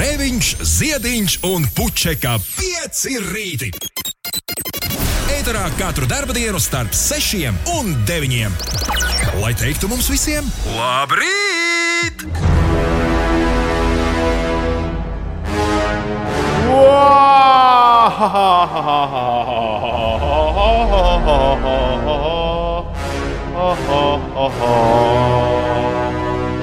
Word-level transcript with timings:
Grēviņš, 0.00 0.46
Ziediņš 0.64 1.32
un 1.44 1.66
Puķeka 1.76 2.38
5 2.40 3.20
rīti. 3.20 3.68
Eterā 5.34 5.66
katru 5.76 6.08
dienu 6.32 6.56
starp 6.56 6.96
6 6.96 7.52
un 7.76 7.92
9. 8.08 8.48
Lai 9.42 9.52
teiktu 9.60 9.92
mums 9.92 10.08
visiem, 10.08 10.48
labrīt! 10.72 12.24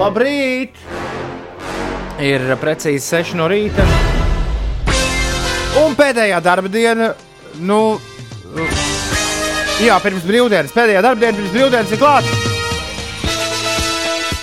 Labrīt! 0.02 0.87
Ir 2.18 2.42
precīzi 2.58 3.04
6 3.06 3.36
no 3.38 3.46
rīta. 3.52 3.84
Un 5.78 5.94
pēdējā 5.94 6.40
darba 6.42 6.70
diena, 6.74 7.12
nu, 7.62 8.00
jā, 9.84 9.98
pirms 10.02 10.26
brīvdienas, 10.26 10.74
pēdējā 10.74 11.04
darba 11.06 11.22
diena 11.22 11.38
pirms 11.38 11.54
brīvdienas 11.54 11.94
ir 11.94 12.02
klāta. 12.02 12.32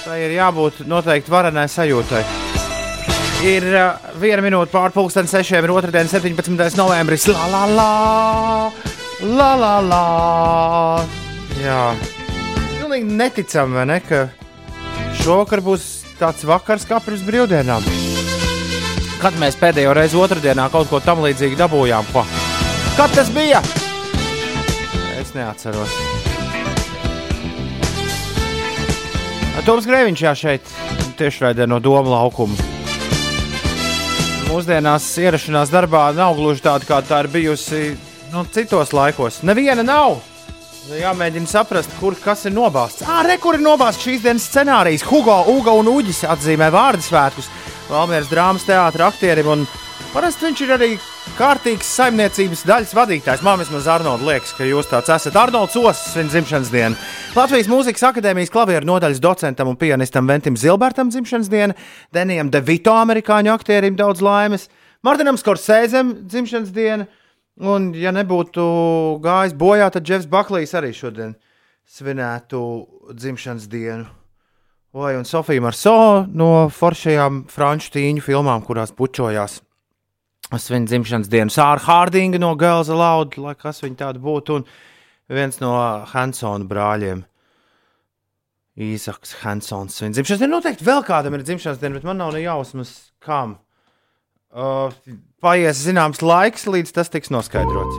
Tā 0.04 0.20
ir 0.22 0.36
jābūt 0.36 0.84
noteikti 0.86 1.34
varenai 1.34 1.66
sajūtai. 1.72 2.22
Ir 3.44 3.66
uh, 3.74 4.06
viena 4.22 4.44
minūte 4.44 4.70
pār 4.70 4.94
pusdienas 4.94 5.34
sešiem, 5.34 5.66
ir 5.66 5.74
otrdien, 5.74 6.06
17. 6.08 6.78
novembris. 6.78 7.26
La 7.34 7.48
la 7.50 7.64
la, 7.66 7.90
la 9.26 9.50
la 9.58 9.74
la. 9.82 10.04
Jā, 11.58 11.82
pilnīgi 12.78 13.18
neticami, 13.18 13.82
ne? 13.90 13.98
Ka 14.06 14.28
šovakar 15.24 15.64
būs 15.66 16.03
tāds 16.24 16.46
vakars 16.48 16.88
kā 16.88 17.00
pirms 17.04 17.24
brīvdienām. 17.26 17.84
Kad 19.20 19.36
mēs 19.40 19.56
pēdējo 19.60 19.94
reizi 19.96 20.18
otrdienā 20.20 20.70
kaut 20.72 20.88
ko 20.88 21.00
tam 21.04 21.22
līdzīgu 21.24 21.58
dabūjām, 21.60 22.08
ko? 22.12 22.24
Kad 22.96 23.12
tas 23.16 23.32
bija? 23.34 23.60
Es 25.20 25.34
neatceros. 25.36 25.92
Toms 29.64 29.86
Grēviņš 29.88 30.22
jā 30.26 30.32
šeit 30.36 30.72
tiešraidē 31.16 31.64
no 31.70 31.78
Doma 31.80 32.18
laukuma 32.18 32.72
mūsdienās 34.54 35.06
ierašanās 35.18 35.70
darbā 35.72 36.04
nav 36.14 36.36
gluži 36.38 36.62
tāda, 36.62 36.86
kā 36.86 37.00
tā 37.02 37.24
ir 37.24 37.28
bijusi 37.32 37.96
nu, 38.30 38.44
citos 38.54 38.92
laikos. 38.94 39.40
Neviena 39.42 39.82
nav. 39.82 40.20
Jāmēģina 40.84 41.48
saprast, 41.48 41.92
kur 41.96 42.12
kas 42.20 42.42
ir 42.44 42.52
nobāzts. 42.52 43.06
Ah, 43.08 43.22
re, 43.24 43.38
kur 43.40 43.56
ir 43.56 43.62
nobāzts 43.64 44.04
šīs 44.04 44.20
dienas 44.20 44.44
scenārijs. 44.50 45.04
Hugo, 45.08 45.38
Uga 45.48 45.72
un 45.78 45.88
Uģis 45.88 46.26
atzīmē 46.28 46.68
vārdu 46.74 47.06
svētkus 47.06 47.48
Valmieras 47.88 48.28
drāmas 48.28 48.66
teātra 48.68 49.08
aktierim. 49.08 49.48
Un 49.48 49.62
parasti 50.12 50.44
viņš 50.44 50.60
ir 50.66 50.74
arī 50.76 50.90
kārtīgs 51.38 51.88
saimniecības 51.88 52.66
daļas 52.68 52.92
vadītājs. 53.00 53.46
Man 53.46 53.62
vismaz 53.62 53.88
Arnolds 53.94 54.28
liekas, 54.28 54.52
ka 54.58 54.68
jūs 54.68 54.92
tāds 54.92 55.08
esat. 55.16 55.40
Arnolds 55.40 55.80
Osakas 55.80 56.04
svin 56.12 56.28
dzimšanas 56.28 56.72
dienu. 56.74 57.00
Latvijas 57.32 57.72
Mūzikas 57.72 58.04
akadēmijas 58.10 58.52
klavieru 58.52 58.88
nodaļas 58.92 59.24
docentam 59.24 59.72
un 59.72 59.80
pianistam 59.80 60.28
Ventim 60.28 60.60
Zilbertam 60.60 61.08
dzimšanas 61.08 61.48
diena, 61.48 61.80
Denijam 62.12 62.52
Devito, 62.52 62.92
amerikāņu 63.00 63.56
aktierim 63.56 63.96
daudz 63.96 64.20
laimes, 64.24 64.68
Martinam 65.04 65.40
Skorsēzem 65.40 66.12
dzimšanas 66.28 66.76
diena. 66.76 67.08
Un, 67.62 67.92
ja 67.94 68.10
nebūtu 68.10 68.62
gājis 69.22 69.54
bojā, 69.54 69.86
tad 69.94 70.08
Jeffs 70.08 70.26
Baklijs 70.26 70.74
arī 70.74 70.90
šodien 70.96 71.36
svinētu 71.86 72.60
dzimšanas 73.14 73.68
dienu. 73.70 74.08
Vai 74.94 75.16
un 75.18 75.26
Sofija 75.26 75.62
Marso 75.62 76.24
no 76.30 76.68
foršajām 76.70 77.44
franču 77.50 77.92
tīņu 77.94 78.22
filmām, 78.22 78.62
kurās 78.66 78.94
pučojās 78.94 79.60
svin 80.58 80.86
dzimšanas 80.86 81.30
dienu. 81.30 81.50
Sāra 81.50 81.82
Hārdinga 81.82 82.38
no 82.42 82.52
Gelza 82.58 82.94
Lauda, 82.94 83.40
lai 83.42 83.54
kas 83.58 83.82
viņa 83.82 84.00
tāda 84.02 84.22
būtu, 84.22 84.60
un 84.60 84.66
viens 85.30 85.58
no 85.62 85.72
Hansona 86.10 86.66
brāļiem. 86.70 87.24
Īsaks 88.74 89.36
Hansons 89.42 89.98
svin 89.98 90.14
dzimšanas 90.14 90.42
dienu. 90.42 90.56
Noteikti 90.56 90.86
vēl 90.86 91.02
kādam 91.06 91.34
ir 91.38 91.46
dzimšanas 91.46 91.78
diena, 91.82 91.98
bet 91.98 92.06
man 92.06 92.18
nav 92.22 92.34
ne 92.34 92.42
jausmas, 92.42 92.94
kam. 93.22 93.60
Uh, 94.54 94.92
paies 95.42 95.80
zināms 95.82 96.20
laiks, 96.22 96.68
līdz 96.70 96.92
tas 96.94 97.08
tiks 97.10 97.32
noskaidrots. 97.34 97.96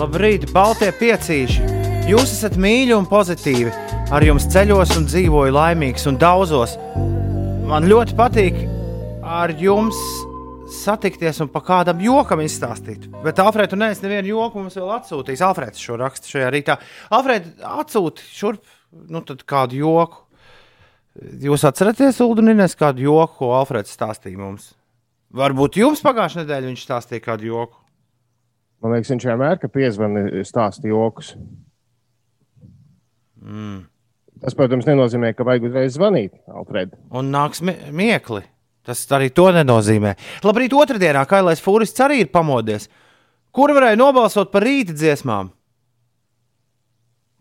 Labrīt, 0.00 0.46
Baltie 0.54 0.88
piecīši! 0.96 1.66
Jūs 2.08 2.32
esat 2.32 2.56
mīļi 2.56 2.94
un 2.96 3.04
pozitīvi. 3.10 3.68
Ar 4.16 4.24
jums 4.24 4.48
ceļos 4.48 4.96
un 4.96 5.10
dzīvoju 5.10 5.52
laimīgs 5.52 6.08
un 6.08 6.16
daudzos. 6.16 6.78
Man 7.68 7.84
ļoti 7.84 8.16
patīk 8.16 8.58
ar 9.20 9.52
jums 9.60 10.00
satikties 10.72 11.44
un 11.44 11.52
pa 11.52 11.60
kādam 11.68 12.00
jokam 12.00 12.40
izstāstīt. 12.40 13.10
Bet 13.20 13.44
Alfrēds, 13.44 13.76
nē, 13.76 13.92
es 13.92 14.00
nevienu 14.00 14.32
joku 14.32 14.64
mums 14.64 14.80
vēl 14.80 14.96
atsūtīs. 14.96 15.44
Alfrēds 15.44 15.84
šo 15.84 16.00
rakstu 16.00 16.38
šajā 16.38 16.52
rītā. 16.56 16.80
Alfrēds, 17.12 17.58
atsūti 17.76 18.24
šurp 18.32 18.64
nu, 19.12 19.20
kādu 19.44 19.84
joku. 19.84 20.24
Jūs 21.44 21.68
atceraties, 21.68 22.24
Ulriņš, 22.24 22.80
kādu 22.80 23.04
joku, 23.04 23.52
Alfrēds 23.52 23.92
stāstīja 23.92 24.40
mums? 24.40 24.72
Varbūt 25.32 25.78
jums 25.80 26.02
pagājušajā 26.04 26.44
nedēļā 26.44 26.68
viņš 26.68 26.82
stāstīja 26.84 27.24
kādu 27.24 27.48
joku. 27.48 27.78
Man 28.82 28.96
liekas, 28.96 29.12
viņš 29.14 29.26
vienmēr 29.30 29.60
piezvanīja 29.72 30.44
stāstu 30.44 30.90
joks. 30.90 31.32
Mm. 33.42 33.84
Tas, 34.42 34.56
protams, 34.58 34.88
nenozīmē, 34.88 35.30
ka 35.38 35.46
vajag 35.46 35.68
uzreiz 35.68 35.94
zvanīt, 35.94 36.34
Alfred. 36.50 36.96
Un 37.14 37.30
nāks 37.30 37.62
miekli. 37.62 38.42
Tas 38.82 39.04
arī 39.14 39.30
to 39.30 39.46
nenozīmē. 39.54 40.16
Labrīt, 40.42 40.74
otrdienā 40.74 41.22
Kailais 41.30 41.62
Fūrists 41.62 42.02
arī 42.02 42.24
ir 42.24 42.32
pamodies. 42.34 42.88
Kur 43.54 43.70
varēja 43.76 44.00
nobalsot 44.00 44.50
par 44.50 44.66
rīta 44.66 44.96
dziesmām? 44.96 45.52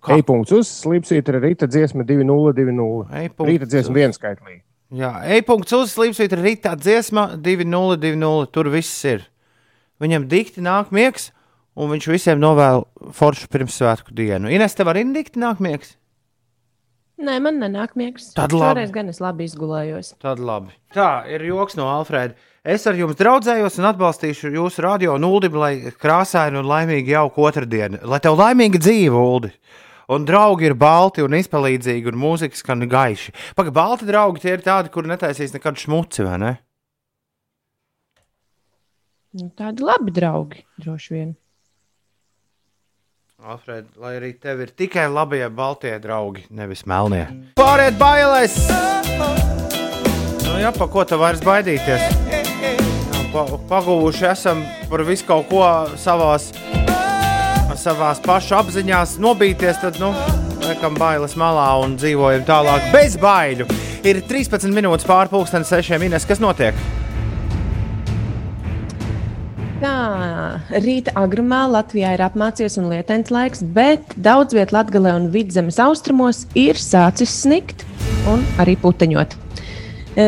Kā? 0.01 0.17
E-punkts 0.17 0.53
uz 0.53 0.69
slīpsvītra 0.81 1.41
rīta 1.41 1.69
dziesma 1.69 2.05
2020. 2.05 3.41
Rīta 3.49 3.69
dziesma 3.69 3.97
vienskaitlī. 3.97 4.61
Jā, 4.91 5.11
e-punkts 5.37 5.71
uz 5.77 5.93
slīpsvītra 5.93 6.41
rīta 6.43 6.73
dziesma 6.75 7.29
2020. 7.39 8.49
Tur 8.51 8.67
viss 8.73 9.05
ir. 9.07 9.23
Viņam 10.03 10.25
dikti 10.27 10.63
nāk 10.65 10.91
miegs, 10.91 11.29
un 11.79 11.93
viņš 11.93 12.09
visiem 12.11 12.41
novēl 12.41 12.83
foršu 13.15 13.47
pirmsvētku 13.53 14.11
dienu. 14.17 14.51
Ines, 14.51 14.75
tev 14.75 14.91
arī 14.91 15.05
dikti 15.15 15.39
nāk 15.39 15.61
miegs? 15.63 15.95
Nē, 17.21 17.37
man 17.43 17.59
nenāk 17.61 17.93
miegs. 17.99 18.31
Tad 18.35 18.51
labi. 18.51 18.81
Šoreiz 18.81 18.91
gan 18.95 19.11
es 19.11 19.21
labi 19.21 19.45
izgulējos. 19.45 20.15
Tad 20.19 20.41
labi. 20.41 20.73
Tā 20.95 21.21
ir 21.29 21.45
joks 21.45 21.77
no 21.77 21.85
Alfrēda. 21.91 22.33
Es 22.61 22.83
ar 22.89 22.97
jums 22.97 23.17
draudzējos 23.17 23.79
un 23.79 23.87
atbalstīšu 23.89 24.51
jūsu 24.57 24.83
radio 24.85 25.15
nulli, 25.21 25.49
lai 25.53 25.71
krāsaini 26.01 26.59
un 26.59 26.67
laimīgi 26.69 27.15
jauku 27.15 27.45
otrdienu. 27.47 28.01
Lai 28.09 28.19
tev 28.21 28.35
laimīga 28.41 28.81
dzīve, 28.81 29.17
Uldi! 29.17 29.53
Un 30.11 30.25
draugi 30.27 30.67
ir 30.67 30.73
balti 30.75 31.23
un 31.23 31.37
izpalīdzīgi, 31.37 32.11
un 32.11 32.19
mūzika 32.19 32.57
skan 32.59 32.83
gaiši. 32.91 33.31
Pagaidām, 33.55 33.77
balti 33.77 34.07
draugi 34.09 34.43
tie 34.43 34.57
ir 34.57 34.65
tādi, 34.65 34.91
kur 34.91 35.07
netaisīs 35.07 35.55
nekādu 35.55 35.85
šmuci, 35.85 36.25
vai 36.27 36.39
ne? 36.41 36.51
Nu, 39.39 39.47
tādi 39.55 39.85
labi 39.87 40.11
draugi, 40.11 40.65
droši 40.83 41.15
vien. 41.15 41.29
Alfred, 43.41 43.87
lai 43.97 44.17
arī 44.19 44.33
tev 44.37 44.59
ir 44.61 44.73
tikai 44.77 45.07
labie 45.09 45.47
baltie 45.49 45.95
draugi, 46.03 46.43
nevis 46.53 46.83
melnie. 46.85 47.23
Pāriet 47.57 47.95
bailēs! 47.97 48.59
Nu, 50.43 50.59
jā, 50.59 50.73
pa 50.75 50.89
ko 50.91 51.07
te 51.07 51.17
vairs 51.17 51.41
baidīties? 51.47 52.19
Pa, 53.31 53.47
pagūši 53.71 54.27
esam 54.33 54.61
par 54.91 55.07
visu 55.07 55.23
kaut 55.31 55.47
ko 55.49 55.63
savās, 55.95 56.51
savās 57.81 58.21
pašu 58.23 58.55
apziņās 58.59 59.17
nobīties, 59.21 59.79
tad, 59.81 59.97
nu, 60.01 60.11
liekam 60.61 60.97
bailes 60.99 61.35
malā 61.39 61.67
un 61.81 61.97
dzīvojam 61.99 62.45
tālāk 62.47 62.91
bez 62.93 63.17
baiļu. 63.21 63.67
Ir 64.07 64.21
13 64.29 64.73
minūtes 64.73 65.07
pārpūksteni 65.09 65.67
sešiem 65.67 66.05
minēs, 66.05 66.25
kas 66.29 66.41
notiek? 66.41 66.77
Tā, 69.81 69.93
rīta 70.83 71.13
agrumā 71.17 71.63
Latvijā 71.73 72.13
ir 72.13 72.21
apmācies 72.21 72.77
un 72.77 72.91
lietains 72.91 73.31
laiks, 73.33 73.63
bet 73.65 74.13
daudz 74.13 74.53
vietā 74.53 74.77
Latvijā 74.77 75.15
un 75.17 75.31
Vidzemes 75.33 75.81
austrumos 75.81 76.43
ir 76.53 76.77
sācis 76.77 77.33
snikt 77.43 77.81
un 78.29 78.45
arī 78.61 78.77
puteņot. 78.77 79.33
E, 80.11 80.23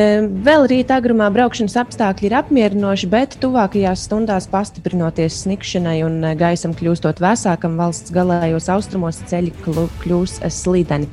vēl 0.45 0.63
rīta 0.71 0.95
agrumā 1.01 1.25
braukšanas 1.35 1.75
apstākļi 1.81 2.29
ir 2.29 2.37
apmierinoši, 2.39 3.09
bet 3.11 3.35
tuvākajās 3.43 4.05
stundās 4.07 4.47
pastiprinoties 4.47 5.41
snikšanai 5.43 5.97
un 6.07 6.21
gaisam 6.39 6.71
kļūstot 6.77 7.19
vēsākam, 7.23 7.75
valsts 7.81 8.13
galējos 8.15 8.69
austrumos 8.71 9.19
ceļi 9.27 9.51
kļūs 9.65 10.39
slīdeni. 10.47 11.11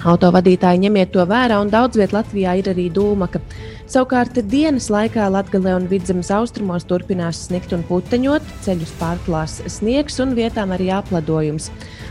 Autovadītāji 0.00 0.80
ņemiet 0.86 1.10
to 1.12 1.24
vērā, 1.28 1.58
un 1.60 1.68
daudz 1.72 1.98
vietā 1.98 2.20
Latvijā 2.20 2.54
ir 2.56 2.70
arī 2.72 2.86
dūmaka. 2.94 3.42
Savukārt 3.90 4.38
dienas 4.48 4.86
laikā 4.88 5.26
Latvijā 5.34 5.74
un 5.76 5.88
Vidzemes 5.90 6.30
austrumos 6.32 6.86
turpinās 6.88 7.42
snikt 7.48 7.74
un 7.76 7.82
puteņot, 7.88 8.46
ceļus 8.64 8.94
pārklās 9.02 9.58
sniegs 9.66 10.16
un 10.22 10.32
vietām 10.38 10.72
arī 10.76 10.88
apledojums. 10.94 11.68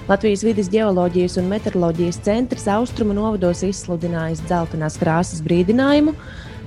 Latvijas 0.10 0.42
vidas 0.42 0.72
geoloģijas 0.74 1.36
un 1.38 1.52
meteoroloģijas 1.52 2.18
centrs 2.26 2.64
austrumu 2.74 3.14
novados 3.14 3.60
izsludinājis 3.68 4.40
dzeltenās 4.48 4.96
krāsas 4.98 5.44
brīdinājumu. 5.46 6.16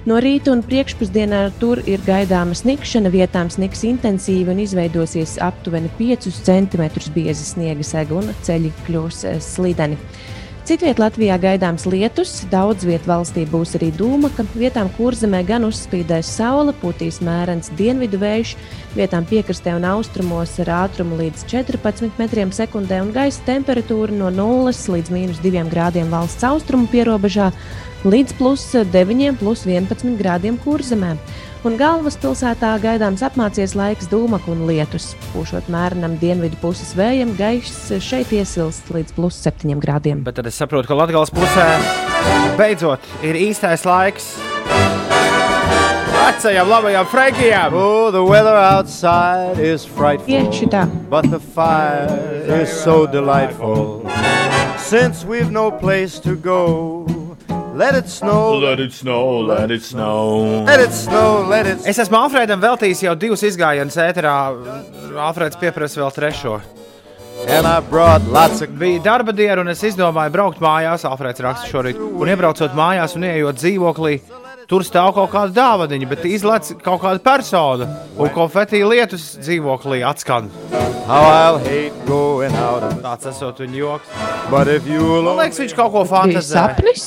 No 0.06 0.20
rīta 0.22 0.52
un 0.54 0.62
priekšpusdienā 0.62 1.40
tur 1.58 1.82
ir 1.90 1.98
gaidāma 2.06 2.54
snikšana, 2.54 3.10
vietām 3.10 3.50
sniks 3.50 3.82
intensīvi 3.88 4.54
un 4.54 4.62
izveidosies 4.62 5.40
aptuveni 5.42 5.90
5 5.98 6.30
cm 6.46 6.86
bieza 7.16 7.48
sniega 7.48 7.86
sega 7.86 8.20
un 8.20 8.30
ceļi 8.46 8.70
kļūs 8.86 9.24
eh, 9.32 9.42
slideni. 9.42 9.98
Citviet 10.62 11.00
Latvijā 11.02 11.34
gaidāms 11.42 11.88
lietus, 11.90 12.44
daudz 12.46 12.84
vietā 12.86 13.08
valstī 13.10 13.42
būs 13.50 13.72
arī 13.74 13.88
dūma, 13.98 14.28
ka 14.36 14.44
vietām 14.54 14.86
kurzemē 14.94 15.40
gan 15.48 15.66
uzspīdēs 15.66 16.28
saule, 16.36 16.70
pūtīs 16.78 17.18
mērens 17.26 17.72
dienvidu 17.74 18.20
vējš, 18.22 18.52
vietām 18.94 19.26
piekrastē 19.26 19.74
un 19.74 19.88
austrumos 19.90 20.54
ar 20.62 20.70
ātrumu 20.84 21.18
līdz 21.18 21.48
14 21.50 22.14
metriem 22.22 22.54
sekundē 22.54 23.00
un 23.02 23.10
gaisa 23.10 23.42
temperatūra 23.48 24.14
no 24.14 24.30
0 24.30 24.70
līdz 24.94 25.10
minus 25.10 25.42
2 25.42 25.66
grādiem 25.72 26.14
valsts 26.14 26.46
austrumu 26.46 26.86
pierobežā 26.94 27.50
līdz 28.06 28.38
plus 28.38 28.68
9, 28.94 29.34
plus 29.42 29.66
11 29.66 30.14
grādiem 30.22 30.62
kurzemē. 30.62 31.16
Un 31.62 31.76
galvaspilsētā 31.78 32.72
gaidāms 32.82 33.20
apmācies 33.22 33.76
laiks 33.78 34.08
dūmak 34.10 34.48
un 34.50 34.64
lietus. 34.66 35.12
Pūšot 35.30 35.68
mērenam 35.70 36.16
dienvidu 36.18 36.58
puses 36.58 36.90
vējam, 36.98 37.36
gaiss 37.38 37.92
šeit 38.02 38.32
iesilst 38.34 38.90
līdz 38.90 39.14
plus 39.14 39.38
7 39.44 39.78
grādiem. 39.78 40.24
Bet 40.26 40.40
tad 40.40 40.48
es 40.50 40.58
saprotu, 40.58 40.90
ka 40.90 40.98
Latvijas 40.98 41.30
pusē 41.30 41.68
beidzot 42.58 43.06
ir 43.22 43.38
īstais 43.38 43.86
laiks. 43.86 44.32
Vecajam, 46.10 46.66
labajam 46.66 47.06
Frankijam! 47.06 47.78
Oh, 47.78 48.10
the 48.10 48.24
weather 48.24 48.58
outside 48.58 49.62
is 49.62 49.86
frightful. 49.86 50.34
Tieši 50.34 50.66
tā. 50.66 50.82
But 51.10 51.30
the 51.30 51.38
fire 51.38 52.10
is 52.58 52.74
so 52.74 53.06
delightful. 53.06 54.02
Since 54.82 55.24
we've 55.24 55.54
no 55.54 55.70
place 55.70 56.18
to 56.26 56.34
go, 56.34 57.06
let 57.74 57.94
it 57.94 58.08
snow. 58.08 58.58
Let 58.58 58.80
it 58.80 58.92
snow, 58.92 59.40
let 59.40 59.70
it 59.70 59.82
snow. 59.82 60.64
Let 60.66 60.80
it 60.80 60.92
snow, 60.92 61.46
let 61.48 61.66
it 61.66 61.86
Es 61.88 61.98
esmu 61.98 62.18
Alfredam 62.20 62.60
veltījis 62.62 63.02
jau 63.06 63.14
divus 63.18 63.42
izgājienus 63.48 63.98
ēterā. 63.98 64.36
Alfreds 65.28 65.58
pieprasa 65.60 66.00
vēl 66.02 66.14
trešo. 66.14 66.60
And 67.48 67.66
I 67.66 67.80
brought 67.80 68.22
lots 68.30 68.62
of 68.62 68.70
Bija 68.78 69.00
darba 69.02 69.32
diena, 69.34 69.60
un 69.64 69.72
es 69.72 69.82
izdomāju 69.82 70.30
braukt 70.34 70.60
mājās. 70.62 71.06
Alfreds 71.08 71.42
raksta 71.42 71.70
šorīt. 71.72 71.98
Un 71.98 72.30
iebraucot 72.30 72.76
mājās 72.78 73.16
un 73.18 73.26
ieejot 73.26 73.58
dzīvoklī, 73.58 74.20
tur 74.72 74.84
stāv 74.86 75.10
kaut 75.12 75.28
kāda 75.34 75.52
dāvaniņa, 75.52 76.06
bet 76.08 76.22
izlaiž 76.24 76.70
kaut 76.80 77.02
kāda 77.02 77.20
persona. 77.20 77.88
Un 78.16 78.30
konfetī 78.32 78.80
lietus 78.88 79.34
dzīvoklī 79.42 80.00
atskan. 80.08 80.48
Tāds 83.02 83.28
esot 83.28 83.60
viņa 83.60 83.76
joks. 83.76 84.14
Man 84.52 84.70
liekas, 85.42 85.60
viņš 85.60 85.74
kaut 85.76 85.92
ko 85.92 86.04
Bija 86.06 86.12
fantazē. 86.14 86.54
sapnis. 86.56 87.04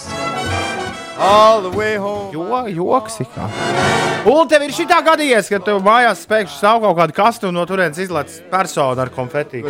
Jo, 2.35 2.45
joks 2.75 3.19
ir 3.23 3.31
kā. 3.33 3.47
Un 4.29 4.51
tev 4.51 4.67
ir 4.67 4.75
šī 4.75 4.85
tā 4.89 5.00
gadījies, 5.06 5.50
ka 5.50 5.62
tev 5.63 5.81
mājās 5.85 6.21
spēkšņi 6.27 6.59
stāv 6.59 6.85
kaut 6.85 7.00
kāda 7.00 7.17
kastu 7.17 7.50
un 7.50 7.57
no 7.57 7.65
turienes 7.65 7.97
izlaiž 8.03 8.44
persona 8.51 9.07
ar 9.07 9.13
konfetī. 9.15 9.63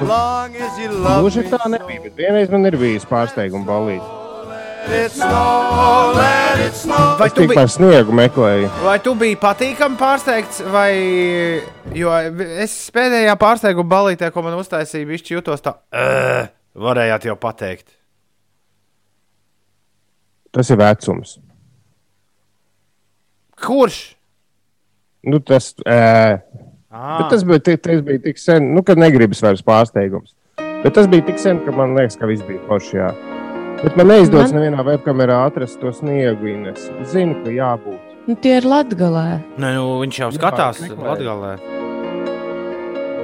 Gluži 0.00 1.44
tā 1.50 1.62
nebija, 1.68 2.00
bet 2.08 2.16
vienreiz 2.16 2.50
man 2.50 2.66
ir 2.72 2.80
bijis 2.80 3.04
pārsteiguma 3.10 3.68
balīti. 3.68 4.21
Snow, 5.12 6.12
snow. 6.72 7.18
Vai 7.18 7.28
tu, 7.30 7.40
tikai 7.42 7.56
biji, 7.56 7.72
sniegu 7.76 8.14
meklēju. 8.16 8.68
vai 8.84 8.98
tu 9.02 9.14
biji 9.18 9.36
patīkami 9.40 9.98
pārsteigts, 10.00 10.60
vai 10.72 10.90
jo 11.96 12.12
es 12.64 12.74
pēdējā 12.94 13.34
pārsteiguma 13.40 13.88
balītē, 13.92 14.30
ko 14.34 14.42
man 14.44 14.58
uztaisīja, 14.58 15.08
viņš 15.08 15.32
jutos 15.36 15.60
tā, 15.64 15.74
"Ē, 15.92 16.48
varējāt 16.76 17.24
jau 17.30 17.36
pateikt. 17.36 17.88
Tas 20.52 20.68
ir 20.70 20.76
vecums. 20.76 21.38
Kurš? 23.62 24.14
Nu, 25.24 25.38
tas, 25.38 25.74
Ah, 26.94 27.18
bet 27.22 27.30
tas, 27.30 27.42
bija, 27.44 27.58
ti- 27.64 27.76
tas 27.76 28.02
bija 28.02 28.22
tik 28.22 28.36
sen, 28.38 28.74
nu, 28.74 28.82
kad 28.82 28.98
negribas 28.98 29.40
vairs 29.40 29.62
pārsteigums. 29.62 30.34
Bet 30.82 30.92
tas 30.94 31.06
bija 31.06 31.24
tik 31.24 31.38
sen, 31.38 31.64
ka 31.64 31.70
man 31.72 31.94
liekas, 31.96 32.18
ka 32.18 32.26
viss 32.26 32.42
bija 32.42 32.60
forši. 32.68 32.92
Jā. 32.98 33.31
Bet 33.82 33.96
man 33.98 34.06
neizdodas 34.12 34.52
Man- 34.52 34.60
nevienā 34.62 34.84
webkamerā 34.86 35.40
atrast 35.48 35.80
to 35.80 35.90
sniegu. 35.90 36.46
Ines. 36.46 36.88
Zinu, 37.10 37.34
ka 37.42 37.50
jābūt. 37.50 37.98
Nu, 38.28 38.36
tie 38.38 38.56
ir 38.60 38.66
latgalē. 38.70 39.40
Nē, 39.58 39.72
nu, 39.74 39.98
viņš 40.04 40.18
jau 40.20 40.30
skatās 40.36 40.78
meklēju. 40.84 41.02
Latvijā. 41.02 41.56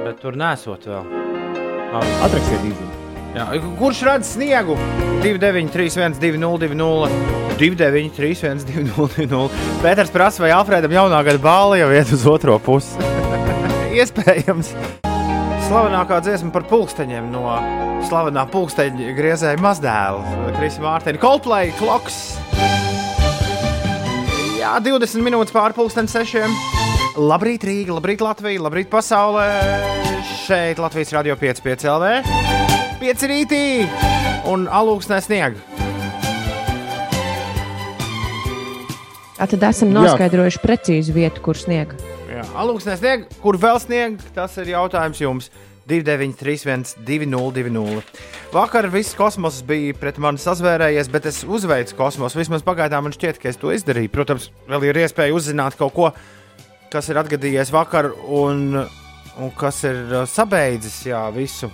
Bet 0.03 0.19
tur 0.19 0.35
nesot 0.35 0.83
vēl. 0.89 1.05
Atraksiet 2.25 2.65
īstenībā. 2.67 2.95
Jā, 3.37 3.45
kurš 3.79 4.01
redz 4.07 4.33
sniegu? 4.35 4.75
293, 5.23 6.17
202, 6.19 7.09
293, 7.59 8.65
202. 8.67 9.49
Pēters 9.83 10.11
prasa, 10.11 10.43
vai 10.43 10.51
Alfredam 10.55 10.91
jaunā 10.91 11.23
gada 11.23 11.39
bāla 11.43 11.79
jau 11.79 11.91
iet 11.93 12.11
uz 12.11 12.25
otro 12.27 12.59
pusi. 12.59 12.97
Iespējams. 13.99 14.73
Slavenākā 15.69 16.17
dziesma 16.25 16.49
par 16.49 16.63
pulksteņiem 16.65 17.27
no 17.29 17.43
slavenā 18.07 18.41
pulksteņa 18.49 19.11
griezēja 19.13 19.59
mazdēla 19.61 20.47
Krisa 20.55 20.81
Mārtiņa. 20.81 21.21
Coldplay, 21.21 21.69
Clocks. 21.77 22.17
Jā, 24.57 24.71
20 24.81 25.21
minūtes 25.27 25.53
pārpusdienas 25.53 26.17
sešiem. 26.17 26.57
Labrīt, 27.21 27.67
Rīga, 27.69 27.93
labrīt, 27.99 28.25
Latvija, 28.25 28.65
labrīt, 28.65 28.89
pasaulē. 28.89 29.45
Šeit 30.47 30.81
Latvijas 30.81 31.13
radio 31.13 31.37
5,5 31.37 31.85
LV. 31.93 32.35
5 33.05 33.29
rītī 33.29 33.63
un 34.49 34.65
alūksnē 34.65 35.21
sniega. 35.21 35.61
Tad 39.37 39.69
esam 39.69 39.93
Jā. 39.93 40.01
noskaidrojuši 40.01 40.65
precīzu 40.65 41.21
vietu, 41.21 41.45
kur 41.45 41.61
sniega. 41.61 42.08
Jā, 42.39 42.45
alūksnē 42.55 42.93
sniega, 42.95 43.25
kur 43.43 43.57
vēl 43.59 43.81
sniega, 43.83 44.29
tas 44.31 44.53
ir 44.61 44.71
jautājums 44.71 45.19
jums. 45.19 45.49
293, 45.89 47.01
202. 47.01 48.03
Vakar 48.53 48.85
viss 48.93 49.15
kosmos 49.17 49.57
bija 49.65 49.95
pret 49.97 50.19
mani 50.21 50.39
sazvērējies, 50.39 51.09
bet 51.11 51.25
es 51.27 51.39
uzveicu 51.43 51.97
kosmosu. 51.97 52.37
Vismaz 52.37 52.61
pagaidām 52.63 53.07
man 53.07 53.15
šķiet, 53.15 53.39
ka 53.41 53.49
es 53.49 53.57
to 53.59 53.73
izdarīju. 53.73 54.11
Protams, 54.13 54.51
vēl 54.69 54.85
ir 54.85 54.99
iespēja 55.01 55.33
uzzināt 55.35 55.75
kaut 55.79 55.95
ko, 55.97 56.11
kas 56.93 57.09
ir 57.09 57.19
atgadījies 57.19 57.73
vakar 57.73 58.11
un, 58.13 58.77
un 59.41 59.51
kas 59.57 59.81
ir 59.89 59.99
uh, 60.13 60.27
sabeidzis 60.29 61.01
jā, 61.09 61.23
visu. 61.35 61.71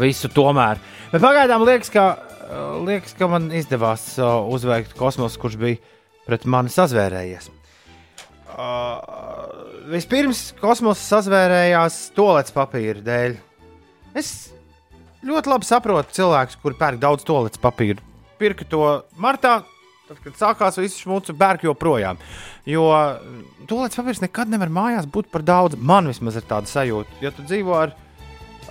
Visu 0.00 0.30
tomēr. 0.32 0.78
Bet 1.10 1.26
pagaidām 1.26 1.66
liekas, 1.66 1.90
ka, 1.92 2.06
uh, 2.46 2.78
liekas, 2.86 3.18
ka 3.18 3.28
man 3.34 3.50
izdevās 3.52 4.14
uh, 4.22 4.46
uzveikt 4.54 4.94
kosmosu, 4.96 5.42
kurš 5.42 5.58
bija 5.60 5.82
pret 6.24 6.46
mani 6.46 6.72
sazvērējies. 6.72 7.50
Uh, 8.54 9.88
vispirms 9.90 10.52
kosmosa 10.60 11.02
sazvērējās 11.16 11.96
toaletes 12.14 12.54
papīra 12.54 13.02
dēļ. 13.02 13.32
Es 14.14 14.28
ļoti 15.26 15.50
labi 15.50 15.66
saprotu 15.66 16.14
cilvēkus, 16.14 16.60
kuri 16.62 16.78
pērk 16.78 17.00
daudz 17.02 17.26
toaletes 17.26 17.58
papīra. 17.62 17.98
Pirka 18.38 18.66
to 18.70 18.84
martā, 19.18 19.56
tad, 20.06 20.20
kad 20.22 20.38
sākās 20.38 20.78
viss 20.78 21.02
šmucu, 21.02 21.34
pērk 21.40 21.66
joprojām. 21.66 22.20
Jo 22.68 22.86
toaletes 23.66 23.98
papīrs 23.98 24.22
nekad 24.22 24.52
nevar 24.52 24.70
mājās 24.70 25.10
būt 25.10 25.32
par 25.34 25.42
daudz. 25.42 25.74
Man 25.80 26.12
vismaz 26.12 26.38
ir 26.38 26.46
tāda 26.46 26.70
sajūta. 26.70 27.18
Ja 27.24 27.34
tu 27.34 27.42
dzīvo 27.42 27.74
ar, 27.80 27.96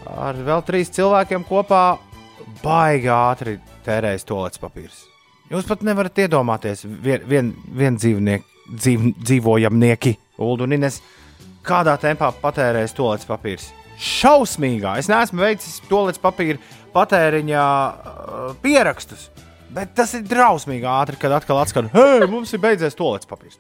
ar 0.08 0.40
vēl 0.48 0.64
trīs 0.64 0.94
cilvēkiem 0.96 1.44
kopā, 1.50 1.98
baigi 2.64 3.12
ātri 3.12 3.60
tērējas 3.84 4.28
toaletes 4.32 4.64
papīrs. 4.64 5.04
Jūs 5.52 5.68
pat 5.68 5.84
nevarat 5.84 6.24
iedomāties, 6.24 6.88
vien, 6.88 7.28
vien, 7.28 7.52
vien 7.76 8.00
dzīvnieku, 8.00 8.53
dzīv, 8.70 9.10
dzīvojamnieki, 9.24 10.16
Ulu 10.44 10.66
un 10.68 10.76
Ines, 10.80 11.02
kādā 11.66 11.94
tempā 12.02 12.32
patērēs 12.42 12.96
toaletes 12.98 13.28
papīrs. 13.30 13.70
Šausmīgā! 14.04 14.98
Es 15.00 15.08
neesmu 15.12 15.44
veicis 15.44 15.78
toaletes 15.90 16.20
papīra 16.24 16.58
patēriņā 16.96 17.66
uh, 17.66 18.56
pierakstus, 18.64 19.30
bet 19.74 19.94
tas 19.98 20.14
ir 20.18 20.26
drausmīgi 20.28 20.88
ātri, 20.90 21.20
kad 21.22 21.32
atkal 21.38 21.62
atskan, 21.62 21.88
hei, 21.94 22.26
mums 22.30 22.52
ir 22.54 22.62
beidzies 22.64 22.98
toaletes 22.98 23.30
papīrs. 23.30 23.60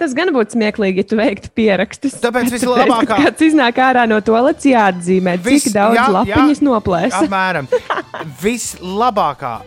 Tas 0.00 0.16
gan 0.18 0.32
būtu 0.34 0.56
smieklīgi, 0.56 1.04
ja 1.04 1.06
tu 1.06 1.16
veiktu 1.20 1.50
pierakstus. 1.54 2.16
Tāpēc 2.24 2.48
vislabākā- 2.50 3.06
kad 3.06 3.20
Kāds 3.28 3.44
iznāk 3.46 3.76
ārā 3.78 4.06
no 4.10 4.18
toaletes, 4.24 4.64
jāatzīmē, 4.66 5.36
Viss- 5.44 5.68
cik 5.68 5.76
daudz 5.76 5.94
jā, 6.00 6.06
jā. 6.08 6.14
lapiņas 6.16 6.62
noplēsa. 6.66 7.20
Apmēram. 7.22 7.68
Vislabākā 8.42 9.60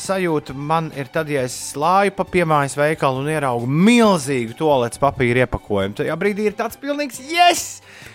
sajūta 0.00 0.54
man 0.56 0.88
ir 0.98 1.08
tad, 1.12 1.28
ja 1.32 1.42
es 1.46 1.54
slāju 1.72 2.14
pa 2.16 2.24
piemājas 2.28 2.76
veikalu 2.78 3.22
un 3.22 3.28
ieraugu 3.32 3.68
milzīgu 3.70 4.56
toaletes 4.58 5.00
papīra 5.02 5.44
iepakojumu. 5.44 5.98
Tajā 6.00 6.16
brīdī 6.20 6.48
ir 6.50 6.56
tāds 6.58 6.78
pilnīgs 6.80 7.20
yes! 7.30 7.64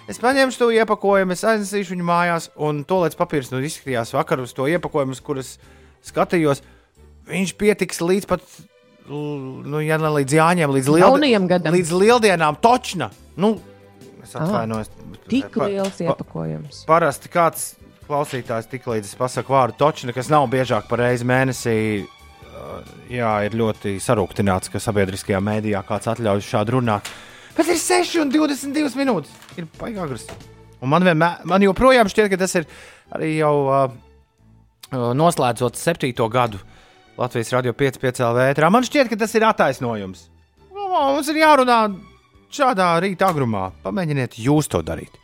Es 0.10 0.20
paņemšu 0.22 0.60
to 0.62 0.68
iepakojumu, 0.76 1.34
es 1.34 1.42
aiznesīšu 1.48 1.96
viņu 1.96 2.06
mājās, 2.06 2.50
un 2.62 2.84
toaletes 2.86 3.18
papīrs 3.18 3.50
nu, 3.54 3.62
izskatījās 3.66 4.14
vakar 4.14 4.42
uz 4.44 4.54
to 4.54 4.68
iepakojumu, 4.70 5.16
uz 5.18 5.22
kuras 5.26 5.54
skatījos. 6.06 6.62
Viņš 7.30 7.56
pietiks 7.58 8.02
līdz 8.06 8.28
pat, 8.30 8.44
nu, 9.10 9.80
ja 9.82 9.98
ne 10.02 10.12
līdz 10.20 10.36
Jāņiem, 10.38 10.76
līdz, 10.78 10.92
gadam. 11.50 11.74
līdz 11.74 11.96
lieldienām 12.04 12.60
točna. 12.62 13.10
Nu, 13.38 13.56
es 14.22 14.36
atvainojos. 14.38 14.92
Tik 15.26 15.50
Pa- 15.58 15.66
liels 15.72 15.98
pa- 15.98 16.06
iepakojums. 16.12 16.84
Parasti 16.86 17.32
kāds 17.34 17.72
klausītājs 18.08 18.70
tik 18.72 18.88
līdz 18.90 19.12
es 19.12 19.18
pasaku 19.20 19.56
vārdu 19.56 19.78
točna, 19.80 20.14
kas 20.16 20.30
nav 20.32 20.48
biežāk 20.52 20.88
par 20.90 21.02
reizi 21.04 21.28
mēnesī, 21.28 21.78
uh, 22.06 22.92
jā, 23.12 23.32
ir 23.48 23.58
ļoti 23.58 23.98
sarūktināts, 24.04 24.72
ka 24.74 24.82
sabiedriskajā 24.84 25.42
mēdījā 25.44 25.82
kāds 25.88 26.12
atļauj 26.14 26.44
šādu 26.46 26.78
runāt. 26.78 27.10
Bet 27.56 27.72
ir 27.72 27.80
6 27.80 28.20
un 28.24 28.34
22 28.34 29.00
minūtes. 29.00 29.32
Ir 29.56 29.68
paigāgras. 29.80 30.28
Un 30.84 30.92
man, 30.92 31.06
vienmēr, 31.08 31.46
man 31.48 31.64
joprojām 31.64 32.10
šķiet, 32.12 32.30
ka 32.34 32.40
tas 32.42 32.56
ir 32.60 32.68
arī 33.16 33.36
jau 33.38 33.54
uh, 33.64 33.84
uh, 34.92 35.12
noslēdzot 35.18 35.80
septīto 35.80 36.28
gadu 36.32 36.60
Latvijas 37.16 37.54
radio 37.56 37.72
5,5 37.78 38.26
vētrā. 38.36 38.70
Man 38.74 38.86
šķiet, 38.86 39.10
ka 39.12 39.20
tas 39.24 39.36
ir 39.38 39.48
attaisnojums. 39.48 40.28
Mums 40.76 41.30
ir 41.32 41.40
jārunā 41.40 41.80
šādā 42.56 42.90
rīta 43.04 43.30
agrumā. 43.32 43.70
Pamēģiniet 43.84 44.38
jūs 44.44 44.70
to 44.72 44.84
darīt. 44.86 45.16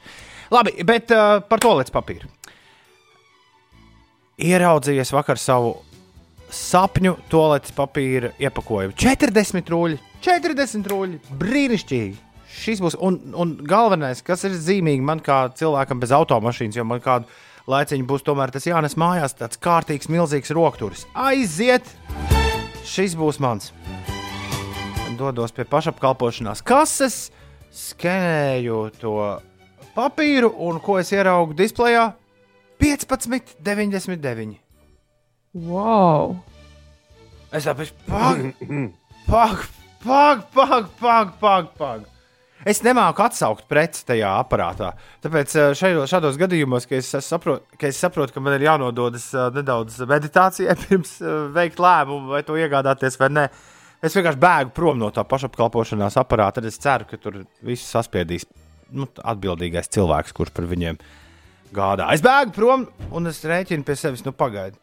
Labi, 0.52 0.76
bet 0.88 1.12
uh, 1.16 1.40
par 1.48 1.64
to 1.64 1.76
līdz 1.80 1.94
papīru. 1.96 2.32
Ieraudzījies 4.42 5.12
vakar 5.14 5.38
savu 5.38 5.76
sapņu 6.52 7.14
toaletes 7.30 7.74
papīra 7.78 8.32
iepakojumu. 8.42 8.96
40 8.98 9.70
rūļi, 9.72 10.00
40 10.26 10.90
rūļi, 10.92 11.20
brīnišķīgi! 11.40 12.16
Šis 12.52 12.82
būs, 12.84 12.98
un, 13.00 13.20
un 13.38 13.54
galvenais, 13.64 14.20
kas 14.26 14.44
ir 14.50 14.58
zīmīgi 14.58 15.06
man 15.06 15.22
kā 15.24 15.46
cilvēkam 15.56 16.02
bez 16.02 16.12
automašīnas, 16.18 16.80
jo 16.80 16.86
man 16.90 17.00
kādu 17.04 17.30
laiciņu 17.72 18.08
būs 18.10 18.26
tomēr 18.28 18.52
tas 18.52 18.66
jānes 18.68 18.98
mājās, 19.00 19.38
tāds 19.38 19.62
kārtīgs, 19.62 20.10
milzīgs 20.12 20.52
rokturis. 20.58 21.06
Aiziet! 21.14 21.88
Šis 22.88 23.16
būs 23.16 23.40
mans. 23.40 23.70
Dodos 25.22 25.54
pie 25.54 25.68
pašapkalpošanās 25.70 26.64
kases, 26.66 27.28
skenēju 27.72 28.82
to 28.98 29.16
papīru, 29.96 30.50
un 30.66 30.82
ko 30.84 30.98
es 31.00 31.14
ieraugu 31.14 31.56
displejā? 31.62 32.10
15,99. 32.82 34.58
Wow! 35.54 36.40
Es 37.52 37.64
saprotu, 37.68 37.94
pag, 39.28 39.68
pag, 40.04 40.88
pag, 41.00 41.30
pag, 41.40 41.68
pag. 41.78 42.08
Es 42.66 42.82
nemāku 42.86 43.24
atsaukt 43.26 43.66
preci 43.70 44.04
tajā 44.06 44.32
aparātā. 44.38 44.92
Tāpēc 45.22 45.54
eh, 45.58 45.72
šajos, 45.78 46.10
šādos 46.10 46.38
gadījumos, 46.42 46.86
kad 46.90 47.02
es, 47.02 47.10
saprotu, 47.26 47.66
ka 47.78 47.90
es 47.90 48.02
saprotu, 48.02 48.34
ka 48.36 48.44
man 48.44 48.58
ir 48.58 48.68
jānododas 48.68 49.30
eh, 49.34 49.48
nedaudz 49.54 50.02
meditācijai 50.10 50.78
pirms 50.84 51.16
eh, 51.22 51.40
veikt 51.54 51.82
lēmumu, 51.82 52.34
vai 52.34 52.44
to 52.46 52.58
iegādāties 52.58 53.18
vai 53.22 53.32
nē, 53.34 53.48
es 54.02 54.18
vienkārši 54.18 54.42
bēgu 54.42 54.76
prom 54.78 55.02
no 55.02 55.10
tā 55.14 55.26
pašapkalpošanās 55.26 56.18
aparāta. 56.22 56.60
Tad 56.62 56.70
es 56.70 56.82
ceru, 56.82 57.10
ka 57.10 57.22
tur 57.22 57.44
viss 57.66 57.94
saspiedīs 57.94 58.46
nu, 58.94 59.10
atbildīgais 59.10 59.90
cilvēks, 59.94 60.34
kurš 60.38 60.54
par 60.58 60.70
viņiem 60.70 61.02
gādā. 61.76 62.10
Es 62.16 62.24
bēgu 62.24 62.56
prom 62.56 62.88
un 63.12 63.32
es 63.32 63.42
rēķinu 63.48 63.86
pie 63.88 63.98
sevis, 64.00 64.26
nu 64.26 64.34
pagaidi. 64.36 64.78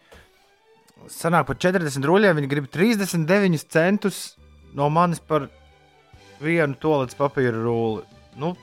Sanāk 1.08 1.46
par 1.48 1.58
40 1.60 2.04
ruļļiem, 2.04 2.40
viņi 2.40 2.50
grib 2.50 2.70
39 2.72 3.64
centus 3.72 4.22
no 4.76 4.88
manis 4.92 5.22
par 5.24 5.48
vienu 6.42 6.76
toaletes 6.80 7.16
papīra 7.18 7.56
rulli. 7.56 8.04
Nu, 8.38 8.54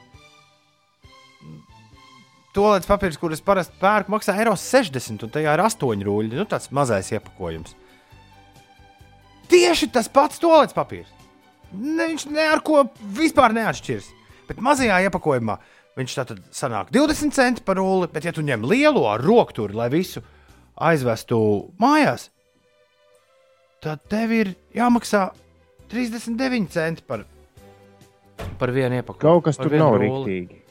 Toaletes 2.55 2.87
papīrs, 2.87 3.17
kurus 3.19 3.41
parasti 3.43 3.75
pērku, 3.81 4.13
maksā 4.13 4.31
eiro 4.39 4.53
60, 4.55 5.25
un 5.25 5.31
tajā 5.33 5.57
ir 5.57 5.63
8 5.65 6.05
rūļi. 6.07 6.37
Nu, 6.39 6.45
tāds 6.47 6.69
mazais 6.71 7.09
iepakojums. 7.11 7.73
Tieši 9.51 9.89
tas 9.91 10.07
pats 10.07 10.39
toaletes 10.39 10.75
papīrs. 10.77 11.11
Ne, 11.73 12.05
viņš 12.13 12.29
ne 12.31 12.45
ar 12.53 12.61
ko 12.63 12.85
vispār 13.17 13.51
neatšķiras. 13.57 14.07
Bet 14.47 14.61
mazajā 14.63 15.01
iepakojumā 15.03 15.57
viņš 15.99 16.15
tātad 16.19 16.41
sanāk 16.55 16.91
20 16.95 17.35
centi 17.35 17.63
par 17.65 17.79
rulli, 17.79 18.09
bet 18.11 18.27
ja 18.27 18.33
tu 18.35 18.43
ņem 18.45 18.65
lielo 18.67 19.05
ar 19.11 19.23
rokturi, 19.23 19.75
lai 19.77 19.89
visu 19.93 20.23
aizvestu 20.75 21.37
mājās, 21.79 22.29
tad 23.83 24.03
tev 24.11 24.33
ir 24.35 24.53
jāmaksā 24.75 25.29
39 25.91 26.71
centi 26.73 27.05
par 27.07 27.23
par 28.59 28.71
vienu 28.75 28.99
iepakojumu. 28.99 29.21
Kaut 29.21 29.45
kas 29.47 29.59
tur 29.59 29.75
nav 29.79 29.97
rulli. 29.99 30.07
rīktīgi. 30.07 30.61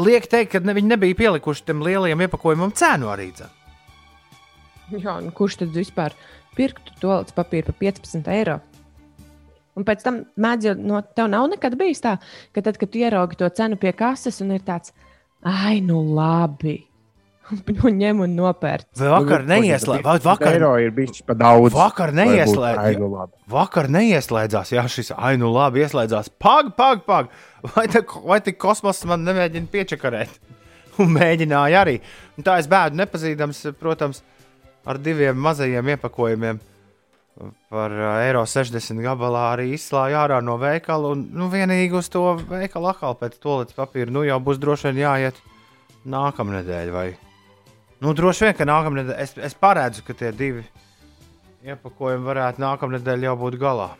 Liek 0.00 0.26
teikt, 0.30 0.52
ka 0.52 0.60
ne, 0.62 0.74
viņi 0.76 0.92
nebija 0.92 1.18
pielikuši 1.18 1.64
tam 1.66 1.82
lielajam 1.82 2.20
iepakojumam 2.26 2.74
cenu 2.78 3.10
arī. 3.10 3.30
Dzen. 3.34 3.56
Jā, 4.94 5.16
nu 5.22 5.32
kurš 5.34 5.60
tad 5.62 5.74
vispār 5.74 6.14
pirktu 6.56 6.94
toaletes 7.02 7.34
papīru 7.34 7.70
par 7.70 7.78
15 7.82 8.30
eiro? 8.34 8.58
Un 9.80 9.86
pēc 9.88 10.04
tam 10.04 10.20
mēdz 10.36 10.68
jau 10.68 10.76
no 10.76 11.00
tev 11.16 11.30
nav 11.32 11.48
nekad 11.54 11.78
bijis 11.80 12.04
tā, 12.04 12.18
ka 12.52 12.64
tad, 12.66 12.76
kad 12.80 12.92
tu 12.92 13.00
ieraugi 13.00 13.40
to 13.40 13.48
cenu 13.56 13.80
pie 13.80 13.94
kases 13.96 14.42
un 14.44 14.52
ir 14.52 14.64
tāds, 14.66 14.92
ai, 15.40 15.80
nu 15.80 16.02
labi. 16.14 16.76
Nu, 17.66 17.90
ņem 17.90 18.20
un 18.22 18.36
nopērt. 18.38 18.86
Vai 19.00 19.08
vakar 19.10 19.42
neieslēdzās? 19.48 20.04
Vai 20.06 20.20
vakar, 20.22 20.54
Eiro 20.54 20.68
ir 20.78 20.92
bijis 20.94 21.24
pa 21.26 21.34
daudz. 21.34 21.74
vakar 21.74 22.12
neieslēdzās? 22.14 23.32
Vakar 23.50 23.88
neieslēdzās, 23.90 24.70
jā, 24.76 24.84
šis 24.86 25.10
ainu 25.16 25.50
labi 25.50 25.82
ieslēdzās. 25.82 26.30
Pag, 26.38 26.70
pag, 26.78 27.02
pag! 27.08 27.32
Vai, 27.74 27.88
te, 27.90 28.04
vai 28.22 28.38
tik 28.44 28.60
kosmoss 28.62 29.02
man 29.10 29.26
nemēģina 29.26 29.66
piečakarēt? 29.72 30.38
Un 31.02 31.10
mēģināja 31.16 31.82
arī. 31.82 31.98
Un 32.38 32.46
tā 32.46 32.60
es 32.62 32.70
bēdu 32.70 33.00
nepazīstams, 33.02 33.64
protams, 33.82 34.22
ar 34.86 35.02
diviem 35.02 35.42
mazajiem 35.42 35.90
iepakojumiem. 35.96 36.62
Par 37.70 37.94
eiro 38.20 38.42
60 38.44 39.00
gabalā 39.04 39.46
arī 39.54 39.70
izslāja 39.76 40.24
ārā 40.24 40.40
no 40.44 40.58
veikala. 40.60 41.14
Un 41.14 41.24
nu, 41.32 41.48
vienīgi 41.52 41.96
uz 41.96 42.10
to 42.12 42.24
veikalu 42.50 42.90
atkal 42.90 43.16
pēc 43.16 43.38
toaletes 43.40 43.76
papīra. 43.78 44.12
Nu 44.12 44.24
jau 44.26 44.40
būs 44.44 44.60
droši 44.60 44.90
vien 44.90 45.02
jāiet 45.04 45.40
nākamnedēļ. 46.10 46.92
Vai... 46.92 47.08
Nu, 48.02 48.12
droši 48.16 48.48
vien, 48.48 48.58
ka 48.58 48.68
nākamnedēļ 48.68 49.16
es, 49.22 49.34
es 49.50 49.56
paredzu, 49.56 50.04
ka 50.04 50.16
tie 50.16 50.34
divi 50.36 50.66
iepakojumi 51.64 52.26
varētu 52.26 52.64
nākamnedēļ 52.64 53.28
jau 53.28 53.36
būt 53.40 53.58
galā. 53.60 53.90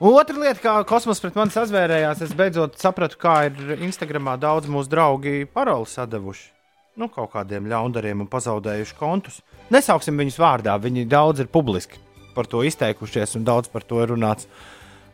Un 0.00 0.16
otra 0.16 0.38
lieta, 0.40 0.60
kā 0.62 0.74
kosmos 0.88 1.20
pret 1.20 1.34
mani 1.36 1.52
sazvērējās, 1.52 2.22
es 2.24 2.32
beidzot 2.36 2.78
sapratu, 2.80 3.18
kā 3.20 3.34
ir 3.50 3.74
Instagramā 3.84 4.38
daudz 4.40 4.70
mūsu 4.70 4.88
draugi 4.88 5.44
paroli 5.52 5.90
sadavuši. 5.90 6.59
Nu, 7.00 7.06
kaut 7.08 7.30
kādiem 7.32 7.64
ļaundariem 7.70 8.20
un 8.20 8.28
pazaudējuši 8.28 8.96
kontus. 8.98 9.38
Nesauksim 9.72 10.18
viņus 10.20 10.36
vārdā, 10.42 10.74
viņi 10.76 11.06
daudz 11.08 11.40
ir 11.40 11.48
publiski 11.48 11.96
par 12.34 12.44
to 12.50 12.60
izteikušies 12.66 13.38
un 13.38 13.46
daudz 13.46 13.70
par 13.72 13.86
to 13.88 14.02
ir 14.04 14.12
runāts 14.12 14.44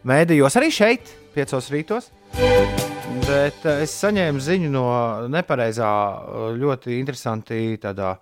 mēdījos, 0.07 0.57
arī 0.59 0.73
šeit, 0.75 1.12
piecos 1.37 1.71
rītos. 1.71 2.11
Bet 3.26 3.62
eh, 3.62 3.85
es 3.85 3.95
saņēmu 4.02 4.43
ziņu 4.43 4.73
no 4.75 4.88
nepareizā, 5.31 5.87
eh, 5.87 6.49
ļoti 6.59 6.99
interesanti 6.99 7.78
tādā 7.83 8.16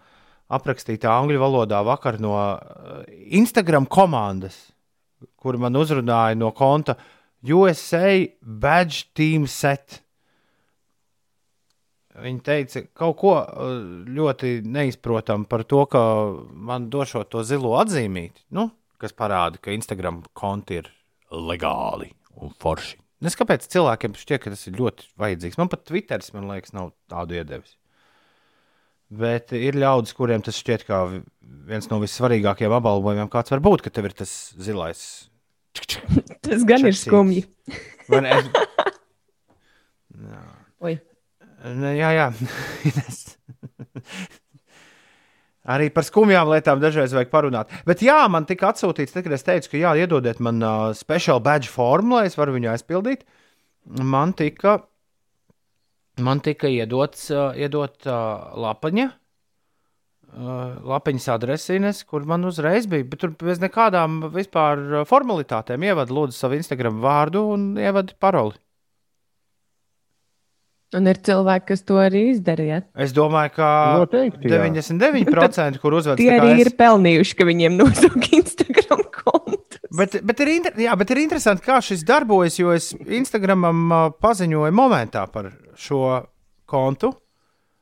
aprakstītā 0.55 1.17
angļu 1.23 1.41
valodā 1.41 1.81
vakar 1.89 2.21
no 2.21 2.37
eh, 2.37 3.17
Instagram 3.41 3.89
komandas, 3.89 4.61
kur 5.41 5.57
man 5.57 5.81
uzrunāja 5.81 6.37
no 6.37 6.53
konta 6.53 6.99
USA 7.49 8.27
Badge 8.41 9.09
Team 9.17 9.49
Set. 9.49 10.04
Viņa 12.15 12.43
teica 12.47 12.85
kaut 12.95 13.17
ko 13.19 13.33
uh, 13.41 13.79
ļoti 14.07 14.61
neizprotamu 14.71 15.49
par 15.51 15.65
to, 15.67 15.81
ka 15.91 16.01
man 16.55 16.87
došot 16.93 17.27
to 17.33 17.41
zilo 17.43 17.73
atzīmīti, 17.81 18.45
nu, 18.55 18.69
kas 19.03 19.11
parāda, 19.19 19.59
ka 19.59 19.73
Instagram 19.75 20.21
konti 20.39 20.79
ir 20.83 20.87
legāli 21.35 22.13
un 22.39 22.53
forši. 22.63 23.01
Es 23.25 23.35
kāpēc 23.41 23.65
cilvēkiem 23.73 24.15
šķiet, 24.21 24.41
ka 24.45 24.51
tas 24.53 24.63
ir 24.69 24.77
ļoti 24.79 25.07
vajadzīgs. 25.19 25.57
Man 25.59 25.71
pat 25.73 25.83
Twitteris, 25.89 26.31
man 26.37 26.47
liekas, 26.51 26.75
nav 26.77 26.91
tādu 27.11 27.35
iedevis. 27.39 27.73
Bet 29.15 29.53
ir 29.57 29.75
ļaudis, 29.79 30.13
kuriem 30.17 30.43
tas 30.45 30.59
šķiet 30.61 30.83
kā 30.89 30.99
vi- 31.11 31.23
viens 31.71 31.89
no 31.91 31.97
vissvarīgākajiem 32.03 32.75
apbalvojumiem, 32.79 33.31
kāds 33.33 33.51
var 33.55 33.61
būt, 33.65 33.81
ka 33.87 33.91
tev 33.95 34.05
ir 34.11 34.15
tas 34.23 34.33
zilais. 34.61 35.01
Tas 36.45 36.63
gan 36.69 36.85
ir 36.87 36.93
Čaksīgs. 36.93 37.07
skumji. 37.09 37.43
Ne? 38.13 38.29
Es- 38.39 38.53
Oi. 40.85 40.95
Jā, 41.65 42.11
jā. 42.13 42.27
Arī 45.65 45.89
par 45.89 46.05
skumjām 46.05 46.51
lietām 46.53 46.81
dažreiz 46.83 47.15
vajag 47.17 47.31
parunāt. 47.33 47.71
Bet 47.89 48.03
jā, 48.05 48.19
man 48.29 48.45
tika 48.45 48.69
atsūtīts, 48.69 49.15
kad 49.17 49.33
es 49.33 49.47
teicu, 49.47 49.71
ka 49.73 49.81
jā, 49.81 49.95
iedodiet 50.05 50.43
man 50.45 50.61
uh, 50.61 50.91
special 50.97 51.41
badge 51.41 51.71
formu, 51.73 52.19
lai 52.19 52.29
es 52.29 52.37
varu 52.37 52.53
viņu 52.59 52.69
aizpildīt. 52.75 53.25
Man 54.05 54.35
tika, 54.37 54.83
man 56.21 56.45
tika 56.45 56.69
iedots, 56.69 57.31
uh, 57.33 57.57
iedot 57.57 57.97
uh, 58.05 58.53
lapaņa. 58.61 59.09
Uh, 60.35 60.77
lapiņas 60.91 61.31
adresīnes, 61.31 62.03
kur 62.11 62.27
man 62.29 62.45
uzreiz 62.45 62.89
bija, 62.91 63.07
bet 63.09 63.23
tur 63.23 63.33
bez 63.39 63.63
nekādām 63.63 64.27
vispār 64.35 65.07
formalitātēm 65.09 65.87
ievada 65.87 66.13
lūdzu 66.13 66.37
savu 66.37 66.59
Instagram 66.59 66.99
vārdu 67.01 67.47
un 67.55 67.69
ievada 67.81 68.13
paroli. 68.21 68.59
Un 70.95 71.09
ir 71.11 71.19
cilvēki, 71.27 71.67
kas 71.73 71.83
to 71.89 71.97
arī 71.99 72.21
izdarīja. 72.33 72.83
Es 73.03 73.11
domāju, 73.17 73.51
ka 73.57 73.69
Noteikti, 73.99 74.47
jā. 74.47 74.61
99% 74.63 75.81
kur 75.83 75.97
uzvedas 75.99 76.21
Tie 76.21 76.31
arī 76.31 76.53
es- 76.55 76.67
ir 76.67 76.71
pelnījuši, 76.79 77.37
ka 77.41 77.47
viņiem 77.49 77.79
nosauc 77.81 78.29
Instagram 78.39 79.03
kontu. 79.15 79.81
Bet, 79.95 80.17
bet, 80.27 80.41
ir 80.45 80.53
inter... 80.55 80.77
Jā, 80.79 80.95
bet 80.99 81.11
ir 81.15 81.21
interesanti, 81.25 81.65
kā 81.67 81.81
šis 81.83 82.07
darbojas, 82.07 82.59
jo 82.59 82.73
es 82.75 82.93
Instagramam 82.95 84.15
paziņoju 84.23 84.75
momentā 84.75 85.27
par 85.31 85.51
šo 85.79 86.01
kontu. 86.71 87.13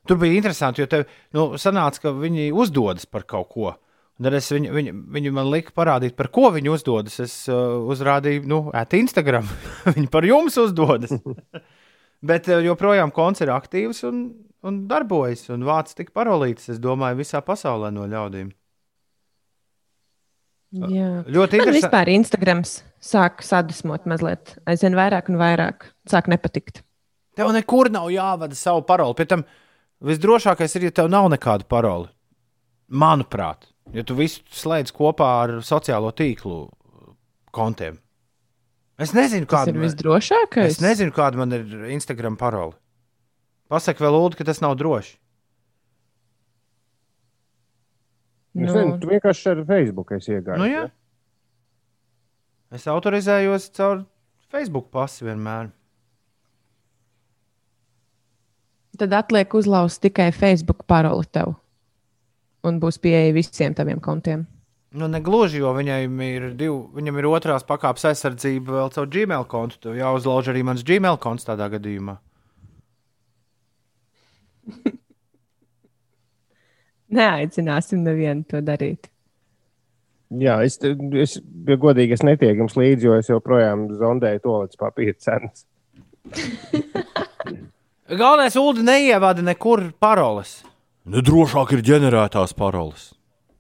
Tur 0.09 0.19
bija 0.19 0.35
interesanti, 0.35 0.83
jo 0.83 0.89
tev 0.91 1.05
nu, 1.37 1.53
sanāca, 1.63 2.01
ka 2.09 2.13
viņi 2.17 2.49
uzdodas 2.59 3.07
par 3.07 3.23
kaut 3.29 3.53
ko. 3.55 3.75
Tad 4.23 4.35
es 4.39 4.49
viņu, 4.53 4.71
viņu, 4.75 4.93
viņu 5.15 5.31
man 5.35 5.49
lika 5.51 5.73
parādīt, 5.75 6.15
par 6.19 6.29
ko 6.35 6.51
viņi 6.55 6.71
uzdodas. 6.71 7.17
Es 7.23 7.37
uh, 7.51 7.79
uzrādīju, 7.91 8.45
nu, 8.51 8.65
ēt 8.77 8.95
Instagram. 8.99 9.49
viņi 9.97 10.09
par 10.13 10.27
jums 10.29 10.59
uzdodas. 10.63 11.15
Bet 12.23 12.49
uh, 12.51 12.61
joprojām 12.63 13.11
konts 13.15 13.43
ir 13.43 13.51
aktīvs 13.51 14.05
un, 14.09 14.25
un 14.63 14.83
darbojas. 14.91 15.49
Un 15.55 15.67
vāc 15.67 15.91
tik 15.99 16.13
parolītis, 16.15 16.71
es 16.77 16.83
domāju, 16.83 17.21
visā 17.23 17.43
pasaulē 17.45 17.91
no 17.95 18.07
ļaudīm. 18.11 18.53
Jā. 20.73 21.09
Ļoti 21.29 21.59
Man 21.59 21.69
interesanti. 21.69 21.75
vispār 21.77 22.09
Instagrams 22.09 22.71
sāk 23.05 23.43
sadusmot 23.45 24.07
mazliet, 24.09 24.55
aizvien 24.65 24.97
vairāk 24.97 25.29
un 25.29 25.37
vairāk. 25.41 25.91
Sāk 26.09 26.31
nepatikt. 26.33 26.81
Tev 27.37 27.51
nekur 27.53 27.91
nav 27.93 28.09
jāvada 28.13 28.57
savu 28.57 28.85
paroli. 28.89 29.17
Pēc 29.19 29.35
tam 29.35 29.45
visdrošākais 30.05 30.77
ir, 30.79 30.89
ja 30.89 30.97
tev 30.97 31.11
nav 31.13 31.29
nekādu 31.33 31.69
paroli. 31.69 32.09
Manuprāt, 32.93 33.69
ja 33.93 34.05
tu 34.05 34.17
visu 34.17 34.41
slēdz 34.53 34.93
kopā 34.97 35.29
ar 35.43 35.55
sociālo 35.65 36.13
tīklu 36.17 36.67
kontiem. 37.53 37.99
Es 39.03 39.13
nezinu, 39.17 39.49
kāda 39.51 39.73
ir 39.73 39.81
visdrošākais. 39.83 40.77
Es 40.77 40.81
nezinu, 40.83 41.15
kāda 41.15 41.41
man 41.41 41.53
ir 41.57 41.67
Instagram 41.95 42.39
paroli. 42.41 42.77
Pasaki 43.73 44.05
vēl, 44.05 44.15
Lūdzu, 44.15 44.39
ka 44.41 44.47
tas 44.49 44.61
nav 44.65 44.77
droši. 44.81 45.17
Nu, 48.53 48.67
Nu, 48.67 48.73
zinu, 48.75 48.97
tu 49.01 49.09
vienkārši 49.09 49.47
ar 49.49 49.63
Facebook 49.69 50.11
esi 50.13 50.35
iegājis. 50.35 50.61
Nu, 50.61 50.67
jā. 50.69 50.83
Es 52.73 52.85
autorizējos 52.89 53.71
caur 53.77 54.03
Facebook 54.53 54.91
pasi 54.93 55.25
vienmēr. 55.25 55.71
tad 59.03 59.13
atliek 59.13 59.55
uzlauzt 59.55 60.03
tikai 60.05 60.31
Facebook 60.33 60.85
paroli 60.87 61.27
tev. 61.33 61.57
Un 62.63 62.79
būs 62.79 63.01
pieeja 63.03 63.33
visiem 63.35 63.75
taviem 63.75 63.99
kontiem. 64.01 64.45
Nu, 64.93 65.09
negluži, 65.09 65.63
jo 65.63 65.71
viņam 65.73 66.19
ir, 66.27 66.43
div, 66.59 66.75
viņam 66.93 67.19
ir 67.21 67.27
otrās 67.31 67.65
pakāpes 67.65 68.05
aizsardzība 68.11 68.75
vēl 68.77 68.91
caur 68.93 69.07
Gmail 69.13 69.45
kontu. 69.49 69.79
Tev 69.87 69.97
jāuzlauž 69.97 70.51
arī 70.53 70.63
mans 70.69 70.85
Gmail 70.85 71.17
konts 71.23 71.49
tādā 71.49 71.67
gadījumā. 71.73 72.15
Neaicināsim 77.17 78.05
nevienu 78.05 78.45
to 78.49 78.61
darīt. 78.65 79.09
Jā, 80.41 80.63
es, 80.65 80.79
es 80.81 81.37
ja 81.69 81.77
godīgi 81.81 82.17
es 82.17 82.23
netieku 82.25 82.63
jums 82.63 82.77
līdzi, 82.79 83.05
jo 83.09 83.17
es 83.21 83.29
joprojām 83.29 83.89
zondēju 84.01 84.41
to 84.45 84.53
līdz 84.63 84.77
papīra 84.81 85.17
cenas. 85.21 85.67
Galvenais, 88.23 88.57
Ulu 88.61 88.85
neievada 88.85 89.45
nekur 89.45 89.91
paroles. 90.01 90.63
Nedrošāk 91.09 91.73
ir 91.77 91.85
ģenerētās 91.85 92.53
paroles. 92.57 93.13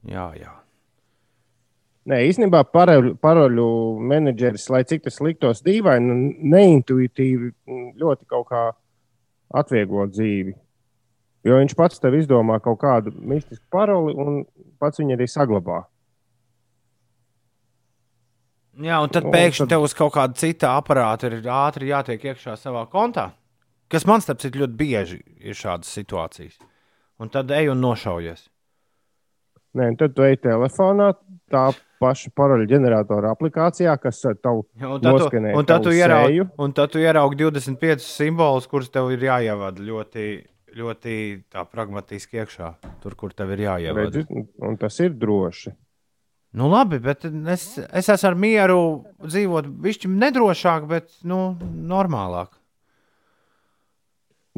Jā, 0.09 0.33
jā. 0.39 0.62
Nē, 2.11 2.18
īstenībā 2.26 2.64
paroļu, 2.66 3.14
paroļu 3.23 3.66
menedžeris, 4.11 4.64
lai 4.75 4.82
cik 4.88 5.04
tas 5.04 5.21
liktos 5.23 5.62
dīvaini, 5.62 6.11
un 6.11 6.23
neintuitīvi, 6.50 7.52
mm, 7.68 7.92
ļoti 8.00 8.26
kaut 8.26 8.49
kā 8.49 8.62
atvieglo 9.54 10.09
dzīvi. 10.11 10.56
Jo 11.47 11.59
viņš 11.61 11.76
pats 11.78 12.02
tev 12.02 12.16
izdomā 12.18 12.59
kaut 12.62 12.80
kādu 12.82 13.12
mistisku 13.14 13.64
paroli 13.71 14.14
un 14.18 14.44
pats 14.82 14.99
viņu 14.99 15.14
arī 15.16 15.26
saglabā. 15.30 15.85
Jā, 18.82 18.99
un 19.04 19.11
tad 19.12 19.26
pēkšņi 19.28 19.66
tad- 19.66 19.75
tev 19.75 19.82
uz 19.85 19.94
kaut 19.94 20.14
kāda 20.14 20.35
cita 20.38 20.73
aparāta 20.80 21.28
ir 21.30 21.42
ātri 21.42 21.90
jātiek 21.92 22.23
iekšā 22.32 22.56
savā 22.56 22.87
kontā. 22.88 23.32
Kas 23.88 24.06
man 24.06 24.21
starp 24.21 24.38
citu 24.40 24.62
ļoti 24.62 24.76
bieži 24.76 25.21
ir 25.38 25.54
šādas 25.54 25.90
situācijas. 25.92 26.56
Un 27.21 27.28
tad 27.28 27.50
ej 27.50 27.68
un 27.68 27.80
nošaujies. 27.80 28.49
Nē, 29.75 29.87
tad 29.97 30.12
tu 30.17 30.23
ej 30.26 30.37
telefonā, 30.45 31.12
tā 31.52 31.71
paša 32.02 32.33
paroļu 32.37 32.67
ģeneratora 32.69 33.31
aplikācijā, 33.33 33.95
kas 34.02 34.19
tu, 34.21 34.55
noskanē 34.81 35.55
un 35.57 35.64
tad 35.69 35.82
tu 35.87 35.93
seju. 36.28 36.49
un 36.58 36.73
tad 36.76 36.91
tu 36.93 36.99
ieraugi 37.00 37.39
25 37.45 38.04
simbolus, 38.04 38.67
kurus 38.69 38.91
tev 38.93 39.08
ir 39.15 39.25
jāievada 39.30 39.80
ļoti, 39.80 40.26
ļoti 40.76 41.17
tā 41.52 41.65
pragmatiski 41.69 42.43
iekšā. 42.43 42.75
Tur, 43.00 43.15
kur 43.17 43.32
tev 43.32 43.50
ir 43.56 43.65
jāievada. 43.69 44.11
Redzi, 44.11 44.26
un- 44.30 44.49
un 44.69 44.76
tas 44.76 44.99
ir 45.00 45.11
droši. 45.17 45.73
Nu, 46.54 46.69
labi, 46.69 46.99
bet 47.00 47.25
es, 47.25 47.78
es 47.78 48.08
esmu 48.13 48.28
ar 48.28 48.35
mieru 48.37 48.80
dzīvot 49.25 49.71
višķi 49.80 50.11
nedrošāk, 50.13 50.87
bet 50.87 51.08
nu, 51.25 51.56
normālāk. 51.89 52.58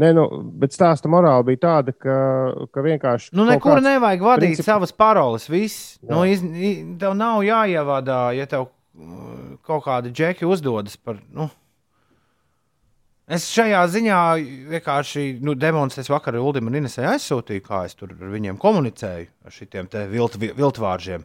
Nē, 0.03 0.09
nu, 0.17 0.25
bet 0.59 0.75
stāsta 0.75 1.07
morāla 1.07 1.45
bija 1.47 1.61
tāda, 1.69 1.93
ka, 1.95 2.15
ka 2.75 2.83
vienkārši. 2.83 3.29
Nu, 3.39 3.45
nekur 3.47 3.77
kāds- 3.77 3.85
nevajag 3.87 4.25
vadīt 4.27 4.41
princips- 4.49 4.65
princip... 4.65 4.71
savas 4.73 4.93
paroles. 4.93 5.45
Viss. 5.53 5.99
Jā. 6.03 6.09
Nu, 6.11 6.25
iz, 6.27 6.43
i- 6.43 6.81
tev 6.99 7.15
nav 7.15 7.45
jāievada, 7.47 8.17
ja 8.35 8.47
tev 8.51 8.65
uh, 8.67 9.53
kaut 9.63 9.85
kādi 9.87 10.11
džeki 10.11 10.49
uzdodas 10.51 10.97
par. 10.99 11.21
Nu. 11.31 11.47
Es 13.31 13.47
šajā 13.55 13.85
ziņā 13.89 14.19
vienkārši 14.75 15.23
nu, 15.47 15.55
demonstrēju, 15.57 16.11
vakar 16.13 16.37
Ulimam 16.43 16.75
un 16.75 16.81
Inesai 16.83 17.07
aizsūtīju, 17.15 17.63
kā 17.65 17.85
es 17.87 17.95
tur 17.97 18.11
ar 18.13 18.35
viņiem 18.35 18.59
komunicēju, 18.61 19.31
ar 19.47 19.55
šiem 19.55 19.89
vilt, 20.13 20.37
viltvāržiem. 20.43 21.23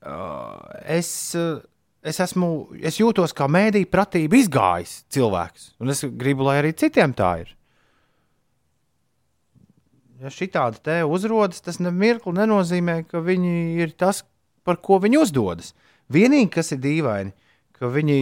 Uh, 0.00 0.60
es, 1.00 1.10
uh, 1.34 1.58
es, 2.02 2.20
esmu, 2.20 2.50
es 2.80 3.00
jūtos 3.00 3.34
kā 3.36 3.48
mēdī 3.50 3.84
pratība 3.88 4.38
izgājis 4.40 5.00
cilvēks, 5.12 5.72
un 5.80 5.92
es 5.94 6.04
gribu, 6.04 6.46
lai 6.48 6.60
arī 6.62 6.74
citiem 6.76 7.16
tā 7.16 7.32
ir 7.44 7.56
ja 10.20 10.32
šī 10.32 10.50
tāda 10.52 10.80
te 10.84 10.98
uzrodas, 11.08 11.62
tas 11.64 11.80
nemirkli 11.80 12.34
nenozīmē, 12.36 13.00
ka 13.08 13.22
viņi 13.24 13.54
ir 13.80 13.94
tas, 13.98 14.22
par 14.66 14.80
ko 14.84 15.00
viņi 15.02 15.20
uzdodas. 15.22 15.72
Vienīgi, 16.12 16.50
kas 16.56 16.72
ir 16.74 16.82
dīvaini, 16.84 17.32
ka 17.78 17.88
viņi 17.92 18.18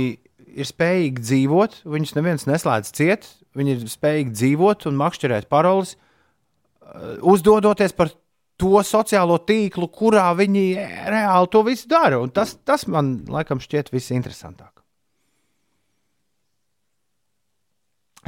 ir 0.58 0.68
spējīgi 0.68 1.24
dzīvot, 1.24 1.80
viņus 1.88 2.14
neviens 2.16 2.46
neslēdz 2.48 2.92
ciet, 2.94 3.26
viņi 3.58 3.74
ir 3.74 3.90
spējīgi 3.90 4.34
dzīvot 4.36 4.86
un 4.90 5.00
makšķerēt 5.00 5.48
paroles, 5.50 5.96
eh, 5.96 7.18
uzdodoties 7.22 7.96
par 7.96 8.12
to 8.12 8.20
sociālo 8.58 9.38
tīklu, 9.46 9.88
kurā 9.94 10.28
viņi 10.36 10.64
reāli 11.08 11.50
to 11.52 11.62
visu 11.66 11.88
dara. 11.88 12.18
Un 12.18 12.30
Tas, 12.30 12.56
tas 12.64 12.86
man 12.86 13.24
laikam 13.28 13.60
šķiet 13.62 13.92
visinteresantāk. 13.94 14.78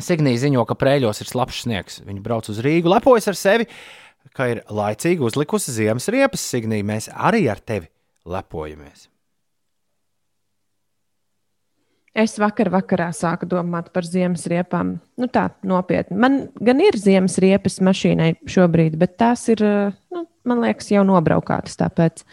Signija 0.00 0.38
ziņo, 0.40 0.64
ka 0.64 0.76
prēļos 0.78 1.20
ir 1.20 1.28
slapjš 1.28 1.64
sniegs. 1.66 2.00
Viņa 2.06 2.22
brauc 2.24 2.48
uz 2.48 2.60
Rīgu, 2.64 2.88
lepojas 2.88 3.28
ar 3.28 3.36
sevi, 3.36 3.66
ka 4.36 4.46
ir 4.48 4.62
laicīgi 4.70 5.20
uzlikusi 5.20 5.74
ziemas 5.76 6.08
riepas. 6.08 6.40
Signija, 6.40 6.86
mēs 6.86 7.10
arī 7.12 7.44
ar 7.52 7.60
tevi 7.60 7.90
lepojamies. 8.24 9.08
Es 12.10 12.34
vakar 12.42 12.72
vakarā 12.74 13.12
sāku 13.14 13.46
domāt 13.46 13.92
par 13.94 14.02
ziemas 14.06 14.42
riepām. 14.50 14.96
Nu, 15.20 15.28
tā 15.30 15.46
nopietni. 15.62 16.16
Man 16.18 16.40
gan 16.58 16.80
ir 16.82 16.96
ziemas 16.98 17.38
riepas 17.42 17.78
mašīnai 17.86 18.32
šobrīd, 18.50 18.96
bet 18.98 19.14
tās 19.20 19.46
ir, 19.52 19.62
nu, 20.10 20.24
man 20.48 20.62
liekas, 20.64 20.90
jau 20.90 21.04
nobraukātas. 21.06 21.78
Tāpēc 21.78 22.24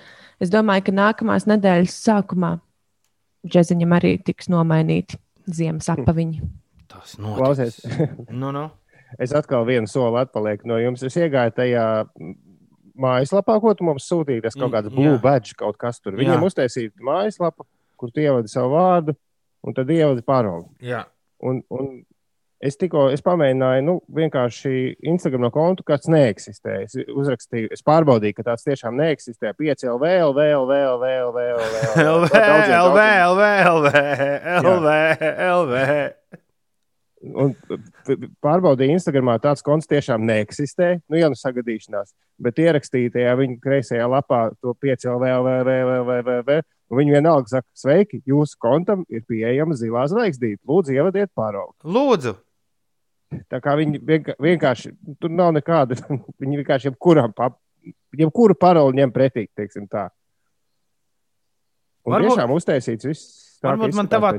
es 0.41 0.53
domāju, 0.53 0.87
ka 0.87 0.95
nākamās 0.97 1.45
nedēļas 1.49 1.99
sākumā 2.07 2.55
džeziņam 3.45 3.93
arī 3.99 4.15
tiks 4.25 4.49
nomainīti 4.49 5.19
ziemas 5.45 5.91
apaviņi. 5.93 6.41
Tas 6.89 7.13
notiks. 7.21 7.77
Nu, 8.33 8.49
nu. 8.55 8.65
es 9.21 9.35
atkal 9.37 9.67
vienu 9.69 9.85
soli 9.91 10.23
atpalieku 10.23 10.71
no 10.73 10.81
jums. 10.81 11.05
Es 11.05 11.19
iegāju 11.21 11.53
tajā 11.61 11.85
mājaslapā, 12.97 13.59
ko 13.61 13.77
tu 13.77 13.85
mums 13.85 14.09
sūtīji. 14.09 14.41
Tas 14.49 14.57
kaut 14.57 14.73
kāds 14.73 14.89
blue 14.89 15.21
badge, 15.21 15.53
kaut 15.61 15.77
kas 15.77 16.01
tur. 16.01 16.17
Viņam 16.17 16.49
uztaisīja 16.49 16.95
mājaslapu, 16.97 17.69
kur 17.93 18.09
tu 18.09 18.25
ievadi 18.25 18.49
savu 18.49 18.73
vārdu 18.73 19.17
un 19.67 19.75
tad 19.75 19.91
ievadi 19.91 20.23
paroli. 20.25 20.69
Jā. 20.87 21.03
Un, 21.43 21.59
un 21.73 21.99
es 22.63 22.77
tikko 22.79 23.07
es 23.13 23.21
pamēģināju, 23.25 23.83
nu, 23.85 23.95
vienkārši 24.17 24.71
Instagram 25.11 25.45
no 25.45 25.51
konta, 25.53 25.85
kāds 25.87 26.09
neeksistē. 26.09 26.79
Es 26.87 26.95
uzrakstīju, 26.97 27.69
es 27.75 27.85
pārbaudīju, 27.85 28.39
ka 28.39 28.47
tāds 28.49 28.65
tiešām 28.65 28.97
neeksistē. 28.97 29.53
5 29.59 29.85
LV, 29.91 30.11
LV, 30.31 30.49
LV, 30.63 30.79
LV, 30.87 31.13
LV, 31.27 31.45
LV, 32.07 32.41
LV, 32.81 33.07
LV, 33.27 33.47
LV, 33.69 33.95
LV, 34.63 34.97
LV. 35.51 35.87
Un 37.27 37.53
pārbaudīju, 38.45 38.93
Instagramā 38.93 39.39
tāds 39.41 39.65
konts 39.65 39.89
tiešām 39.89 40.25
neeksistē. 40.25 40.95
Nu, 41.09 41.17
jau 41.19 41.31
nu 41.33 41.37
sagadīšanās, 41.37 42.13
bet 42.41 42.61
ierakstīja 42.61 43.13
tajā 43.15 43.37
viņa 43.39 43.61
kreisajā 43.61 44.09
lapā 44.09 44.47
to 44.61 44.73
5 44.85 45.07
LV, 45.13 45.31
LV, 45.41 45.55
LV, 45.61 45.77
LV, 46.01 46.35
LV. 46.41 46.57
Un 46.57 46.76
viņi 46.95 47.15
vienalga 47.17 47.51
saka, 47.51 47.67
sveiki, 47.75 48.21
jūsu 48.27 48.55
kontam 48.63 49.03
ir 49.11 49.23
pieejama 49.27 49.75
zilā 49.75 50.05
zvaigznīte. 50.07 50.61
Lūdzu, 50.67 50.93
ievadiet 50.95 51.33
paroli. 51.35 51.73
Lūdzu, 51.83 52.37
Tā 53.51 53.59
kā 53.59 53.73
viņi 53.75 53.99
vienkārši, 54.39 54.93
tur 55.19 55.33
nav 55.35 55.49
nekāda, 55.57 55.97
viņi 56.41 56.61
vienkārši 56.61 56.87
jebkuram, 56.87 57.33
jebkuru 58.15 58.55
paroli 58.55 59.01
ņem 59.01 59.11
pretī, 59.11 59.49
teiksim 59.51 59.87
tā. 59.91 60.05
Un 62.07 62.15
Varbūt- 62.15 62.37
tiešām 62.37 62.53
uztaisīts 62.55 63.09
viss. 63.09 63.25
tā, 63.59 63.73
varbūt 63.73 63.97
man, 63.99 64.07
tavā, 64.07 64.31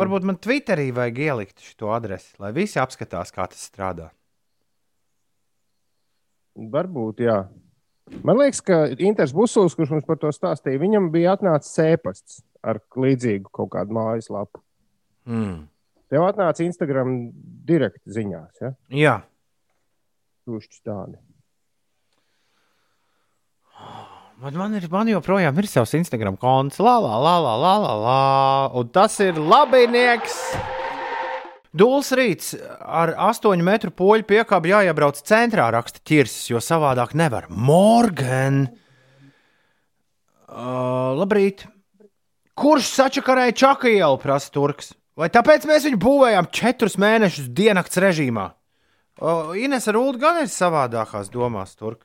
varbūt 0.00 0.24
man 0.24 0.38
Twitterī 0.40 0.88
vajag 0.96 1.18
ielikt 1.26 1.60
šo 1.60 1.92
adresi, 1.92 2.32
lai 2.40 2.54
visi 2.56 2.80
apskatās, 2.80 3.34
kā 3.36 3.44
tas 3.52 3.68
strādā. 3.68 4.08
Varbūt, 6.56 7.20
jā. 7.24 7.36
Man 8.22 8.38
liekas, 8.38 8.60
ka 8.66 8.84
Inters 8.98 9.32
Busuls, 9.34 9.76
kurš 9.78 9.94
mums 9.94 10.06
par 10.06 10.18
to 10.20 10.30
stāstīja, 10.34 10.80
viņam 10.82 11.10
bija 11.14 11.36
atnācis 11.36 11.74
sēpasts 11.78 12.40
ar 12.62 12.82
līdzīgu 12.98 13.50
kaut 13.54 13.72
kādu 13.74 13.94
mājaslapu. 13.94 14.62
Mm. 15.30 15.68
Tev 16.12 16.26
atnāca 16.26 16.64
Instagram 16.66 17.30
direkt 17.66 18.02
ziņās, 18.10 18.58
ja? 18.60 18.72
Jā, 18.92 19.20
Tūšķi 20.42 20.80
tādi. 20.82 21.20
man, 24.42 24.56
man, 24.58 24.74
ir, 24.74 24.88
man 24.90 25.10
joprojām 25.12 25.58
ir 25.62 25.68
savs 25.70 25.94
Instagram 25.94 26.34
konts. 26.40 26.80
La, 26.82 26.96
la, 26.98 27.14
la, 27.22 27.36
la, 27.38 27.54
la, 27.62 27.74
la, 27.78 27.92
la. 28.02 28.20
Un 28.80 28.90
tas 28.90 29.20
ir 29.22 29.38
labinieks. 29.38 30.40
Dūls 31.72 32.10
rīts 32.12 32.52
ar 32.84 33.14
8 33.16 33.62
metru 33.64 33.92
poļu 33.96 34.26
piekāpju 34.28 34.74
jāiebrauc 34.74 35.20
centrā, 35.24 35.70
raksta 35.72 36.02
ķirsis, 36.04 36.50
jo 36.52 36.60
savādāk 36.60 37.14
nevar. 37.16 37.46
Morgan! 37.48 38.66
Uh, 40.52 41.14
labrīt! 41.16 41.64
Kurš 42.60 42.90
sačakarēja 42.98 43.54
čaka 43.56 43.88
ielu, 43.88 44.18
prasa 44.20 44.52
Turks? 44.52 44.92
Vai 45.16 45.30
tāpēc 45.32 45.64
mēs 45.68 45.86
viņu 45.88 46.00
būvējām 46.00 46.48
četrus 46.52 46.98
mēnešus 47.00 47.48
diennakts 47.56 48.00
režīmā? 48.04 48.50
Uh, 49.22 49.52
Ines 49.56 49.88
ar 49.88 49.96
Ulu 50.00 50.20
gan 50.20 50.42
ir 50.42 50.50
savādākās 50.52 51.30
domās, 51.32 51.72
Turk. 51.78 52.02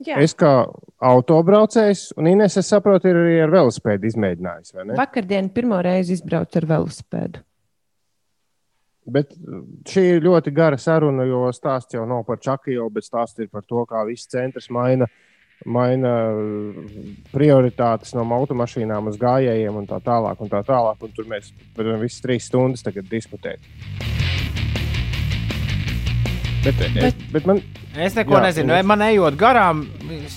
Jā, 0.00 0.16
Es 0.24 0.32
kā 0.34 0.64
autobraucējs, 1.04 2.06
un 2.18 2.30
Ines, 2.30 2.56
es 2.56 2.70
saprotu, 2.72 3.10
ir 3.10 3.18
arī 3.20 3.38
ar 3.44 3.52
velospēdu 3.52 4.08
izmēģinājis. 4.08 4.74
vai 4.74 4.86
ne? 4.88 4.98
vakardien 4.98 5.50
pirmo 5.54 5.78
reizi 5.84 6.16
izbraucu 6.16 6.58
ar 6.62 6.66
velosipēdu. 6.70 7.42
Bet 9.10 9.34
uh, 9.36 9.62
šī 9.88 10.04
ir 10.16 10.22
ļoti 10.26 10.52
gara 10.54 10.78
saruna, 10.80 11.26
jo 11.28 11.46
stāsts 11.56 11.96
jau 11.96 12.06
nav 12.08 12.24
par 12.28 12.40
Čakiju, 12.42 12.88
bet 12.94 13.06
stāsts 13.06 13.42
ir 13.42 13.50
par 13.52 13.66
to, 13.68 13.84
kā 13.90 14.04
viss 14.08 14.28
centrs 14.30 14.70
maina, 14.70 15.08
maina 15.66 16.14
uh, 16.32 16.94
prioritātes 17.34 18.14
no 18.16 18.24
automašīnām 18.38 19.10
uz 19.12 19.18
gājējiem 19.20 19.82
un 19.82 19.90
tā 19.90 20.00
tālāk. 20.04 20.40
Un 20.40 20.52
tā 20.52 20.62
tālāk 20.66 21.02
un 21.04 21.12
tur 21.16 21.28
mēs 21.30 21.52
varam 21.76 22.00
visas 22.00 22.22
trīs 22.24 22.48
stundas 22.48 22.86
diskutēt. 23.10 23.60
Bet, 26.60 26.76
bet, 26.92 27.22
bet 27.32 27.46
man, 27.48 27.62
Es 27.96 28.14
neko 28.14 28.36
Jā, 28.36 28.42
nezinu. 28.44 28.74
es- 28.78 28.86
Man 28.86 29.00
ejot 29.02 29.34
garām, 29.34 29.82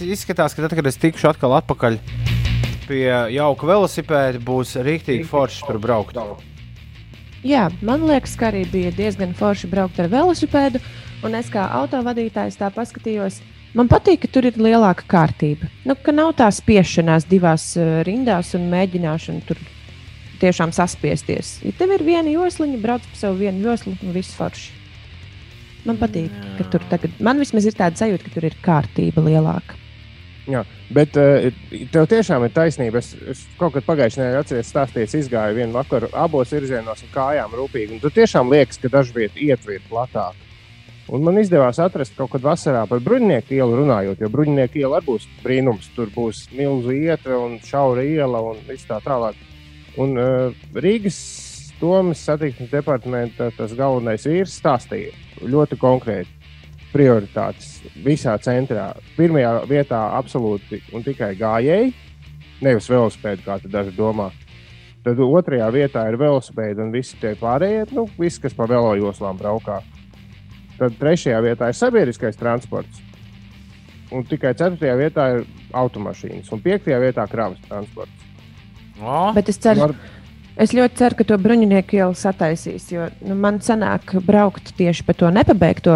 izskatās, 0.02 0.56
ka 0.56 0.64
tad, 0.66 0.74
kad 0.76 0.88
es 0.88 0.98
tikšu 0.98 1.30
atkal 1.30 1.54
atpakaļ 1.62 2.00
pie 2.88 3.06
jauka 3.36 3.68
velosipēda, 3.68 4.40
būs 4.42 4.74
rīktīgi 4.82 5.26
forši 5.26 5.68
tur 5.68 5.78
braukt. 5.78 6.18
Jā, 7.44 7.68
man 7.84 8.06
liekas, 8.08 8.38
ka 8.40 8.48
arī 8.54 8.64
bija 8.72 8.94
diezgan 8.96 9.34
forši 9.36 9.68
braukt 9.68 9.98
ar 10.00 10.08
velosipēdu. 10.12 10.80
Un 11.24 11.36
es 11.36 11.50
kā 11.52 11.66
autovadītājs 11.80 12.56
tā 12.60 12.70
paskatījos. 12.72 13.42
Man 13.76 13.90
patīk, 13.92 14.22
ka 14.24 14.30
tur 14.32 14.48
ir 14.48 14.60
lielāka 14.60 15.04
kārtība. 15.12 15.68
Nu, 15.88 15.96
ka 15.96 16.14
nav 16.16 16.36
tā 16.40 16.48
spiešanās 16.54 17.28
divās 17.28 17.72
uh, 17.80 18.00
rindās 18.08 18.54
un 18.56 18.70
mēģināšana 18.72 19.44
tur 19.48 19.60
tiešām 20.44 20.72
saspiesties. 20.76 21.58
Ja 21.66 21.74
tev 21.80 21.96
ir 21.98 22.06
viena 22.06 22.32
josliņa, 22.32 22.80
brauc 22.84 23.08
pa 23.10 23.20
savu 23.20 23.42
vienu 23.44 23.64
joslu 23.68 23.96
un 23.96 24.16
viss 24.16 24.36
forši. 24.38 24.72
Man 25.84 26.00
patīk, 26.00 26.32
ka 26.60 26.68
tur 26.72 26.84
tagad, 26.92 27.16
man 27.20 27.42
vismaz 27.44 27.68
ir 27.68 27.76
tāda 27.76 28.00
sajūta, 28.00 28.28
ka 28.28 28.38
tur 28.38 28.48
ir 28.48 28.60
kārtība 28.64 29.24
lielāka. 29.26 29.83
Jā, 30.44 30.66
bet 30.92 31.16
uh, 31.16 31.46
tev 31.94 32.08
tiešām 32.12 32.44
ir 32.44 32.52
taisnība. 32.52 33.00
Es, 33.00 33.14
es 33.32 33.44
kaut 33.60 33.78
kad 33.78 33.86
pagājušajā 33.88 34.26
nedēļā 34.26 34.42
atceros, 34.44 34.72
stāstīju, 34.74 35.12
izgāju 35.22 35.56
vienu 35.56 35.78
vakaru 35.78 36.10
abos 36.20 36.52
virzienos 36.52 37.06
ar 37.06 37.14
kājām 37.14 37.56
rūpīgi. 37.56 37.96
un 37.96 38.04
Tur 38.04 38.12
tiešām 38.12 38.52
liekas, 38.52 38.82
ka 38.82 38.92
dažviet 38.92 39.40
ietver 39.40 39.80
platāk. 39.88 40.36
Un 41.14 41.24
man 41.24 41.40
izdevās 41.40 41.80
atrast 41.84 42.16
kaut 42.18 42.32
kad 42.36 42.44
vasarā 42.44 42.84
par 42.88 43.02
bruņinieku 43.04 43.56
ielu 43.56 43.80
runājot, 43.82 44.20
jo 44.24 44.30
bruņinieku 44.32 44.84
iela 44.84 45.00
arī 45.00 45.12
būs 45.14 45.30
brīnums. 45.44 45.90
Tur 45.96 46.12
būs 46.12 46.46
milzu 46.56 46.96
ietra 46.96 47.40
un 47.40 47.58
šaura 47.64 48.04
iela 48.04 48.44
un 48.52 48.60
viss 48.68 48.88
tā 48.88 49.00
tālāk. 49.04 49.40
Un 50.00 50.16
uh, 50.20 50.64
Rīgas 50.76 51.20
domas 51.80 52.24
satiksmes 52.24 52.72
departamenta 52.72 53.52
tas 53.56 53.76
galvenais 53.80 54.28
vīrs 54.28 54.60
stāstīja 54.60 55.12
ļoti 55.44 55.80
konkrēti 55.80 56.43
prioritātes 56.94 57.82
visā 58.06 58.36
centrā. 58.42 58.92
Pirmajā 59.18 59.54
vietā 59.70 60.00
absolūti 60.20 60.82
un 60.94 61.06
tikai 61.06 61.34
gājēji, 61.40 61.94
nevis 62.64 62.90
velospēdi, 62.92 63.46
kā 63.46 63.60
daži 63.66 63.96
domā. 63.98 64.30
Tad 65.04 65.20
otrajā 65.20 65.68
vietā 65.76 66.06
ir 66.08 66.16
velospēdi 66.22 66.80
un 66.86 66.94
visi 66.94 67.18
tie 67.20 67.34
pārējie, 67.40 67.90
nu, 67.98 68.06
visi, 68.20 68.40
kas 68.46 68.56
pa 68.56 68.70
velojoslām 68.72 69.40
braukā. 69.42 69.82
Tad 70.78 70.96
trešajā 71.02 71.42
vietā 71.44 71.70
ir 71.70 71.78
sabiedriskais 71.78 72.40
transports. 72.40 73.02
Un 74.14 74.24
tikai 74.30 74.54
ceturtajā 74.56 74.96
vietā 75.00 75.28
ir 75.34 75.48
automašīnas, 75.76 76.52
un 76.54 76.62
piektajā 76.64 77.02
vietā 77.02 77.26
kravas 77.28 77.60
transports. 77.68 78.30
O, 79.02 79.32
Bet 79.36 79.50
es 79.50 79.58
ceru, 79.60 79.88
Var, 79.88 79.96
Es 80.54 80.74
ļoti 80.76 81.00
ceru, 81.00 81.18
ka 81.18 81.26
to 81.32 81.38
bruņinieku 81.42 81.98
ielu 81.98 82.18
sataisīs, 82.18 82.86
jo 82.94 83.08
nu, 83.26 83.38
man 83.40 83.58
sanāk 83.64 84.14
braukt 84.26 84.74
tieši 84.78 85.06
pa 85.08 85.16
to 85.18 85.32
nepabeigto 85.34 85.96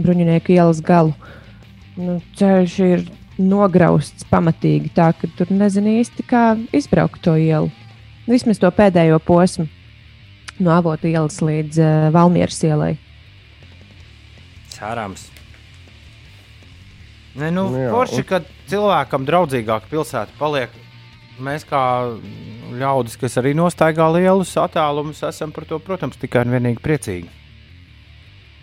bruņinieku 0.00 0.56
ielas 0.56 0.80
galu. 0.82 1.14
Nu, 1.94 2.18
ceļš 2.38 2.74
ir 2.86 3.04
nograusts 3.38 4.26
pamatīgi, 4.30 4.90
tā 4.96 5.12
ka 5.14 5.30
tur 5.38 5.52
nezinu 5.54 6.00
īsti, 6.00 6.26
kā 6.26 6.42
izbraukt 6.74 7.22
to 7.22 7.36
ielu. 7.38 7.70
Vismaz 8.26 8.58
to 8.62 8.70
pēdējo 8.74 9.20
posmu 9.22 9.68
no 10.62 10.74
avotu 10.74 11.10
ielas 11.10 11.38
līdz 11.42 11.78
uh, 11.82 12.10
Valmieras 12.14 12.60
ielai. 12.66 12.96
cerams. 14.82 15.30
Ne, 17.34 17.50
nu, 17.50 17.68
Nu 17.70 17.88
forši, 17.94 18.24
ka 18.28 18.42
cilvēkam 18.68 19.24
draudzīgāka 19.28 19.88
pilsēta 19.90 20.34
paliek. 20.38 20.81
Mēs, 21.40 21.64
kā 21.64 21.82
ļaudis, 22.76 23.16
kas 23.20 23.38
arī 23.40 23.54
nostaigā 23.56 24.04
lielus 24.12 24.52
attālumus, 24.60 25.22
esam 25.24 25.52
par 25.54 25.64
to, 25.68 25.78
protams, 25.80 26.18
tikai 26.20 26.44
un 26.44 26.52
vienīgi 26.52 26.82
priecīgi. 26.84 27.30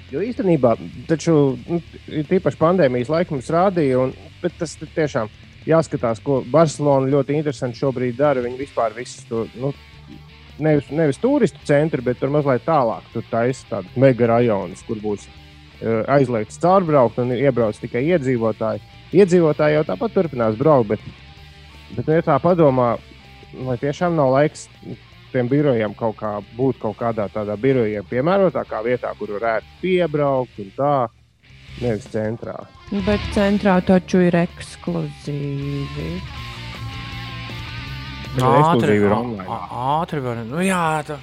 Jo 0.09 0.21
īstenībā, 0.25 0.75
taču 1.09 1.33
nu, 1.69 1.81
tīpaši 2.07 2.57
pandēmijas 2.57 3.11
laikā 3.13 3.33
mums 3.33 3.49
rādīja, 3.53 4.05
un, 4.05 4.13
tas 4.57 4.73
tiešām 4.81 5.29
jāskatās, 5.69 6.21
ko 6.23 6.41
Barcelona 6.49 7.09
ļoti 7.11 7.37
interesanti 7.37 7.81
šobrīd 7.81 8.17
dara. 8.17 8.43
Viņi 8.45 8.61
vispār 8.63 8.97
visu 8.97 9.25
to. 9.29 9.45
Nu, 9.59 9.73
Nevis, 10.59 10.89
nevis 10.91 11.15
turistu 11.23 11.61
centru, 11.63 12.03
bet 12.03 12.17
tur 12.19 12.33
mazliet 12.33 12.65
tālāk. 12.65 13.05
Tur 13.13 13.23
taisa 13.31 13.63
tādu 13.69 14.01
mega 14.03 14.27
rajonu, 14.27 14.75
kur 14.83 14.97
būs 14.99 15.21
uh, 15.23 16.01
aizliegts 16.11 16.59
caurbraukt 16.59 17.21
un 17.23 17.31
iebrauc 17.31 17.79
tikai 17.79 18.01
iedzīvotāji. 18.09 18.83
Iedzīvotāji 19.15 19.77
jau 19.77 19.85
tāpat 19.87 20.17
turpinās 20.17 20.57
braukt, 20.59 20.89
bet, 20.89 21.05
bet 21.97 22.09
ja 22.11 22.25
tā 22.25 22.39
padomā, 22.43 22.95
vai 23.65 23.77
tiešām 23.81 24.17
nav 24.17 24.33
laiks 24.35 24.67
tiem 25.33 25.49
birojiem 25.49 25.93
kaut 25.97 26.17
kā 26.19 26.31
būt 26.57 26.79
kaut 26.81 26.97
kādā 26.99 27.27
tādā 27.33 27.55
birojiem 27.59 28.05
piemērotākā 28.09 28.81
vietā, 28.85 29.13
kur 29.19 29.35
varētu 29.37 29.79
piebraukt 29.81 30.61
un 30.63 30.71
tā, 30.77 30.93
nevis 31.83 32.09
centrā. 32.13 32.57
Bet 33.05 33.25
centrā 33.35 33.77
taču 33.85 34.23
ir 34.25 34.37
ekskluzīvi. 34.39 36.09
Ekskluzīvi 38.39 38.97
ir 39.05 39.15
ātri 39.69 40.23
var. 40.25 40.43
Nu, 40.49 40.61
jā, 40.65 40.83
tā, 41.05 41.19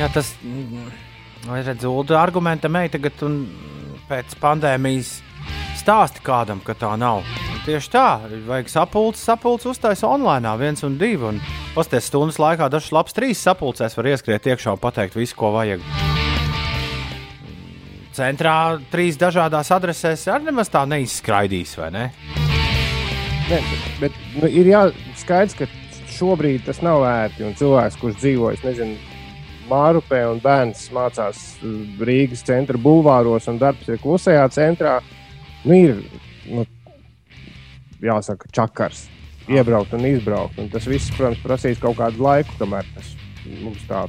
jā, 0.00 0.10
tas 0.12 0.34
ir 0.44 1.68
redzams, 1.70 2.16
argumenta 2.16 2.68
meita, 2.72 2.96
tagad 2.98 3.26
un 3.26 3.42
pēc 4.10 4.36
pandēmijas 4.42 5.18
stāsti 5.80 6.24
kādam, 6.26 6.62
ka 6.64 6.76
tā 6.78 6.94
nav. 7.00 7.24
Tieši 7.66 7.88
tā, 7.90 8.20
vajag 8.46 8.68
sapulces, 8.70 9.24
sapulces 9.26 9.72
uztaisīt 9.72 10.06
online, 10.06 10.52
viens 10.60 10.84
un 10.86 10.92
divi. 11.00 11.32
Un 11.32 11.40
pasties 11.74 12.06
stundas 12.06 12.36
laikā 12.38 12.68
dažs 12.70 12.92
labs 12.94 13.16
trīs 13.16 13.40
sapulcēs 13.42 13.96
var 13.98 14.06
ieskriet 14.12 14.44
iekšā 14.52 14.76
un 14.76 14.78
pateikt 14.78 15.16
visu, 15.18 15.34
ko 15.34 15.50
vajag. 15.56 15.82
Centrā 18.14 18.54
trīs 18.92 19.18
dažādās 19.18 19.72
adresēs 19.74 20.28
arī 20.30 20.46
nemaz 20.52 20.70
tā 20.70 20.84
neizskraidīs, 20.86 21.74
vai 21.80 21.90
ne? 21.96 22.04
Ne, 23.50 23.58
bet 23.98 24.14
nu, 24.38 24.46
ir 24.46 24.70
jā, 24.70 24.84
skaidrs, 25.18 25.58
ka 25.58 25.66
šobrīd 26.14 26.68
tas 26.70 26.78
nav 26.86 27.02
ērti. 27.02 27.48
Un 27.50 27.58
cilvēks, 27.58 27.98
kurš 27.98 28.22
dzīvo, 28.22 28.54
nezinu, 28.62 28.94
Mārupē 29.66 30.22
un 30.30 30.38
bērns 30.38 30.86
mācās 30.94 31.42
uh, 31.66 31.98
Rīgas 32.06 32.46
centra 32.46 32.78
bulvāros 32.78 33.50
un 33.50 33.58
darbs 33.58 33.90
ir 33.90 33.98
klusajā 33.98 34.46
centrā, 34.54 35.00
nu, 35.66 35.74
ir 35.74 35.96
nu, 36.46 36.62
jāsaka, 38.02 38.50
čakars. 38.52 39.06
Iebraukt 39.46 39.94
un 39.94 40.06
izbraukt. 40.08 40.58
Un 40.58 40.70
tas 40.72 40.86
viss, 40.90 41.12
protams, 41.14 41.42
prasīs 41.44 41.78
kaut 41.82 41.98
kādu 42.00 42.24
laiku, 42.24 42.56
kamēr 42.58 42.88
tas 42.96 43.12
mums 43.62 43.84
tā 43.86 44.02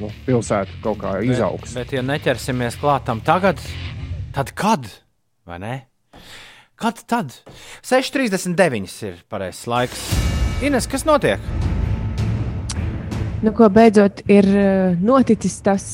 nu, 0.00 0.10
pilsēta 0.26 0.80
kaut 0.84 1.00
kā 1.00 1.16
izaugs. 1.24 1.72
Bet, 1.72 1.86
bet 1.86 1.96
ja 1.96 2.04
neķersimies 2.04 2.76
klātam 2.80 3.22
tagad, 3.24 3.60
tad 4.36 4.52
kad? 4.56 4.90
Vai 5.46 5.60
ne? 5.62 5.74
Kad 6.76 7.00
tad? 7.08 7.32
6,39 7.86 8.96
ir 9.08 9.22
pareizais 9.32 9.64
laiks. 9.70 10.02
Ines, 10.64 10.88
kas 10.90 11.06
notiek? 11.08 11.40
Nu, 13.44 13.52
ko 13.56 13.68
beidzot 13.72 14.22
ir 14.32 14.48
eh, 14.48 14.96
noticis 15.00 15.58
tas, 15.64 15.86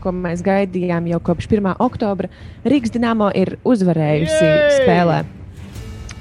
ko 0.00 0.12
mēs 0.16 0.44
gaidījām 0.44 1.08
jau 1.10 1.20
kopš 1.30 1.48
1. 1.50 1.74
oktobra. 1.80 2.30
Rīgas 2.64 2.92
dīnāmo 2.94 3.28
ir 3.36 3.58
uzvarējusi 3.68 4.40
Jej! 4.44 4.80
spēlē. 4.80 5.20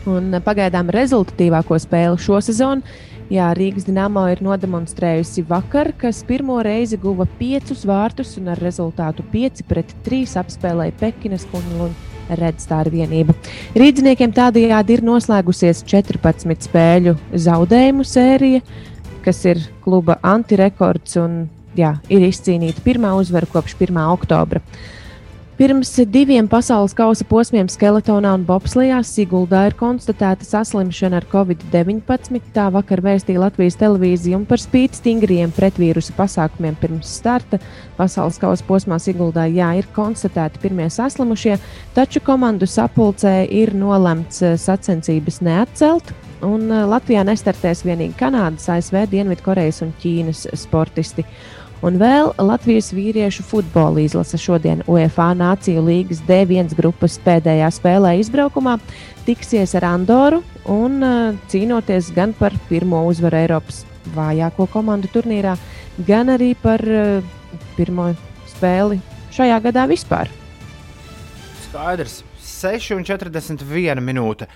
Un 0.09 0.33
pagaidām 0.45 0.89
rezultatīvāko 0.93 1.77
spēli 1.81 2.19
šo 2.21 2.39
sezonu 2.41 2.81
Jā, 3.29 3.51
Rīgas 3.53 3.85
dīnāmo 3.85 4.23
ir 4.31 4.39
nodemonstrējusi 4.41 5.43
vakar, 5.45 5.91
kas 6.01 6.23
pirmo 6.25 6.55
reizi 6.65 6.97
guva 6.97 7.27
piecus 7.37 7.83
vārtus 7.85 8.31
un 8.39 8.49
ar 8.49 8.57
rezultātu 8.57 9.21
5 9.29 9.61
pret 9.69 9.91
3 10.07 10.33
apspēlēja 10.41 10.95
Pekinas 10.97 11.45
kungu 11.51 11.83
un 11.85 11.93
Redstāra 12.39 12.89
vienību. 12.89 13.35
Rīdziniekiem 13.77 14.33
tādējādi 14.33 14.97
ir 14.97 15.05
noslēgusies 15.05 15.83
14 15.85 16.65
spēļu 16.65 17.13
zaudējumu 17.45 18.05
sērija, 18.05 18.63
kas 19.25 19.43
ir 19.45 19.61
kluba 19.85 20.17
antirekords 20.25 21.21
un 21.21 21.43
jā, 21.77 21.99
ir 22.09 22.25
izcīnīta 22.31 22.81
pirmā 22.85 23.13
uzvara 23.21 23.49
kopš 23.53 23.77
1. 23.77 24.01
oktobra. 24.09 24.65
Pirms 25.59 25.89
diviem 26.07 26.45
pasaules 26.47 26.93
kausa 26.95 27.25
posmiem 27.27 27.67
skeletonā 27.67 28.29
un 28.37 28.45
bobslijā 28.47 29.01
Siguldā 29.03 29.65
ir 29.67 29.73
konstatēta 29.75 30.47
saslimšana 30.47 31.19
ar 31.19 31.25
covid-19. 31.27 32.39
Tā 32.55 32.69
vakar 32.71 33.01
vēstīja 33.03 33.41
Latvijas 33.43 33.75
televīzija 33.81 34.39
un 34.39 34.45
par 34.47 34.63
spīti 34.63 35.01
stingriem 35.01 35.51
pretvīrusu 35.51 36.15
pasākumiem 36.15 36.79
pirms 36.79 37.11
starta 37.19 37.59
pasaules 37.97 38.39
kausa 38.39 38.63
posmā 38.69 39.01
Siguldā 39.03 39.49
jā, 39.51 39.73
ir 39.81 39.91
konstatēti 39.97 40.63
pirmie 40.63 40.87
saslimušie, 40.95 41.59
taču 41.91 42.23
komandu 42.23 42.63
sapulcē 42.63 43.41
ir 43.51 43.75
nolemts 43.75 44.39
eh, 44.39 44.55
sacensības 44.55 45.43
neatcelt. 45.43 46.15
Un 46.39 46.69
eh, 46.71 46.87
Latvijā 46.87 47.27
nestartēs 47.27 47.83
vienīgi 47.83 48.15
Kanādas, 48.23 48.71
ASV, 48.71 49.03
Dienvidkorejas 49.11 49.83
un 49.83 49.91
Ķīnas 49.99 50.47
sportisti. 50.63 51.27
Un 51.79 51.95
vēl 51.95 52.33
Latvijas 52.43 52.89
vīriešu 52.91 53.45
futbola 53.47 54.01
izlase 54.03 54.35
šodien 54.41 54.81
UEFA 54.89 55.29
Nāciju 55.39 55.85
līgas 55.85 56.19
D1 56.27 56.73
grupas 56.75 57.15
pēdējā 57.23 57.69
spēlē 57.71 58.17
izbraukumā 58.19 58.73
tiksies 59.23 59.77
ar 59.79 59.87
Andoru 59.87 60.41
un 60.67 60.97
uh, 60.99 61.37
cīnoties 61.47 62.11
gan 62.15 62.33
par 62.35 62.55
pirmo 62.67 63.05
uzvaru 63.07 63.39
Eiropas 63.39 63.85
vājāko 64.11 64.67
komandu 64.73 65.07
turnīrā, 65.13 65.55
gan 66.03 66.33
arī 66.35 66.51
par 66.59 66.83
uh, 66.83 67.23
pirmo 67.77 68.09
spēli 68.51 68.99
šajā 69.37 69.61
gadā 69.69 69.87
vispār. 69.87 70.31
Skaidrs. 71.69 72.23
6,41 72.59 74.03
minūte. 74.03 74.49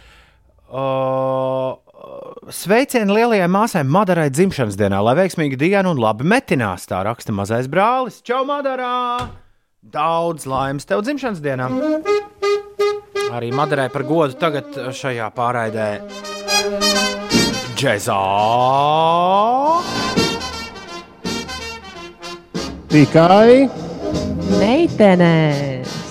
Uh, 0.67 1.77
sveicieni 2.54 3.13
lielajai 3.13 3.48
māsai 3.52 3.84
Madarai 3.88 4.30
dzimšanas 4.34 4.78
dienā, 4.80 5.00
lai 5.06 5.15
veiksmīga 5.22 5.60
diena 5.60 5.91
un 5.91 6.02
labi 6.02 6.28
metinās. 6.28 6.88
Tā 6.89 7.04
raksta 7.08 7.36
mazais 7.36 7.69
brālis. 7.72 8.22
Čau, 8.26 8.43
Madarā! 8.48 9.30
Daudz 9.84 10.48
laimes 10.48 10.88
tev 10.88 11.04
dzimšanas 11.04 11.41
dienā! 11.43 11.69
Arī 13.34 13.52
Madarai 13.56 13.89
par 13.93 14.06
godu 14.08 14.38
tagad 14.39 14.78
šajā 14.96 15.30
pārraidē. 15.36 15.89
Džezā! 17.78 18.22
Tikai 22.93 23.67
Meitenes! 24.54 26.04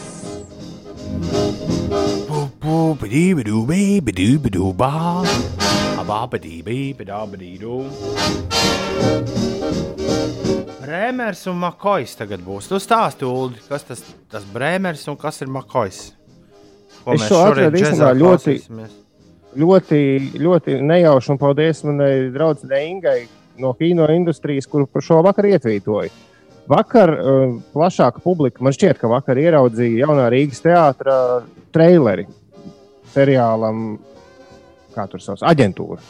Brēmers 10.82 11.44
un 11.50 11.60
Makojs 11.62 12.16
tagad 12.18 12.42
būs. 12.44 12.66
Tu 12.70 12.78
stāsti, 12.82 13.24
Ulu, 13.28 13.54
kas 13.68 13.86
tas, 13.88 14.02
tas 14.32 14.44
Brēmers 14.52 15.04
un 15.08 15.16
kas 15.20 15.40
ir 15.44 15.48
Makojs? 15.52 16.00
Ko 17.04 17.14
Es 17.16 17.24
šo 17.28 17.38
atradu 17.46 17.78
īstenībā 17.80 18.10
ļoti- 18.18 18.56
ļoti, 19.62 20.00
ļoti 20.42 20.76
nejauši 20.82 21.30
un 21.34 21.38
paldies 21.38 21.82
manai 21.84 22.12
draudzenei 22.34 22.84
Ingai 22.90 23.28
no 23.58 23.72
kino 23.78 24.06
industrijas, 24.10 24.66
kuru 24.66 24.86
par 24.86 25.02
šo 25.02 25.22
vakar 25.22 25.44
ietvītoju. 25.50 26.10
Vakar 26.70 27.10
uh, 27.10 27.56
plašāka 27.74 28.22
publika, 28.22 28.62
man 28.62 28.72
šķiet, 28.72 28.98
ka 29.00 29.10
vakar 29.10 29.36
ieraudzīja 29.36 30.06
jaunā 30.06 30.28
Rīgas 30.30 30.62
teātra 30.62 31.16
traileri 31.74 32.26
seriālam, 33.12 33.98
kā 34.94 35.06
tur 35.10 35.22
sauc, 35.24 35.42
aģentūra. 35.52 36.00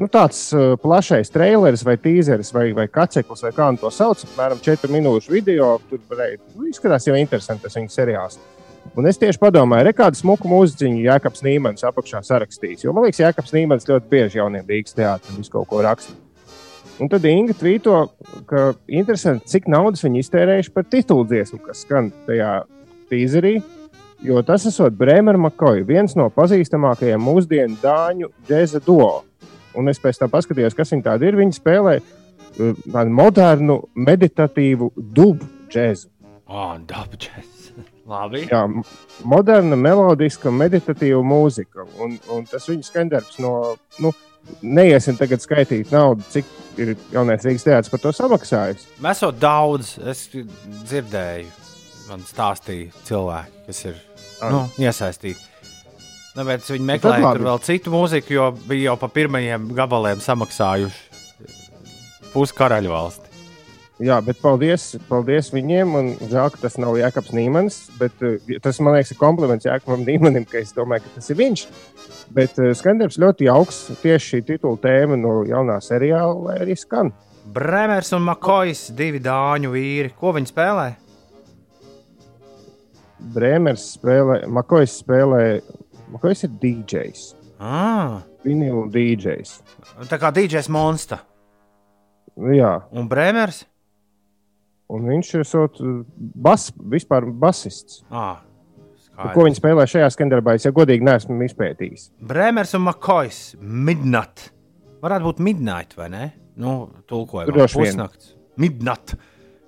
Nu, 0.00 0.06
tāds 0.08 0.46
uh, 0.56 0.78
plašais 0.80 1.28
traileris 1.32 1.82
vai 1.84 1.98
tīzeris 2.00 2.54
vai, 2.56 2.70
vai 2.76 2.86
kaceklis, 2.88 3.42
vai 3.44 3.50
kā 3.52 3.66
nu 3.68 3.80
to 3.82 3.90
sauc, 3.92 4.22
apmēram 4.24 4.62
4 4.64 4.88
minūšu 4.94 5.34
video. 5.34 5.74
Tur 5.90 6.00
varēja, 6.08 6.40
nu, 6.54 6.70
izskatās 6.70 7.08
jau 7.08 7.18
interesanti 7.20 7.66
tas 7.66 7.76
viņa 7.76 7.92
seriāls. 7.92 8.38
Un 8.96 9.06
es 9.06 9.20
tieši 9.20 9.38
padomāju, 9.42 9.84
re, 9.86 9.92
kādu 9.96 10.16
smuku 10.16 10.48
mūziķu 10.48 10.88
Jēkabs 11.04 11.44
Nīmans 11.44 11.84
apakšā 11.86 12.22
sarakstījis. 12.26 12.86
Jo 12.86 12.94
man 12.96 13.04
liekas, 13.06 13.20
Jēkabs 13.20 13.52
Nīmans 13.54 13.86
ļoti 13.90 14.08
bieži 14.10 14.40
jauniem 14.40 14.66
Rīgas 14.66 14.96
teātriem 14.96 15.36
visu 15.42 15.52
kaut 15.52 15.68
ko 15.70 15.82
raksta. 15.84 16.16
Un 17.00 17.08
tad 17.08 17.24
Inga 17.28 17.54
tvīto, 17.56 17.96
ka 18.48 18.70
interesanti, 18.92 19.48
cik 19.52 19.68
naudas 19.72 20.04
viņi 20.04 20.20
iztērējuši 20.24 20.72
par 20.74 20.88
titulu 20.88 21.24
dziesmu, 21.28 21.60
kas 21.64 21.84
skan 21.86 22.10
tajā 22.26 22.50
tīzerī. 23.12 23.54
Jo 24.20 24.42
tas 24.44 24.66
esot 24.68 24.96
Brēmera 24.98 25.40
Makoja, 25.40 25.84
viens 25.88 26.12
no 26.18 26.26
pazīstamākajiem 26.34 27.22
mūsdienu 27.24 27.78
dāņu 27.80 28.28
džēza 28.48 28.82
duo. 28.84 29.22
Un 29.78 29.88
es 29.88 30.00
pēc 30.02 30.18
tam 30.20 30.32
paskatījos, 30.32 30.76
kas 30.76 30.92
viņi 30.92 31.06
tādi 31.06 31.30
ir. 31.30 31.38
Viņi 31.40 31.56
spēlē 31.56 31.94
uh, 32.00 32.98
modernu, 33.08 33.78
meditatīvu 33.96 34.90
dubu 34.98 35.48
džēzu. 35.72 36.10
Oh, 36.50 36.74
dabģis. 36.84 37.70
Labi. 38.10 38.42
Jā, 38.50 38.64
moderna, 39.24 39.78
melodiska, 39.78 40.52
meditatīva 40.52 41.22
mūzika. 41.24 41.86
Un, 42.02 42.18
un 42.34 42.44
tas 42.50 42.68
viņa 42.68 42.90
skandarbs 42.90 43.40
no. 43.40 43.54
Nu, 44.02 44.12
Neiesim 44.64 45.18
tagad 45.20 45.42
skaitīt 45.44 45.92
naudu, 45.92 46.24
cik 46.32 46.48
ir 46.80 46.94
jaunais 47.12 47.44
Rīgas 47.44 47.66
teātris 47.66 47.92
par 47.92 48.00
to 48.02 48.12
samaksājis. 48.16 48.86
Mēs 49.04 49.20
jau 49.22 49.28
daudz 49.36 49.92
es 50.10 50.24
dzirdēju. 50.32 51.52
Man 52.08 52.24
stāstīja 52.26 52.88
cilvēki, 53.06 53.66
kas 53.68 53.84
ir 53.84 54.00
nu, 54.48 54.64
iesaistīti. 54.80 55.48
Tāpēc 56.30 56.68
viņi 56.72 56.86
meklēja 56.86 57.24
labi. 57.24 57.40
tur 57.40 57.48
vēl 57.48 57.62
citu 57.66 57.92
mūziku, 57.92 58.34
jo 58.36 58.50
bija 58.70 58.92
jau 58.92 58.98
pa 59.00 59.10
pirmajiem 59.12 59.72
gabaliem 59.76 60.22
samaksājuši 60.22 61.10
pusi 62.30 62.54
karaļu 62.56 62.92
valsti. 62.92 63.30
Jā, 64.00 64.16
bet 64.24 64.38
paldies, 64.40 64.94
paldies 65.10 65.50
viņiem. 65.52 65.90
Un 65.98 66.06
žēl, 66.30 66.48
ka 66.54 66.62
tas 66.62 66.78
nav 66.80 66.96
Jēkabs 66.96 67.34
Nīmans. 67.36 67.80
Bet, 68.00 68.14
uh, 68.24 68.38
tas 68.64 68.80
man 68.80 68.96
liekas, 68.96 69.12
ir 69.12 69.18
kompliments 69.20 69.68
Jēkabam 69.68 70.06
Nīmanim, 70.06 70.46
ka 70.48 70.62
es 70.62 70.72
domāju, 70.76 71.04
ka 71.04 71.18
tas 71.18 71.28
ir 71.28 71.36
viņš. 71.42 71.66
Bet 72.32 72.56
uh, 72.62 72.70
skandarbs 72.78 73.20
ļoti 73.20 73.50
jauks. 73.50 73.82
Tieši 74.00 74.30
šī 74.32 74.42
titula 74.54 74.80
tēma 74.80 75.20
no 75.20 75.42
jaunā 75.48 75.76
seriāla, 75.84 76.56
arī 76.62 76.78
skan. 76.80 77.12
Bremers 77.50 78.14
un 78.16 78.24
Makojs, 78.24 78.88
divi 78.96 79.20
dāņu 79.20 79.74
vīri. 79.74 80.14
Ko 80.16 80.32
viņi 80.36 80.48
spēlē? 80.48 80.88
Brēmers 83.34 83.84
spēlē, 83.96 84.42
Makojs 84.48 84.98
spēlē, 85.02 85.42
Makojs 86.10 86.44
ir 86.46 86.54
DJs. 86.62 87.24
Ah, 87.60 88.22
Vinilu 88.44 88.86
DJs. 88.90 89.56
tā 90.08 90.16
kā 90.18 90.30
DJs 90.32 90.70
Monsta 90.72 91.20
Jā, 92.40 92.80
un 92.92 93.08
Bremers. 93.08 93.64
un 94.88 95.04
viņš 95.04 95.34
ir 95.38 95.44
sot, 95.44 95.76
bas, 96.16 96.70
vispār 96.72 97.26
basists. 97.30 98.02
Ah, 98.10 98.40
Skaidrs. 98.96 99.34
Ko 99.34 99.44
viņi 99.44 99.58
spēlē 99.60 99.84
šajā 99.90 100.08
skandarbā, 100.14 100.54
es 100.56 100.64
jau 100.64 100.72
godīgi 100.72 101.04
neesmu 101.04 101.36
izpētījis. 101.44 102.08
Bremers 102.24 102.72
un 102.78 102.86
Makojs. 102.88 103.56
Midnight. 103.60 104.50
Varētu 105.02 105.28
būt 105.28 105.44
midnight 105.44 105.96
vai 105.98 106.08
ne? 106.08 106.32
Nu, 106.56 106.90
tulkojumā. 107.08 107.52
Droši 107.52 107.80
vien. 107.82 107.92
Pusnakts. 107.92 108.34
Midnight. 108.56 109.16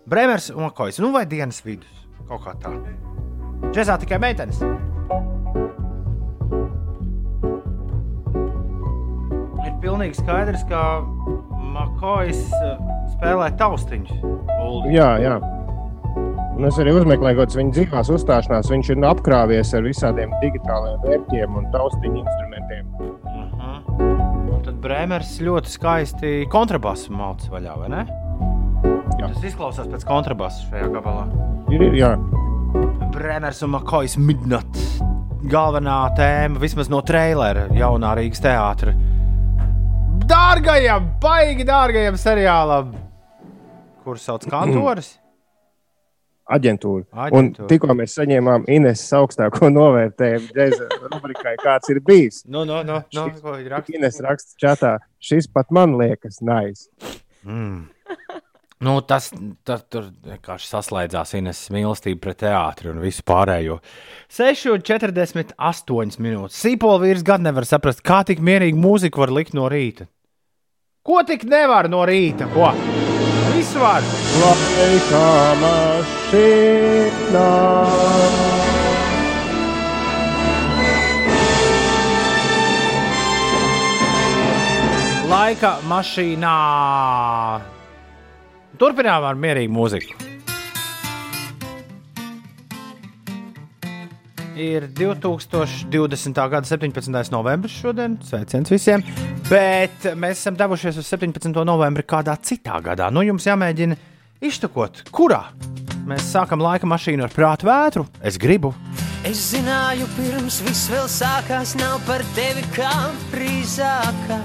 Bremers 0.09 0.51
un 0.51 0.65
Makojs. 0.69 1.01
Nu, 1.05 1.13
vai 1.13 1.27
dienas 1.29 1.61
vidus. 1.65 2.07
Kaut 2.29 2.47
kā 2.47 2.57
tā. 2.63 2.73
Džezā 3.71 3.99
tikai 4.03 4.19
meitenes. 4.23 4.59
Ir 9.63 9.73
pilnīgi 9.85 10.19
skaidrs, 10.19 10.67
ka 10.69 10.83
Makojs 11.73 12.45
eh, 12.59 12.77
spēlē 13.15 13.53
taustiņus. 13.61 14.23
Uldi. 14.63 14.97
Jā, 14.97 15.15
jā. 15.23 15.39
Un 16.53 16.69
es 16.69 16.77
arī 16.79 16.93
uzmeklēju, 16.95 17.39
kādas 17.39 17.57
viņa 17.57 17.73
dzīvās 17.79 18.11
uzstāšanās. 18.13 18.69
Viņš 18.71 18.91
ir 18.93 19.07
apkrāpies 19.09 19.73
ar 19.79 19.87
visādiem 19.87 20.35
digitāliem 20.43 21.01
vērtiem 21.07 21.57
un 21.59 21.71
taustiņu 21.73 22.21
instrumentiem. 22.21 22.93
Aha. 23.33 23.73
Un 24.53 24.61
tad 24.67 24.77
Bremers 24.85 25.39
ļoti 25.43 25.73
skaisti 25.73 26.35
kontrabasu 26.53 27.15
malcis 27.17 27.51
vaļā, 27.53 27.79
vai 27.81 27.89
ne? 27.95 28.05
Jā. 29.19 29.33
Tas 29.33 29.49
izklausās 29.49 29.89
pēc 29.91 30.07
kontrabasu 30.07 30.69
šajā 30.69 30.93
gabalā. 30.93 31.25
Ir, 31.73 31.89
ir, 31.89 31.99
jā. 32.03 32.13
Bremers 33.23 33.61
un 33.63 33.71
Makojs 33.71 34.17
Midnight. 34.19 34.75
Galvenā 35.47 35.97
tēma 36.19 36.59
vismaz 36.59 36.89
no 36.91 36.99
trailera 37.07 37.69
jaunā 37.71 38.17
Rīgas 38.19 38.41
teātra. 38.43 38.97
Dārgajam, 40.27 41.07
baigi 41.23 41.63
dārgajam 41.69 42.19
seriālam, 42.19 42.91
kurš 44.03 44.25
sauc 44.27 44.49
Kantoris. 44.51 45.13
aģentūra. 46.57 47.05
Un 47.15 47.23
Aģentūra. 47.29 47.69
tikko 47.71 47.95
mēs 48.01 48.17
saņēmām 48.19 48.67
Ineses 48.75 49.15
augstāko 49.21 49.71
novērtējumu 49.71 50.51
džēza 50.59 50.91
rubrikai, 51.15 51.55
kāds 51.63 51.95
ir 51.95 52.03
bijis. 52.03 52.43
Nu, 52.51 52.65
nu, 52.67 52.81
nu, 52.89 52.99
Šis- 53.15 53.39
ko 53.45 53.55
viņi 53.55 53.71
raksta? 53.77 53.95
Ines 54.01 54.19
raksta 54.27 54.59
čatā, 54.67 54.97
šis 55.23 55.47
pat 55.47 55.71
man 55.71 55.95
liekas 56.03 56.43
nice. 56.43 56.91
Mm. 57.47 57.85
Nu, 58.83 58.97
tas 59.07 59.29
tas 59.63 59.85
tur 59.87 60.09
vienkārši 60.27 60.67
saslēdzās 60.67 61.37
Ines 61.39 61.61
mīlestība 61.71 62.19
pret 62.25 62.41
teātri 62.43 62.91
un 62.91 62.99
visu 63.03 63.23
pārējo. 63.29 63.77
6,48 64.35 66.19
minūtes. 66.19 66.59
Sīpola 66.59 66.99
vīrs 67.05 67.23
gan 67.27 67.47
nevar 67.47 67.69
saprast, 67.69 68.03
kā 68.03 68.25
tik 68.27 68.43
mierīgi 68.43 68.79
mūziku 68.83 69.23
var 69.23 69.31
likt 69.39 69.55
no 69.55 69.69
rīta. 69.71 70.09
Ko 71.07 71.23
tik 71.27 71.47
nevar 71.51 71.87
no 71.91 72.03
rīta? 72.07 72.47
Ko? 72.51 72.73
Visu 73.55 73.79
var! 73.83 74.03
Laika 74.43 75.27
mašīnā. 75.63 77.47
Laika 85.31 85.77
mašīnā. 85.87 86.59
Turpinām 88.83 89.23
ar 89.23 89.37
mierīgu 89.39 89.71
mūziku. 89.71 90.17
Ir 94.59 94.89
2020. 94.99 96.41
gada 96.51 96.67
17. 96.67 97.31
novembris 97.31 97.77
šodien. 97.79 98.17
Sveiciens 98.27 98.73
visiem! 98.75 99.05
Bet 99.47 100.09
mēs 100.19 100.43
esam 100.43 100.59
devušies 100.59 100.99
uz 100.99 101.07
17. 101.15 101.55
novembri 101.63 102.03
kādā 102.03 102.35
citā 102.43 102.81
gadā. 102.83 103.07
Nu, 103.15 103.23
jums 103.23 103.47
jāmēģina 103.47 103.95
iztukot, 104.43 105.05
kurā 105.15 105.45
mēs 106.09 106.33
sākam 106.35 106.65
laika 106.67 106.89
mašīnu 106.91 107.29
ar 107.29 107.31
prātu 107.37 107.71
vētru. 107.71 108.09
Es 108.19 108.35
gribu. 108.35 108.75
Es 109.23 109.45
zināju, 109.53 110.11
pirms 110.17 110.59
viss 110.67 110.91
vēl 110.91 111.07
sākās, 111.07 111.77
nav 111.79 112.01
par 112.09 112.27
tevi 112.35 112.67
kā 112.75 112.91
frīzākā. 113.31 114.43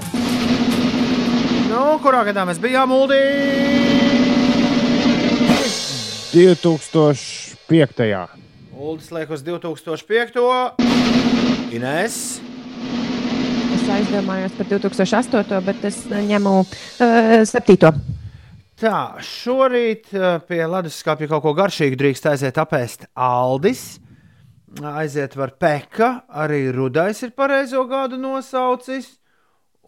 Nu, 1.72 1.82
kurā 2.06 2.22
gadā 2.30 2.46
mēs 2.46 2.62
bijām 2.62 2.94
Uldī? 2.94 4.07
2005. 6.32 8.28
Uldis 8.78 9.10
liek 9.10 9.30
uz 9.30 9.42
2005. 9.42 10.76
Ines. 11.72 12.40
Es 13.74 13.88
aizdomājos 13.92 14.52
par 14.58 14.68
2008, 14.68 15.60
bet 15.64 15.86
es 15.88 16.02
ņemu 16.10 16.52
uh, 16.60 16.68
7. 17.48 17.92
Tā, 18.78 18.98
šorīt 19.24 20.12
uh, 20.14 20.38
pie 20.44 20.60
leduskapja 20.68 21.30
kaut 21.32 21.42
ko 21.46 21.54
garšīgu 21.56 21.96
drīkst 21.98 22.28
aiziet 22.30 22.60
apēst 22.60 23.08
Aldis. 23.16 23.96
Aiziet 24.84 25.32
var 25.36 25.56
peka, 25.56 26.28
arī 26.28 26.68
rudais 26.76 27.24
ir 27.24 27.32
pareizo 27.32 27.88
gadu 27.88 28.20
nosaucis. 28.20 29.16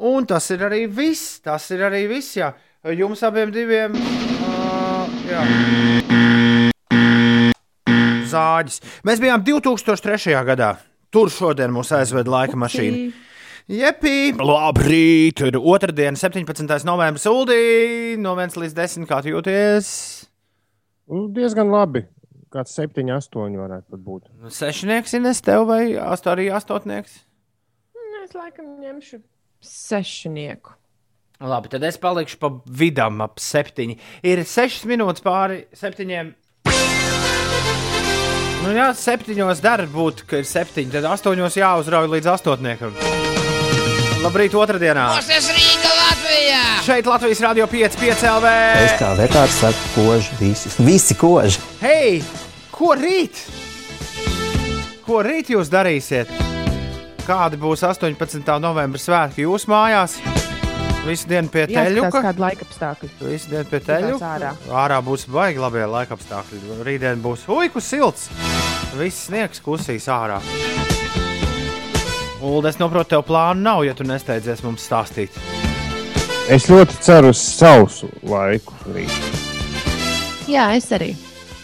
Un 0.00 0.24
tas 0.24 0.48
ir 0.56 0.64
arī 0.64 0.86
viss. 0.88 1.36
Tas 1.44 1.68
ir 1.70 1.84
arī 1.84 2.06
viss. 2.08 2.38
Jā. 2.40 2.54
Jums 2.96 3.20
abiem 3.28 3.52
diviem. 3.52 3.92
Uh, 3.92 5.04
jā. 5.28 5.99
Zāģis. 8.30 8.80
Mēs 9.06 9.22
bijām 9.22 9.42
2003. 9.46 10.36
gadā. 10.46 10.74
Tur 11.10 11.30
šodien 11.32 11.72
mūs 11.74 11.90
aizveda 11.96 12.30
laika 12.30 12.58
mašīna. 12.58 13.10
Jepī, 13.70 14.32
labrīt! 14.34 15.42
Ir 15.46 15.58
otrdiena, 15.58 16.18
17. 16.18 16.64
novembris, 16.88 17.26
Uldī. 17.30 18.16
No 18.18 18.34
1 18.38 18.56
līdz 18.58 18.74
10. 18.78 19.06
Kā 19.10 19.20
jūties? 19.26 19.90
Nu, 21.10 21.28
Diezgan 21.34 21.70
labi. 21.70 22.04
Kāds 22.50 22.74
7, 22.74 23.06
8 23.14 23.58
varētu 23.60 23.98
būt. 24.02 24.26
Sešnieks 24.50 25.14
ir 25.14 25.22
nes 25.22 25.42
tev 25.46 25.68
vai 25.70 25.84
ast, 26.02 26.26
arī 26.30 26.48
astotnieks? 26.54 27.20
Es 28.24 28.34
laikam 28.34 28.76
ņemšu 28.82 29.22
sešnieku. 29.64 30.74
Labi, 31.40 31.70
tad 31.72 31.84
es 31.88 31.96
palikšu 32.00 32.36
pa 32.42 32.50
vidam 32.66 33.22
ap 33.24 33.40
septiņi. 33.40 33.96
Ir 34.28 34.44
sešas 34.44 34.84
minūtes 34.90 35.24
pāri 35.24 35.64
septiņiem. 35.74 36.34
Nu, 38.60 38.74
jā, 38.76 38.90
septiņos 38.92 39.62
dara 39.64 39.86
būt, 39.88 40.24
ka 40.28 40.42
ir 40.42 40.48
septiņi. 40.48 40.92
Tad 40.92 41.06
astoņos 41.14 41.56
jāuzrauj 41.56 42.10
līdz 42.12 42.28
astotniekam. 42.34 42.92
Labrīt, 44.20 44.52
otrdienā! 44.52 45.06
Tas 45.16 45.48
Rīga 45.48 45.92
Latvijā! 45.96 46.60
Šeit 46.84 47.08
Latvijas 47.08 47.40
Rādio 47.40 47.64
5, 47.72 47.96
5 48.02 48.26
LV! 48.34 48.52
Es 48.84 48.98
kā 49.00 49.14
vetārs 49.16 49.56
saku, 49.62 49.86
koži, 49.94 50.36
visi, 50.42 50.72
visi 50.84 51.16
koži. 51.16 51.56
Hei, 51.80 52.20
ko 52.74 52.92
rīt? 53.00 53.40
Ko 55.06 55.22
rīt 55.24 55.54
jūs 55.54 55.72
darīsiet? 55.72 56.28
Kādi 57.24 57.56
būs 57.60 57.86
18. 57.88 58.44
novembra 58.60 59.00
svētki 59.00 59.48
jūsu 59.48 59.72
mājās? 59.72 60.20
Visu 61.06 61.28
dienu 61.30 61.48
pie 61.48 61.64
teļuka. 61.70 62.20
kāda 62.22 62.42
laika 62.44 62.66
apstākļa. 62.66 63.08
Visu 63.24 63.50
dienu 63.50 63.64
pie 63.70 63.80
teļuka. 63.86 64.32
ārā. 64.34 64.50
ārā 64.82 64.98
būs 65.04 65.24
baigi 65.32 65.62
labie 65.62 65.86
laika 65.88 66.14
apstākļi. 66.18 66.60
Rītdien 66.86 67.22
būs 67.24 67.46
uiku 67.48 67.80
silts. 67.80 68.28
Viss 68.98 69.26
sniegs 69.30 69.62
kusīs 69.64 70.08
ārā. 70.12 70.40
Ulu, 72.40 72.68
es 72.68 72.76
saprotu, 72.76 73.08
tev 73.14 73.24
plānu 73.28 73.60
nav, 73.64 73.82
ja 73.84 73.94
tu 73.96 74.04
nesteidzies 74.04 74.62
mums 74.64 74.84
stāstīt. 74.88 75.34
Es 76.50 76.68
ļoti 76.70 76.96
ceru 77.04 77.32
uz 77.34 77.40
sausu 77.40 78.08
laiku. 78.22 78.74
rīt. 78.94 79.12
Jā, 80.48 80.70
es 80.76 80.88
arī. 80.92 81.14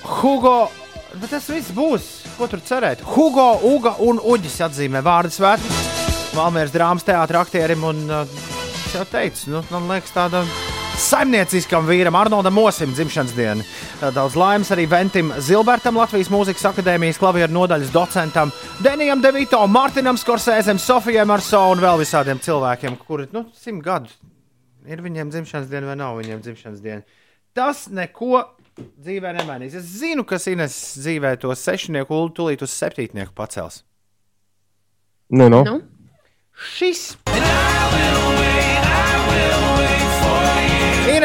Hugo, 0.05 0.70
bet 1.14 1.31
tas 1.31 1.49
viss 1.51 1.72
būs. 1.75 2.11
Ko 2.37 2.46
tur 2.46 2.61
cerēt? 2.61 3.01
Hugo, 3.16 3.59
Uga 3.64 3.96
un 4.05 4.20
Uģis 4.20 4.61
atzīmē 4.68 5.01
vārdu 5.03 5.33
svētkus. 5.33 5.81
Valmieras 6.37 6.72
drāmas 6.75 7.05
teātris 7.05 7.40
aktierim 7.40 7.85
un 7.88 8.05
uh, 8.12 8.27
es 8.87 8.94
jau 8.94 9.05
teicu, 9.11 9.51
nu, 9.51 9.61
man 9.72 9.88
liekas, 9.90 10.12
tādam 10.14 10.46
saimnieciskam 11.01 11.87
vīram, 11.88 12.16
Arnoldam 12.16 12.55
Mosim, 12.57 12.92
dzimšanas 12.94 13.35
diena. 13.37 13.64
Daudz 14.14 14.37
laimes 14.38 14.70
arī 14.72 14.87
Ventim 14.90 15.33
Zilbertam, 15.42 15.99
Latvijas 15.99 16.31
Mūzikas 16.33 16.68
akadēmijas 16.70 17.18
klavieru 17.20 17.53
nodaļas 17.57 17.92
docentam, 17.94 18.53
Denijam 18.85 19.22
Devito, 19.25 19.61
Martinam 19.66 20.18
Skorsēzem, 20.20 20.79
Sofijai 20.83 21.27
Marso 21.29 21.61
un 21.72 21.83
vēl 21.83 22.01
visādiem 22.05 22.40
cilvēkiem, 22.42 22.99
kuri, 23.03 23.29
nu, 23.35 23.46
simt 23.59 23.85
gadu 23.85 24.12
ir 24.87 25.03
viņiem 25.03 25.33
dzimšanas 25.35 25.70
diena 25.70 25.90
vai 25.90 25.99
nav 25.99 26.20
viņiem 26.20 26.44
dzimšanas 26.44 26.85
diena. 26.85 27.03
Tas 27.57 27.87
neko 27.90 28.44
dzīvē 28.77 29.35
nemainīs. 29.40 29.75
Es 29.81 29.90
zinu, 29.99 30.25
ka 30.29 30.38
Ines 30.53 30.77
dzīvē 31.01 31.37
to 31.42 31.55
sešnieku 31.57 32.14
ulu 32.14 32.33
tūlīt 32.37 32.62
uz 32.62 32.77
septītnieku 32.77 33.35
pacels. 33.35 33.83
Nu, 35.33 35.51
nu. 35.51 35.64
Nu? 35.66 35.81
Šis. 36.77 37.16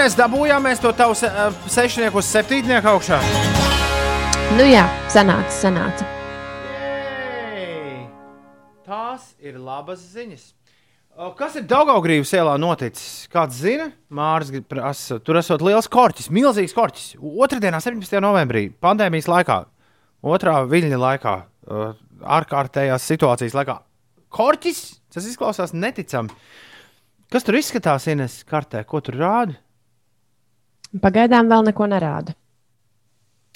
Ines, 0.02 0.16
dabūjām 0.18 0.64
mēs 0.66 0.80
to 0.82 0.90
tavu 0.98 1.14
se, 1.14 1.28
eh, 1.30 1.58
sešnieku 1.70 2.18
uz 2.18 2.26
septītnieku 2.26 2.90
augšā. 2.90 3.20
Nu 4.58 4.66
jā, 4.66 4.88
sanāca, 5.14 5.52
sanāca. 5.54 6.08
Jej! 7.54 8.08
Tās 8.82 9.36
ir 9.38 9.60
labas 9.62 10.02
ziņas. 10.16 10.48
Kas 11.38 11.60
ir 11.62 11.70
Daugaugrības 11.70 12.34
ielā 12.34 12.58
noticis? 12.58 13.28
Kāds 13.30 13.62
zina? 13.62 13.92
Mārs 14.10 14.50
grib 14.50 14.66
prasa. 14.66 15.20
Tur 15.22 15.38
esot 15.38 15.62
liels 15.62 15.86
korķis, 15.86 16.34
milzīgs 16.34 16.74
korķis. 16.74 17.22
Otradienā, 17.22 17.78
17. 17.78 18.18
novembrī, 18.26 18.74
pandēmijas 18.82 19.30
laikā, 19.30 19.66
otrā 20.24 20.66
viļņa 20.66 20.98
laikā, 20.98 21.40
ārkārtējās 22.26 23.06
situācijas 23.06 23.54
laikā. 23.54 23.84
Korķis, 24.34 24.86
tas 25.14 25.30
izklausās 25.30 25.78
neticami. 25.78 26.34
Kas 27.30 27.46
tur 27.46 27.62
izskatās, 27.62 28.10
Ines, 28.10 28.42
kartē? 28.50 28.82
Ko 28.82 28.98
tur 28.98 29.22
rāda? 29.22 29.62
Pagaidām 31.00 31.48
vēl 31.52 31.70
neko 31.70 31.88
nerāda. 31.88 32.36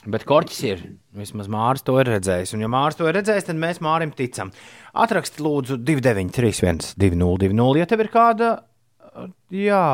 Bet 0.06 0.24
korķis 0.30 0.60
ir. 0.70 0.82
Vismaz 1.18 1.48
Mārcis 1.50 1.86
to 1.88 1.96
ir 1.98 2.10
redzējis. 2.14 2.54
Un, 2.56 2.64
ja 2.64 2.70
Mārcis 2.72 3.00
to 3.00 3.08
ir 3.10 3.16
redzējis, 3.18 3.48
tad 3.48 3.58
mēs 3.60 3.82
Mārim 3.84 4.12
ticam. 4.16 4.52
Atraksti 4.94 5.42
lūdzu 5.44 5.80
293, 5.82 6.94
202, 7.02 7.80
ja 7.82 7.88
tev 7.90 8.04
ir 8.06 8.12
kāda 8.14 8.52
uh, 8.60 9.30
jā, 9.50 9.86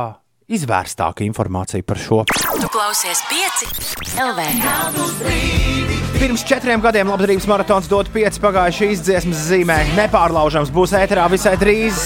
izvērstāka 0.52 1.24
informācija 1.26 1.86
par 1.88 2.02
šo. 2.02 2.24
Tu 2.28 2.72
klausies 2.74 3.24
pieci 3.32 3.70
LV. 4.20 4.50
Pirms 6.20 6.44
četriem 6.46 6.84
gadiem 6.84 7.10
labdarības 7.10 7.48
maratons 7.50 7.88
dot 7.90 8.12
pieci 8.14 8.44
pagājušā 8.44 8.92
izdziesmas 8.94 9.48
zīmē. 9.48 9.80
Nepārlaužams 9.98 10.74
būs 10.76 10.94
ēterā 11.00 11.26
visai 11.32 11.56
drīz. 11.62 12.04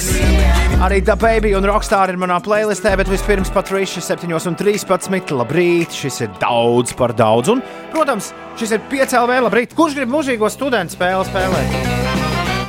Arī 0.83 0.99
tā 1.01 1.15
baby 1.17 1.53
un 1.55 1.65
rockstar 1.65 2.11
ir 2.11 2.17
manā 2.19 2.35
playlistē, 2.43 2.91
bet 2.99 3.07
vispirms 3.09 3.49
Patriša 3.55 4.03
7,13. 4.03 5.31
Labrīt, 5.39 5.95
šis 5.95 6.19
ir 6.27 6.33
daudz 6.41 6.91
par 6.99 7.13
daudz. 7.15 7.49
Un, 7.55 7.63
protams, 7.93 8.33
šis 8.59 8.75
ir 8.75 8.83
5 8.91 9.15
LV. 9.23 9.39
Labrīt, 9.47 9.73
kurš 9.77 9.95
grib 10.01 10.11
mūžīgo 10.13 10.51
studentu 10.51 10.97
spēli 10.97 11.25
spēlēt? 11.31 11.91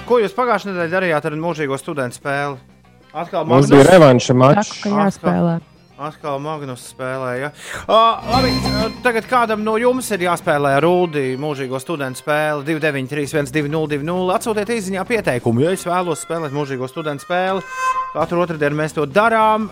Ko 0.07 0.21
jūs 0.23 0.37
pagājušajā 0.39 0.73
nedēļā 0.73 0.93
darījāt 0.97 1.29
ar 1.29 1.41
mūžīgo 1.43 1.79
studentu 1.83 2.21
spēli? 2.23 2.61
Atkal 3.17 3.43
Mums 3.49 3.67
Magnus? 3.67 3.73
bija 3.75 3.89
revanša 3.91 4.37
mačs. 4.39 4.71
Saku, 4.71 4.85
ka 4.87 5.01
jāspēlē. 5.03 5.57
Atkal 5.97 6.37
Magnus 6.45 6.83
spēlēja. 6.93 7.49
Uh, 7.89 8.21
labi, 8.29 8.51
uh, 8.69 8.91
tagad 9.01 9.25
kādam 9.31 9.63
no 9.65 9.79
jums 9.81 10.11
ir 10.13 10.27
jāspēlē 10.27 10.75
Rūdi 10.85 11.39
mūžīgo 11.41 11.81
studentu 11.81 12.21
spēli 12.21 12.67
293, 12.69 13.49
1202. 13.49 14.19
Atsūtiet 14.37 14.75
īsiņā 14.77 15.07
pieteikumu, 15.09 15.65
jo 15.65 15.73
es 15.73 15.87
vēlos 15.89 16.27
spēlēt 16.29 16.53
mūžīgo 16.53 16.85
studentu 16.93 17.25
spēli. 17.25 17.65
Katru 18.17 18.41
otrdienu 18.41 18.79
mēs 18.79 18.95
to 18.97 19.05
darām. 19.05 19.67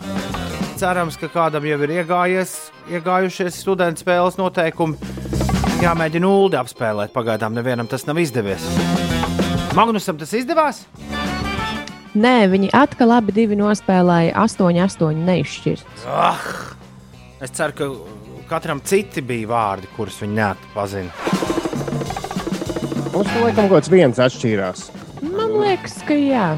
Cerams, 0.76 1.16
ka 1.16 1.30
kādam 1.32 1.64
jau 1.64 1.78
ir 1.86 1.92
iegājies, 1.94 2.50
iegājušies 2.92 3.56
studentu 3.56 4.02
spēles 4.04 4.36
noteikumi. 4.36 4.98
Jāmēģina 5.80 6.26
nulli 6.26 6.58
apspēlēt. 6.60 7.14
Pagaidām 7.14 7.56
nevienam 7.56 7.88
tas 7.88 8.04
nav 8.04 8.20
izdevies. 8.20 8.66
Magnusam 9.72 10.20
tas 10.20 10.34
izdevās? 10.36 10.82
Nē, 12.12 12.34
viņi 12.52 12.68
atkal 12.76 13.14
abi 13.16 13.32
divi 13.34 13.56
nospēlēja 13.56 14.36
8-8 14.44 15.24
neizšķirts. 15.24 16.04
Ah, 16.04 16.44
es 17.40 17.56
ceru, 17.56 17.72
ka 17.80 17.88
katram 18.52 18.84
citi 18.84 19.24
bija 19.24 19.48
vārdi, 19.54 19.88
kurus 19.96 20.20
viņi 20.20 20.36
neatpazina. 20.42 21.08
Mums 23.14 23.32
laikam 23.40 23.64
kaut 23.70 23.78
kāds 23.78 23.90
viens 23.94 24.20
atšķīrās. 24.20 24.90
Man 25.32 25.56
liekas, 25.64 25.96
ka 26.04 26.20
jā. 26.20 26.50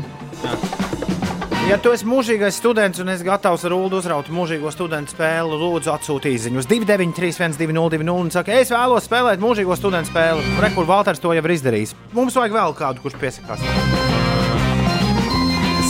Ja 1.67 1.75
tu 1.83 1.91
esi 1.91 2.07
mūžīgais 2.07 2.61
students 2.61 3.01
un 3.03 3.09
esi 3.11 3.25
gatavs 3.27 3.65
ar 3.67 3.73
Ulu 3.75 3.99
uzraut 3.99 4.29
mūžīgo 4.31 4.71
studentu 4.71 5.11
spēli, 5.11 5.57
lūdzu 5.59 5.91
atsūti 5.91 6.31
īsiņu 6.37 6.61
uz 6.63 6.69
293, 6.71 7.33
1202 7.59 8.13
un 8.13 8.31
saka, 8.31 8.55
es 8.61 8.71
vēlos 8.71 9.09
spēlēt 9.09 9.43
mūžīgo 9.43 9.75
studentu 9.75 10.13
spēli. 10.13 10.45
Rekur 10.63 10.87
Valters 10.87 11.19
to 11.19 11.35
jau 11.35 11.43
ir 11.43 11.55
izdarījis. 11.57 11.97
Mums 12.15 12.39
vajag 12.39 12.55
vēl 12.55 12.77
kādu, 12.79 13.03
kurš 13.03 13.19
piesakās. 13.19 13.67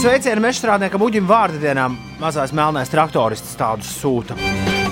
Sveicienu 0.01 0.47
mežstrādniekam 0.47 1.05
Uģim 1.05 1.29
vārdienām 1.29 2.01
mazais 2.23 2.57
melnais 2.57 2.89
traktorists 2.89 3.53
tādus 3.61 3.93
sūta. 4.01 4.33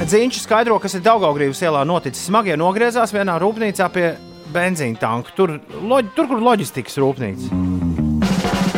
Dzīņš 0.05 0.43
skaidro, 0.45 0.77
kas 0.77 0.99
ir 0.99 1.05
Daugaugrības 1.09 1.65
ielā 1.65 1.81
noticis. 1.81 2.27
Smagie 2.29 2.61
nogriezās 2.61 3.15
vienā 3.15 3.41
rūpnīcā 3.41 3.89
pie 3.89 4.11
benzīna 4.53 5.01
tanka. 5.01 5.33
Tur, 5.33 5.57
loģ, 5.81 6.13
tur 6.13 6.29
kur 6.29 6.45
loģistikas 6.45 7.01
rūpnīca. 7.01 8.04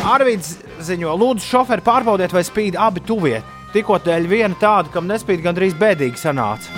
Arvīds 0.08 0.54
ziņo, 0.88 1.12
lūdzu, 1.20 1.44
šoferi 1.44 1.84
pārbaudiet, 1.84 2.32
vai 2.32 2.40
spīd 2.46 2.78
abi 2.80 3.02
tuvie. 3.04 3.42
Tikko 3.74 3.98
dēļ 4.00 4.28
viena 4.30 4.56
tāda, 4.56 4.88
kam 4.94 5.08
nespīd, 5.10 5.42
gandrīz 5.44 5.74
bēdīgi 5.76 6.16
sanāca. 6.16 6.72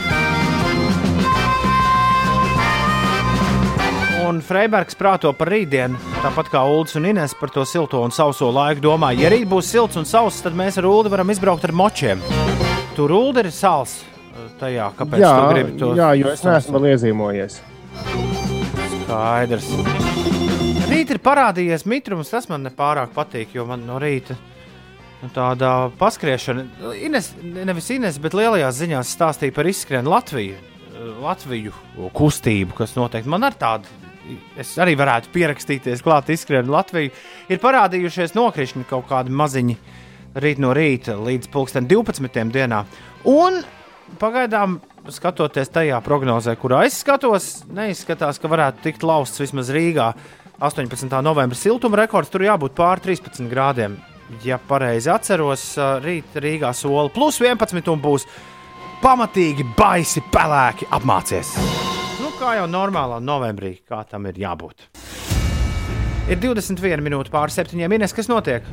Un 4.26 4.40
Freibergs 4.46 4.98
prāto 4.98 5.30
par 5.34 5.50
rītdienu, 5.50 5.98
tāpat 6.24 6.50
kā 6.52 6.62
Ulas 6.70 6.94
un 6.98 7.06
Inês 7.10 7.34
par 7.38 7.50
to 7.54 7.64
silto 7.66 8.02
un 8.02 8.14
sauso 8.14 8.50
laiku. 8.54 8.82
Domāju, 8.84 9.22
ja 9.24 9.30
rīt 9.32 9.46
būs 9.50 9.70
silts 9.74 9.98
un 9.98 10.06
sauss, 10.06 10.42
tad 10.42 10.58
mēs 10.58 10.78
ar 10.82 10.90
Ulu 10.90 11.10
varam 11.10 11.30
izbraukt 11.30 11.66
ar 11.66 11.74
močiem. 11.74 12.22
Tur 12.98 13.14
Ulu 13.14 13.44
ir 13.44 13.50
sāls 13.54 14.00
tajā, 14.60 14.90
kāpēc 14.98 15.22
Jā, 15.22 15.32
tu 15.34 15.54
gribi 15.54 15.78
to 15.80 15.94
jā, 15.98 16.10
jo 16.20 16.34
es 16.34 16.44
neesmu 16.46 16.78
vēl 16.78 16.90
iezīmojies. 16.94 17.62
Skaidrs. 19.00 19.72
Rīt 20.90 21.12
ir 21.14 21.20
parādījies 21.22 21.84
mitrums, 21.86 22.32
tas 22.32 22.48
man 22.50 22.64
nepārāk 22.66 23.12
patīk, 23.14 23.52
jo 23.54 23.62
man 23.68 23.84
no 23.86 24.00
rīta 24.02 24.34
nu, 25.20 25.28
tāda 25.30 25.86
paskriešana, 26.00 26.64
Ines, 26.98 27.28
nevis 27.40 27.92
Ines, 27.94 28.18
bet 28.18 28.34
lielajās 28.34 28.80
ziņās 28.80 29.12
stāstīja 29.14 29.54
par 29.54 29.68
izskrienu 29.70 30.10
Latviju. 30.10 30.58
Latviju 31.22 31.72
kustību, 32.16 32.74
kas 32.80 32.96
noteikti 32.98 33.30
man 33.30 33.46
ar 33.46 33.54
tādu, 33.60 33.86
es 34.58 34.72
arī 34.82 34.96
varētu 34.98 35.30
pierakstīties 35.32 36.02
klāt, 36.02 36.32
izskrienu 36.34 36.74
Latviju. 36.74 37.14
Ir 37.48 37.62
parādījušies 37.62 38.34
nokrišņi 38.34 38.88
kaut 38.90 39.06
kādi 39.12 39.30
maziņi 39.30 39.78
rīt 40.42 40.58
no 40.58 40.74
rīta 40.74 41.14
līdz 41.22 41.52
12. 41.54 42.50
dienā. 42.50 42.82
Un 43.30 43.62
pagaidām, 44.18 44.80
skatoties 45.10 45.70
tajā 45.72 46.02
prognozē, 46.04 46.56
kurā 46.60 46.82
es 46.88 46.98
skatos, 47.04 47.50
neizskatās, 47.70 48.42
ka 48.42 48.50
varētu 48.50 48.84
tikt 48.88 49.06
lausts 49.06 49.42
vismaz 49.42 49.70
Rīgā. 49.74 50.10
18. 50.60 51.22
novembra 51.22 51.56
siltuma 51.56 52.02
rekords 52.02 52.28
tur 52.28 52.42
jābūt 52.44 52.74
pār 52.76 53.00
13 53.00 53.48
grādiem. 53.48 53.94
Ja 54.44 54.58
pareizi 54.60 55.08
atceros, 55.10 55.62
rīt 56.04 56.36
Rīgā 56.36 56.74
sola 56.76 57.08
plus 57.10 57.40
11 57.40 57.88
un 57.88 58.02
būs 58.04 58.26
pamatīgi 59.00 59.64
baisi 59.78 60.20
pelēki 60.30 60.90
apmācies. 60.92 61.54
Nu, 62.20 62.28
kā 62.36 62.58
jau 62.58 62.68
normālā 62.68 63.22
novembrī, 63.24 63.78
kā 63.88 64.02
tam 64.04 64.28
ir 64.28 64.36
jābūt. 64.44 64.84
Ir 66.28 66.38
21 66.44 67.08
minūte 67.08 67.32
pār 67.32 67.48
7 67.50 67.80
minūtes, 67.80 68.14
kas 68.14 68.28
notiek? 68.28 68.68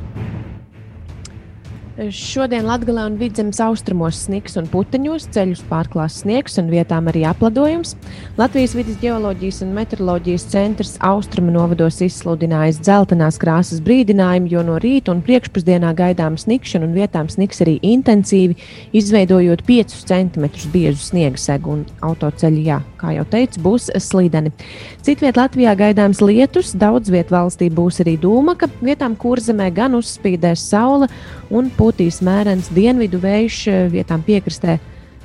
Šodien 1.98 2.62
Latvijā 2.62 3.08
un 3.08 3.16
Vidzemes 3.18 3.58
austrumos 3.58 4.20
sniegs 4.22 4.54
un 4.60 4.68
puteņos, 4.70 5.24
ceļus 5.34 5.64
pārklās 5.66 6.20
sniegs 6.22 6.54
un 6.60 6.68
vietām 6.70 7.08
arī 7.10 7.24
apladojums. 7.26 7.96
Latvijas 8.38 8.76
vidus 8.78 9.00
geoloģijas 9.02 9.64
un 9.64 9.72
meteoroloģijas 9.74 10.44
centrs 10.52 10.92
austrumu 11.02 11.50
novados 11.56 11.98
izsludinājis 12.06 12.78
dzeltenās 12.86 13.40
krāsas 13.42 13.82
brīdinājumu, 13.82 14.46
jo 14.52 14.62
no 14.68 14.76
rīta 14.78 15.10
un 15.10 15.24
priekšpusdienā 15.26 15.90
gaidām 15.98 16.36
snikšana 16.38 16.86
un 16.86 16.94
vietām 16.94 17.26
sniks 17.34 17.64
arī 17.66 17.80
intensīvi, 17.82 18.54
izveidojot 18.94 19.66
5 19.66 19.96
cm 20.12 20.46
biezu 20.70 21.02
sniega 21.02 21.42
segu 21.48 21.80
un 21.80 21.82
autoceļu, 22.06 22.62
jā, 22.62 22.78
kā 23.02 23.16
jau 23.16 23.26
teicu, 23.34 23.64
būs 23.66 23.90
slīdeni. 24.06 24.54
Citviet 25.02 25.42
Latvijā 25.42 25.74
gaidāms 25.82 26.22
lietus, 26.22 26.76
daudz 26.78 27.10
viet 27.10 27.34
valstī 27.34 27.72
būs 27.74 27.98
arī 28.06 28.14
dūmaka, 28.22 28.70
vietām 28.86 29.18
kurzemē 29.18 29.72
gan 29.74 29.98
uzspīdēs 29.98 30.62
saule 30.70 31.10
un 31.50 31.74
pūtīs 31.88 32.20
mērens 32.20 32.68
dienvidu 32.76 33.16
vējš 33.22 33.58
vietām 33.88 34.20
piekrastē 34.20 34.76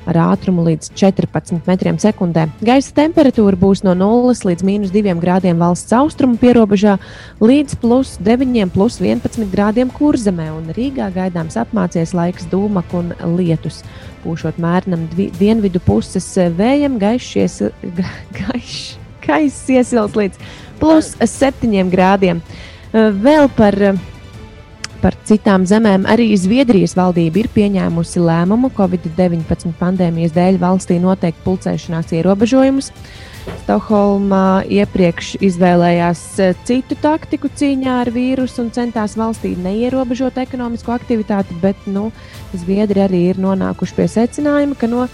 ar 0.07 0.19
ātrumu 0.19 0.63
līdz 0.63 0.91
14 0.99 1.63
metriem 1.67 1.97
sekundē. 1.99 2.45
Gaisa 2.63 2.93
temperatūra 2.95 3.59
būs 3.59 3.83
no 3.83 3.93
0 3.95 4.31
līdz 4.47 4.63
minus 4.67 4.93
2 4.95 5.15
grādiem 5.19 5.59
valsts 5.59 5.95
austrumu 5.95 6.39
pierobežā 6.39 6.97
līdz 7.43 7.75
plus 7.83 8.15
9, 8.23 8.71
plus 8.75 8.99
11 9.01 9.51
grādiem 9.51 9.91
kurzemē, 9.91 10.49
un 10.55 10.71
Rīgā 10.75 11.09
gaidāms 11.15 11.59
apmācies 11.59 12.15
laiks 12.15 12.47
dūmak 12.51 12.95
un 12.95 13.11
lietus. 13.35 13.81
Pūšot 14.23 14.59
mērenam 14.63 15.07
dienvidu 15.15 15.83
puses 15.83 16.27
vējam, 16.59 16.99
gaišs 17.03 17.63
gaiš, 18.39 18.79
gaiš 19.27 19.61
iesils 19.75 20.15
līdz 20.19 20.47
plus 20.79 21.13
7 21.19 21.91
grādiem. 21.91 22.43
Vēl 22.93 23.51
par 23.55 23.79
par 25.03 25.17
citām 25.27 25.65
zemēm, 25.67 26.05
arī 26.07 26.29
Zviedrijas 26.39 26.95
valdība 26.95 27.41
ir 27.41 27.49
pieņēmusi 27.51 28.21
lēmumu 28.23 28.69
Covid-19 28.77 29.75
pandēmijas 29.79 30.31
dēļ 30.35 30.59
valstī 30.61 30.95
noteikt 31.03 31.41
pulcēšanās 31.43 32.13
ierobežojumus. 32.15 32.91
Stokholmā 33.65 34.63
iepriekš 34.71 35.33
izvēlējās 35.43 36.21
citu 36.63 36.95
taktiku 37.03 37.51
cīņā 37.51 37.97
ar 38.05 38.11
vīrusu 38.15 38.61
un 38.63 38.69
centās 38.75 39.17
valstī 39.19 39.51
neierobežot 39.59 40.39
ekonomisko 40.45 40.95
aktivitāti, 40.95 41.57
bet 41.63 41.83
nu, 41.87 42.09
Zviedri 42.55 43.03
arī 43.03 43.25
ir 43.33 43.41
nonākuši 43.43 43.97
pie 43.97 44.07
secinājuma, 44.15 44.79
ka 44.79 44.87
no 44.87 45.09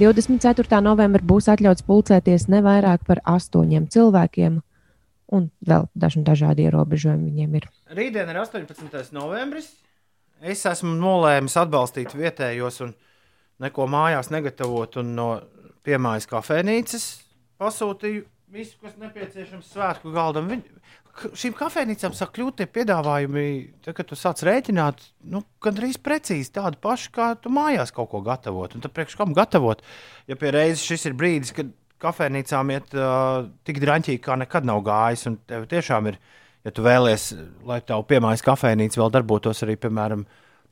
24. 0.00 0.80
novembra 0.84 1.20
būs 1.20 1.50
atļauts 1.52 1.84
pulcēties 1.84 2.48
ne 2.48 2.64
vairāk 2.64 3.04
par 3.04 3.20
astoņiem 3.36 3.90
cilvēkiem 3.92 4.62
un 5.34 5.50
vēl 5.64 5.88
daži 5.98 6.22
dažādi 6.26 6.66
ierobežojumi 6.68 7.30
viņiem 7.30 7.58
ir. 7.60 7.68
Rītdien 7.98 8.30
ir 8.32 8.40
18. 8.40 9.12
novembris. 9.16 9.70
Es 10.38 10.62
esmu 10.70 10.94
nolēmis 10.94 11.56
atbalstīt 11.58 12.14
vietējos 12.14 12.82
un 12.86 12.94
neko 13.62 13.88
mājās 13.90 14.30
negatavot, 14.30 15.00
un 15.02 15.14
no 15.16 15.28
piemājas 15.86 16.28
kafejnīcas 16.30 17.08
pasūtīju 17.58 18.24
visu, 18.54 18.78
kas 18.82 18.94
nepieciešams 19.00 19.72
svētku 19.74 20.12
galdam. 20.14 20.48
Viņ, 20.52 20.62
šīm 21.38 21.56
kafejnīcām 21.58 22.14
sāk 22.16 22.32
kļūt 22.36 22.60
tie 22.60 22.68
piedāvājumi, 22.70 23.44
tad, 23.84 23.96
kad 23.98 24.08
tu 24.08 24.18
sāc 24.18 24.42
rēķināt, 24.46 25.02
nu, 25.32 25.42
gandrīz 25.64 25.98
precīzi 26.02 26.54
tādu 26.54 26.80
pašu, 26.82 27.12
kā 27.14 27.32
tu 27.42 27.52
mājās 27.52 27.92
kaut 27.94 28.12
ko 28.12 28.22
gatavot. 28.24 28.76
Un 28.76 28.84
tad 28.84 28.94
priekš 28.96 29.18
kam 29.18 29.34
gatavot? 29.36 29.82
Ja 30.30 30.38
pie 30.38 30.52
reizes 30.54 30.86
šis 30.86 31.08
ir 31.10 31.18
brīdis, 31.18 31.54
kad 31.56 31.72
kafejnīcām 32.02 32.72
iet 32.74 32.94
uh, 32.96 33.48
tik 33.66 33.80
drāmīgi, 33.82 34.20
kā 34.24 34.36
nekad 34.38 34.68
nav 34.68 34.82
gājis. 34.86 35.26
Un 35.30 35.38
tev 35.48 35.66
tiešām 35.70 36.12
ir, 36.12 36.20
ja 36.66 36.74
tu 36.74 36.84
vēlies, 36.86 37.32
lai 37.68 37.80
tavu 37.86 38.06
piemājas 38.10 38.44
kafejnīca 38.46 39.02
vēl 39.02 39.12
darbotos 39.18 39.64
arī, 39.66 39.78
piemēram, 39.80 40.24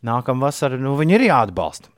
nākamā 0.06 0.48
vasarā, 0.48 0.78
nu, 0.80 0.94
viņi 0.98 1.18
ir 1.18 1.28
jāatbalsta. 1.30 1.95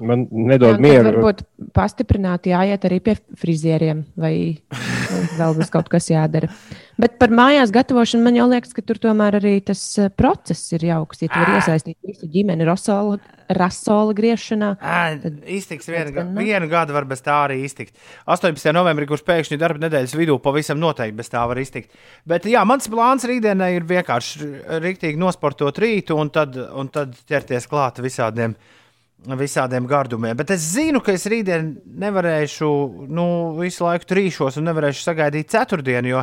Man 0.00 0.26
nedod 0.32 0.76
Jā, 0.76 0.82
mieru. 0.82 1.10
Varbūt 1.10 1.42
pastiprināt, 1.76 2.48
jāiet 2.50 2.84
arī 2.88 3.00
pie 3.04 3.16
frizieriem 3.40 4.04
vai 4.20 4.34
nu, 4.70 5.18
vēl 5.38 5.56
būs 5.58 5.72
kaut 5.72 5.90
kas 5.92 6.08
jādara. 6.10 6.48
Bet 7.00 7.14
par 7.20 7.32
mājās 7.32 7.72
gatavošanu 7.72 8.24
man 8.26 8.36
jau 8.36 8.46
liekas, 8.50 8.72
ka 8.76 8.84
tur 8.84 8.98
tomēr 9.00 9.38
arī 9.38 9.54
tas 9.64 9.80
eh, 10.00 10.10
process 10.12 10.72
ir 10.76 10.84
jauks. 10.90 11.22
Ja 11.24 11.30
tu 11.32 11.40
vari 11.40 11.58
iesaistīt 11.60 11.96
visu 12.04 12.28
ģimeni 12.32 12.66
rasola, 12.68 13.18
rasola 13.56 14.12
griešanā. 14.16 14.72
Ā, 14.80 14.98
Iztiks 15.56 15.88
vienu, 15.90 16.12
ga- 16.16 16.26
vienu 16.36 16.68
gadu, 16.70 16.94
var 16.96 17.08
bez 17.08 17.24
tā 17.24 17.38
arī 17.46 17.60
iztikt. 17.66 17.96
18. 18.28 18.72
novembrī, 18.76 19.08
kurš 19.10 19.24
pēkšņi 19.28 19.60
darba 19.60 19.84
nedēļas 19.86 20.16
vidū 20.18 20.36
pavisam 20.44 20.80
noteikti 20.82 21.16
bez 21.22 21.32
tā 21.32 21.44
var 21.48 21.60
iztikt. 21.62 21.92
Bet 22.28 22.48
jā, 22.50 22.64
mans 22.68 22.88
plāns 22.92 23.24
rītdienai 23.28 23.72
ir 23.78 23.88
vienkārši 23.88 24.50
rīktīgi 24.84 25.20
nosportot 25.20 25.80
rītu 25.80 26.20
un 26.20 26.30
tad, 26.34 26.56
un 26.56 26.92
tad 26.92 27.16
ķerties 27.28 27.68
klāt 27.70 28.00
visādiem. 28.04 28.56
Visādiem 29.20 29.84
gardumiem. 29.84 30.36
Bet 30.38 30.50
es 30.54 30.62
zinu, 30.72 31.02
ka 31.04 31.12
es 31.12 31.26
rītdien 31.28 31.74
nevarēšu, 32.00 32.70
nu, 33.12 33.26
visu 33.58 33.84
laiku 33.84 34.08
trīšos 34.08 34.56
un 34.56 34.70
nevarēšu 34.70 35.04
sagaidīt 35.04 35.52
ceturtdienu, 35.52 36.14
jo 36.14 36.22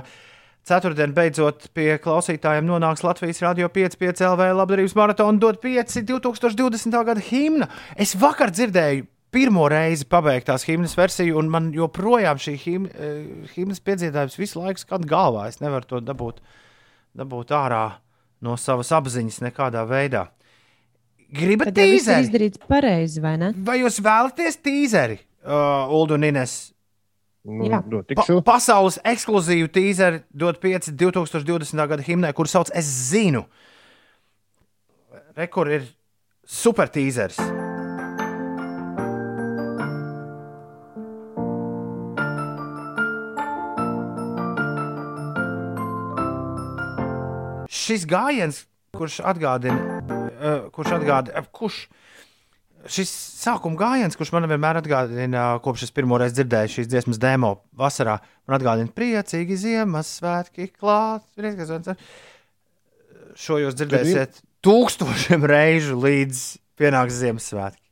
Ceturtdien 0.68 1.14
beidzot 1.16 1.70
pie 1.78 1.94
klausītājiem 2.04 2.66
nonāks 2.68 3.00
Latvijas 3.06 3.40
Rādio 3.40 3.70
5,5 3.72 4.20
LV 4.34 4.50
labdarības 4.58 4.98
maratona 5.00 5.40
dot 5.40 5.62
5 5.64 6.02
2020. 6.10 6.98
gada 7.08 7.24
himna. 7.24 7.70
Es 7.96 8.12
vakar 8.20 8.52
dzirdēju 8.52 9.06
pirmo 9.32 9.70
reizi 9.72 10.04
pabeigtās 10.12 10.66
himnas 10.68 10.98
versiju, 11.00 11.38
un 11.40 11.48
man 11.54 11.70
joprojām 11.76 12.42
šī 12.44 12.56
him, 12.66 12.90
eh, 12.92 13.48
himnas 13.54 13.80
piedziedājums 13.80 14.36
visu 14.40 14.60
laiku 14.60 14.84
skan 14.84 15.08
galvā. 15.08 15.48
Es 15.48 15.62
nevaru 15.64 15.88
to 15.88 16.02
dabūt, 16.02 16.44
dabūt 17.16 17.56
ārā 17.56 17.86
no 18.42 18.58
savas 18.60 18.92
apziņas 18.92 19.40
nekādā 19.48 19.88
veidā. 19.88 20.28
Gribat 21.34 21.74
jau 21.76 21.84
viss 21.90 22.08
ir 22.08 22.14
tīzeri? 22.14 22.26
izdarīts 22.28 22.62
pareizi, 22.70 23.22
vai 23.24 23.36
ne? 23.42 23.52
Vai 23.68 23.82
jūs 23.82 24.00
vēlaties 24.04 24.60
tīzeri, 24.64 25.20
uh, 25.44 25.92
Ulu 25.92 26.16
un 26.16 26.24
Ines? 26.30 26.56
Nu, 27.48 27.68
Jā. 27.68 27.80
Pa, 28.16 28.26
pasaules 28.44 28.98
ekskluzīvu 29.08 29.70
tīzeri 29.72 30.22
dot 30.36 30.60
5 30.64 30.92
2020. 31.00 31.80
gada 31.88 32.04
himnai, 32.04 32.34
kur 32.36 32.48
sauc 32.52 32.72
Es 32.76 32.88
zinu. 33.12 33.46
Rekur 35.38 35.70
ir 35.72 35.86
super 36.44 36.88
tīzers. 36.92 37.40
Šis 47.68 48.06
gājiens, 48.10 48.64
kurš 48.96 49.20
atgādina, 49.32 50.02
kurš 50.76 50.98
atgādina, 51.00 51.42
uh, 51.42 51.50
kurš 51.56 51.86
šis 52.92 53.12
sākuma 53.42 53.80
gājiens, 53.80 54.18
kurš 54.18 54.32
man 54.36 54.48
vienmēr 54.50 54.80
atgādina, 54.82 55.48
kopš 55.64 55.88
es 55.88 55.94
pirmo 55.96 56.20
reizi 56.22 56.40
dzirdēju 56.40 56.74
šīs 56.76 56.90
dziesmas 56.92 57.20
demo 57.22 57.54
vasarā, 57.78 58.18
man 58.48 58.58
atgādina 58.60 58.94
priecīgi 58.96 59.58
Ziemassvētki 59.64 60.70
klāt. 60.76 61.26
Šo 63.38 63.60
jūs 63.62 63.78
dzirdēsiet 63.78 64.42
tūkstošiem 64.66 65.46
reižu 65.50 65.98
līdz 66.02 66.44
pienāks 66.80 67.20
Ziemassvētki. 67.22 67.84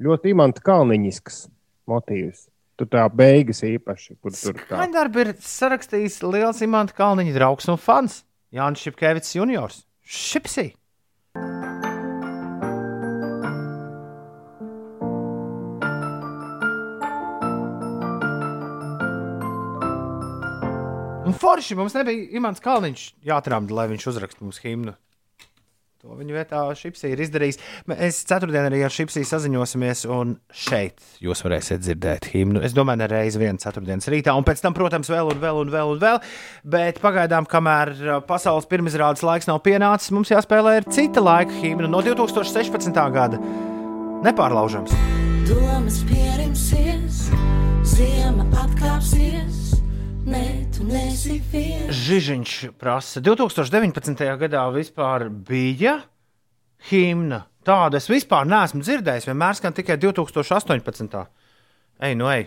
Ļoti 0.00 0.32
imanta 0.32 0.64
kalniņisks 0.64 1.44
motīvs. 1.90 2.48
Tur 2.80 2.88
tā 2.88 3.02
beigas 3.12 3.60
īpaši, 3.66 4.14
kur 4.24 4.32
tur 4.32 4.56
tā. 4.56 4.78
Skaņdarbi 4.78 5.24
ir 5.26 5.32
sarakstījis 5.44 6.22
liels 6.24 6.62
imanta 6.64 6.96
Kalniņa 6.96 7.34
draugs 7.36 7.68
un 7.68 7.76
fans 7.76 8.22
Jānis 8.56 8.86
Šepkevits 8.86 9.34
juniors. 9.36 9.82
Šipsī! 10.00 10.70
Un 21.30 21.36
forši 21.38 21.76
mums 21.78 21.94
nebija 21.94 22.26
Imants 22.40 22.62
Kalniņš 22.64 23.06
jāatrāmda, 23.28 23.76
lai 23.76 23.86
viņš 23.92 24.10
uzraksta 24.10 24.42
mums 24.42 24.58
himnu. 24.64 24.96
To 26.00 26.14
viņa 26.16 26.32
vietā 26.32 26.60
Šipsī 26.74 27.10
ir 27.12 27.20
izdarījis. 27.20 27.58
Mēs 27.92 28.22
ceturtdien 28.24 28.64
arī 28.70 28.78
ar 28.86 28.92
Šipsī 28.94 29.20
saziņosimies, 29.28 30.06
un 30.08 30.32
šeit 30.48 31.04
jūs 31.20 31.44
varēsiet 31.44 31.84
dzirdēt 31.84 32.30
himnu. 32.32 32.62
Es 32.64 32.72
domāju, 32.74 33.02
ne 33.02 33.08
reizi 33.12 33.38
vienā 33.42 33.60
ceturtdienas 33.60 34.08
rītā, 34.08 34.32
un 34.32 34.46
pēc 34.48 34.64
tam, 34.64 34.74
protams, 34.74 35.12
vēl 35.12 35.28
un 35.34 35.42
vēl 35.42 35.60
un 35.60 35.72
vēl 35.74 35.92
un 35.92 36.00
vēl. 36.00 36.22
Bet 36.74 37.02
pagaidām, 37.04 37.44
kamēr 37.52 37.92
uh, 38.00 38.16
pasaules 38.24 38.66
pirmizrādes 38.70 39.22
laiks 39.28 39.50
nav 39.50 39.60
pienācis, 39.66 40.10
mums 40.16 40.32
jāspēlē 40.32 40.78
ir 40.80 40.88
cita 40.88 41.20
laika 41.20 41.52
himna 41.60 41.92
no 41.92 42.00
2016. 42.02 42.96
gada. 43.14 43.38
Nepārlaužams. 44.24 44.96
Domas 45.50 46.00
pierimsies, 46.08 47.26
ziema 47.92 48.48
atkāpsies, 48.64 49.69
Žižiņš 51.90 52.54
prasa, 52.78 53.20
2019. 53.24 54.22
gadā 54.40 54.62
vispār 54.74 55.26
bija 55.28 55.96
himna. 56.90 57.44
Tādu 57.66 57.98
es 57.98 58.06
vispār 58.08 58.46
neesmu 58.48 58.80
dzirdējis. 58.84 59.26
Vienmēr 59.28 59.58
skan 59.58 59.74
tikai 59.76 59.98
2018. 60.00 61.18
Ej, 62.00 62.16
nu 62.16 62.30
ej. 62.32 62.46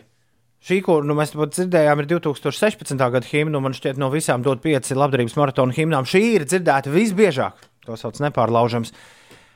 Šī, 0.64 0.80
ko 0.86 1.02
nu, 1.04 1.16
mēs 1.18 1.36
pat 1.36 1.52
dzirdējām, 1.58 2.00
ir 2.00 2.08
2016. 2.14 2.96
gada 2.96 3.28
himna. 3.28 3.60
Man 3.60 3.76
šķiet, 3.76 4.00
no 4.00 4.08
visām 4.14 4.46
dot 4.46 4.64
pieci 4.64 4.96
labdarības 4.96 5.36
maratona 5.36 5.76
himnām. 5.76 6.08
Šī 6.08 6.22
ir 6.38 6.48
dzirdēta 6.48 6.94
visbiežāk. 6.94 7.68
To 7.84 8.00
sauc 8.00 8.22
nepārlaužams. 8.24 8.94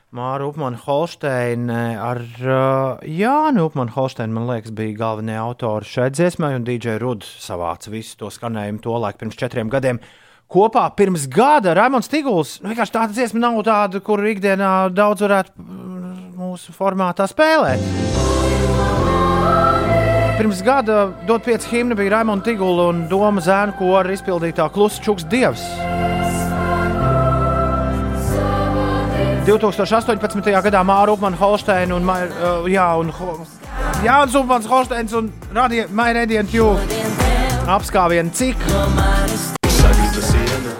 Māra 0.08 0.46
Upmana 0.48 0.78
Holsteina 0.80 1.98
ar 2.00 2.22
uh, 2.40 3.02
Jānu 3.04 3.66
Upmanu 3.68 3.92
Holsteinu, 3.92 4.32
man 4.38 4.46
liekas, 4.48 4.72
bija 4.72 4.96
galvenie 4.96 5.34
autori 5.36 5.84
šai 5.84 6.06
dziesmai, 6.16 6.54
un 6.56 6.64
DJ 6.64 6.94
Ruds 7.02 7.28
savāca 7.44 7.92
visu 7.92 8.16
to 8.16 8.30
skanējumu 8.32 8.80
to 8.80 8.94
laiku 8.96 9.20
pirms 9.20 9.36
četriem 9.36 9.68
gadiem. 9.68 10.00
Kopā 10.48 10.86
pirms 10.96 11.26
gada 11.28 11.74
Raimons 11.76 12.08
Tiguls, 12.08 12.54
nu 12.62 12.72
vienkārši 12.72 12.94
tāda 12.94 13.12
dziesma 13.12 13.42
nav 13.42 13.60
tāda, 13.68 14.00
kur 14.00 14.24
ikdienā 14.24 14.72
daudz 14.96 15.26
varētu 15.26 15.52
mm, 15.60 16.16
mūsu 16.40 16.72
formātā 16.72 17.28
spēlēt. 17.28 17.84
Pirms 20.40 20.64
gada 20.64 21.02
dot 21.28 21.44
pieci 21.44 21.74
himni 21.74 22.00
bija 22.00 22.16
Raimons 22.16 22.48
Tiguls 22.48 22.80
un 22.86 23.04
Doma 23.12 23.44
Zēna, 23.44 23.76
ko 23.76 23.92
ar 24.00 24.08
izpildītā 24.16 24.72
klusa 24.72 25.04
čuks 25.04 25.28
dievs. 25.28 25.68
2018. 29.48 30.52
gadā 30.60 30.82
Māra 30.84 31.14
Upmana 31.14 31.38
Holsteina 31.40 31.96
un, 31.96 32.04
uh, 32.04 32.66
jā, 32.68 32.84
un 33.00 33.08
Ho- 33.16 33.46
Jānis 34.04 34.34
Upmans 34.36 34.66
Holsteins 34.68 35.14
un 35.16 35.30
Mairēdienu 35.56 36.50
Tjūku 36.52 36.98
apskāvienu 37.68 38.32
cik. 38.36 38.60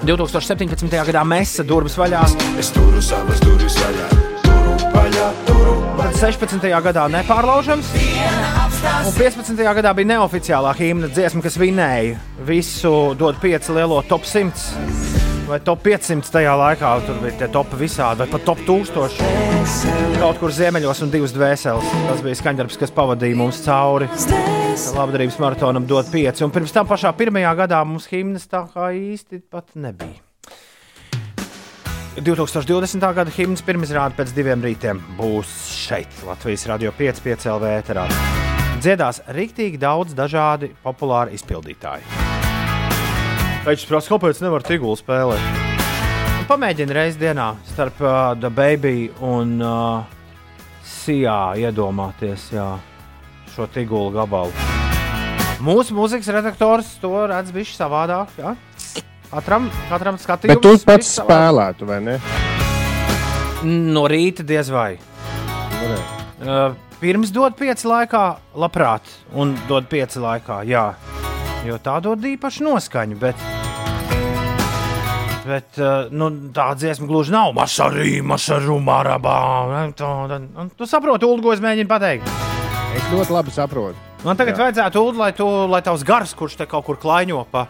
2017. 0.05 1.01
gadā 1.09 1.25
Mesa 1.25 1.65
durvis 1.65 1.97
vaļā. 1.97 2.23
Es 2.61 2.69
turu 2.73 3.01
savas 3.05 3.41
durvis 3.41 3.77
vaļā, 3.81 4.09
turu 4.45 4.77
vaļā, 4.95 5.31
turu 5.49 5.77
Tad 5.99 6.15
16. 6.21 6.69
gadā 6.85 7.07
nepārlaužams. 7.13 7.89
Un 9.09 9.13
15. 9.17 9.65
gadā 9.81 9.95
bija 9.97 10.13
neoficiālā 10.13 10.75
himna 10.79 11.09
dziesma, 11.09 11.41
kas 11.43 11.57
vinēja 11.61 12.21
visu 12.47 13.15
dod 13.19 13.41
pieci 13.41 13.73
lielo 13.75 14.03
top 14.09 14.29
100 14.29 15.18
vai 15.49 15.59
top 15.65 15.83
500 15.87 16.31
tajā 16.33 16.53
laikā. 16.61 16.93
Tur 17.07 17.19
bija 17.23 17.37
tie 17.41 17.49
top 17.53 17.73
visādi, 17.81 18.23
vai 18.23 18.29
pat 18.33 18.45
top 18.47 18.61
1000. 18.69 19.19
Kaut 20.19 20.41
kur 20.41 20.55
ziemeļos 20.55 21.03
un 21.07 21.13
divas 21.13 21.35
dvēseles. 21.37 21.91
Tas 22.09 22.23
bija 22.25 22.39
skaņdarbs, 22.43 22.79
kas 22.81 22.95
pavadīja 22.95 23.39
mums 23.39 23.61
cauri. 23.65 24.11
Labdarības 24.95 25.41
maratonam 25.43 25.89
dod 25.89 26.11
pieci. 26.13 26.45
Un 26.47 26.55
pirms 26.55 26.75
tam 26.75 26.89
pašā 26.89 27.13
pirmajā 27.19 27.55
gadā 27.65 27.83
mums 27.87 28.09
himnas 28.13 28.49
tā 28.51 28.65
kā 28.73 28.93
īsti 28.95 29.43
pat 29.51 29.75
nebija. 29.75 30.21
2020. 32.19 33.05
gada 33.15 33.31
himnas 33.31 33.63
pirmizrāde 33.63 34.17
pēc 34.19 34.33
diviem 34.35 34.63
rītiem 34.65 34.99
būs 35.19 35.53
šeit, 35.87 36.11
Latvijas 36.27 36.67
radio 36.67 36.91
5,5 36.99 37.47
LV 37.55 37.71
ēterā. 37.77 38.09
Dziedās 38.83 39.23
rīktīgi 39.35 39.79
daudz 39.79 40.19
dažādi 40.19 40.73
populāri 40.83 41.39
izpildītāji. 41.39 42.48
Viņš 43.69 43.83
prasa, 43.85 44.09
kāpēc 44.09 44.39
nevar 44.41 44.63
tigulu 44.65 44.97
spēlēt? 44.97 45.57
Un 46.39 46.47
Pamēģini 46.49 46.95
reizes 46.97 47.19
dienā 47.21 47.51
starp 47.69 47.99
uh, 48.01 48.31
The 48.41 48.49
Baby 48.49 49.11
un 49.21 49.59
uh, 49.61 50.07
Sijā 50.89 51.53
iedomāties 51.61 52.47
jā, 52.55 52.65
šo 53.53 53.67
tigulu 53.75 54.15
gabalu. 54.15 54.55
Mūsu 55.61 55.93
mūzikas 55.93 56.31
redaktors 56.33 56.95
to 57.03 57.11
redz 57.29 57.53
bišķi 57.53 57.77
savādāk. 57.77 58.33
Jā? 58.41 58.55
Katram, 59.29 59.69
katram 59.91 60.17
skatījumam. 60.17 60.63
Bet 60.63 60.65
tu 60.65 60.89
pats 60.89 61.13
spēlētu, 61.19 61.91
vai 61.93 62.01
ne? 62.07 62.17
No 63.69 64.07
rīta 64.09 64.49
diez 64.49 64.73
vai. 64.73 64.95
Uh, 66.41 66.73
pirms 67.03 67.37
dod 67.37 67.61
pieci 67.61 67.85
laikā, 67.91 68.25
labprāt, 68.57 69.13
un 69.37 69.53
dod 69.69 69.93
pieci 69.93 70.25
laikā, 70.25 70.63
jā. 70.73 70.89
Jo 71.67 71.77
tā 71.83 71.99
dod 72.01 72.23
īpašu 72.23 72.65
noskaņu, 72.65 73.19
bet, 73.19 73.49
bet 75.49 75.79
uh, 75.81 76.11
nu, 76.13 76.29
tā 76.55 76.69
dziesma 76.79 77.09
gluži 77.09 77.33
nav. 77.35 77.55
Mašarī, 77.57 78.19
mašarū, 78.25 78.77
marabā. 78.85 79.39
Un 79.89 80.71
Tu 80.77 80.89
saproti, 80.89 81.27
Ulu, 81.29 81.43
ko 81.45 81.55
es 81.55 81.65
mēģinu 81.65 81.91
pateikt? 81.91 82.29
Es 82.97 83.09
ļoti 83.13 83.35
labi 83.35 83.55
saprotu. 83.55 84.07
Man 84.25 84.39
tagad 84.39 84.57
Jā. 84.57 84.65
vajadzētu, 84.65 85.03
Ulu, 85.03 85.19
lai, 85.21 85.33
tu, 85.37 85.47
lai 85.71 85.83
tavs 85.87 86.05
gars, 86.07 86.35
kurš 86.37 86.59
te 86.59 86.67
kaut 86.71 86.87
kur 86.87 86.99
klaiņo 87.01 87.45
pa 87.53 87.67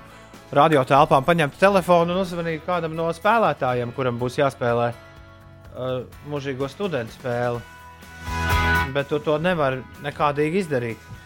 radio 0.55 0.85
telpām, 0.89 1.27
paņemtu 1.27 1.61
telefonu 1.61 2.15
un 2.15 2.23
uzvanītu 2.23 2.65
kādam 2.65 2.95
no 2.97 3.11
spēlētājiem, 3.13 3.93
kuram 3.97 4.21
būs 4.21 4.39
jāspēlē 4.41 4.89
uh, 4.93 6.01
mūžīgo 6.33 6.71
studentu 6.73 7.19
spēli. 7.19 7.61
Bet 8.95 9.11
tu 9.13 9.21
to 9.21 9.37
nevari 9.43 9.83
nekādīgi 10.05 10.63
izdarīt. 10.65 11.18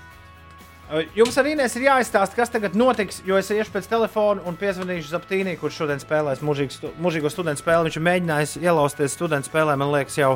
Jums 1.17 1.37
arī 1.41 1.55
Inês 1.57 1.73
ir 1.79 1.87
jāizstāsta, 1.87 2.37
kas 2.37 2.51
tagad 2.53 2.75
notiks, 2.77 3.23
jo 3.25 3.39
es 3.41 3.49
iešu 3.49 3.73
pēc 3.73 3.87
telefona 3.89 4.43
un 4.45 4.59
piezvanīšu 4.61 5.09
Zaptīnī, 5.15 5.55
kurš 5.61 5.79
šodien 5.81 6.03
spēlēs 6.03 6.43
stu, 6.75 6.91
mūžīgo 7.01 7.31
studentu 7.33 7.63
spēli. 7.63 7.89
Viņš 7.89 7.97
ir 7.97 8.05
mēģinājis 8.09 8.53
ielausties 8.61 9.17
studentu 9.17 9.49
spēlē, 9.49 9.79
man 9.81 9.89
liekas, 9.95 10.19
jau 10.21 10.35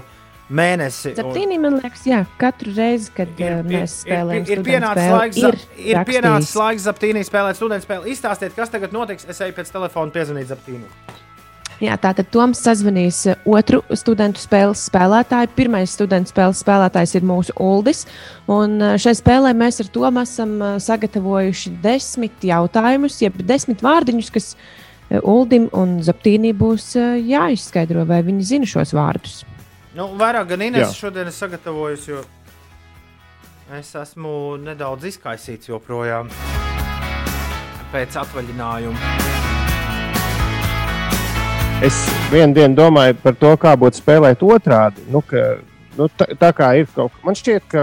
mēnesi. 0.49 1.13
un- 1.13 1.19
Septīņi, 1.21 1.61
man 1.61 1.77
liekas, 1.83 2.07
jā, 2.09 2.23
katru 2.39 2.73
reizi, 2.73 3.11
kad 3.13 3.29
ir, 3.37 3.61
mēs 3.69 4.01
spēlējam, 4.07 4.47
ir, 4.47 4.49
ir, 4.49 4.63
studentu 4.63 4.71
pienācis 4.71 5.13
laiks, 5.19 5.37
ir, 5.37 5.61
ir 5.93 6.05
pienācis 6.09 6.57
laiks 6.57 6.89
Zaptīnī 6.89 7.27
spēlēt 7.29 7.61
studentu 7.61 7.85
spēli. 7.85 8.15
Izstāstiet, 8.17 8.55
kas 8.57 8.73
tagad 8.73 8.93
notiks. 8.97 9.29
Es 9.29 9.41
eju 9.41 9.53
pēc 9.53 9.73
telefona 9.77 10.11
piezvanīt 10.11 10.49
Zaptīnī. 10.55 10.89
Jā, 11.77 11.93
tātad 12.01 12.31
Toms 12.33 12.63
sazvanīs 12.65 13.19
eh, 13.29 13.41
otru 13.45 13.83
studentu 13.93 14.41
spēles 14.41 14.87
spēlētāju. 14.89 15.51
Pirmais 15.59 15.93
studentu 15.93 16.33
spēles 16.33 16.63
spēlētājs 16.65 17.13
ir 17.19 17.27
mūsu 17.29 17.53
Uldis. 17.61 18.07
Un 18.49 18.79
eh, 18.81 18.95
šai 19.01 19.13
spēlē 19.19 19.53
mēs 19.57 19.83
ar 19.85 19.91
Tomu 19.93 20.23
esam 20.25 20.55
eh, 20.57 20.79
sagatavojuši 20.81 21.75
desmit 21.85 22.47
jautājumus, 22.49 23.21
jeb 23.21 23.37
desmit 23.45 23.85
vārdiņus, 23.85 24.33
kas 24.33 24.55
Uldim 25.23 25.69
un 25.77 26.01
Zaptīnī 26.03 26.51
būs 26.57 26.97
jāizskaidro, 26.99 28.03
vai 28.09 28.25
viņi 28.27 28.49
zina 28.49 28.67
šos 28.67 28.91
vārdus. 28.97 29.37
Nu, 29.95 30.09
vairāk 30.19 30.49
gan 30.51 30.65
Inês 30.67 30.97
šodien 30.99 31.31
ir 31.31 31.37
sagatavojusi, 31.37 32.11
jo 32.11 32.25
es 33.79 33.93
esmu 33.95 34.57
nedaudz 34.65 35.07
izkaisīts 35.13 35.71
joprojām 35.71 36.33
pēc 37.95 38.19
atvaļinājuma. 38.25 39.55
Es 41.85 41.97
vienu 42.33 42.55
dienu 42.57 42.75
domāju 42.77 43.19
par 43.21 43.35
to, 43.37 43.51
kā 43.61 43.75
būtu 43.79 44.01
spēlēt 44.01 44.41
otrādi. 44.43 45.03
Nu, 45.13 45.21
ka, 45.25 45.43
nu, 45.99 46.07
tā, 46.17 46.31
tā 46.41 46.49
kā 46.57 46.71
ir 46.81 46.89
kaut 46.95 47.13
kas, 47.13 47.25
man 47.27 47.37
šķiet, 47.37 47.67
ka 47.69 47.83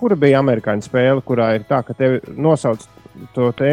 kura 0.00 0.16
bija 0.18 0.40
amerikāņu 0.42 0.88
spēle, 0.88 1.22
kurā 1.22 1.52
ir 1.58 1.66
tā, 1.68 1.78
ka 1.86 1.94
tev 1.94 2.18
nosauc 2.34 2.82
to 3.36 3.52
te, 3.54 3.70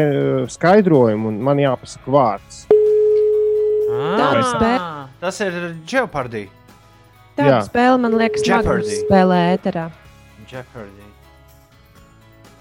skaidrojumu 0.54 1.32
un 1.32 1.40
man 1.42 1.58
jāpasaka 1.58 2.14
vārds. 2.14 2.60
Tāda 2.70 4.28
Ah, 4.30 4.46
spēle. 4.46 4.86
Tas 5.20 5.40
ir 5.42 5.56
Jeopardy. 5.90 6.44
Tāda 7.36 7.56
Jā. 7.56 7.58
spēle 7.66 7.98
man 8.04 8.14
liekas, 8.20 8.46
Jeopardy. 8.46 9.00
Spēlē 9.02 9.40
ēterā. 9.56 9.88
Jeopardy. 10.46 11.08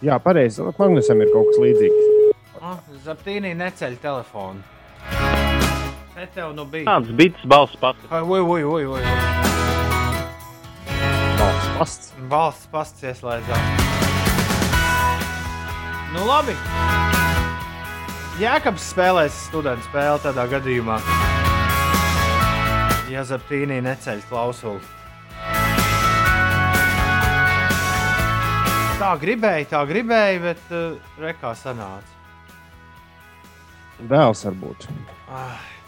Jā, 0.02 0.18
pareizi. 0.24 0.66
Magnusam 0.80 1.22
ir 1.22 1.30
kaut 1.36 1.52
kas 1.52 1.62
līdzīgs. 1.62 2.34
Oh, 2.60 2.82
Zaptīnī 3.06 3.54
neceļ 3.60 4.00
telefonu. 4.02 4.66
Te 6.20 6.26
tev 6.36 6.50
nu 6.52 6.66
bija. 6.68 6.84
Kāds 6.84 7.14
bits 7.16 7.44
balss 7.48 7.78
pats? 7.80 8.08
Oi, 8.12 8.40
oi, 8.44 8.64
oi, 8.68 8.82
oi. 8.92 9.04
Valsts 11.40 11.70
pasts. 11.78 12.10
Valsts 12.34 12.68
pasts 12.74 13.06
ieslēdzās. 13.08 13.86
Nu, 16.12 16.26
labi. 16.28 16.58
Jēkabs 18.42 18.90
spēlēs 18.92 19.40
studentu 19.46 19.88
spēli 19.88 20.20
tādā 20.26 20.44
gadījumā. 20.58 21.00
Ja 23.16 23.24
Zaptīnī 23.24 23.80
neceļ 23.88 24.28
klausuli. 24.28 24.84
Tā 29.00 29.16
gribēja, 29.24 29.72
tā 29.72 29.88
gribēja, 29.88 30.46
bet 30.50 30.70
uh, 30.76 31.00
rekā 31.24 31.56
sanāca. 31.56 32.12
Dēls 34.04 34.44
varbūt. 34.52 34.92
Ai. 35.32 35.79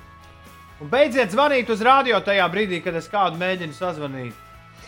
Un 0.81 0.89
beidziet 0.89 1.29
zvanīt 1.29 1.67
uz 1.69 1.81
radio 1.85 2.17
tajā 2.25 2.47
brīdī, 2.49 2.79
kad 2.81 2.95
es 2.97 3.05
kādu 3.09 3.37
mēģinu 3.37 3.75
sazvanīt. 3.77 4.37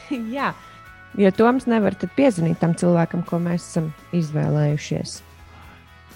Jā, 0.33 0.49
jo 1.13 1.29
Toms 1.37 1.67
nevar 1.69 1.93
tad 2.01 2.15
piezvanīt 2.17 2.57
tam 2.63 2.73
cilvēkam, 2.79 3.21
ko 3.27 3.37
mēs 3.43 3.67
esam 3.67 3.91
izvēlējušies. 4.17 5.19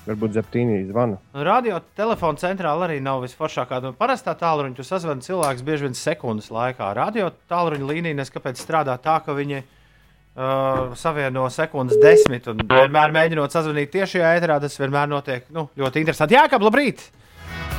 Varbūt 0.07 0.34
Zeptīnī 0.34 0.80
zvana. 0.88 1.19
Nu, 1.36 1.43
Radio 1.45 1.78
telefona 1.99 2.41
centrāla 2.41 2.88
arī 2.88 2.97
nav 3.03 3.21
visforšākā. 3.25 3.82
Nu, 3.84 3.91
Parastā 3.99 4.34
tālruņa 4.39 4.80
tu 4.80 4.86
sazvani 4.88 5.25
cilvēks 5.25 5.65
bieži 5.67 5.86
vien 5.86 5.99
sekundes 5.99 6.47
laikā. 6.55 6.89
Radio 6.97 7.30
tālruņa 7.51 7.89
līnija 7.91 8.17
neskapēc 8.17 8.63
strādā 8.63 8.95
tā, 9.03 9.19
ka 9.25 9.36
viņi 9.38 9.59
uh, 9.61 10.95
savieno 10.97 11.45
sekundes 11.53 11.99
desmit 12.01 12.47
un 12.49 12.65
vienmēr 12.65 13.13
mēģinot 13.19 13.53
sazvanīt 13.53 13.93
tiešajā 13.93 14.34
ēterā. 14.39 14.57
Tas 14.63 14.80
vienmēr 14.80 15.11
notiek 15.11 15.51
nu, 15.53 15.67
ļoti 15.78 16.05
interesanti. 16.05 16.39
Jā, 16.39 16.47
kā 16.49 16.63
labrīt! 16.63 17.03
Labrīt! 17.03 17.26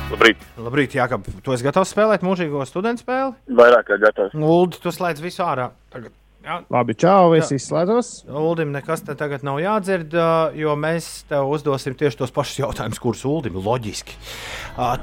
Labrīt, 0.09 0.95
Jākab, 0.97 1.27
tu 1.45 1.53
esi 1.53 1.65
gatavs 1.65 1.91
spēlēt 1.93 2.23
mūžīgo 2.25 2.63
studentu 2.67 3.03
spēli? 3.05 3.35
Vairāk 3.59 3.91
kā 3.91 3.97
gatavs. 4.01 4.33
Ulu, 4.33 4.71
tu 4.81 4.91
slēdz 4.93 5.21
visu 5.21 5.43
ārā. 5.45 5.69
Tagad. 5.93 6.15
Jā. 6.45 6.55
Labi, 6.71 6.95
čau, 6.97 7.33
es 7.37 7.51
Jā. 7.51 7.57
izslēdzos. 7.59 8.09
Uldim 8.31 8.71
nekas 8.73 9.03
te 9.05 9.13
tagad 9.19 9.43
nav 9.45 9.59
jādzird, 9.61 10.15
jo 10.57 10.75
mēs 10.79 11.09
tev 11.29 11.51
uzdosim 11.51 11.97
tieši 11.99 12.21
tos 12.21 12.33
pašus 12.33 12.61
jautājumus, 12.63 13.01
kurus 13.03 13.25
Uldim 13.27 13.59
loģiski. 13.59 14.15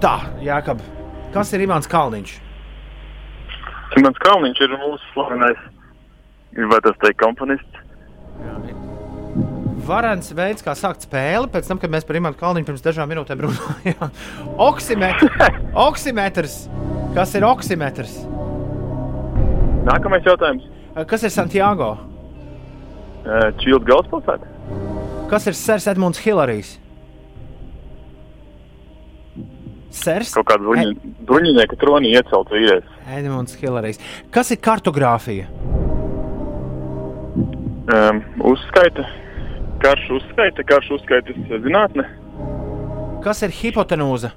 Tā, 0.02 0.14
Jākab, 0.42 0.80
kas 1.36 1.52
ir 1.54 1.66
Imants 1.66 1.90
Kalniņš? 1.92 2.34
Simons 3.94 4.18
Kalniņš 4.24 4.64
ir 4.64 4.74
mūsu 4.80 5.12
slavenais, 5.12 5.60
vai 6.72 6.80
tas 6.88 6.96
teikt, 7.04 7.20
komponists. 7.22 7.84
Varens 9.86 10.32
veids, 10.34 10.64
kā 10.66 10.72
sākt 10.78 11.04
spēli, 11.06 11.48
pēc 11.52 11.68
tam, 11.70 11.78
kad 11.82 11.92
mēs 11.92 12.06
par 12.08 12.18
Imantu 12.18 12.40
Kalniņu 12.40 12.66
pirms 12.70 12.82
dažām 12.84 13.10
minūtēm 13.12 13.44
runājām. 13.46 14.10
Oksimetrs. 14.68 15.52
Oksimetrs. 15.88 16.56
Kas 17.16 17.32
ir 17.38 17.46
oksimetrs? 17.48 18.16
Nākamais 19.86 20.26
jautājums. 20.26 20.66
Kas 21.08 21.22
ir 21.24 21.32
Santiago? 21.32 21.92
Čīls 23.62 23.86
galvaspilsēta. 23.88 24.50
Kas 25.30 25.46
ir 25.50 25.56
Sers 25.58 25.86
Edmunds 25.90 26.20
Hilarijs? 26.22 26.74
Sers 29.96 30.34
Kaut 30.36 30.46
kāda 30.50 30.60
bruņi- 30.66 31.14
bruņinieka 31.26 31.78
tronī 31.80 32.10
iecelt 32.18 32.50
vīrietis. 32.52 32.90
Edmunds 33.16 33.56
Hilarijs. 33.60 33.98
Kas 34.34 34.50
ir 34.52 34.60
kartogrāfija? 34.62 35.46
Um, 37.86 38.20
uzskaita. 38.52 39.06
Karš 39.82 40.06
uzskaita, 40.18 40.64
karš 40.66 40.90
uzskaitas 40.96 41.36
zinātne. 41.64 42.06
Kas 43.24 43.42
ir 43.44 43.52
hipotenūza? 43.54 44.32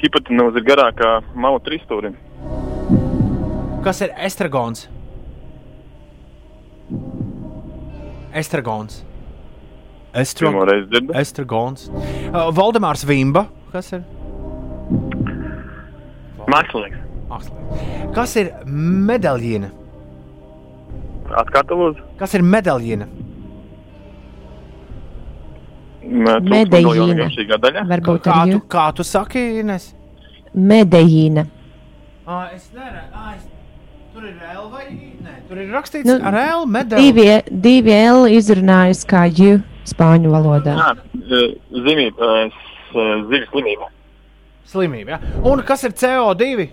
Hipotenūza 0.00 0.60
ir 0.60 0.66
garākā 0.66 1.10
mala 1.34 1.60
trīsstūrim. 1.62 2.16
Kas 3.84 4.02
ir 4.04 4.14
estragons? 4.16 4.88
Estragons. 8.34 9.00
Dzirdu. 10.14 11.14
Estragons. 11.14 11.86
Uh, 11.90 12.48
Valdemārs 12.54 13.04
Vimba. 13.06 13.46
Kas 13.70 13.92
ir? 13.94 14.02
Mākslinieks. 16.50 17.06
Kas 18.14 18.34
ir 18.40 18.50
medaļina? 18.66 19.70
Atkārto 21.30 21.76
lūdzu. 21.78 22.06
Kas 22.18 22.34
ir 22.34 22.42
medaļina? 22.42 23.06
Medeļina. 26.10 27.28
Daļa. 27.60 27.84
Varbūt 27.90 28.26
Kā 28.26 28.42
tu, 28.50 28.60
kā 28.72 28.86
tu 28.96 29.06
saki, 29.06 29.42
Ines? 29.60 29.92
Medeļina. 30.56 31.46
Ah, 32.26 32.50
es 32.54 32.70
neredzu. 32.74 33.48
Tur 34.10 34.24
ir 34.26 34.40
L 34.42 34.64
vai 34.72 34.84
Nē, 34.90 35.34
tur 35.46 35.58
ir 35.62 35.68
rakstīts 35.70 36.08
Nu, 36.08 36.16
nu, 36.18 36.26
ar 36.26 36.34
L 36.40 36.64
medaļu. 36.66 37.02
Divi, 37.04 37.26
divi 37.62 37.94
L 37.94 38.26
izrunājas 38.34 39.04
kā 39.06 39.22
J 39.30 39.60
spāņu 39.86 40.32
valodā. 40.32 40.74
Jā, 40.74 40.88
eh, 41.20 41.54
zīmība, 41.86 42.30
zivs 43.30 43.52
slimība. 43.52 43.90
Slimība. 44.70 45.14
Ja? 45.14 45.20
Un 45.46 45.62
kas 45.66 45.86
ir 45.86 45.94
CO2? 45.94 46.66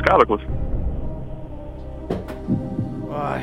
Skābeklis. 0.00 0.57
Vai. 3.18 3.42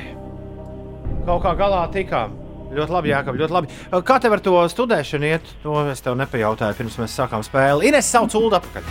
Kaut 1.26 1.42
kā 1.44 1.52
galā 1.60 1.82
tikām. 1.92 2.36
Ļoti 2.76 2.94
labi, 2.96 3.12
Jākab, 3.12 3.38
ļoti 3.40 3.56
labi. 3.56 3.78
Kā 4.08 4.18
tev 4.24 4.36
ar 4.36 4.42
to 4.44 4.54
studēšanu 4.72 5.28
iet? 5.28 5.50
To 5.64 5.76
es 5.92 6.04
tev 6.04 6.16
nepajautāju, 6.20 6.78
pirms 6.78 6.96
mēs 7.02 7.16
sākām 7.18 7.44
spēli. 7.46 7.90
Ines 7.90 8.08
sauc 8.08 8.34
Ulu 8.40 8.54
atpakaļ. 8.56 8.88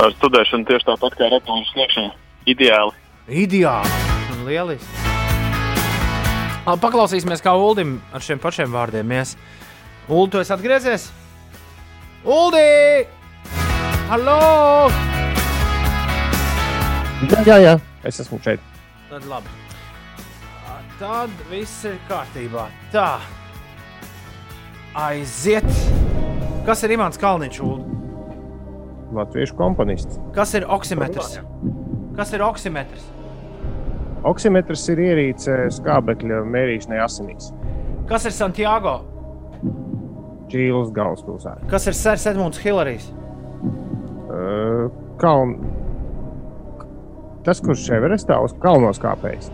Ar 0.00 0.14
studēšanu 0.16 0.68
tieši 0.68 0.88
tāpat 0.88 1.18
kā 1.18 1.28
atpūtas 1.28 1.72
sniegšanu. 1.74 2.14
Ideāli. 2.48 2.96
Ideāli. 3.44 3.92
Lieliski. 4.46 4.88
Paklausīsimies, 6.70 7.42
kā 7.44 7.52
Uldim 7.58 7.98
ar 8.14 8.24
šiem 8.24 8.40
pašiem 8.40 8.72
vārdiem 8.72 9.12
ies. 9.18 9.36
Ulu, 10.08 10.30
tu 10.32 10.40
esi 10.40 10.54
atgriezies? 10.56 11.10
Uldi! 12.24 13.04
Hallo! 14.08 14.40
Jā, 17.28 17.44
jā, 17.44 17.62
jā. 17.66 17.78
Es 18.06 18.20
esmu 18.24 18.40
šeit. 18.44 18.69
Tad 19.10 19.24
labi. 19.26 19.50
Tad 21.00 21.32
viss 21.50 21.84
ir 21.88 21.96
kārtībā. 22.06 22.68
Tā. 22.92 23.18
Aiziet. 24.94 25.66
Kas 26.66 26.84
ir 26.86 26.94
Imants 26.94 27.18
Kalniņš? 27.18 27.58
Latviešu 29.16 29.56
komponists. 29.58 30.20
Kas 30.36 30.54
ir 30.54 30.68
oksimetrs? 30.70 31.40
Kas 32.14 32.36
ir 32.36 32.44
oksimetrs? 32.46 33.08
Oksimetrs 34.30 34.86
ir 34.94 35.02
ierīce 35.08 35.58
skābekļa 35.80 36.44
mērīšanai 36.46 37.02
asinīs. 37.02 37.50
Kas 38.06 38.30
ir 38.30 38.36
Santiago? 38.36 39.00
Čīles 40.54 40.94
galvaspilsēta. 40.94 41.66
Kas 41.72 41.90
ir 41.90 41.98
Sērs 41.98 42.30
Edmunds 42.30 42.62
Hilarijs? 42.62 43.10
Uh, 44.30 44.86
kaln... 45.18 45.58
Tas, 47.46 47.60
kurš 47.64 47.86
Everestā 47.96 48.36
uz 48.44 48.52
kalnos 48.60 49.00
kāpējis. 49.00 49.48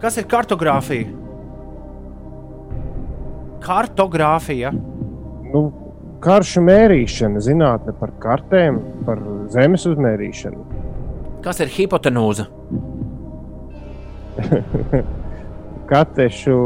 Kas 0.00 0.16
ir 0.20 0.24
kartogrāfija? 0.30 1.10
Kartogrāfija. 3.64 4.70
Nu, 5.52 5.62
karšu 6.24 6.62
mērīšana, 6.64 7.42
zinātne 7.44 7.94
par 7.98 8.14
kartēm, 8.22 8.80
par 9.06 9.20
zemes 9.52 9.84
uzmērīšanu. 9.90 10.64
Kas 11.44 11.60
ir 11.64 11.72
hipotenūza? 11.74 12.48
Katešu 15.88 16.56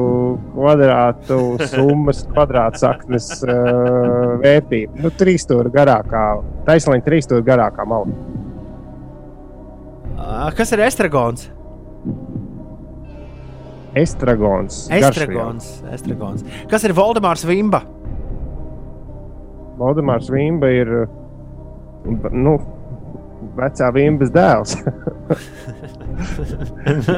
kvadrātu 0.53 1.39
summas, 1.71 2.25
kvadrātsaknes 2.33 3.29
uh, 3.47 3.55
vērtība. 4.43 4.99
Nu, 5.05 5.13
trīs 5.15 5.47
stūri 5.47 5.71
garākā, 5.75 6.25
taisnība, 6.67 7.07
trīs 7.07 7.29
stūri 7.29 7.47
garākā 7.47 7.87
malā. 7.89 8.32
Kas 10.57 10.73
ir 10.73 10.81
estragons? 10.87 11.51
Estragons. 13.95 14.89
Estragons. 14.91 15.83
estragons. 15.93 16.45
Kas 16.71 16.85
ir 16.89 16.95
Valdemārs 16.97 17.45
Vimba? 17.45 17.83
Valdemārs 19.81 20.31
Vimba 20.33 20.71
ir 20.73 20.93
nu, 22.33 22.57
vecā 23.59 23.91
Vimbas 23.95 24.33
dēls. 24.33 24.77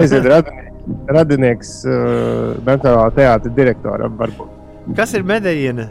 es 0.03 0.11
esmu 0.11 0.29
radinieks, 0.29 1.05
radinieks 1.19 1.71
uh, 1.87 1.93
Nacionālā 2.67 3.11
teātra 3.19 3.55
direktoram. 3.55 4.19
Varbūt. 4.19 4.49
Kas 4.99 5.15
ir 5.17 5.23
medaļina? 5.29 5.87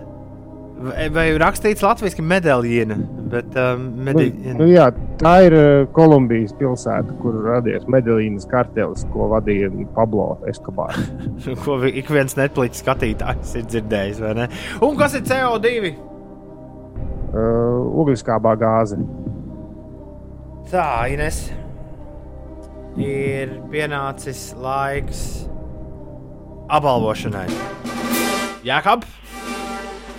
Vai, 0.83 1.07
vai 1.13 1.25
rakstīts 1.39 1.83
latviešu 1.85 2.23
medaļina? 2.27 2.97
Bet, 3.31 3.55
um, 3.59 3.85
medaļina. 4.03 4.55
Nu, 4.57 4.65
nu, 4.65 4.67
jā, 4.71 4.89
tā 5.21 5.33
ir 5.45 5.55
uh, 5.55 5.67
Kolumbijas 5.95 6.51
pilsēta, 6.59 7.15
kur 7.21 7.37
radies 7.45 7.85
medaļīnas 7.91 8.47
kartelis, 8.51 9.05
ko 9.13 9.29
vadīja 9.31 9.71
Pablo 9.95 10.33
Escobar. 10.49 10.97
ko 11.63 11.79
ik 11.87 12.11
viens 12.11 12.35
netplīts 12.39 12.83
skatītājs 12.83 13.55
ir 13.61 13.69
dzirdējis, 13.69 14.21
vai 14.25 14.33
ne? 14.41 14.49
Un 14.83 14.99
kas 14.99 15.15
ir 15.19 15.23
CO2? 15.29 15.93
Uh, 17.33 18.03
Ugliskābā 18.03 18.57
gāze. 18.61 18.99
Tā, 20.69 20.85
Ines. 21.13 21.47
Ir 22.99 23.55
pienācis 23.71 24.51
laiks 24.61 25.23
apbalvošanai. 26.69 27.47
Jākap, 28.63 29.07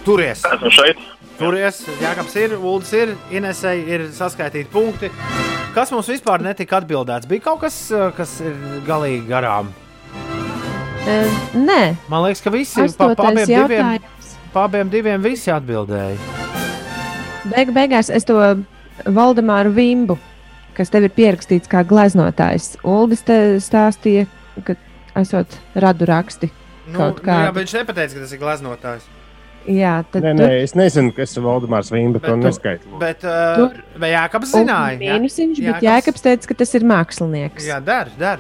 turies! 0.05 0.45
Esmu 0.45 0.71
šeit. 0.73 1.01
Turies, 1.39 1.81
Jākaps 1.99 2.35
ir, 2.39 2.53
Ulas 2.61 2.93
ir, 2.95 3.15
Inesai 3.35 3.79
ir 3.91 4.05
saskaitīti 4.15 4.71
punkti. 4.71 5.09
Kas 5.75 5.91
mums 5.91 6.07
vispār 6.13 6.45
netika 6.45 6.79
atbildēts? 6.79 7.27
Bija 7.27 7.43
kaut 7.49 7.65
kas, 7.65 7.79
kas 8.15 8.37
ir 8.45 8.55
galīgi 8.87 9.25
garām. 9.33 9.73
Uh, 11.05 11.41
nē, 11.59 11.81
Man 12.09 12.23
liekas, 12.25 12.45
ka 12.45 12.53
visi 12.55 12.87
pa, 12.97 13.11
pa 13.19 13.33
abiem, 13.33 13.49
diviem, 13.51 14.07
pa 14.55 14.69
abiem 14.69 14.93
diviem 14.93 15.25
visi 15.25 15.51
atbildēja. 15.53 16.15
Beig 17.51 17.75
beigās 17.77 18.09
es 18.15 18.25
to 18.29 18.39
Valdemāru 19.05 19.75
Vimbu, 19.75 20.17
kas 20.79 20.95
tev 20.95 21.09
ir 21.09 21.13
pierakstīts 21.17 21.69
kā 21.69 21.83
gleznotājs, 21.85 22.77
Uldis 22.87 23.27
te 23.27 23.41
stāstīja, 23.61 24.29
ka 24.65 24.79
esot 25.19 25.59
radu 25.75 26.09
raksti. 26.09 26.49
Nu, 26.87 26.97
Kaut 27.01 27.21
nu, 27.25 27.35
jā, 27.35 27.53
viņš 27.59 27.77
nepateica, 27.81 28.15
ka 28.15 28.25
tas 28.25 28.33
ir 28.33 28.41
gleznotājs. 28.41 29.13
Jā, 29.65 29.95
tad 30.13 30.27
Nē, 30.27 30.35
nē, 30.37 30.49
es 30.61 30.75
nezinu, 30.77 31.09
kas 31.17 31.33
ir 31.39 31.45
Valdemārs 31.47 31.89
Vimba, 31.93 32.21
to 32.21 32.35
tu- 32.35 32.37
neskaitu. 32.43 32.99
Bet, 33.01 33.25
uh, 33.25 33.71
vai 33.97 34.11
Jākaps 34.13 34.53
zināja? 34.53 34.99
Jā. 35.01 35.15
Mīnusiņš, 35.17 35.63
bet 35.65 35.87
Jēkabs 35.87 36.25
teica, 36.27 36.51
ka 36.51 36.57
tas 36.61 36.75
ir 36.77 36.85
mākslinieks. 36.85 37.65
Jā, 37.71 37.79
der, 37.85 38.11
der. 38.21 38.39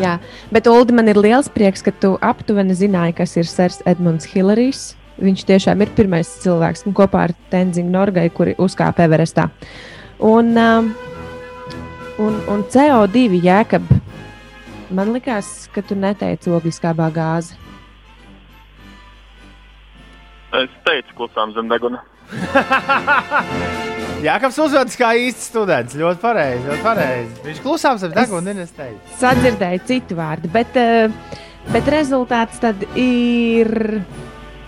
Jā, 0.00 0.14
bet 0.48 0.70
Uldi, 0.72 0.96
man 0.96 1.12
ir 1.12 1.20
liels 1.20 1.50
prieks, 1.52 1.84
ka 1.84 1.92
tu 1.92 2.14
aptuveni 2.24 2.72
zināji, 2.72 3.18
kas 3.20 3.36
ir 3.36 3.44
Sērs 3.44 3.82
Edmunds 3.84 4.24
Hilarijs. 4.32 4.94
Viņš 5.20 5.44
tiešām 5.44 5.82
ir 5.84 5.92
pirmais 5.92 6.30
cilvēks 6.40 6.86
nu, 6.86 6.94
kopā 6.96 7.26
ar 7.28 7.34
Tenzingu 7.52 7.92
Norgai, 7.92 8.30
kuri 8.32 8.54
uzkāpa 8.56 9.04
Everestā. 9.04 9.50
Un, 10.18 10.56
um, 10.56 10.94
un, 12.18 12.40
un 12.48 12.64
CO2 12.72 13.36
jēkab. 13.44 13.84
Man 14.92 15.12
likās, 15.12 15.68
ka 15.72 15.84
tu 15.84 15.94
neteici 15.94 16.50
ogliskābā 16.52 17.10
gāze. 17.12 17.60
Es 20.52 20.72
teicu, 20.84 21.14
klusām 21.16 21.54
zem 21.56 21.70
deguna. 21.70 22.02
Jākaps 24.26 24.58
uzvedas 24.62 24.96
kā 25.00 25.12
īsts 25.18 25.48
students. 25.50 25.96
Ļoti 25.98 26.20
pareizi. 26.22 26.62
Ļoti 26.68 26.84
pareizi. 26.84 27.32
Viņš 27.46 27.62
klusām 27.64 27.96
zem 28.02 28.12
deguna, 28.14 28.52
es 28.62 28.74
teicu. 28.76 29.00
Sadzirdēju 29.18 29.80
citu 29.88 30.18
vārdu, 30.18 30.50
bet, 30.52 30.76
uh, 30.78 31.08
bet 31.72 31.88
rezultāts 31.90 32.60
tad 32.62 32.84
ir 32.92 33.72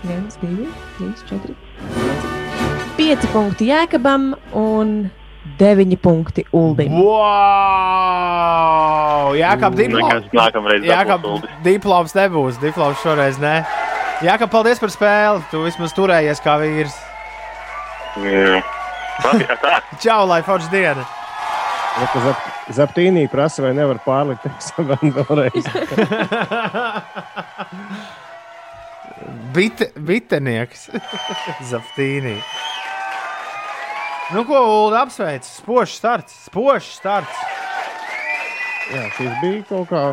1, 0.03 0.25
2, 0.41 0.67
3, 0.97 1.11
4, 1.29 1.53
5 2.97 3.29
punkti 3.35 3.69
Jēkabam 3.69 4.23
un 4.57 4.87
9 5.59 5.95
punkti 6.01 6.43
Uldim. 6.57 6.91
Wow! 6.99 7.15
Jākap, 9.37 9.75
diploms. 9.77 10.25
Nekas 10.25 10.33
nākamreiz 10.35 10.81
dabūs, 10.83 11.29
Uldis. 11.31 11.49
diploms 11.63 12.11
nebūs. 12.17 12.59
Diploms 12.63 12.99
šoreiz 13.05 13.37
nē. 14.21 14.25
Jākap, 14.29 14.51
paldies 14.51 14.81
par 14.81 14.91
spēli. 14.93 15.43
Tu 15.51 15.61
vismaz 15.65 15.93
turējies 15.97 16.41
kā 16.43 16.57
vīrs. 16.63 16.95
Jā. 18.23 18.63
Labi. 19.23 19.45
Čau, 20.03 20.25
lai 20.27 20.41
forša 20.43 20.71
diena! 20.71 21.05
Ja, 21.95 22.07
ka 22.11 22.19
zap, 22.25 22.47
Zaptīnī 22.75 23.27
prasa, 23.31 23.61
vai 23.63 23.71
nevar 23.77 24.01
pārlikt 24.03 24.43
tekstam 24.43 24.89
vēlreiz. 25.15 25.65
Bite, 29.55 29.91
bitenieks. 29.95 30.89
Zaptīnī. 31.71 32.35
Nu, 34.33 34.43
ko 34.43 34.59
Ulu 34.59 34.97
apsveic? 34.99 35.45
Spožs 35.47 35.95
starts. 36.01 36.35
Spožs 36.49 36.89
starts. 36.97 37.43
Jā, 38.91 39.07
šis 39.15 39.31
bija 39.41 39.63
kaut 39.69 39.87
kā. 39.89 40.03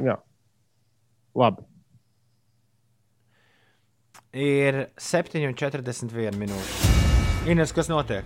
Jā, 0.00 0.16
labi. 1.38 1.69
Ir 4.30 4.84
7,41 4.94 6.36
minūtes. 6.38 6.84
Ines, 7.50 7.72
kas 7.74 7.88
notiek? 7.90 8.22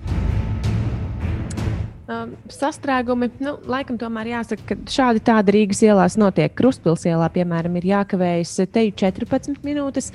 Um, 2.05 2.34
sastrēgumi, 2.52 3.30
nu, 3.40 3.55
laikam, 3.64 3.96
tomēr 3.96 4.28
jāsaka, 4.28 4.64
ka 4.68 4.92
šādi 4.92 5.22
tādi 5.24 5.55
Rīgas 5.55 5.78
ielās 5.86 6.18
notiek. 6.20 6.52
Krustpilsēlā, 6.52 7.30
piemēram, 7.32 7.78
ir 7.80 7.86
jākavējas 7.88 8.52
te 8.74 8.82
14 8.92 9.64
minūtes. 9.64 10.11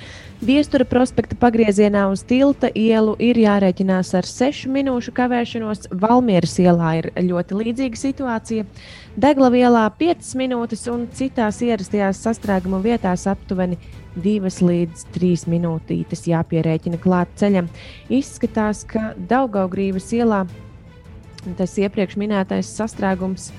Viestura 0.46 0.86
prospekta 0.86 1.34
pagriezienā 1.42 2.04
uz 2.14 2.22
tilta 2.30 2.70
ielu 2.78 3.16
ir 3.18 3.42
jārēķinās 3.42 4.14
ar 4.22 4.30
6 4.30 4.70
minūšu 4.70 5.16
kavēšanos. 5.18 5.90
Valmieras 6.06 6.60
ielā 6.62 6.94
ir 7.00 7.10
ļoti 7.26 7.58
līdzīga 7.64 8.04
situācija. 8.06 8.70
Degla 9.18 9.50
ielā 9.58 9.88
5 9.98 10.38
minūtes 10.38 10.86
un 10.94 11.10
citās 11.10 11.64
ierastajās 11.66 12.22
sastrēguma 12.22 12.86
vietās 12.86 13.26
aptuveni 13.34 13.82
2 14.14 14.54
līdz 14.62 15.10
3 15.18 15.50
minūtītes 15.50 16.28
jāpierēķina 16.30 17.02
klāt 17.02 17.34
ceļam. 17.42 17.74
Izskatās, 18.14 18.86
ka 18.86 19.16
Daugaugrības 19.18 20.14
ielā 20.22 20.46
tas 21.58 21.78
iepriekš 21.80 22.18
minētais 22.20 22.70
sastrēgums 22.76 23.50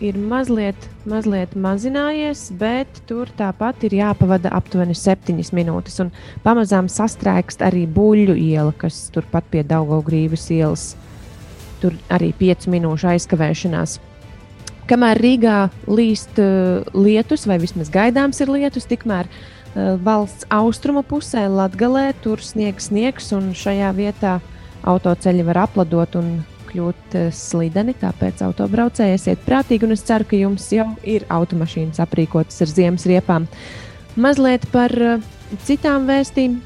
ir 0.00 0.16
mazliet, 0.20 0.76
mazliet 1.08 1.54
mazinājies, 1.56 2.50
bet 2.58 3.00
tur 3.08 3.30
tāpat 3.38 3.86
ir 3.88 3.96
jāpavada 3.96 4.52
aptuveni 4.56 4.96
7 4.96 5.40
minūtes. 5.56 5.98
Un 6.04 6.12
pamazām 6.44 6.90
sastrēgst 6.92 7.64
arī 7.64 7.86
buļļu 7.88 8.36
iela, 8.36 8.74
kas 8.76 9.06
turpat 9.14 9.48
pie 9.52 9.64
Daugaugrības 9.66 10.50
ielas. 10.54 10.90
Tur 11.80 11.96
arī 12.12 12.32
5 12.36 12.68
minūšu 12.72 13.12
aizkavēšanās. 13.14 13.98
Kamēr 14.86 15.18
Rīgā 15.18 15.56
līst 15.90 16.36
uh, 16.38 16.84
lietus, 16.94 17.46
vai 17.48 17.58
vismaz 17.58 17.90
gaidāms 17.90 18.38
ir 18.44 18.52
lietus, 18.52 18.86
tikmēr 18.86 19.26
uh, 19.26 19.96
valsts 19.98 20.46
austrumu 20.52 21.02
pusē, 21.02 21.48
Latvijā, 21.50 22.12
tur 22.22 22.44
sniegs, 22.44 22.92
sniegs, 22.92 23.32
un 23.34 23.50
šajā 23.56 23.90
vietā 23.96 24.36
autoceļi 24.86 25.46
var 25.46 25.64
apladot 25.66 26.18
un 26.20 26.36
kļūt 26.70 27.16
eh, 27.18 27.26
slideni, 27.34 27.96
tāpēc 28.00 28.42
autobraucēji 28.46 29.16
esiet 29.16 29.42
prātīgi 29.46 29.86
un 29.88 29.96
es 29.96 30.04
ceru, 30.06 30.28
ka 30.28 30.38
jums 30.38 30.68
jau 30.74 30.88
ir 31.06 31.26
automašīnas 31.32 32.02
aprīkotas 32.04 32.62
ar 32.64 32.72
ziemas 32.72 33.06
riepām. 33.08 33.48
Mazliet 34.16 34.64
par 34.72 34.94
uh, 34.96 35.20
citām 35.66 36.06
vēstīm. 36.08 36.56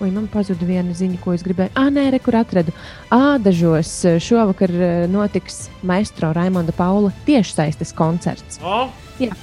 Ui, 0.00 0.08
man 0.14 0.30
pazuda 0.32 0.64
viena 0.64 0.94
ziņa, 0.96 1.18
ko 1.20 1.34
es 1.36 1.44
gribēju. 1.44 1.74
Ah, 1.76 1.90
nē, 1.92 2.06
re, 2.14 2.20
kur 2.24 2.38
atradu. 2.38 2.72
Ādažos 3.12 3.92
eh, 4.08 4.16
šovakar 4.22 4.72
eh, 4.72 5.04
notiks 5.12 5.66
maestro 5.86 6.32
Raimonda 6.36 6.72
Paula 6.76 7.12
tiešsaistes 7.26 7.92
koncerts. 7.96 8.60
O? 8.64 8.86
Jā. 9.20 9.36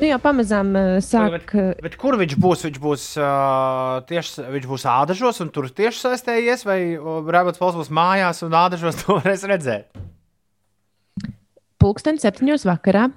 Nu, 0.00 0.08
jau 0.08 0.18
pamazām 0.22 0.70
uh, 0.72 0.98
sāk. 1.04 1.34
Bet, 1.52 1.80
bet 1.84 1.96
kur 2.00 2.16
viņš 2.16 2.36
būs? 2.40 2.64
Viņš 2.64 2.78
būs, 2.80 3.06
uh, 3.20 4.00
tieši, 4.08 4.46
viņš 4.54 4.68
būs 4.70 4.86
ādažos 4.88 5.42
un 5.44 5.50
tur 5.52 5.68
tieši 5.68 6.06
saistējies, 6.06 6.64
vai 6.64 6.78
Rābats 6.96 7.60
Pols 7.60 7.76
būs 7.76 7.92
mājās 7.92 8.40
un 8.46 8.56
ādažos 8.56 8.96
to 9.02 9.18
varēs 9.18 9.44
redzēt? 9.50 10.00
Pulksten 11.80 12.16
septiņos 12.20 12.64
vakarā 12.68 13.10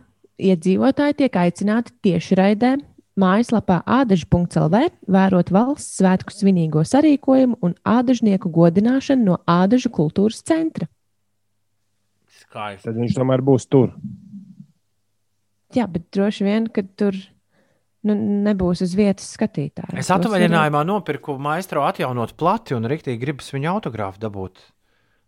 iedzīvotāji 0.43 1.21
tiek 1.23 1.37
aicināti 1.39 1.95
tiešraidē 2.03 2.75
mājaslapā 3.19 3.81
ādažu.lv 3.99 4.83
vērot 5.15 5.51
valsts 5.53 5.99
svētku 5.99 6.33
svinīgo 6.33 6.83
sarīkojumu 6.87 7.59
un 7.63 7.75
ādažnieku 7.87 8.51
godināšanu 8.51 9.27
no 9.27 9.39
ādažu 9.47 9.91
kultūras 9.93 10.41
centra. 10.43 10.89
Skaisti. 12.43 12.87
Tad 12.89 12.99
viņš 12.99 13.17
tomēr 13.17 13.43
būs 13.45 13.69
tur. 13.69 13.93
Jā, 15.73 15.87
bet 15.89 16.09
droši 16.13 16.45
vien, 16.45 16.67
ka 16.73 16.83
tur 16.99 17.17
nu, 18.07 18.15
nebūs 18.45 18.83
uz 18.85 18.93
vietas 18.97 19.31
skatītāji. 19.37 19.97
Es 20.01 20.11
atvaļinājumā 20.13 20.83
nopirku 20.87 21.37
maistro 21.41 21.85
atjaunot 21.87 22.35
plati 22.39 22.77
un 22.77 22.87
rīktīgi 22.89 23.21
gribas 23.21 23.49
viņa 23.55 23.73
autogrāfu 23.73 24.21
dabūt. 24.23 24.61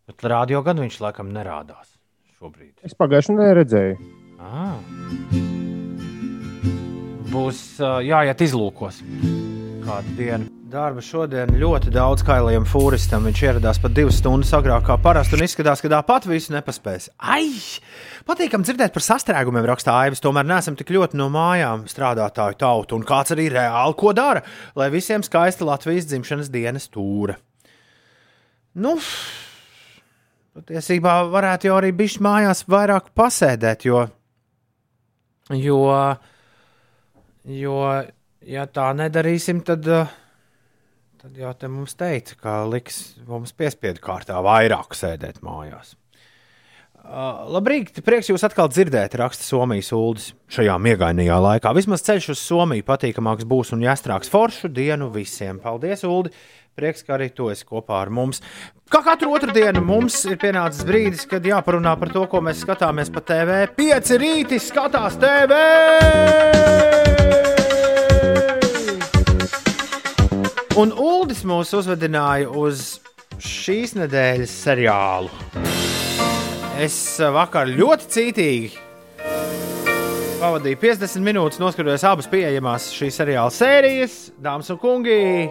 Bet 0.06 0.28
rādio 0.30 0.62
gan 0.66 0.78
viņš 0.84 1.00
laikam 1.02 1.32
nerādās 1.34 1.96
šobrīd. 2.38 2.76
Es 2.86 2.94
pagājušajā 2.98 3.38
nedēļā 3.40 3.56
redzēju. 3.62 4.12
Ah. 4.46 4.78
Būs 7.32 7.64
uh, 7.82 7.98
jāiet 8.06 8.46
izlūkos 8.46 9.02
kādu 9.86 10.20
dienu. 10.20 10.55
Darba 10.66 10.98
šodien 10.98 11.52
ļoti 11.62 11.92
daudz 11.94 12.24
kailiem 12.26 12.64
fūristam. 12.66 13.28
Viņš 13.30 13.42
ieradās 13.44 13.78
pat 13.78 13.94
divas 13.94 14.16
stundas 14.18 14.50
agrāk 14.58 14.88
kā 14.88 14.96
parasti 14.98 15.38
un 15.38 15.44
izskatās, 15.46 15.84
ka 15.84 15.92
tāpat 15.94 16.26
visu 16.26 16.56
nepaspēs. 16.56 17.12
Ai! 17.22 17.52
Patīkam 18.26 18.66
dzirdēt 18.66 18.96
par 18.96 19.06
sastrēgumiem, 19.06 19.68
rakstā 19.70 19.94
Aivis. 19.94 20.24
Tomēr 20.26 20.48
neesam 20.50 20.74
tik 20.80 20.90
ļoti 20.96 21.20
no 21.22 21.28
mājām 21.30 21.84
strādātāju 21.92 22.58
tauta. 22.64 22.98
Un 22.98 23.06
kāds 23.06 23.36
arī 23.36 23.46
reāli 23.54 24.00
ko 24.02 24.16
dara, 24.18 24.42
lai 24.74 24.90
visiem 24.90 25.22
skaista 25.28 25.70
Latvijas 25.70 26.10
dzimšanas 26.10 26.50
dienas 26.50 26.90
tūra. 26.90 27.38
Nu, 28.82 28.98
patiesībā 30.58 31.20
varētu 31.30 31.70
jau 31.70 31.78
arī 31.78 31.94
bišķi 32.02 32.26
mājās 32.26 32.66
vairāk 32.66 33.14
pasēdēt, 33.14 33.86
jo, 33.86 34.08
jo, 35.62 35.80
jo 37.62 37.80
ja 38.58 38.66
tā 38.66 38.92
nedarīsim, 38.98 39.62
tad, 39.70 39.94
tad 41.26 41.38
jau 41.42 41.52
te 41.58 41.68
mums 41.72 41.96
teica, 41.98 42.36
ka 42.38 42.56
liks 42.70 43.16
mums 43.26 43.54
piespiedu 43.58 44.02
kārtā 44.04 44.38
vairāk 44.46 44.94
sēdēt 44.94 45.40
mājās. 45.46 45.96
Uh, 47.06 47.46
labrīt, 47.54 47.98
prieks 48.06 48.30
jūs 48.30 48.46
atkal 48.46 48.70
dzirdēt, 48.70 49.18
raksta 49.18 49.46
Somijas 49.46 49.92
ULDS 49.94 50.32
šajā 50.54 50.76
miegainajā 50.82 51.38
laikā. 51.42 51.74
Vismaz 51.78 52.06
ceļš 52.06 52.32
uz 52.34 52.44
Somiju 52.46 52.86
patīkamāks 52.86 53.46
būs 53.50 53.74
un 53.74 53.82
jāstrāks 53.86 54.30
foršu 54.34 54.70
dienu 54.74 55.10
visiem. 55.14 55.62
Paldies, 55.62 56.06
Uldi! 56.06 56.34
Prieks, 56.76 57.06
ka 57.08 57.16
arī 57.16 57.30
tu 57.34 57.48
esi 57.54 57.66
kopā 57.66 58.02
ar 58.04 58.12
mums. 58.14 58.42
Kā 58.92 59.00
katru 59.06 59.32
otru 59.38 59.54
dienu 59.56 59.82
mums 59.86 60.18
ir 60.28 60.38
pienācis 60.42 60.86
brīdis, 60.86 61.26
kad 61.30 61.46
jāparunā 61.46 61.96
par 62.02 62.14
to, 62.14 62.26
ko 62.30 62.44
mēs 62.46 62.66
skatāmies 62.66 63.14
pa 63.14 63.26
TV. 63.26 63.64
Pieci 63.78 64.22
rīti 64.22 64.62
skatās 64.62 65.18
TV! 65.22 67.15
Un 70.76 70.92
Uldis 70.92 71.46
mūs 71.48 71.70
uzvedināja 71.78 72.50
uz 72.52 72.98
šīs 73.40 73.94
nedēļas 73.96 74.56
seriālu. 74.66 75.30
Es 76.84 76.98
vakar 77.20 77.72
ļoti 77.72 78.12
cītīgi 78.12 78.86
pavadīju 80.46 80.78
50 80.82 81.24
minūtes, 81.26 81.62
noskatījos 81.64 82.04
abas 82.06 82.28
pieejamās 82.30 82.90
šīs 82.94 83.16
seriāla 83.18 83.54
sērijas, 83.54 84.18
dāmas 84.44 84.68
un 84.74 84.78
kungi. 84.82 85.48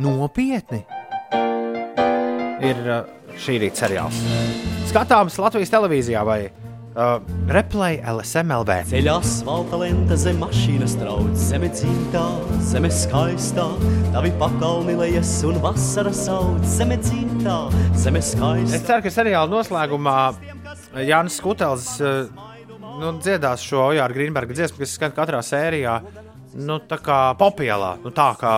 Nopietni! 0.00 0.80
Ir 2.64 2.80
uh, 2.88 3.04
šī 3.40 3.60
rīta 3.62 3.84
seriāls. 3.84 4.18
Skatāms 4.90 5.36
Latvijas 5.40 5.70
televīzijā 5.72 6.24
vai 6.26 6.40
uh, 6.94 7.20
Replay 7.50 8.00
LSMLV. 8.02 8.76
Ceļā 8.90 9.16
asfalta 9.20 9.80
lenta 9.80 10.18
zem 10.20 10.40
mašīnas 10.42 10.96
trauc, 11.00 11.32
zeme 11.38 11.70
dzimtā, 11.72 12.24
zeme 12.70 12.90
skaistā, 12.94 13.66
tavi 14.14 14.32
pakalni 14.40 14.96
lejas 14.98 15.32
un 15.48 15.60
vasara 15.64 16.12
sauc, 16.16 16.62
zeme 16.76 16.98
dzimtā, 17.02 17.58
zeme 17.98 18.22
skaistā. 18.24 18.78
Es 18.78 18.86
ceru, 18.88 19.04
ka 19.06 19.14
seriāla 19.14 19.50
noslēgumā 19.52 20.18
Jānis 21.06 21.38
Skutels 21.40 21.92
uh, 22.02 22.24
nu, 23.00 23.14
dziedās 23.22 23.64
šo 23.64 23.86
Ojāra 23.90 24.14
Grīnberga 24.16 24.56
dziesmu, 24.56 24.80
kas 24.82 24.96
skan 24.98 25.14
katrā 25.16 25.42
sērijā. 25.44 26.00
Nu, 26.58 26.80
tā 26.82 26.98
kā 26.98 27.20
popielā, 27.38 27.94
nu, 28.02 28.10
tā 28.14 28.32
kā 28.40 28.54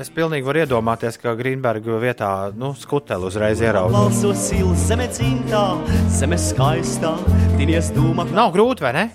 es 0.00 0.10
pilnīgi 0.14 0.46
varu 0.46 0.62
iedomāties, 0.62 1.18
ka 1.20 1.34
Grīnberga 1.38 1.98
vietā 2.02 2.30
nu, 2.56 2.72
skuteli 2.78 3.28
uzreiz 3.28 3.60
dūma. 7.94 8.26
Nav 8.32 8.54
grūti, 8.56 8.86
vai 8.86 8.94
ne? 8.96 9.06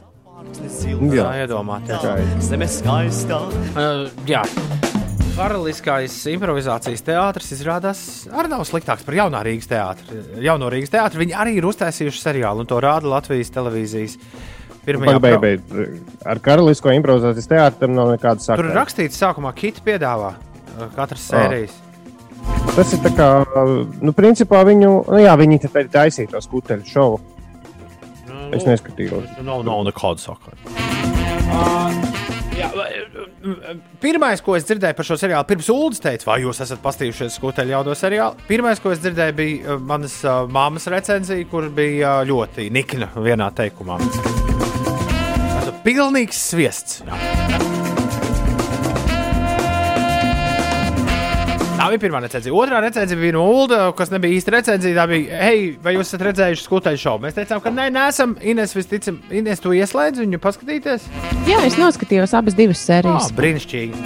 Jā, 1.11 1.27
iedomāties. 1.43 2.05
Zeme 2.45 2.67
skaistā. 2.71 3.41
Uh, 3.75 4.05
jā. 4.29 4.43
Karaliskais 5.35 6.13
improvizācijas 6.31 7.01
teātris 7.03 7.51
izrādās 7.57 8.01
arī 8.31 8.53
nav 8.53 8.63
sliktāks 8.69 9.03
par 9.03 9.17
jaunā 9.17 9.41
Rīgas 9.43 9.67
teātri. 9.67 10.21
Jauno 10.45 10.69
Rīgas 10.71 10.93
teātri 10.93 11.25
viņi 11.25 11.35
arī 11.35 11.57
ir 11.59 11.67
uztaisījuši 11.67 12.21
seriālu, 12.21 12.63
un 12.63 12.69
to 12.71 12.79
rāda 12.83 13.11
Latvijas 13.11 13.51
televīzijas. 13.51 14.15
Pirmajā 14.85 15.19
Pagai, 15.19 15.35
bet 15.41 16.25
ar 16.29 16.39
karalisko 16.45 16.93
improvizācijas 16.95 17.51
teātru 17.51 17.83
tam 17.83 17.95
nav 17.97 18.13
nekāda 18.13 18.45
sakra. 18.45 18.63
Tur 18.63 18.77
rakstīts, 18.77 19.19
sākumā 19.19 19.51
Kita 19.57 19.83
piedāvā 19.83 20.35
katras 20.95 21.27
sērijas. 21.31 21.75
Tas 22.75 22.91
ir 22.93 22.99
tā 23.05 23.11
kā, 23.15 23.29
nu, 24.03 24.11
principā 24.15 24.61
viņu, 24.67 24.91
nu, 25.07 25.21
jā, 25.23 25.33
viņi 25.39 25.61
te 25.63 25.71
ir 25.79 25.89
taisīja 25.93 26.33
to 26.33 26.41
skuteļu 26.43 26.89
šovu. 26.89 27.21
Es 28.53 28.65
neskatījos. 28.67 29.39
Nav, 29.43 29.63
nav 29.65 29.85
nekāda 29.87 30.21
sakara. 30.21 30.57
Uh, 32.65 33.77
pirmais, 34.01 34.41
ko 34.43 34.55
es 34.57 34.65
dzirdēju 34.67 34.97
par 34.97 35.07
šo 35.07 35.17
seriālu, 35.19 35.47
pirms 35.49 35.69
Ulas 35.73 36.01
teica, 36.03 36.27
vai 36.29 36.39
jūs 36.43 36.61
esat 36.65 36.81
pastījušies 36.83 37.37
skuteļu 37.39 37.75
jauno 37.75 37.95
seriālu. 37.97 38.39
Pirmais, 38.49 38.81
ko 38.83 38.93
es 38.95 39.01
dzirdēju, 39.03 39.37
bija 39.37 39.75
uh, 39.75 39.81
manas 39.91 40.17
uh, 40.25 40.43
māmas 40.51 40.89
recenzija, 40.91 41.47
kur 41.51 41.69
bija 41.73 42.19
uh, 42.21 42.27
ļoti 42.27 42.69
nikna 42.73 43.11
vienā 43.15 43.51
teikumā. 43.55 43.99
Tas 44.01 45.71
ir 45.71 45.81
pilnīgs 45.85 46.45
sviests. 46.51 47.01
Jā. 47.05 47.84
Tā 51.85 51.91
bija 51.93 52.01
pirmā 52.01 52.17
recenzija. 52.23 52.49
Otrā 52.57 52.79
recenzija 52.81 53.19
bija 53.19 53.35
no 53.35 53.43
Ulda, 53.45 53.91
kas 53.93 54.09
nebija 54.09 54.33
īsta 54.33 54.55
recenzija. 54.55 54.95
Tā 54.97 55.03
bija, 55.11 55.37
hei, 55.37 55.67
vai 55.83 55.91
jūs 55.93 56.09
esat 56.09 56.23
redzējuši 56.25 56.63
skuteļu 56.65 56.97
šovu? 56.97 57.21
Mēs 57.27 57.35
teicām, 57.37 57.61
ka 57.61 57.69
nē, 57.69 57.91
nesam. 57.93 58.33
Ines, 58.41 58.73
visticam, 58.73 59.19
Ines, 59.29 59.61
tu 59.61 59.69
ieslēdz 59.77 60.23
viņu 60.23 60.39
paskatīties. 60.41 61.05
Jā, 61.45 61.59
es 61.67 61.77
noskatījos 61.77 62.33
abas 62.41 62.57
divas 62.57 62.81
sērijas. 62.81 63.29
Ah, 63.29 63.37
brīnišķīgi. 63.37 64.01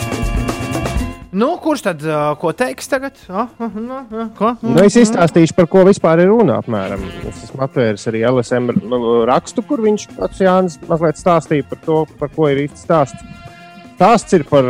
Nu, 1.40 1.54
kurš 1.64 1.86
tad 1.88 2.04
uh, 2.04 2.34
ko 2.42 2.52
teiks 2.52 2.92
tagad? 2.92 3.16
Ah, 3.32 3.48
ah, 3.48 3.80
ah, 3.80 4.14
ah, 4.26 4.30
ko? 4.36 4.52
Nu, 4.60 4.76
es 4.84 5.00
izstāstīšu, 5.00 5.56
par 5.56 5.72
ko 5.72 5.88
vispār 5.88 6.26
ir 6.26 6.34
runa. 6.34 6.60
Apmēram. 6.60 7.08
Es 7.32 7.46
esmu 7.48 7.64
atvēris 7.64 8.10
arī 8.12 8.28
LSM 8.28 8.74
nu, 8.92 9.00
rakstu, 9.30 9.64
kur 9.64 9.88
viņš 9.88 10.10
pats 10.20 10.44
Jānis 10.44 10.76
mazliet 10.92 11.24
stāstīja 11.24 11.72
par 11.72 11.80
to, 11.88 12.04
par 12.20 12.36
ko 12.36 12.52
ir 12.52 12.66
īsti 12.68 12.84
stāsts. 12.84 13.48
Stāsts 14.00 14.32
ir 14.32 14.46
par 14.48 14.64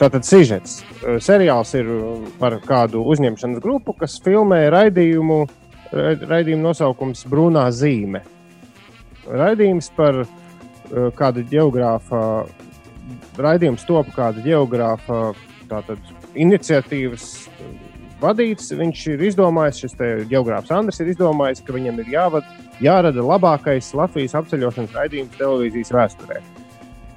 tātad 0.00 0.24
sižets. 0.24 0.78
Seriāls 1.20 1.74
ir 1.76 1.88
par 2.40 2.54
kādu 2.64 3.02
uzņemšanas 3.12 3.60
grupu, 3.60 3.92
kas 3.92 4.14
filmē 4.24 4.62
raidījumu. 4.72 5.42
Raidījuma 5.92 6.70
nosaukums 6.70 7.26
Brūnā 7.28 7.66
zīme. 7.76 8.22
Raidījums 9.28 9.90
par 9.92 10.22
kādu 11.18 11.44
geogrāfu, 11.50 12.22
raidījums 13.36 13.84
top 13.84 14.08
kādu 14.16 14.46
geogrāfu 14.48 15.18
iniciatīvas 16.32 17.26
vadīts. 18.24 18.72
Viņš 18.80 19.04
ir 19.12 19.26
izdomājis, 19.28 19.82
šis 19.84 20.00
geogrāfs 20.32 20.72
Andris 20.72 21.04
ir 21.04 21.12
izdomājis, 21.12 21.60
ka 21.68 21.76
viņam 21.76 22.00
ir 22.00 22.14
jāvad, 22.16 22.48
jārada 22.80 23.28
labākais 23.28 23.92
Latvijas 23.92 24.38
apceļošanas 24.40 24.96
raidījums 24.96 25.36
televīzijas 25.36 25.92
vēsturē. 25.98 26.40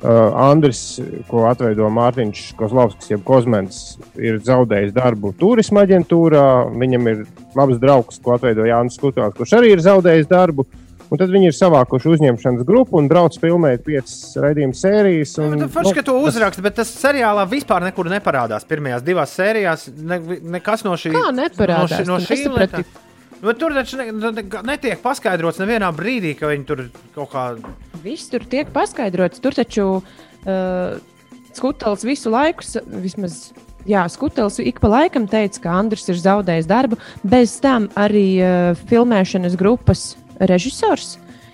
Uh, 0.03 0.33
Andris, 0.35 0.97
ko 1.29 1.45
atveido 1.47 1.87
Mārtiņš 1.95 2.39
Kozlovskis, 2.59 3.13
jeb 3.13 3.21
Kozmens, 3.23 3.77
ir 4.19 4.41
zaudējis 4.43 4.91
darbu 4.91 5.31
turisma 5.39 5.85
aģentūrā. 5.87 6.41
Viņam 6.75 7.07
ir 7.07 7.21
labs 7.55 7.79
draugs, 7.79 8.19
ko 8.19 8.33
atveido 8.35 8.65
Jānis 8.67 8.97
Skutāls, 8.99 9.37
kurš 9.37 9.53
arī 9.61 9.71
ir 9.71 9.83
zaudējis 9.85 10.27
darbu. 10.27 10.65
Un 11.07 11.19
tad 11.21 11.31
viņi 11.31 11.51
ir 11.51 11.55
savākuši 11.55 12.09
uzņemšanas 12.09 12.65
grupu 12.67 12.97
un 12.99 13.07
brauc 13.07 13.37
filmēt 13.39 13.85
piecas 13.85 14.33
raidījuma 14.43 14.75
sērijas. 14.75 15.37
Un, 15.39 15.55
Nu, 15.61 15.69
Forši, 15.71 15.95
ka 15.99 16.03
to 16.09 16.17
uzraksta, 16.25 16.63
bet 16.65 16.75
tas 16.81 16.91
seriālā 16.91 17.47
vispār 17.47 17.85
nekur 17.85 18.09
neparādās. 18.11 18.67
Pirmajās 18.67 19.05
divās 19.05 19.37
sērijās 19.37 19.87
ne, 19.93 20.19
nekas 20.57 20.83
no 20.83 20.97
šī 20.99 21.13
Kā 21.15 21.29
neparādās? 21.37 22.03
No, 22.09 22.19
šī, 22.19 22.41
no 22.41 22.49
šī 22.49 22.57
lieta. 22.57 22.83
Bet 23.43 23.59
tur 23.61 23.75
taču 23.75 23.99
ne, 23.99 24.09
ne, 24.11 24.47
netiek 24.67 24.99
paskaidrots 25.03 25.63
nevienā 25.63 25.91
brīdī, 25.95 26.33
ka 26.39 26.51
viņi 26.51 26.67
tur 26.67 26.87
kaut 27.15 27.31
kā. 27.31 27.51
Viss 28.03 28.27
tur 28.27 28.43
tiek 28.43 28.67
paskaidrots. 28.75 29.39
Tur 29.39 29.55
taču 29.55 29.83
uh, 30.01 30.95
Skutels 31.55 32.03
visu 32.03 32.31
laiku, 32.33 32.65
vismaz 32.99 33.53
jā, 33.87 34.03
Skutels 34.11 34.59
ik 34.59 34.81
pa 34.83 34.89
laikam 34.91 35.27
teica, 35.29 35.61
ka 35.63 35.75
Andris 35.79 36.09
ir 36.11 36.19
zaudējis 36.19 36.67
darbu. 36.67 36.99
Bez 37.23 37.55
tam 37.63 37.87
arī 37.95 38.27
uh, 38.43 38.81
filmēšanas 38.91 39.55
grupas 39.59 40.17
režisors 40.51 41.13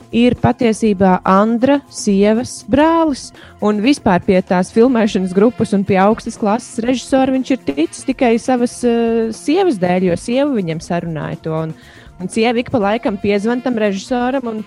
ir 0.09 0.33
patiesībā 0.41 1.19
Andra 1.27 1.83
sievas 1.93 2.63
brālis. 2.65 3.27
Un 3.61 3.83
vispār 3.85 4.25
pie 4.25 4.39
tās 4.41 4.73
filmēšanas 4.73 5.37
grupas 5.37 5.75
un 5.77 5.85
pie 5.85 5.99
augstas 6.01 6.39
klases 6.41 6.81
režisora 6.81 7.35
viņš 7.35 7.53
ir 7.53 7.63
ticis 7.69 8.09
tikai 8.09 8.33
savas 8.41 8.79
uh, 8.87 9.29
sievas 9.37 9.77
dēļ, 9.77 10.09
jo 10.09 10.17
sieva 10.17 10.49
viņam 10.57 10.81
sarunāja 10.81 11.43
to. 11.45 11.63
Un, 11.67 11.77
un 12.17 12.33
sieva 12.33 12.57
ik 12.57 12.73
pa 12.73 12.81
laikam 12.89 13.21
piezvan 13.21 13.61
tam 13.61 13.77
režisoram. 13.77 14.49
Un, 14.49 14.65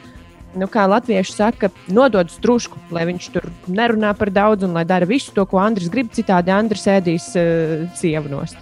nu, 0.59 0.69
kā 0.71 0.85
latvieši 0.91 1.35
saka, 1.35 1.71
nodod 1.93 2.31
strūšku, 2.33 2.81
lai 2.95 3.07
viņš 3.09 3.29
tur 3.35 3.49
nerunā 3.71 4.13
par 4.19 4.33
daudz 4.35 4.67
un 4.67 4.77
lai 4.77 4.85
dara 4.89 5.09
visu 5.09 5.33
to, 5.37 5.47
ko 5.49 5.61
Andris 5.63 5.91
grib. 5.93 6.13
Citādi 6.15 6.53
Andris 6.55 6.87
ēdīs 6.91 7.33
uh, 7.39 7.87
sievu 7.99 8.33
nost. 8.33 8.59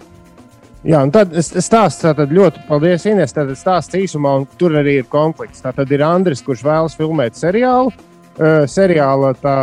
Jā, 0.80 1.02
un 1.04 1.10
tad 1.12 1.34
stāstu 1.36 2.06
tātad 2.06 2.30
ļoti, 2.32 2.62
paldies, 2.68 3.04
Ines. 3.10 3.34
Tad 3.36 3.50
stāsts 3.58 3.98
īsumā, 3.98 4.38
un 4.40 4.46
tur 4.60 4.78
arī 4.80 5.00
ir 5.02 5.10
konflikts. 5.12 5.60
Tātad 5.64 5.90
ir 5.92 6.04
Andris, 6.06 6.40
kurš 6.46 6.64
vēlas 6.64 6.96
filmēt 6.96 7.36
seriālu. 7.36 7.92
Uh, 8.40 8.64
seriāla 8.70 9.34
tā, 9.42 9.56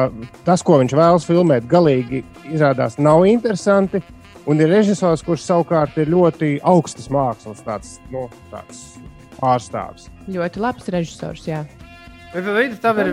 tas, 0.45 0.61
ko 0.61 0.77
viņš 0.83 0.93
vēlas 0.93 1.25
filmēt, 1.25 1.65
galīgi 1.71 2.21
izrādās 2.51 2.99
nav 3.01 3.25
interesanti. 3.25 4.03
Un 4.47 4.61
ir 4.63 4.69
režisors, 4.71 5.25
kurš 5.27 5.43
savukārt 5.43 5.97
ir 5.99 6.13
ļoti 6.13 6.53
augstas 6.63 7.09
mākslas 7.11 7.65
tāds, 7.65 7.97
nu, 8.13 8.27
tāds 8.51 8.85
pārstāvis. 9.41 10.07
Ļoti 10.31 10.63
labs 10.63 10.87
režisors. 10.93 11.49
Jā. 11.49 11.65
Pa 12.37 12.53
vidu 12.53 12.75
tam 12.81 12.99
ir, 13.01 13.07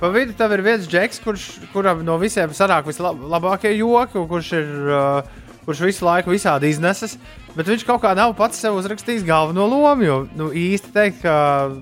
pa 0.00 0.08
vidu 0.14 0.36
tam 0.36 0.52
ir 0.56 0.62
viens 0.64 0.86
džeks, 0.88 1.18
kurš, 1.24 1.48
kuram 1.74 2.00
no 2.06 2.14
visiem 2.22 2.54
sanāk 2.56 2.86
vislabākie 2.88 3.74
joki, 3.76 4.22
kurš 4.30 4.54
ir. 4.60 4.70
Uh, 4.86 5.42
Kurš 5.66 5.80
visu 5.82 6.04
laiku 6.06 6.30
visādi 6.30 6.68
izneses, 6.70 7.16
bet 7.56 7.66
viņš 7.66 7.82
kaut 7.88 7.98
kā 8.04 8.12
nav 8.14 8.36
pats 8.38 8.60
sev 8.62 8.76
uzrakstījis 8.78 9.24
galveno 9.26 9.64
lomu. 9.66 10.04
Jo 10.06 10.18
nu, 10.38 10.52
īsti 10.54 10.92
teikt, 10.94 11.24
ka 11.24 11.34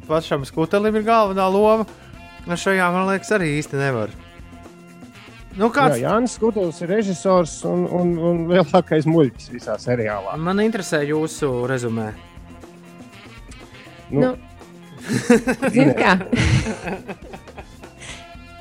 pašam 0.08 0.46
skutelim 0.48 0.96
ir 0.96 1.04
galvenā 1.04 1.44
loma, 1.52 1.84
nu 2.48 2.56
šajā 2.56 2.86
man 2.94 3.10
liekas, 3.10 3.34
arī 3.36 3.50
īsti 3.58 3.76
nevar. 3.76 4.14
Nu, 5.60 5.68
kāds... 5.68 6.00
Jā, 6.00 6.14
Jānis 6.14 6.38
Skutels 6.38 6.80
ir 6.80 6.90
režisors 6.90 7.58
un, 7.68 7.84
un, 7.92 8.16
un 8.16 8.40
lielākais 8.48 9.04
muļķis 9.04 9.52
visā 9.52 9.76
seriālā. 9.78 10.32
Man 10.40 10.64
interesē 10.64 11.04
jūsu 11.04 11.52
rezumē. 11.68 12.08
Nu, 14.08 14.30
Nu, 14.30 14.32
Zini 15.74 15.94
kā? 15.98 16.16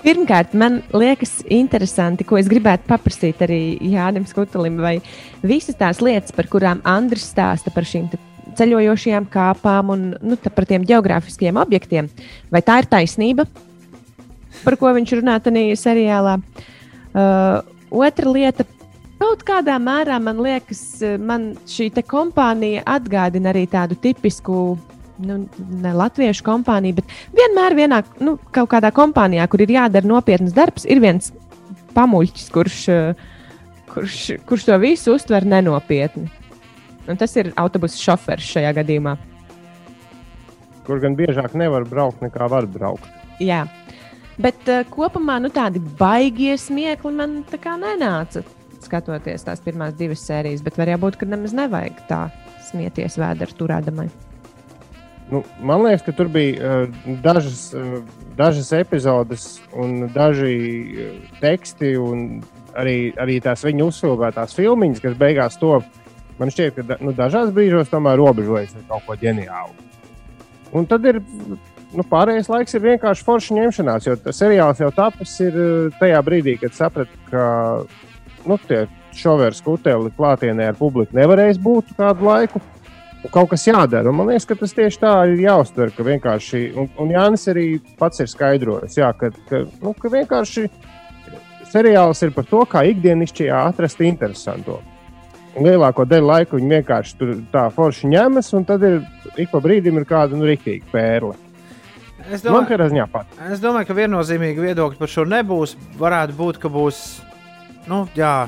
Pirmkārt, 0.03 0.51
man 0.59 0.81
liekas, 0.91 1.37
interesanti, 1.47 2.25
ko 2.27 2.35
es 2.35 2.49
gribētu 2.51 2.89
paprasīt 2.89 3.39
arī 3.45 3.59
Jānis 3.93 4.33
Skutelim, 4.33 4.81
vai 4.83 4.97
visas 5.47 5.77
tās 5.79 6.01
lietas, 6.03 6.33
par 6.35 6.49
kurām 6.51 6.81
Andris 6.83 7.29
stāsta 7.31 7.71
par 7.71 7.87
šīm 7.87 8.09
ceļojošajām 8.59 9.29
kāpām 9.31 9.93
un 9.95 10.03
nu, 10.19 10.37
par 10.43 10.67
tiem 10.67 10.83
geogrāfiskiem 10.87 11.55
objektiem, 11.61 12.09
vai 12.51 12.61
tā 12.65 12.81
ir 12.81 12.89
taisnība, 12.91 13.47
par 14.65 14.77
ko 14.81 14.91
viņš 14.97 15.15
runā 15.21 15.39
tajā 15.43 15.79
seriālā. 15.79 16.37
Uh, 17.13 17.61
otra 18.03 18.31
lieta. 18.33 18.67
Kaut 19.21 19.43
kādā 19.47 19.77
mērā 19.79 20.17
man 20.19 20.41
liekas, 20.43 20.81
uh, 20.99 21.15
man 21.15 21.53
šī 21.69 21.93
kompānija 22.03 22.83
atgādina 22.89 23.53
arī 23.53 23.63
tādu 23.71 23.95
tipisku 23.95 24.73
nu, 25.21 25.43
ne 25.83 25.93
latviešu 25.93 26.45
kompānija, 26.45 26.99
bet 27.01 27.11
vienmēr 27.35 27.75
vienā 27.77 28.01
nu, 28.23 28.37
kaut 28.55 28.71
kādā 28.73 28.93
kompānijā, 28.95 29.47
kur 29.51 29.63
ir 29.63 29.75
jādara 29.75 30.09
nopietns 30.09 30.55
darbs, 30.55 30.87
ir 30.89 31.01
viens 31.03 31.31
pamuļķis, 31.93 32.47
kurš, 32.53 32.79
eh, 32.89 33.27
kurš, 33.93 34.21
kurš 34.49 34.65
to 34.69 34.79
visu 34.81 35.13
uztver 35.17 35.45
nenopietni. 35.45 36.31
Un 37.07 37.19
tas 37.19 37.35
ir 37.35 37.51
autobusu 37.59 37.99
šoferis 37.99 38.49
šajā 38.55 38.73
gadījumā. 38.79 39.17
kur 40.83 40.99
gan 40.99 41.15
biežāk 41.15 41.53
nevar 41.55 41.85
braukt, 41.87 42.19
nekā 42.19 42.49
var 42.51 42.65
braukt. 42.67 43.07
Jā. 43.39 43.63
Bet 44.35 44.67
uh, 44.67 44.81
kopumā 44.89 45.37
nu, 45.39 45.47
tādi 45.53 45.79
baigie 45.79 46.57
smiekli 46.57 47.13
man 47.13 47.43
tā 47.47 47.59
kā 47.61 47.77
nenāca. 47.79 48.43
Skatoties 48.83 49.45
tās 49.47 49.61
pirmās 49.63 49.93
divas 49.95 50.25
sērijas, 50.27 50.63
bet 50.65 50.75
var 50.75 50.91
būt, 50.99 51.15
ka 51.21 51.25
nemaz 51.29 51.53
nevajag 51.55 52.01
tā 52.09 52.25
smieties 52.67 53.15
vēdera 53.21 53.55
turēdamai. 53.55 54.09
Nu, 55.33 55.41
man 55.65 55.81
liekas, 55.87 56.03
ka 56.05 56.13
tur 56.13 56.29
bija 56.29 56.83
uh, 56.85 56.97
dažas, 57.23 57.65
uh, 57.73 58.03
dažas 58.37 58.69
epizodes 58.77 59.47
un 59.73 60.05
daži 60.13 60.53
uh, 60.53 61.17
teksti, 61.41 61.95
un 61.97 62.43
arī, 62.77 62.97
arī 63.17 63.39
tās 63.41 63.65
viņa 63.65 63.87
uzfilmētās 63.87 64.53
filmiņas, 64.57 65.01
kas 65.01 65.17
beigās 65.17 65.57
to 65.61 65.79
man 66.39 66.53
šķiet, 66.53 66.75
ka 66.77 66.85
da, 66.91 66.97
nu, 67.01 67.13
dažās 67.17 67.53
brīžos 67.55 67.91
tomēr 67.91 68.19
robežojas 68.21 68.75
ar 68.77 68.85
kaut 68.89 69.07
ko 69.07 69.17
ģeniālu. 69.21 69.73
Un 70.73 70.87
tad 70.89 71.05
ir 71.09 71.21
nu, 71.93 72.05
pārējais 72.09 72.49
laiks, 72.49 72.73
ir 72.73 72.85
vienkārši 72.87 73.25
forša 73.25 73.57
ņemšanās, 73.59 74.09
jo 74.09 74.17
tas 74.21 74.41
seriāls 74.41 74.81
jau 74.81 74.89
tapis 74.95 75.35
ir 75.45 75.57
tajā 75.99 76.21
brīdī, 76.25 76.57
kad 76.61 76.77
sapratu, 76.77 77.19
ka 77.29 77.45
nu, 78.49 78.57
tie 78.67 78.85
šovēri 79.17 79.57
skuteli 79.57 80.13
klātienē 80.17 80.71
ar 80.71 80.79
publiku 80.79 81.15
nevarēs 81.17 81.61
būt 81.61 81.93
kādu 81.99 82.29
laiku. 82.29 82.61
Kaut 83.31 83.53
kas 83.53 83.63
jādara. 83.67 84.09
Un 84.11 84.17
man 84.17 84.27
liekas, 84.27 84.45
ka 84.49 84.57
tas 84.59 84.73
tieši 84.75 84.99
tā 84.99 85.11
ir 85.31 85.45
jāuztver. 85.45 85.93
Ka 85.95 86.03
vienkārši, 86.03 86.63
un, 86.79 86.89
un 86.99 87.13
Jānis 87.13 87.47
arī 87.51 87.67
pats 87.99 88.19
ir 88.19 88.27
skaidrojis, 88.27 88.97
jā, 88.99 89.13
ka, 89.15 89.31
ka, 89.47 89.63
nu, 89.83 89.93
ka 89.95 90.11
vienkārši 90.11 90.65
seriāls 91.71 92.19
ir 92.25 92.33
par 92.35 92.47
to, 92.49 92.65
kā 92.69 92.83
ikdienišķajā 92.91 93.61
atrast 93.69 94.03
interesantu. 94.03 94.81
Un 95.53 95.67
lielāko 95.69 96.05
daļu 96.09 96.27
laika 96.27 96.57
viņi 96.57 96.71
vienkārši 96.79 97.17
tur 97.19 97.33
tā 97.53 97.67
forši 97.73 98.09
ņemas, 98.09 98.49
un 98.57 98.65
tad 98.67 98.83
ir 98.87 99.01
ik 99.37 99.51
pa 99.53 99.61
brīdim 99.63 99.99
ir 100.01 100.07
kāda 100.09 100.37
nu, 100.37 100.47
rīktīga 100.49 100.89
pērle. 100.91 101.37
Es 102.31 102.43
domāju, 102.43 102.77
es 103.51 103.61
domāju, 103.61 103.87
ka 103.89 103.95
viennozīmīgi 103.97 104.63
viedokļi 104.63 104.99
par 104.99 105.11
šo 105.11 105.25
nebūs. 105.27 105.75
Varētu 105.99 106.35
būt, 106.37 106.59
ka 106.63 106.71
būs. 106.71 107.01
Nu, 107.91 108.05
jā, 108.15 108.47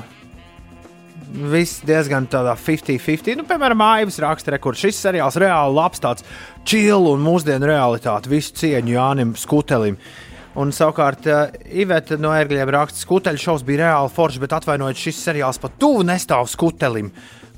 Viss 1.26 1.80
diezgan 1.86 2.28
tādā 2.30 2.54
50-50. 2.58 3.34
Nu, 3.40 3.44
piemēram, 3.48 3.82
Aivas 3.82 4.18
raksta, 4.22 4.58
kur 4.62 4.78
šis 4.78 5.00
seriāls 5.02 5.38
reāli 5.42 5.74
labs, 5.74 6.02
tāds 6.02 6.26
čilu 6.66 7.16
un 7.16 7.24
mūsdienu 7.24 7.66
realitāti. 7.66 8.30
Visu 8.30 8.54
cieņu 8.62 8.94
Jānim 8.94 9.34
Skutelim. 9.38 9.98
Un 10.56 10.70
savukārt, 10.72 11.26
uh, 11.28 11.50
Iveta 11.66 12.16
no 12.20 12.30
ērgļiem 12.32 12.70
raksta, 12.72 13.00
ka 13.00 13.04
skuteļu 13.04 13.42
šovs 13.42 13.66
bija 13.66 13.82
reāli 13.82 14.14
foršs, 14.14 14.40
bet 14.40 14.54
atvainojiet, 14.56 15.02
šis 15.02 15.18
seriāls 15.26 15.60
pat 15.60 15.76
tuvu 15.82 16.06
nestāv 16.06 16.48
skutelim. 16.48 17.10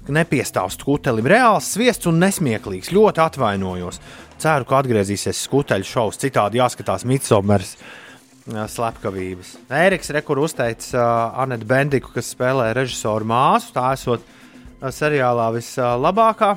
Nepiestāv 0.08 0.72
skutelim. 0.72 1.28
Reāls 1.28 1.68
sviests 1.76 2.08
un 2.08 2.18
nesmieklīgs. 2.22 2.90
Ļoti 2.96 3.22
atvainojos. 3.26 4.00
Ceru, 4.40 4.64
ka 4.64 4.80
atgriezīsies 4.80 5.44
skuteļu 5.44 5.86
šovs. 5.86 6.18
Citādi 6.24 6.62
jāskatās 6.62 7.04
Midsomers 7.06 7.76
uh, 7.76 8.07
slepkavības. 8.48 9.56
Eriks 9.70 10.10
Rekur 10.14 10.38
uzteica 10.42 10.98
uh, 10.98 11.40
Anetu 11.42 11.66
Bendiku, 11.68 12.12
kas 12.14 12.30
spēlē 12.34 12.70
režisoru 12.76 13.26
māsu. 13.28 13.72
Tā 13.76 13.92
esot 13.96 14.20
uh, 14.24 14.88
seriālā 14.94 15.50
vislabākā. 15.56 16.50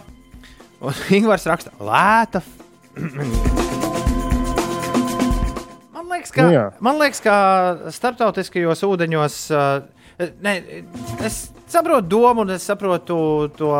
Un 0.81 0.93
Ingūns 1.17 1.47
raksta, 1.49 1.71
lēta. 1.83 2.41
man, 5.95 6.05
liekas, 6.11 6.31
ka, 6.35 6.41
Nu 6.47 6.51
man 6.83 6.99
liekas, 7.01 7.21
ka 7.23 7.35
starptautiskajos 7.93 8.83
ūdeņos. 8.87 9.35
Uh, 9.55 10.29
ne, 10.43 10.53
es 11.25 11.35
saprotu 11.71 12.07
domu, 12.11 12.41
un 12.45 12.49
es 12.55 12.63
saprotu 12.67 13.17
to 13.57 13.73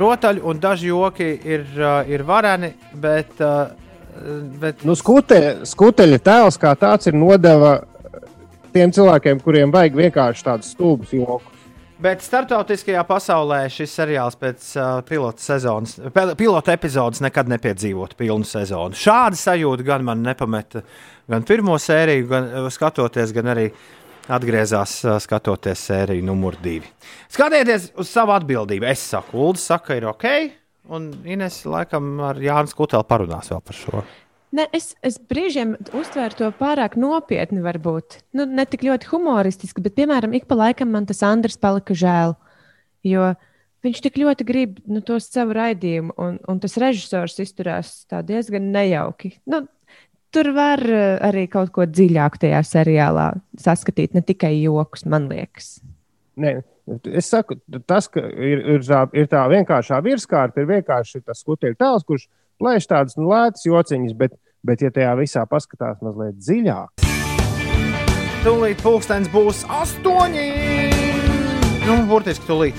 rotaļu, 0.00 0.40
un 0.46 0.54
daži 0.62 0.86
joki 0.92 1.28
ir, 1.44 1.66
uh, 1.80 2.02
ir 2.06 2.22
vareni, 2.26 2.70
bet. 2.94 3.34
Uh, 3.40 3.85
bet 4.60 4.84
Nu, 4.86 4.94
skute, 4.98 5.40
skuteļa 5.66 6.22
tēls 6.24 6.60
kā 6.60 6.72
tāds 6.78 7.10
ir 7.10 7.16
nodeva 7.18 7.78
tiem 8.74 8.92
cilvēkiem, 8.92 9.40
kuriem 9.44 9.74
vajag 9.74 9.96
vienkārši 9.98 10.46
tādus 10.46 10.72
stulbus 10.76 11.14
jokus. 11.16 11.52
Bet 11.96 12.20
starptautiskajā 12.20 13.00
pasaulē 13.08 13.62
šis 13.72 13.94
seriāls 13.96 14.34
pēc 14.36 14.64
uh, 14.76 14.98
pilota 15.08 15.40
sezonas, 15.40 15.94
pilota 16.36 16.74
epizodes 16.76 17.22
nekad 17.24 17.48
nepiedzīvot 17.48 18.12
pilnu 18.18 18.44
sezonu. 18.44 18.92
Šāda 19.00 19.38
sajūta 19.40 19.86
gan 19.86 20.04
man 20.04 20.20
nepameta 20.26 20.84
gan 21.24 21.46
pirmo 21.48 21.78
sēriju, 21.80 22.26
gan 22.28 22.50
uh, 22.50 22.68
skatoties, 22.72 23.32
gan 23.32 23.48
arī 23.54 23.70
atgriezās 24.28 24.98
ā, 25.06 25.16
skatoties 25.22 25.86
sēriju 25.88 26.26
numur 26.26 26.58
divi. 26.60 26.90
Skatieties 27.32 27.90
uz 27.96 28.12
savu 28.12 28.36
atbildību. 28.36 28.90
Es 28.92 29.08
saku, 29.14 29.40
Ulu 29.48 29.60
saka, 29.60 29.96
ir 29.96 30.10
ok. 30.10 30.28
Un 30.92 31.10
Ines 31.26 31.64
laikam 31.66 32.20
ar 32.22 32.38
Jānis 32.42 32.76
Kutelu 32.76 33.06
parunās 33.08 33.50
vēl 33.50 33.62
par 33.66 33.76
šo. 33.76 34.04
Ne, 34.56 34.68
es, 34.76 34.92
es 35.04 35.18
brīžiem 35.18 35.74
uztvēru 35.96 36.38
to 36.38 36.48
pārāk 36.56 36.94
nopietni, 37.00 37.60
varbūt. 37.64 38.20
Nu, 38.36 38.46
ne 38.46 38.64
tik 38.68 38.86
ļoti 38.86 39.10
humoristiski, 39.10 39.82
bet, 39.84 39.96
piemēram, 39.98 40.36
ik 40.38 40.46
pa 40.48 40.56
laikam 40.56 40.92
man 40.94 41.08
tas 41.08 41.24
Andris 41.26 41.58
palika 41.60 41.96
žēl. 41.98 42.36
Jo 43.06 43.32
viņš 43.86 44.02
tik 44.06 44.20
ļoti 44.22 44.46
grib 44.46 44.78
nu, 44.90 45.02
to 45.04 45.18
savu 45.22 45.56
raidījumu, 45.58 46.14
un, 46.22 46.38
un 46.48 46.62
tas 46.62 46.78
režisors 46.80 47.38
izturās 47.42 47.98
tā 48.10 48.22
diezgan 48.26 48.70
nejauki. 48.74 49.34
Nu, 49.50 49.64
tur 50.34 50.52
var 50.56 50.82
eh, 50.86 51.18
arī 51.26 51.46
kaut 51.52 51.74
ko 51.74 51.86
dziļāku 51.90 52.46
tajā 52.46 52.62
seriālā 52.66 53.28
saskatīt, 53.62 54.14
ne 54.16 54.22
tikai 54.26 54.54
joks, 54.62 55.06
man 55.10 55.28
liekas. 55.32 55.76
Nē, 56.40 56.58
es 56.86 57.30
saku, 57.30 57.58
tas, 57.86 58.08
ka 58.12 58.22
ir, 58.22 58.62
ir, 58.76 58.84
tā, 58.86 59.06
ir 59.16 59.30
tā 59.30 59.46
vienkāršā 59.50 59.98
virskārta, 60.04 60.62
ir 60.62 60.70
vienkārši 60.70 61.24
tas 61.26 61.42
skuteļu 61.42 61.78
tēls, 61.80 62.06
kurš 62.06 62.28
plēš 62.60 62.88
tādas 62.90 63.18
nu, 63.18 63.30
lētas 63.32 63.66
jociņas, 63.66 64.14
bet, 64.18 64.38
bet, 64.66 64.86
ja 64.86 64.94
tajā 64.94 65.16
visā 65.18 65.46
paskatās 65.50 66.00
mazliet 66.04 66.38
dziļāk, 66.38 67.06
Tūlīt 68.46 68.78
pulkstenis 68.78 69.26
būs 69.32 69.64
astoņi. 69.74 70.42
Nu, 71.82 71.96
burtiski 72.06 72.46
tūlīt. 72.46 72.78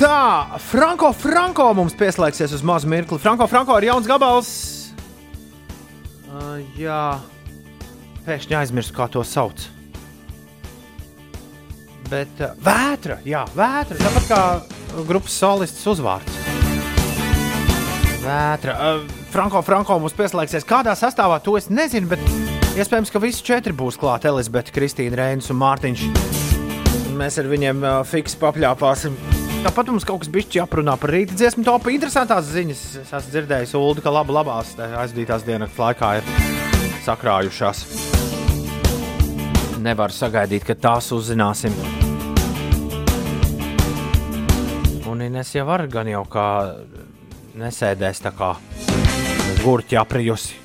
Tā, 0.00 0.56
Franko, 0.64 1.10
Franko 1.12 1.66
mums 1.76 1.92
pieslēgsies 1.98 2.54
uz 2.56 2.64
mazu 2.64 2.88
mirkli. 2.88 3.20
Franko, 3.20 3.44
Franko 3.52 3.76
ir 3.76 3.90
jauns 3.90 4.08
gabals. 4.08 4.50
Uh, 6.24 6.62
jā, 6.80 7.18
pēkšņi 8.24 8.56
aizmirsu, 8.62 8.96
kā 8.96 9.10
to 9.12 9.26
sauc. 9.28 9.68
Bet 12.08 12.40
uh, 12.40 12.54
vētra, 12.64 13.18
jā, 13.28 13.44
vētra. 13.56 13.98
Tāpat 14.00 14.28
kā 14.30 14.42
grupas 15.08 15.34
solists 15.36 15.84
uzvārds. 15.90 16.38
Vētra. 18.24 18.74
Uh, 18.74 19.02
Franko, 19.32 19.62
Franko 19.64 19.98
mums 20.00 20.16
pieslēgsies. 20.16 20.66
Kādā 20.68 20.94
sastāvā 20.96 21.38
to 21.44 21.58
es 21.60 21.68
nezinu, 21.68 22.08
bet 22.10 22.22
iespējams, 22.80 23.12
ka 23.12 23.22
visi 23.22 23.44
četri 23.44 23.76
būs 23.76 24.00
klāt. 24.00 24.26
Elizabete, 24.28 24.72
Kristīna, 24.74 25.20
Reinis 25.20 25.52
un 25.52 25.60
Mārtiņš. 25.60 26.06
Mēs 27.18 27.40
ar 27.42 27.50
viņiem 27.50 27.82
uh, 27.84 28.00
fiks 28.08 28.38
papļāpāsim. 28.40 29.16
Tāpat 29.64 29.90
mums 29.90 30.06
kaut 30.06 30.22
kas 30.22 30.30
bija 30.32 30.60
jāprunā 30.60 30.94
par 31.00 31.12
rīta 31.12 31.34
dziesmu 31.36 31.66
topu. 31.66 31.90
Interesantās 31.92 32.46
ziņas. 32.52 32.84
Es 33.02 33.10
esmu 33.10 33.34
dzirdējis, 33.34 33.74
Ulu, 33.76 34.04
ka 34.04 34.14
laba 34.14 34.38
labās 34.40 34.76
aizdītās 34.78 35.44
dienas 35.46 35.74
laikā 35.76 36.14
ir 36.20 36.30
sakrājušās. 37.08 38.17
Nevar 39.78 40.10
sagaidīt, 40.10 40.64
ka 40.66 40.74
tās 40.74 41.12
uzzināsim. 41.14 41.74
Un 45.08 45.22
Ines 45.22 45.52
jau 45.54 45.64
var 45.68 45.86
gan 45.90 46.10
jau 46.10 46.24
kā 46.30 46.48
nesēdēs 47.58 48.22
tā 48.24 48.32
kā 48.34 48.52
gurķi 49.62 49.98
aprijusi. 50.00 50.58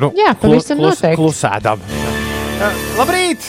Nu, 0.00 0.10
Jā, 0.18 0.32
pavisam 0.38 0.80
noteikti. 0.82 1.18
Klusēdam. 1.18 1.82
Uh, 1.84 2.80
labrīt! 2.98 3.44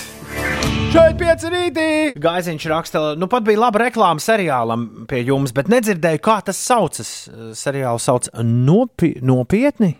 Šeit 0.93 1.17
pieci 1.19 1.49
rītī! 1.51 1.87
Gaiziņš 2.21 2.67
raksta, 2.71 3.01
nu 3.19 3.27
pat 3.31 3.43
bija 3.47 3.59
laba 3.65 3.81
reklāma 3.85 4.21
seriālam 4.23 4.85
pie 5.09 5.23
jums, 5.27 5.53
bet 5.55 5.69
nedzirdēju, 5.71 6.21
kā 6.23 6.37
tas 6.45 6.61
saucas. 6.61 7.09
Seriālu 7.57 8.01
sauc 8.01 8.29
nopi 8.45 9.15
nopietni. 9.25 9.95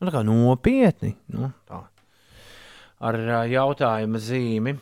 Nu, 0.00 0.08
tā 0.08 0.14
kā 0.14 0.22
nopietni. 0.26 1.16
Nu, 1.34 1.50
tā. 1.68 1.82
Ar 3.04 3.18
jautājuma 3.50 4.20
zīmi. 4.22 4.72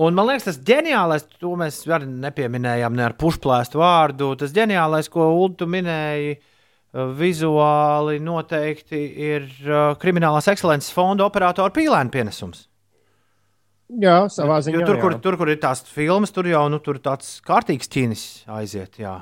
Un 0.00 0.14
man 0.14 0.28
liekas, 0.28 0.46
tas 0.46 0.58
ģeniālais, 0.68 1.24
to 1.40 1.54
mēs 1.58 1.80
arī 1.90 2.06
nepieminējām 2.08 2.94
ne 2.94 3.04
ar 3.08 3.16
pušplēstu 3.18 3.80
vārdu. 3.80 4.34
Tas 4.38 4.52
ģeniālais, 4.54 5.08
ko 5.10 5.26
Ulu 5.34 5.66
minēja, 5.66 6.36
vizuāli 7.18 8.20
noteikti 8.22 9.00
ir 9.30 9.48
Kriminālās 10.00 10.48
ekscelences 10.50 10.92
fonda 10.94 11.26
operatora 11.26 11.72
pīlēna 11.74 12.10
pienesums. 12.10 12.66
jā, 13.90 14.28
savā 14.30 14.60
ziņā. 14.62 14.78
Jo 14.78 14.86
tur, 14.86 15.00
kur, 15.02 15.16
jā. 15.16 15.20
tur, 15.24 15.36
kur 15.40 15.50
ir 15.50 15.58
tās 15.62 15.82
filmas, 15.86 16.30
tur 16.30 16.46
jau 16.46 16.68
nu, 16.70 16.78
tur 16.78 17.00
tāds 17.02 17.40
kārtīgs 17.46 17.90
ķīnis 17.90 18.24
aiziet. 18.46 19.00
Jā. 19.02 19.16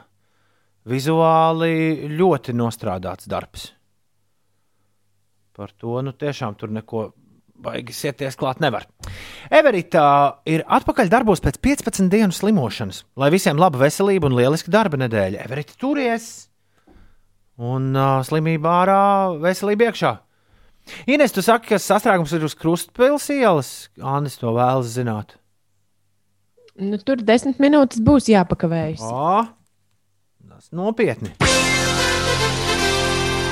Vizuāli 0.89 2.09
ļoti 2.13 2.53
nostrādāts 2.57 3.29
darbs. 3.29 3.73
Par 5.57 5.73
to 5.73 6.03
nu, 6.05 6.13
tiešām 6.13 6.55
tur 6.61 6.71
neko 6.71 7.09
baigi 7.63 7.95
sieties 7.95 8.39
klāt 8.39 8.63
nevar. 8.63 8.87
Everita 9.51 10.05
ir 10.49 10.65
atpakaļ 10.65 11.11
darbos 11.13 11.43
pēc 11.45 11.59
15 11.65 12.11
dienu 12.13 12.35
slimošanas. 12.35 13.03
Lai 13.19 13.33
visiem 13.35 13.59
laba 13.61 13.81
veselība 13.83 14.31
un 14.31 14.37
lieliska 14.39 14.73
darba 14.73 15.01
nedēļa. 15.01 15.43
Everita 15.49 15.77
turies! 15.81 16.49
Un 17.59 17.91
uh, 17.97 18.21
slimība 18.23 18.71
ārā, 18.85 19.03
veselība 19.43 19.89
iekšā. 19.89 20.15
Ines, 21.11 21.35
tu 21.35 21.43
saki, 21.45 21.73
ka 21.73 21.81
sastrēgums 21.83 22.33
ir 22.37 22.47
uz 22.47 22.55
krustpils 22.57 23.29
ielas. 23.35 23.73
Annis 23.99 24.39
to 24.41 24.55
vēlas 24.57 24.95
zināt. 24.95 25.35
Nu, 26.79 26.95
tur 27.03 27.19
desmit 27.27 27.59
minūtes 27.59 27.99
būs 28.07 28.31
jāpakavējas. 28.31 29.03
O, 29.03 29.43
tas 30.47 30.71
nopietni. 30.71 31.35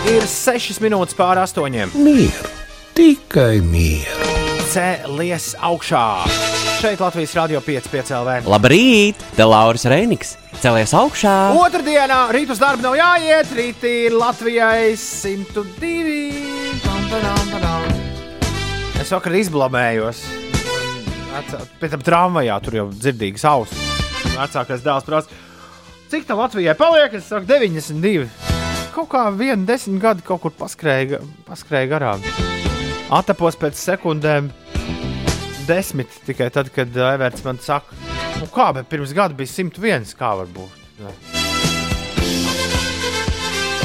Ir 0.07 0.23
6 0.31 0.79
minūtes 0.85 1.19
pāri 1.19 1.43
astoņiem. 1.43 1.97
Mieru, 1.99 2.56
tikai 2.97 3.61
mieru. 3.61 4.35
Cēlies 4.73 5.53
augšā. 5.65 6.05
Šeit 6.81 7.01
Latvijas 7.01 7.35
Rādio 7.37 7.61
5,5 7.65 8.13
LV. 8.17 8.49
Labrīt! 8.49 9.21
Te 9.37 9.45
Lauris 9.45 9.85
Reiniks! 9.89 10.35
Celies 10.63 10.93
augšā! 10.97 11.35
Otradienā 11.61 12.27
rīt 12.35 12.53
uz 12.53 12.61
darbu 12.61 12.85
nav 12.85 12.97
jāiet. 12.99 13.53
Rīt 13.57 13.85
ir 13.89 14.17
Latvijai 14.17 14.97
102. 15.01 16.17
Pam, 16.85 17.07
padam, 17.13 17.43
padam. 17.53 17.87
Es 19.01 19.13
vakar 19.13 19.37
izblamējos. 19.41 20.25
Pēc 21.81 21.93
tam 21.93 22.05
tramvajā 22.05 22.57
tur 22.65 22.79
jau 22.81 22.87
dzirdīgas 22.97 23.45
ausis. 23.49 23.85
Vecākais 24.37 24.85
dēls 24.85 25.05
prasa, 25.09 25.41
cik 26.13 26.25
tā 26.29 26.37
Latvijai 26.37 26.77
paliek? 26.77 27.17
Es 27.21 27.29
saku, 27.29 27.49
92. 27.49 28.29
Kaut 28.97 29.13
kā 29.13 29.27
viena 29.37 29.69
desmit 29.69 30.01
gadi 30.01 30.25
kaut 30.25 30.41
kur 30.45 30.57
paskrēja, 30.57 31.21
paskrēja 31.49 31.93
garām. 31.93 32.25
Atapos 33.07 33.55
pēc 33.55 33.79
sekundēm 33.79 34.49
desmit 35.69 36.11
tikai 36.27 36.49
tad, 36.55 36.73
kad 36.75 36.91
ā, 36.91 37.13
Everts 37.15 37.45
man 37.47 37.61
saka, 37.63 37.95
nu 38.41 38.49
kā, 38.51 38.73
bet 38.75 38.89
pirms 38.91 39.15
gada 39.15 39.37
bija 39.39 39.53
101. 39.53 40.11
Kā 40.19 40.33
var 40.41 40.51
būt? 40.51 40.83
Jā. 40.99 41.13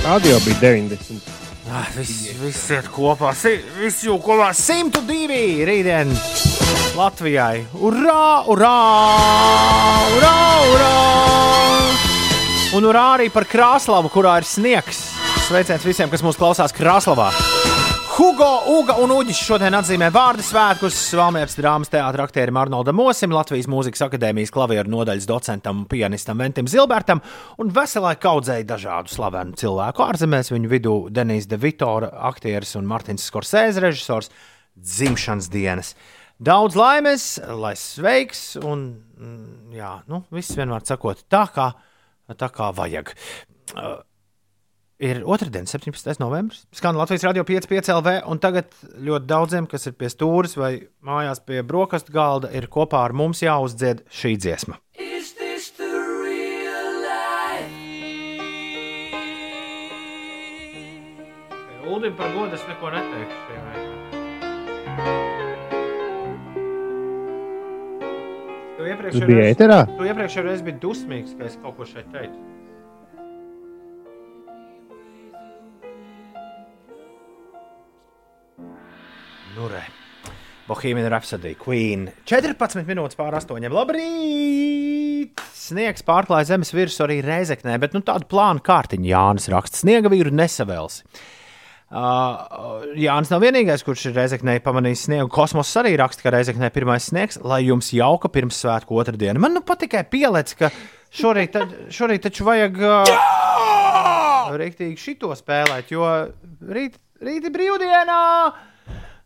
Radio 0.02 0.40
bija 0.42 0.58
90. 0.64 1.30
Ah, 1.70 1.86
viss, 1.94 2.32
viss 2.42 2.72
iet 2.74 2.90
kopā. 2.92 3.36
Viss 3.78 4.02
jau 4.08 4.18
kopā 4.26 4.50
102 4.58 5.62
rītdien 5.70 6.10
Latvijai. 6.98 7.62
Urā, 7.78 8.26
urā, 8.50 8.76
urā, 10.18 10.36
urā! 10.74 10.92
Un 12.74 12.90
urā 12.90 13.08
arī 13.20 13.30
par 13.30 13.46
Krāslavu, 13.46 14.10
kurā 14.10 14.40
ir 14.42 14.50
sniegs. 14.50 15.06
Sveiciens 15.46 15.86
visiem, 15.86 16.10
kas 16.10 16.26
mūs 16.26 16.40
klausās 16.40 16.74
Krāslavā. 16.74 17.30
Hugo, 18.22 18.48
Uga 18.70 18.94
un 19.02 19.10
Uģis 19.16 19.40
šodien 19.48 19.74
atzīmē 19.74 20.12
vārdu 20.14 20.44
svētkus 20.46 20.94
Valmieras 21.18 21.56
drāmas 21.58 21.90
teātra 21.90 22.28
aktierim 22.28 22.60
Arnoldam 22.62 23.00
Mosim, 23.00 23.32
Latvijas 23.34 23.66
Mūzikas 23.72 24.04
akadēmijas 24.06 24.52
klavieru 24.54 24.92
nodaļas 24.94 25.26
docentam 25.26 25.80
un 25.80 25.88
pianistam 25.90 26.38
Ventim 26.38 26.70
Zilbertam 26.70 27.24
un 27.58 27.72
veselai 27.74 28.12
kaudzēji 28.22 28.68
dažādu 28.70 29.10
slavenu 29.10 29.58
cilvēku 29.58 30.06
ārzemēs. 30.06 30.52
Viņu 30.54 30.70
vidū 30.70 30.94
Denīs 31.10 31.50
De 31.50 31.58
Vitora, 31.64 32.12
aktieris 32.30 32.76
un 32.78 32.86
Martins 32.92 33.26
Skorsēze 33.26 33.82
režisors 33.82 34.30
dzimšanas 34.78 35.50
dienas. 35.50 35.96
Daudz 36.38 36.78
laimes, 36.78 37.26
lai 37.50 37.74
sveiks 37.74 38.52
un, 38.62 38.86
mm, 39.18 39.74
jā, 39.80 39.96
nu, 40.14 40.22
viss 40.30 40.54
vienmēr 40.62 40.86
sakot 40.86 41.26
tā, 41.26 41.48
kā, 41.58 41.72
tā 42.38 42.54
kā 42.54 42.70
vajag. 42.70 43.16
Uh, 43.74 43.98
Ir 45.02 45.24
otrdiena, 45.26 45.66
17. 45.66 46.20
novembris. 46.22 46.68
Skan 46.78 46.94
Latvijas 46.94 47.24
radio 47.26 47.42
5,5 47.44 47.90
LV. 47.90 48.12
Un 48.30 48.38
tagad 48.38 48.70
ļoti 49.02 49.26
daudziem, 49.26 49.66
kas 49.66 49.90
ir 49.90 49.96
pie 49.98 50.12
stūres 50.14 50.54
vai 50.60 50.76
mājās 51.02 51.42
pie 51.42 51.64
brokastu 51.66 52.14
galda, 52.14 52.52
ir 52.54 52.70
kopā 52.70 53.02
ar 53.08 53.16
mums 53.18 53.42
jāuzdzied 53.42 54.06
šī 54.14 54.36
dziesma. 54.38 54.78
Uldim 61.92 62.14
par 62.16 62.30
godu 62.38 62.56
es 62.56 62.70
neko 62.70 62.94
neteikšu. 62.94 63.42
Tu 68.78 68.88
iepriekš 68.94 69.18
Tu 69.18 69.28
biji 69.34 69.44
ēterā? 69.50 69.84
Tu 69.98 70.08
iepriekš 70.14 70.38
jau 70.40 70.46
reiz 70.46 70.64
biji 70.66 70.82
dusmīgs, 70.86 71.38
ka 71.38 71.50
es 71.50 71.58
kaut 71.66 71.82
ko 71.82 71.90
šeit 71.90 72.14
teicu. 72.14 72.51
Nu, 79.52 79.68
re. 79.68 79.82
Bohēmija 80.70 81.10
Rhapsody, 81.10 81.52
Queen. 81.60 82.06
14 82.30 82.86
minūtes 82.88 83.18
pār 83.20 83.36
8. 83.36 83.66
Labrīt! 83.74 85.42
Sniegs 85.58 86.06
pārklāja 86.08 86.54
zemes 86.54 86.72
virsmu 86.72 87.04
arī 87.04 87.18
reizeknē, 87.26 87.76
bet 87.82 87.98
nu, 87.98 88.00
tādu 88.06 88.30
plānu 88.32 88.64
kārtiņu 88.64 89.10
Jānis 89.12 89.50
raksta. 89.52 89.82
Sniega 89.82 90.12
vīru 90.14 90.32
nesavēls. 90.32 91.02
Uh, 91.92 92.86
Jānis 92.96 93.34
nav 93.34 93.44
vienīgais, 93.44 93.84
kurš 93.84 94.08
ir 94.08 94.16
reizeknē 94.22 94.56
pamanījis 94.64 95.06
sniegu. 95.10 95.28
Kosmos 95.36 95.74
arī 95.82 95.98
raksta, 96.00 96.24
ka 96.24 96.36
reizeknē 96.38 96.72
pirmais 96.72 97.12
sniegs, 97.12 97.42
lai 97.44 97.66
jums 97.66 97.92
jauka 97.98 98.32
pirms 98.32 98.64
svētku 98.64 99.04
otrdiena. 99.04 99.42
Man 99.44 99.58
nu 99.58 99.66
pat 99.68 99.84
tikai 99.84 100.06
pielēc, 100.08 100.56
ka 100.62 100.72
šorīt, 101.12 101.58
tad, 101.58 101.76
šorīt 101.92 102.24
taču 102.30 102.48
vajag 102.48 102.80
uh, 102.88 104.56
rīktīgi 104.64 104.96
šito 105.10 105.36
spēlēt, 105.36 105.92
jo 105.92 106.08
rīt, 106.72 107.02
rīt 107.20 107.52
ir 107.52 107.58
brīvdienā! 107.60 108.22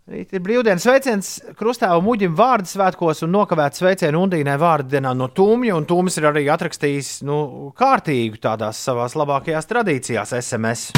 Rīt 0.05 0.35
ir 0.37 0.41
brīvdienas 0.45 0.83
sveiciens 0.85 1.27
Krustāvam 1.57 2.03
Muģim 2.05 2.35
vārdu 2.37 2.69
svētkos 2.69 3.23
un 3.25 3.31
nokavēts 3.33 3.81
sveicienu 3.81 4.19
Undīnai 4.21 4.53
vārdu 4.61 4.91
dienā 4.91 5.15
no 5.17 5.31
Tūmja. 5.33 5.73
Un 5.79 5.87
Tūmis 5.89 6.19
ir 6.19 6.27
arī 6.29 6.43
atrakstījis 6.53 7.07
nu, 7.25 7.37
kārtīgu 7.73 8.37
tādās 8.43 8.77
savās 8.85 9.15
labākajās 9.17 9.65
tradīcijās 9.65 10.35
SMS. 10.37 10.91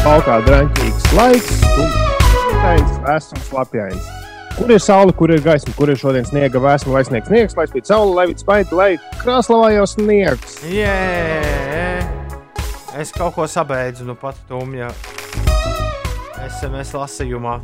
Paukā 0.00 0.38
drāmīgs 0.46 1.10
laiks, 1.12 1.50
tumšs, 1.76 2.94
esams 3.18 3.50
lapjājs. 3.52 4.08
Kur 4.56 4.72
ir 4.72 4.80
saule, 4.80 5.12
kur 5.18 5.34
ir 5.36 5.44
gaisma, 5.44 5.76
kur 5.76 5.92
ir 5.92 6.00
šodien 6.00 6.24
sniega 6.24 6.62
vēsma, 6.64 6.94
lai 6.96 7.02
sniegs 7.04 7.28
sniegs, 7.28 7.58
lai 7.58 7.66
spīd 7.68 7.90
saule, 7.90 8.14
lai 8.16 8.30
vidus 8.30 8.46
spaidi, 8.46 8.78
lai 8.80 8.94
krāslavā 9.20 9.74
jau 9.76 9.84
sniegs. 9.92 10.56
Jē, 10.72 10.96
es 12.96 13.12
kaut 13.12 13.36
ko 13.36 13.44
sabeidzu 13.44 14.08
nu 14.08 14.16
pat 14.16 14.40
Tūmja 14.48 14.88
SMS 16.44 16.92
lasījumā. 16.92 17.54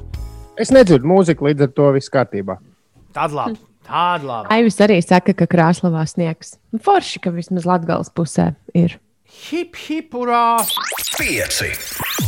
Es 0.61 0.71
nedzirdu 0.73 1.09
mūziku, 1.09 1.51
līdz 1.51 1.67
ar 1.67 1.73
to 1.77 1.89
viss 1.97 2.13
kārtībā. 2.13 2.57
Tāda 3.17 3.37
labi. 3.37 3.59
Tāda 3.85 4.29
labi. 4.29 4.51
Aivis 4.55 4.79
arī 4.85 4.97
saka, 5.05 5.35
ka 5.37 5.49
Krāslavā 5.51 6.07
sniegs. 6.09 6.55
Forši, 6.85 7.21
ka 7.25 7.33
vismaz 7.35 7.67
Latgales 7.69 8.13
pusē 8.15 8.55
ir. 8.77 8.97
Hip, 9.51 9.77
hip, 9.85 10.17
urā! 10.17 10.63
Pieci. 11.19 11.69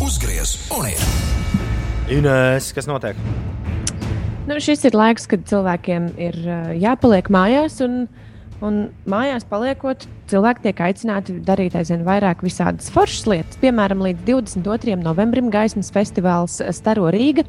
Uzgriez 0.04 0.54
un 0.76 0.90
ir. 0.90 1.06
Inês, 2.12 2.68
kas 2.76 2.88
notiek? 2.90 3.16
Nu, 4.48 4.58
šis 4.60 4.84
ir 4.88 4.98
laiks, 4.98 5.24
kad 5.30 5.46
cilvēkiem 5.48 6.12
ir 6.20 6.36
jāpaliek 6.82 7.32
mājās, 7.32 7.80
un, 7.86 8.04
un 8.62 8.78
mājās 9.10 9.44
paliekot, 9.48 10.06
cilvēki 10.30 10.64
tiek 10.66 10.82
aicināti 10.86 11.34
darīt 11.44 11.74
aizvien 11.78 12.04
vairāk 12.06 12.44
visādas 12.46 12.90
foršas 12.94 13.26
lietas. 13.28 13.58
Piemēram, 13.62 14.02
līdz 14.06 14.22
22. 14.28 14.96
novembrim 15.02 15.50
gaismas 15.52 15.90
festivāls 15.94 16.60
Staro 16.76 17.10
Rīga. 17.12 17.44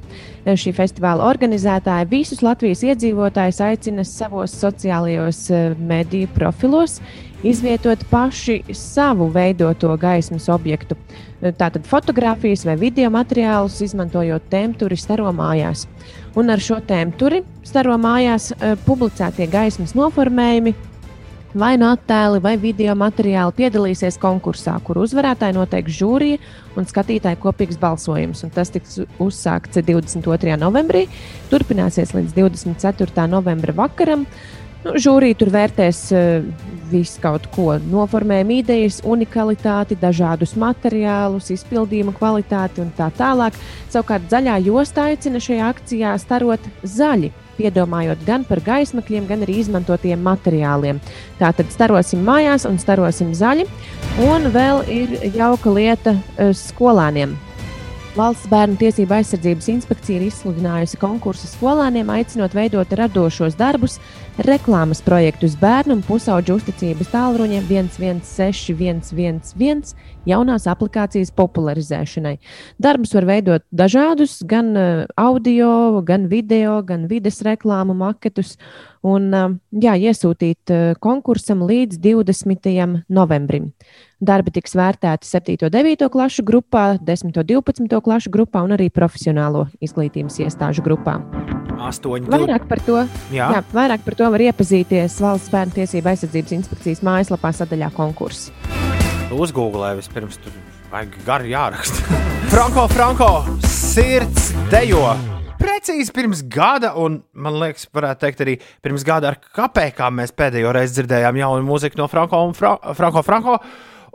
Šī 0.45 0.73
festivāla 0.76 1.27
organizētāji 1.30 2.10
visus 2.11 2.41
Latvijas 2.45 2.84
iedzīvotājus 2.88 3.61
aicina 3.64 4.06
savos 4.07 4.56
sociālajos 4.57 5.45
uh, 5.53 5.77
mediju 5.77 6.31
profilos 6.34 6.99
izvietot 7.44 8.06
paši 8.10 8.61
savu 8.72 9.27
veidoto 9.31 9.91
gaismas 9.99 10.48
objektu. 10.49 10.95
Tātad 11.44 11.84
fotografijas 11.84 12.64
vai 12.64 12.77
video 12.80 13.10
materiālus 13.11 13.81
izmantojot 13.84 14.48
tēmturi 14.52 14.95
staro 14.99 15.27
mājās. 15.35 15.84
Un 16.40 16.49
ar 16.49 16.64
šo 16.64 16.80
tēmturi 16.88 17.44
staro 17.68 17.99
mājās 17.99 18.49
uh, 18.56 18.73
publicētie 18.88 19.49
gaismas 19.52 19.94
noformējumi 19.99 20.73
vai 21.54 21.76
no 21.78 21.92
attēli 21.94 22.42
vai 22.44 22.56
video 22.62 22.96
materiāli 22.98 23.56
piedalīsies 23.58 24.18
konkursā, 24.22 24.76
kur 24.86 25.00
uzvarētāji 25.04 25.58
noteiks 25.58 25.96
žūrija 26.00 26.42
un 26.78 26.90
skatītāju 26.90 27.40
kopīgs 27.44 27.80
balsojums. 27.82 28.44
Un 28.46 28.54
tas 28.54 28.74
tiks 28.74 29.00
uzsākts 29.22 29.82
22. 29.82 30.58
novembrī, 30.62 31.06
turpināsies 31.52 32.16
līdz 32.18 32.36
24. 32.40 33.28
novembra 33.32 33.76
vakaram. 33.78 34.26
Nu, 34.84 34.98
žūrija 35.00 35.38
tur 35.40 35.48
vērtēs 35.54 36.00
uh, 36.12 36.48
visu 36.92 37.22
kaut 37.24 37.46
ko, 37.56 37.70
noformējumu 37.80 38.58
idejas, 38.58 39.00
unikalitāti, 39.08 39.96
dažādus 40.02 40.58
materiālus, 40.60 41.54
izpildījuma 41.56 42.12
kvalitāti 42.18 42.84
un 42.84 42.92
tā 42.98 43.08
tālāk. 43.16 43.56
Savukārt 43.94 44.28
zaļā 44.34 44.58
josta 44.66 45.08
aicina 45.08 45.40
šajā 45.44 45.72
akcijā 45.72 46.18
starot 46.20 46.68
zaļi 46.84 47.32
piedomājot 47.58 48.26
gan 48.28 48.46
par 48.48 48.62
gaismakļiem, 48.66 49.30
gan 49.30 49.46
arī 49.46 49.60
izmantotiem 49.62 50.22
materiāliem. 50.26 51.02
Tātad 51.40 51.72
starosim 51.74 52.24
mājās 52.26 52.68
un 52.70 52.80
starosim 52.82 53.34
zaļi. 53.38 53.68
Un 54.28 54.52
vēl 54.54 54.84
ir 54.94 55.18
jauka 55.34 55.74
lieta 55.74 56.18
uh, 56.18 56.54
skolāniem. 56.58 57.38
Valsts 58.14 58.46
bērnu 58.46 58.78
tiesību 58.78 59.16
aizsardzības 59.18 59.72
inspekcija 59.74 60.20
ir 60.20 60.28
izsludinājusi 60.28 61.00
konkursu 61.02 61.48
skolāniem, 61.50 62.12
aicinot 62.14 62.54
veidot 62.54 62.92
radošos 62.94 63.58
darbus, 63.58 63.98
reklāmas 64.42 64.98
projektus 65.06 65.54
bērnu 65.60 65.94
un 65.98 66.02
pusauģu 66.06 66.56
uzticības 66.58 67.10
tālruņiem 67.14 67.64
116111 67.70 69.94
jaunās 70.26 70.68
aplikācijas 70.72 71.32
popularizēšanai. 71.38 72.38
Darbus 72.82 73.14
var 73.14 73.26
veidot 73.30 73.62
dažādus, 73.70 74.40
gan 74.48 74.74
uh, 74.74 75.06
audio, 75.20 76.02
gan 76.06 76.28
video, 76.32 76.82
gan 76.82 77.08
vides 77.12 77.42
reklāmu 77.46 77.94
maketus. 77.98 78.58
Un, 79.04 79.34
uh, 79.36 79.52
jā, 79.84 79.94
iesūtīt 80.10 80.72
uh, 80.72 80.94
konkursam 81.04 81.60
līdz 81.70 82.00
20. 82.02 83.04
novembrim. 83.14 83.74
Darbi 84.24 84.54
tiks 84.56 84.72
vērtēti 84.80 85.28
7. 85.28 85.66
un 85.68 85.74
9. 85.74 86.08
klasu 86.12 86.44
grupā, 86.48 86.84
10. 87.04 87.34
un 87.36 87.48
12. 87.50 88.00
klasu 88.06 88.32
grupā 88.32 88.62
un 88.64 88.72
arī 88.76 88.88
profesionālo 88.94 89.66
izglītības 89.84 90.40
iestāžu 90.45 90.84
grupā. 90.86 91.18
Astoņi. 91.84 92.30
Vairāk 92.32 92.70
par 92.70 92.80
to, 92.86 93.02
Jā. 93.34 93.50
jā, 93.58 93.60
vairāk 93.74 94.06
par 94.06 94.16
to 94.16 94.30
var 94.32 94.45
iepazīties 94.45 95.18
Valsts 95.20 95.52
bērnu 95.52 95.76
tiesību 95.76 96.14
aizsardzības 96.14 96.56
inspekcijas 96.56 97.04
mājaslapā 97.04 97.52
sadaļā 97.58 97.91
konkursi. 97.98 98.54
Uzgooglē 99.34 99.95
vispirms 100.00 100.40
tur 100.40 100.56
vajag 100.94 101.20
gari 101.28 101.52
jāraksta. 101.52 102.20
Franko, 102.54 102.88
Franko, 102.94 103.32
sirds 103.68 104.54
dejo! 104.72 105.04
Precīzi 105.60 106.12
pirms 106.16 106.45
gada, 106.52 106.94
un 107.00 107.22
man 107.36 107.58
liekas, 107.60 107.90
varētu 107.91 108.24
teikt, 108.24 108.44
arī 108.44 108.56
pirms 108.84 109.04
gada 109.08 109.34
ar 109.34 109.40
kāpēkām 109.44 110.22
mēs 110.22 110.32
pēdējo 110.36 110.72
reizi 110.76 111.02
dzirdējām 111.02 111.40
jaunu 111.40 111.66
mūziku 111.68 112.00
no 112.00 112.08
Franko 112.12 112.45
un 112.48 112.56
Fra 112.56 112.78
Franko. 112.95 113.24
Franko. 113.26 113.58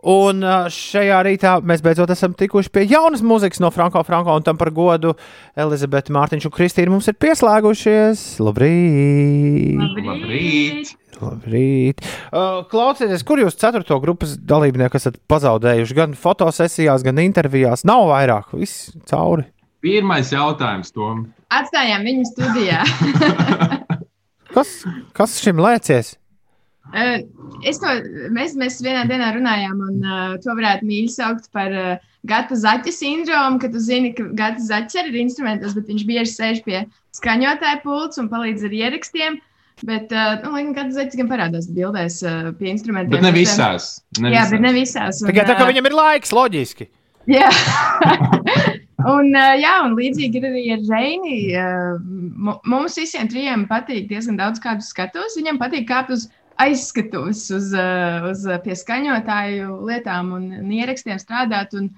Un 0.06 0.44
šajā 0.70 1.16
rītā 1.26 1.56
mēs 1.66 1.82
beidzot 1.82 2.12
esam 2.14 2.34
tikuši 2.38 2.70
pie 2.70 2.84
jaunas 2.86 3.24
mūzikas 3.26 3.58
no 3.58 3.72
Franko 3.74 4.04
Franko, 4.06 4.36
un 4.38 4.44
tam 4.46 4.58
par 4.60 4.70
godu 4.70 5.16
Elizabete 5.58 6.14
Mārtiņš 6.14 6.46
un 6.46 6.54
Kristīna 6.54 6.92
mums 6.92 7.10
ir 7.10 7.16
pieslēgušies. 7.18 8.22
Labrīt! 8.46 9.82
Labrīt! 10.06 10.94
Labrīt. 11.18 12.02
Uh, 12.30 12.62
klausieties, 12.70 13.24
kur 13.26 13.42
jūs 13.42 13.58
ceturto 13.58 13.98
grupas 14.02 14.36
dalībnieku 14.38 15.00
esat 15.00 15.18
pazaudējuši? 15.30 15.96
Gan 15.98 16.14
fotosesijās, 16.18 17.02
gan 17.02 17.18
intervijās. 17.22 17.82
Nav 17.88 18.06
vairāk, 18.12 18.54
viss 18.54 18.92
cauri. 19.10 19.48
Pirmais 19.82 20.30
jautājums, 20.34 20.94
Tom. 20.94 21.26
Atstājām 21.54 22.06
viņu 22.06 22.30
studijā. 22.30 22.84
Kas, 24.48 24.70
kas 25.14 25.34
šim 25.42 25.58
lēcies? 25.60 26.14
Es 27.68 27.80
to, 27.82 27.90
mēs, 28.32 28.54
mēs 28.56 28.78
vienā 28.84 29.02
dienā 29.08 29.32
runājām, 29.36 29.80
un 29.82 30.04
uh, 30.06 30.36
to 30.40 30.54
varētu 30.56 30.86
mīļi 30.88 31.10
saukt 31.12 31.50
par 31.52 31.74
uh, 31.74 32.06
gata 32.28 32.56
zaķa 32.56 32.92
sindromu, 32.94 33.60
ka 33.62 33.70
tu 33.72 33.82
zini, 33.82 34.14
ka 34.16 34.28
gata 34.38 34.62
zaķis 34.62 35.02
arī 35.02 35.12
ir 35.12 35.20
instrumentos, 35.24 35.74
bet 35.76 35.90
viņš 35.90 36.06
bieži 36.08 36.32
sēž 36.32 36.62
pie 36.64 36.84
skaņotāja 37.18 37.82
pults 37.84 38.20
un 38.22 38.30
palīdz 38.32 38.64
ar 38.68 38.76
ierakstiem. 38.80 39.40
Bet, 39.86 40.10
uh, 40.10 40.38
nu, 40.42 40.54
laikam, 40.54 40.72
gata 40.74 40.96
zaķis 40.96 41.20
gan 41.20 41.28
parādās 41.30 41.68
bildēs 41.70 42.22
uh, 42.26 42.48
pie 42.58 42.72
instrumentiem. 42.72 43.18
Bet 43.18 43.26
ne 43.26 43.34
visās. 43.36 43.90
Ne 44.18 44.32
jā, 44.32 44.46
visās. 44.46 44.54
bet 44.54 44.64
ne 44.64 44.72
visās. 44.74 45.20
un, 45.22 45.30
Tikai 45.32 45.46
tā, 45.50 45.58
ka 45.60 45.68
viņam 45.68 45.90
ir 45.90 45.98
laiks, 45.98 46.34
loģiski. 46.34 46.88
Jā, 47.28 47.50
un, 49.14 49.34
jā, 49.36 49.74
un 49.84 49.94
līdzīgi 49.98 50.40
ir 50.40 50.48
arī 50.48 50.64
ar 50.78 50.84
Reini. 50.88 51.38
Mu- 52.48 52.56
mums 52.64 52.96
visiem 52.96 53.28
trijiem 53.28 53.66
patīk 53.68 54.08
diezgan 54.08 54.40
daudz 54.40 54.62
kādu 54.64 54.86
skatus. 54.86 55.36
Viņam 55.36 55.60
patīk 55.60 55.84
kāpt 55.90 56.14
uz 56.16 56.26
aizskatus, 56.62 57.46
uz, 57.54 57.72
uh, 57.76 58.28
uz 58.30 58.44
uh, 58.48 58.58
pieskaņotāju 58.64 59.80
lietām 59.88 60.32
un, 60.36 60.48
ierakstiem 60.74 61.20
strādāt. 61.22 61.74
Un, 61.78 61.90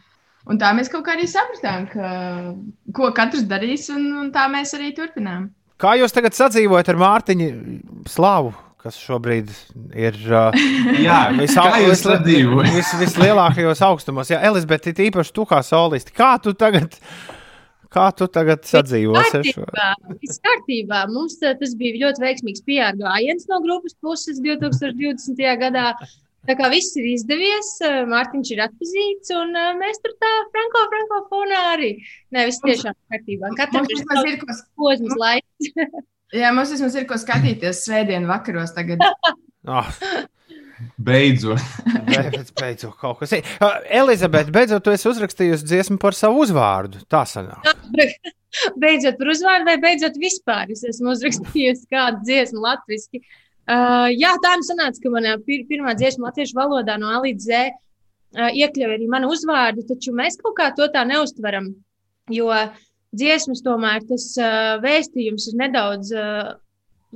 un 0.50 0.60
tā 0.60 0.72
mēs 0.76 0.92
kaut 0.92 1.06
kā 1.06 1.16
arī 1.16 1.28
sapratām, 1.30 1.86
ka, 1.92 2.10
ko 2.96 3.12
katrs 3.16 3.46
darīs, 3.50 3.88
un, 3.94 4.10
un 4.24 4.32
tā 4.34 4.46
mēs 4.52 4.76
arī 4.78 4.92
turpinām. 4.96 5.50
Kā 5.80 5.94
jūs 5.96 6.12
tagad 6.12 6.36
sadzīvojat 6.36 6.92
ar 6.92 7.00
Mārtiņu 7.00 7.52
Slāvu? 8.10 8.52
Kas 8.80 8.96
šobrīd 8.96 9.50
ir 9.92 10.16
uh, 10.30 10.54
Jā, 11.06 11.18
kā 11.52 11.82
jūs 11.84 12.04
sadzīvojat? 12.06 12.72
vis, 12.76 12.94
vislielākajos 13.02 13.82
augstumos? 13.84 14.30
Jā, 14.32 14.40
Elizabete, 14.48 14.94
īpaši 15.08 15.34
tu 15.36 15.44
kā 15.48 15.60
solisti. 15.64 16.14
Kā 16.16 16.34
tu 16.40 16.54
tagad, 16.56 16.96
kā 17.94 18.06
tu 18.16 18.26
tagad 18.30 18.64
sadzīvosi 18.68 19.36
ar 19.40 19.46
šo? 19.46 19.66
Viss 20.22 20.40
kārtībā. 20.44 21.04
Mums 21.12 21.38
tā, 21.42 21.52
tas 21.60 21.74
bija 21.78 21.98
ļoti 22.06 22.24
veiksmīgs 22.24 22.64
PR 22.66 22.98
gājiens 23.00 23.46
no 23.50 23.60
grupas 23.64 23.96
puses 24.02 24.40
2020. 24.44 25.40
gadā. 25.60 25.92
Tā 26.48 26.54
kā 26.56 26.70
viss 26.72 26.94
ir 26.96 27.04
izdevies, 27.10 27.68
eh, 27.84 27.98
Mārtiņš 28.08 28.50
ir 28.54 28.62
atpazīts, 28.64 29.32
un 29.36 29.50
eh, 29.60 29.74
mēs 29.76 30.00
tur 30.00 30.14
tā 30.22 30.30
franko, 30.54 30.86
franko 30.94 31.18
fonā 31.28 31.58
arī. 31.74 31.90
Nē, 32.32 32.46
viss 32.48 32.62
tiešām 32.64 32.96
kārtībā. 33.12 33.50
Katram 33.58 33.84
Mums 33.84 33.92
ir 33.92 34.06
savs 34.08 34.30
ir 34.30 34.38
ko- 34.40 34.56
posms 34.80 35.18
laiks. 35.20 35.70
Jā, 36.40 36.54
mums 36.56 36.72
vismaz 36.72 36.96
ir 36.96 37.04
ko 37.10 37.18
skatīties 37.20 37.82
svētdien 37.84 38.24
vakaros 38.30 38.72
tagad. 38.72 39.02
Oh, 39.68 39.84
Beidzot. 41.00 41.60
beidzot, 42.60 42.94
kaut 43.00 43.20
kas. 43.20 43.34
ir. 43.36 43.46
Uh, 43.60 43.78
Elizabete, 44.00 44.52
beidzot, 44.54 44.82
tu 44.84 44.92
esi 44.94 45.08
uzrakstījusi 45.10 45.68
dziesmu 45.68 45.98
par 46.02 46.16
savu 46.16 46.42
uzvārdu. 46.44 47.02
Tā 47.10 47.22
sanāk. 47.28 47.66
beidzot 48.82 49.18
par 49.20 49.32
uzvārdu, 49.34 49.68
vai 49.68 49.76
beidzot 49.82 50.18
vispār 50.20 50.72
es 50.74 50.84
esmu 50.88 51.14
uzrakstījusi 51.14 51.88
kādu 51.92 52.24
dziesmu 52.26 52.64
latviešu. 52.64 53.22
Uh, 53.70 54.08
jā, 54.16 54.32
tā 54.42 54.56
nu 54.58 54.66
sanāca, 54.66 54.98
ka 55.02 55.12
manā 55.12 55.36
pir 55.46 55.62
pirmā 55.68 55.94
dziesma 55.98 56.30
latviešu 56.30 56.56
valodā 56.58 56.96
no 56.98 57.10
A 57.12 57.20
līdz 57.22 57.44
Z 57.46 57.60
uh, 57.70 58.48
iekļauj 58.48 58.96
arī 58.96 59.06
manu 59.10 59.30
uzvārdu, 59.34 59.84
taču 59.86 60.14
mēs 60.16 60.40
kaut 60.40 60.56
kā 60.58 60.70
to 60.74 60.88
tā 60.90 61.04
neustveram. 61.06 61.70
Jo 62.30 62.50
dziesmas 63.14 63.62
tomēr 63.66 64.02
tas 64.08 64.26
uh, 64.40 64.80
vēstījums 64.82 65.50
ir 65.52 65.60
nedaudz 65.60 66.10
uh, 66.14 66.50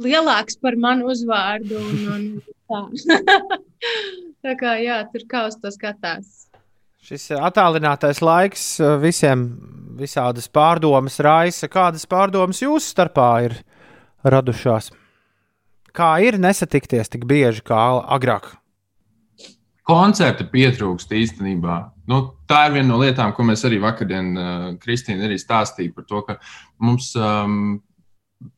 lielāks 0.00 0.58
par 0.60 0.76
manu 0.80 1.10
uzvārdu. 1.12 1.78
Un, 1.78 2.00
un 2.14 2.24
tā. 2.70 3.18
tā 4.44 4.56
kā 4.60 4.78
jā, 4.82 5.02
tur 5.12 5.28
kā 5.30 5.46
uz 5.50 5.58
to 5.60 5.72
skatās. 5.74 6.44
Šis 7.04 7.28
attālinātais 7.36 8.22
laiks 8.24 8.64
uh, 8.80 8.96
visiem 9.00 9.44
visādas 9.98 10.48
pārdomas 10.48 11.18
raisa. 11.22 11.68
Kādas 11.68 12.06
pārdomas 12.08 12.62
jūsu 12.64 12.94
starpā 12.94 13.30
ir 13.44 13.58
radušās? 14.24 14.90
Kā 15.94 16.16
ir 16.24 16.40
nesatikties 16.40 17.12
tik 17.12 17.26
bieži 17.28 17.62
kā 17.66 17.82
agrāk? 18.16 18.54
Koncerta 19.84 20.46
pietrūkst 20.48 21.12
īstenībā. 21.12 21.76
Nu, 22.08 22.22
tā 22.48 22.64
ir 22.66 22.78
viena 22.78 22.88
no 22.88 23.02
lietām, 23.02 23.34
ko 23.36 23.44
mēs 23.44 23.66
arī 23.68 23.82
vakardien, 23.84 24.30
uh, 24.32 24.64
Kristīna, 24.80 25.28
arī 25.28 25.36
stāstīja 25.40 25.92
par 25.92 26.08
to, 26.08 26.22
ka 26.24 26.38
mums 26.80 27.12
um, 27.20 27.82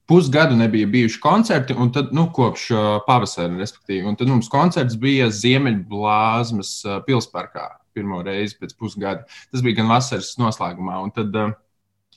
pusgadu 0.06 0.56
nebija 0.56 0.86
bijuši 0.86 1.20
koncerti, 1.20 1.74
un 1.74 1.90
tad, 1.92 2.12
nu, 2.16 2.28
kopš 2.34 2.68
uh, 2.70 2.86
pavasara, 3.06 3.54
respektīvi, 3.58 4.06
un 4.06 4.16
tad 4.18 4.30
mums 4.30 4.50
koncerts 4.52 4.98
bija 5.00 5.28
Ziemeļblāzmas 5.34 6.72
uh, 6.86 7.00
pilsparkā 7.06 7.68
pirmo 7.96 8.20
reizi 8.24 8.58
pēc 8.60 8.74
pusgada. 8.78 9.24
Tas 9.50 9.64
bija 9.64 9.80
gan 9.80 9.90
vasaras 9.90 10.34
noslēgumā, 10.40 11.00
un 11.02 11.14
tad, 11.16 11.34
uh, 11.34 11.56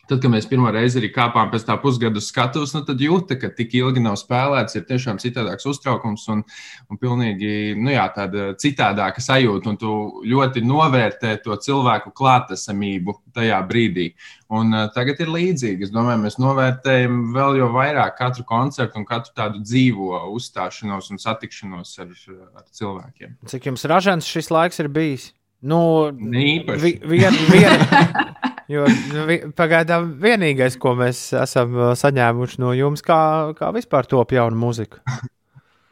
tad 0.10 0.22
kad 0.24 0.32
mēs 0.34 0.48
pirmo 0.50 0.72
reizi 0.74 1.00
arī 1.00 1.10
kāpām 1.14 1.52
pēc 1.52 1.66
tā 1.68 1.76
pusgada 1.82 2.22
skatuves, 2.24 2.74
nu, 2.76 2.82
tad 2.88 3.02
jūta, 3.02 3.38
ka 3.40 3.52
tik 3.56 3.76
ilgi 3.80 4.02
nav 4.04 4.18
spēlēts, 4.20 4.78
ir 4.78 4.86
tiešām 4.90 5.20
citādāks 5.22 5.68
uztraukums 5.70 6.26
un, 6.34 6.44
un 6.90 7.00
pilnīgi 7.02 7.78
nu, 7.80 7.92
jā, 7.94 8.08
tāda 8.16 8.52
citādāka 8.60 9.24
sajūta. 9.24 9.72
Un 9.72 9.80
tu 9.80 9.94
ļoti 10.30 10.64
novērtē 10.66 11.36
to 11.46 11.58
cilvēku 11.62 12.14
klātesamību 12.18 13.16
tajā 13.38 13.62
brīdī. 13.70 14.10
Un, 14.50 14.74
uh, 14.74 14.88
tagad 14.94 15.22
ir 15.22 15.30
līdzīgi. 15.34 15.86
Es 15.86 15.94
domāju, 15.94 16.24
mēs 16.24 16.40
novērtējam 16.42 17.20
vēl 17.36 17.60
jau 17.62 17.72
vairāk 17.76 18.18
katru 18.18 18.46
koncertu 18.50 19.02
un 19.02 19.08
katru 19.10 19.36
tādu 19.38 19.62
dzīvo 19.62 20.24
uzstāšanos 20.34 21.12
un 21.14 21.22
satikšanos 21.22 21.98
ar, 22.02 22.16
ar 22.58 22.66
cilvēkiem. 22.74 23.38
Cik 23.50 23.70
jums 23.70 23.86
ražants 23.90 24.30
šis 24.30 24.50
laiks 24.54 24.82
ir 24.82 24.90
bijis? 24.94 25.32
Nu, 25.60 26.08
Īpaši. 26.10 26.80
vi, 26.80 26.94
vien, 27.04 27.36
vien, 27.52 27.82
jo 28.70 28.86
nu, 29.14 29.26
vi, 29.30 29.40
pagaidām 29.58 30.14
vienīgais, 30.22 30.78
ko 30.82 30.94
mēs 31.00 31.30
esam 31.38 31.76
uh, 31.78 31.92
saņēmuši 31.98 32.62
no 32.64 32.76
jums, 32.78 33.04
kā, 33.06 33.20
kā 33.58 33.74
vispār 33.76 34.10
top 34.10 34.36
jaunu 34.38 34.60
mūziku. 34.68 35.04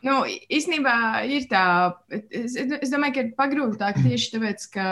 Nu, 0.05 0.19
īstenībā 0.29 0.93
ir 1.25 1.47
tā, 1.49 1.63
es, 2.13 2.53
es 2.55 2.91
domāju, 2.93 3.13
ka 3.15 3.23
ir 3.23 3.31
pagrūtāk 3.39 3.97
tieši 4.03 4.29
tāpēc, 4.35 4.67
ka 4.75 4.85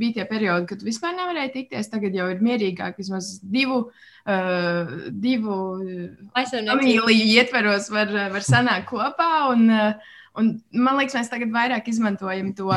bija 0.00 0.16
tie 0.16 0.24
periodi, 0.30 0.70
kad 0.70 0.84
vispār 0.86 1.12
nevarēja 1.18 1.52
tikties. 1.52 1.90
Tagad 1.92 2.16
jau 2.16 2.30
ir 2.32 2.40
mierīgāk, 2.42 2.96
vismaz 2.98 3.34
divu, 3.44 3.84
uh, 4.24 4.96
divu 5.12 5.58
familiju 6.32 7.12
ietveros 7.12 7.90
var, 7.92 8.10
var 8.32 8.46
sanākt 8.46 8.88
kopā. 8.88 9.30
Un, 9.52 9.68
uh, 9.68 10.16
un 10.40 10.54
man 10.72 10.98
liekas, 10.98 11.20
mēs 11.20 11.30
tagad 11.32 11.52
vairāk 11.54 11.92
izmantojam 11.92 12.54
to. 12.56 12.72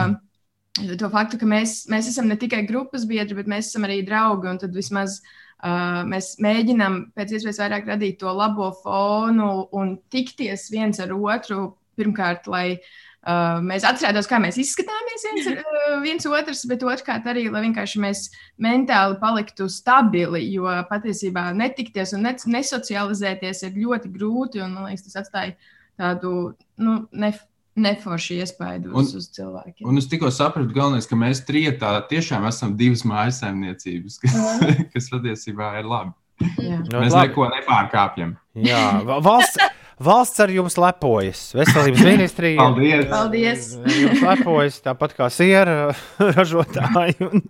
To 0.75 1.07
faktu, 1.07 1.39
ka 1.39 1.47
mēs, 1.47 1.85
mēs 1.87 2.09
esam 2.11 2.27
ne 2.27 2.35
tikai 2.39 2.65
grupas 2.67 3.05
biedri, 3.07 3.37
bet 3.37 3.47
mēs 3.47 3.69
esam 3.69 3.87
arī 3.87 4.01
draugi. 4.03 4.49
Un 4.51 4.59
tad 4.59 4.75
vismaz 4.75 5.21
uh, 5.21 6.03
mēs 6.07 6.33
mēģinām 6.43 6.97
pēc 7.15 7.37
iespējas 7.37 7.61
vairāk 7.63 7.87
radīt 7.93 8.19
to 8.19 8.33
labo 8.35 8.73
fonu 8.81 9.69
un 9.71 9.95
tikties 10.11 10.67
viens 10.73 10.99
ar 10.99 11.15
otru. 11.15 11.69
Pirmkārt, 11.95 12.49
lai 12.51 12.65
uh, 12.75 13.63
mēs 13.63 13.85
atcerētos, 13.87 14.27
kā 14.27 14.35
mēs 14.43 14.59
izskatāmies 14.59 15.23
viens, 15.29 15.47
ar, 15.53 15.63
uh, 15.63 15.95
viens 16.03 16.27
otrs, 16.27 16.65
bet 16.67 16.83
otrkārt 16.83 17.31
arī, 17.31 17.47
lai 17.47 17.63
vienkārši 17.69 18.03
mēs 18.03 18.25
mentāli 18.59 19.15
paliktu 19.23 19.69
stabili. 19.71 20.43
Jo 20.51 20.67
patiesībā 20.91 21.53
netikties 21.55 22.11
un 22.19 22.27
ne, 22.27 22.35
nesocializēties 22.35 23.63
ir 23.69 23.79
ļoti 23.79 24.11
grūti. 24.11 24.59
Un, 24.65 24.75
man 24.75 24.91
liekas, 24.91 25.07
tas 25.07 25.23
atstāja 25.23 25.55
tādu 25.95 26.51
nu, 26.83 27.05
nef 27.15 27.45
neforši 27.75 28.37
iespaidu 28.43 28.93
uz, 28.93 29.11
Un- 29.13 29.19
uz 29.19 29.29
cilvēkiem. 29.35 29.87
Un 29.91 29.97
es 29.99 30.07
tikko 30.11 30.29
sapratu, 30.31 30.71
galvenais, 30.75 31.07
ka 31.09 31.17
mēs 31.19 31.41
trijotā 31.47 31.95
tiešām 32.09 32.45
esam 32.47 32.75
divas 32.79 33.03
mājas 33.07 33.41
saimniecības, 33.43 34.19
kas, 34.23 34.37
kas 34.93 35.09
patiesībā 35.11 35.73
ir 35.81 35.89
labi. 35.91 36.13
Jā. 36.59 36.81
Mēs 36.91 37.13
labi. 37.15 37.29
neko 37.29 37.49
nepārkāpjam. 37.53 38.35
Jā, 38.59 38.79
va- 39.07 39.21
valsts, 39.23 39.59
valsts 40.03 40.41
ar 40.43 40.51
jums 40.51 40.75
lepojas. 40.79 41.43
Veselības 41.55 42.01
ministrija. 42.11 42.59
Paldies. 42.59 43.05
Paldies. 43.11 43.69
Jums 44.01 44.23
lepojas 44.23 44.79
tāpat 44.83 45.15
kā 45.15 45.29
siera 45.31 45.77
ražotāji. 46.35 47.15
Un, 47.29 47.43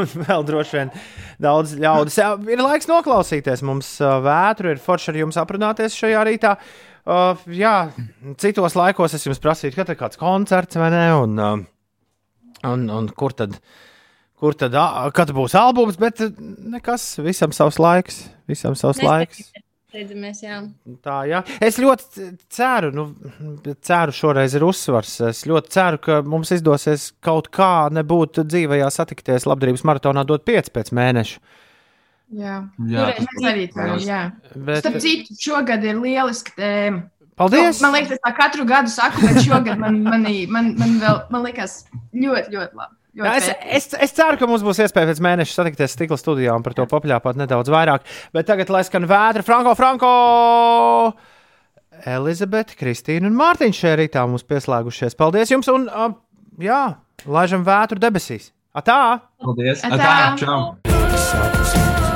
un 0.00 0.12
vēl 0.24 0.46
droši 0.48 0.78
vien 0.78 0.92
daudz 1.44 1.76
ļaudis. 1.80 2.16
Jā, 2.20 2.30
ir 2.52 2.64
laiks 2.64 2.88
noklausīties. 2.88 3.64
Mums 3.68 3.94
vētru 4.24 4.72
ir 4.72 4.80
forši 4.84 5.12
ar 5.12 5.20
jums 5.24 5.40
aprunāties 5.44 5.96
šajā 6.00 6.24
rītā. 6.30 6.56
Uh, 7.06 7.38
jā, 7.54 7.74
citos 8.42 8.74
laikos 8.74 9.12
es 9.14 9.26
jums 9.28 9.38
prasīju, 9.42 9.76
kad 9.76 9.92
ir 9.92 9.98
kāds 10.00 10.18
koncerts 10.18 10.78
vai 10.80 10.88
ne, 10.90 11.04
un, 11.14 11.36
uh, 11.38 11.60
un, 12.66 12.88
un 12.90 13.06
kur 13.14 13.30
tad, 13.38 13.54
kur 14.42 14.56
tad, 14.58 14.74
ā, 14.74 15.04
kad 15.14 15.30
būs 15.36 15.54
albums, 15.54 16.00
bet 16.02 16.24
uh, 16.24 16.32
nekas, 16.74 17.12
visam 17.22 17.54
savs 17.54 17.78
laiks, 17.78 18.24
visam 18.50 18.74
savs 18.74 19.04
laiks. 19.06 19.44
Steidzamies, 19.96 20.40
jā. 20.42 20.58
Tā, 21.06 21.20
jā. 21.30 21.44
Es 21.62 21.78
ļoti 21.80 22.26
ceru, 22.52 22.90
nu, 22.92 23.04
ceru, 23.86 24.12
šoreiz 24.12 24.56
ir 24.58 24.66
uzsvars. 24.66 25.14
Es 25.30 25.44
ļoti 25.46 25.72
ceru, 25.72 26.00
ka 26.02 26.18
mums 26.26 26.50
izdosies 26.52 27.12
kaut 27.24 27.52
kā 27.54 27.86
nebūt 27.94 28.42
dzīvajā 28.42 28.90
satikties 28.92 29.46
labdarības 29.46 29.86
maratonā, 29.86 30.26
dot 30.26 30.42
5 30.44 30.74
pēc 30.74 30.90
mēneša. 30.90 31.38
Jā, 32.34 32.56
Jā, 32.90 33.04
arī. 33.46 33.68
Jā. 34.02 34.20
Bet- 34.56 34.80
Starp 34.82 34.98
citu, 35.02 35.36
šogad 35.38 35.84
ir 35.86 36.00
lieliska 36.02 36.56
tēma. 36.58 37.04
Paldies! 37.36 37.78
Nu, 37.78 37.86
man 37.86 37.98
liekas, 37.98 38.16
es 38.16 38.22
tā 38.24 38.32
katru 38.34 38.64
gadu 38.66 38.88
saku, 38.90 39.20
bet 39.28 39.42
šogad 39.44 39.76
man, 39.78 40.00
manī, 40.08 40.46
man, 40.48 40.72
man, 40.80 40.94
vēl, 41.02 41.18
man 41.30 41.44
liekas 41.44 41.82
ļoti, 42.16 42.48
ļoti 42.54 42.78
labi. 42.80 42.94
Jā, 43.16 43.32
es, 43.36 43.46
es, 43.76 43.86
es 44.08 44.12
ceru, 44.12 44.36
ka 44.40 44.48
mums 44.48 44.64
būs 44.64 44.80
iespēja 44.84 45.08
pēc 45.08 45.20
mēneša 45.24 45.54
satikties 45.56 45.94
stikla 45.96 46.18
studijā 46.20 46.56
un 46.56 46.64
par 46.64 46.74
to 46.76 46.84
papļāpāt 46.88 47.38
nedaudz 47.40 47.70
vairāk. 47.72 48.04
Bet 48.36 48.48
tagad, 48.48 48.72
lai 48.72 48.82
skan 48.88 49.06
vētra, 49.08 49.44
Franko, 49.44 49.72
Franko! 49.76 50.10
Elizabete, 52.04 52.76
Kristīna 52.76 53.30
un 53.30 53.38
Mārtiņš 53.38 53.80
šajā 53.84 54.00
rītā 54.02 54.26
mums 54.28 54.44
pieslēgušies. 54.48 55.16
Paldies 55.16 55.52
jums! 55.52 55.68
Un, 55.72 55.88
uh, 55.88 56.12
jā, 56.60 56.82
laižam 57.24 57.64
vētru 57.68 58.00
debesīs! 58.00 58.50
Atā! 58.76 58.98
Paldies! 59.40 59.80
Atā! 59.88 60.12
Atā! 60.12 60.36
Čau! 60.44 62.15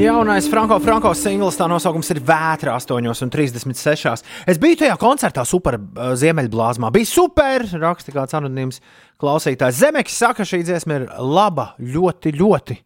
Jaunais 0.00 0.46
Franko 0.48 0.78
Franko 0.80 1.10
singls, 1.12 1.58
tā 1.60 1.66
nosaukums 1.68 2.08
ir 2.14 2.22
Vētra 2.24 2.72
8,36. 2.78 4.22
Es 4.48 4.56
biju 4.56 4.78
tajā 4.80 4.94
koncertā, 4.96 5.42
super 5.44 5.76
uh, 5.76 6.14
Ziemeļblāzmā. 6.16 6.88
Bija 6.94 7.08
super, 7.10 7.66
raksta 7.82 8.14
kāds 8.14 8.32
anonīms 8.38 8.80
klausītājs. 9.20 9.76
Zemeks 9.82 10.16
saka, 10.22 10.46
šī 10.48 10.62
dziesma 10.64 10.96
ir 11.02 11.04
laba, 11.20 11.74
ļoti, 11.84 12.32
ļoti. 12.32 12.78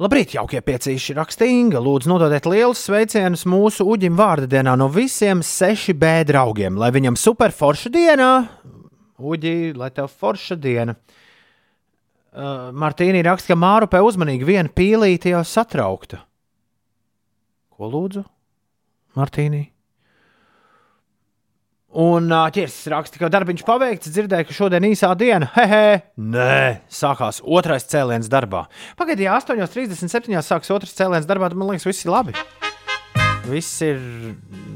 Labrīt, 0.00 0.38
jaukie 0.38 0.64
piecīši 0.64 1.18
rakstīga. 1.18 1.84
Lūdzu, 1.84 2.08
nododiet 2.14 2.48
lielus 2.48 2.86
sveicienus 2.88 3.44
mūsu 3.44 3.84
uģim 3.84 4.16
vārda 4.16 4.48
dienā 4.56 4.78
no 4.80 4.88
visiem 4.88 5.44
6B 5.44 6.14
draugiem, 6.32 6.80
lai 6.80 6.94
viņam 6.96 7.20
super 7.20 7.52
forša 7.52 7.92
diena. 7.92 8.30
Uģi, 9.20 9.74
lai 9.76 9.92
tev 9.92 10.08
forša 10.08 10.56
diena. 10.56 10.96
Uh, 12.34 12.72
Martīna 12.74 13.20
raksta, 13.22 13.52
ka 13.52 13.58
Mārupē 13.58 14.00
uzmanīgi 14.02 14.46
viena 14.48 14.66
pīlīte 14.66 15.30
jau 15.30 15.44
satraukta. 15.46 16.24
Ko 17.70 17.90
lūdzu? 17.92 18.24
Martīnī. 19.14 19.68
Un 21.94 22.26
ā, 22.34 22.48
ķirsis 22.50 22.90
raksta, 22.90 23.20
ka 23.20 23.30
darbiņš 23.30 23.62
paveikts, 23.68 24.10
dzirdēju, 24.10 24.48
ka 24.48 24.56
šodien 24.56 24.86
īsā 24.88 25.12
diena. 25.14 25.46
Hehe, 25.54 26.00
nē, 26.18 26.82
sākās 26.90 27.38
otrais 27.46 27.86
cēliens 27.86 28.26
darbā. 28.32 28.64
Pagaidiet, 28.98 29.28
ja 29.28 29.38
8.37. 29.38 30.34
sāksies 30.42 30.74
otrs 30.74 30.98
cēliens 30.98 31.30
darbā, 31.30 31.52
tad 31.52 31.60
man 31.60 31.70
liekas, 31.70 31.86
viss 31.86 32.02
ir 32.02 32.16
labi. 32.16 32.34
Viss 33.46 33.78
ir 33.86 34.02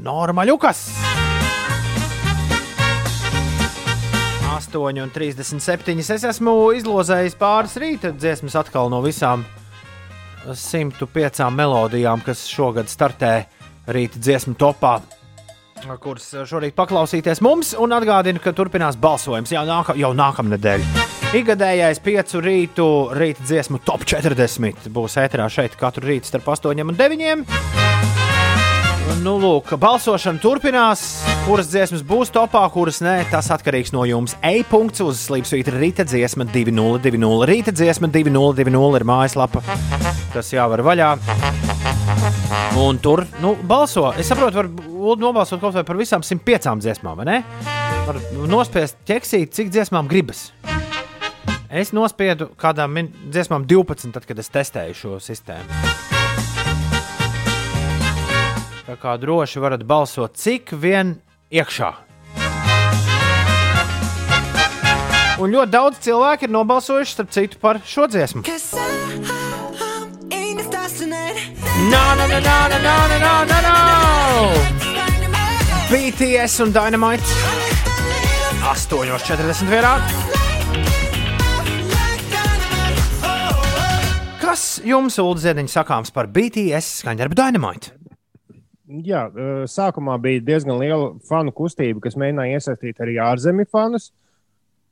normāļukas. 0.07 0.87
8,37. 4.59 5.99
Es 6.03 6.25
esmu 6.27 6.55
izlozējis 6.75 7.37
pāris 7.39 7.77
rīta 7.79 8.11
dziesmas 8.11 8.57
atkal 8.59 8.91
no 8.91 8.99
visām 9.05 9.45
105 10.49 11.47
melodijām, 11.55 12.23
kas 12.25 12.43
šogad 12.49 12.91
startē 12.91 13.33
rīta 13.87 14.19
dziesmu 14.19 14.57
topā 14.59 14.99
kuras 16.03 16.25
šorīt 16.43 16.75
paklausīties 16.75 17.39
mums, 17.39 17.71
un 17.79 17.95
atgādinu, 17.95 18.41
ka 18.43 18.51
turpinās 18.51 18.97
balsojums 18.99 19.53
jau, 19.53 19.63
nāka, 19.63 19.95
jau 19.95 20.11
nākamnedēļ. 20.17 20.83
Ikgadējais 21.39 22.03
piecu 22.03 22.43
rītu 22.43 22.87
rīta 23.15 23.47
dziesmu 23.47 23.79
top 23.87 24.03
40 24.03 24.91
būs 24.91 25.15
ēterā 25.23 25.47
šeit 25.47 25.79
katru 25.79 26.11
rītu 26.11 26.33
starp 26.33 26.51
8 26.57 26.83
un 26.83 26.99
9. 26.99 27.78
Nu, 29.17 29.33
lūk, 29.41 29.71
balsošana 29.81 30.39
turpinās. 30.39 31.01
Kuras 31.47 31.67
dziesmas 31.71 32.03
būs 32.05 32.29
topā, 32.33 32.61
kuras 32.71 33.01
nē, 33.03 33.15
tas 33.31 33.49
atkarīgs 33.51 33.91
no 33.95 34.05
jums. 34.07 34.35
E-punkts 34.45 35.01
uz 35.03 35.23
slīpsvītra 35.25 35.81
rīta 35.81 36.05
dziesma 36.07 36.45
2020. 36.47 37.47
Rīta 37.49 37.73
dziesma 37.75 38.07
2020 38.13 38.99
ir 38.99 39.07
mājaslapa, 39.09 39.63
kas 40.35 40.53
jāvar 40.53 40.85
vaļā. 40.85 41.09
Un 42.79 43.01
tur 43.01 43.25
nu, 43.41 43.55
balso. 43.67 44.11
Es 44.13 44.29
saprotu, 44.29 44.61
var 44.61 44.69
nobalsot 45.19 45.59
kaut 45.61 45.75
vai 45.75 45.83
par 45.87 45.99
visām 45.99 46.23
105 46.23 46.77
dziesmām, 46.85 47.17
vai 47.19 47.27
ne? 47.27 47.39
Var 48.07 48.21
nospiest 48.49 49.01
ķeksīt, 49.09 49.51
cik 49.57 49.73
dziesmām 49.73 50.07
gribas. 50.11 50.51
Es 51.69 51.91
nospiedu 51.93 52.51
kādām 52.57 52.97
dziesmām 53.29 53.67
12, 53.69 54.13
tad, 54.15 54.29
kad 54.29 54.39
es 54.41 54.53
testēju 54.53 55.01
šo 55.01 55.19
sistēmu. 55.21 56.18
Tā 58.89 58.95
kā 58.97 59.11
droši 59.21 59.61
varat 59.61 59.83
balsot, 59.85 60.33
cik 60.33 60.73
vien 60.81 61.21
iekšā. 61.53 61.93
Un 65.37 65.53
ļoti 65.53 65.69
daudz 65.75 65.99
cilvēku 66.01 66.47
ir 66.47 66.51
nobalsojuši, 66.55 67.13
starp 67.13 67.29
citu, 67.35 67.59
par 67.61 67.77
šo 67.85 68.07
dziesmu. 68.09 68.41
No, 68.41 68.49
no, 72.17 72.25
no, 72.25 72.41
no, 72.41 72.49
no, 72.73 72.81
no, 72.81 72.97
no, 73.21 73.45
no, 73.51 73.59
no! 73.67 73.77
BTS 75.91 76.53
un 76.65 76.73
Dynamite 76.73 77.29
8,41. 78.73 80.01
Kas 84.41 84.81
jums, 84.81 85.21
Ulu 85.21 85.37
Ziedņš, 85.45 85.69
sakāms 85.77 86.09
par 86.09 86.25
BTS 86.33 87.03
skaņdarbu 87.03 87.37
Dynamite? 87.37 87.99
Jā, 88.89 89.27
eh, 89.29 89.65
sākumā 89.69 90.15
bija 90.21 90.41
diezgan 90.41 90.79
liela 90.81 91.11
fanu 91.29 91.53
kustība, 91.53 92.01
kas 92.01 92.17
mēģināja 92.17 92.57
iesaistīt 92.57 93.01
arī 93.03 93.19
ārzemju 93.21 93.67
fanus. 93.69 94.09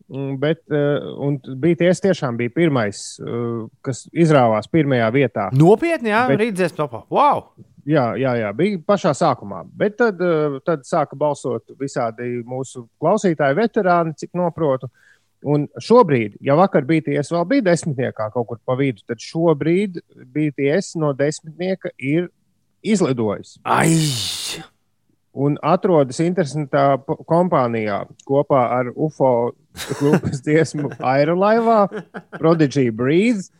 Mm, 0.07 0.37
Bet 0.39 0.61
uh, 0.71 1.33
BTS 1.59 1.99
tiešām 2.05 2.37
bija 2.39 2.53
pirmais, 2.55 3.17
uh, 3.19 3.65
kas 3.83 4.05
izrāvās 4.15 4.69
pirmajā 4.71 5.09
vietā. 5.11 5.47
Nopietni, 5.51 6.13
jā, 6.13 6.21
Bet- 6.29 6.39
rītdienas 6.39 6.77
topā. 6.77 7.01
Wow! 7.11 7.49
Jā, 7.87 8.13
jā, 8.19 8.35
jā, 8.35 8.53
bija 8.55 8.79
pašā 8.87 9.11
sākumā. 9.15 9.61
Bet 9.79 9.97
tad, 9.99 10.19
tad 10.67 10.81
sāka 10.83 11.15
balsot 11.15 11.71
visādi 11.79 12.41
mūsu 12.43 12.81
klausītāji, 12.99 13.55
veterāni, 13.55 14.15
cik 14.19 14.33
noprotu. 14.35 14.89
Un 15.47 15.67
šobrīd, 15.79 16.35
ja 16.43 16.57
vakar 16.59 16.83
BTS 16.83 17.31
vēl 17.31 17.45
bija 17.47 17.65
desmitniekā 17.69 18.27
kaut 18.33 18.47
kur 18.49 18.59
pa 18.65 18.75
vidu, 18.75 19.03
tad 19.07 19.23
šobrīd 19.23 20.01
BTS 20.35 20.97
no 20.99 21.13
desmitnieka 21.15 21.93
ir 21.95 22.27
izlidojis. 22.93 23.57
Ai! 23.63 23.91
Un 25.37 25.53
atrodas 25.61 26.17
interesantā 26.23 26.95
kompānijā 27.29 27.99
kopā 28.25 28.63
ar 28.79 28.87
UFO 28.95 29.51
grupas 29.99 30.41
dziesmu 30.41 30.89
Aerolaivā, 31.13 31.83
Prodigy 32.39 32.87
Breeze 32.89 33.51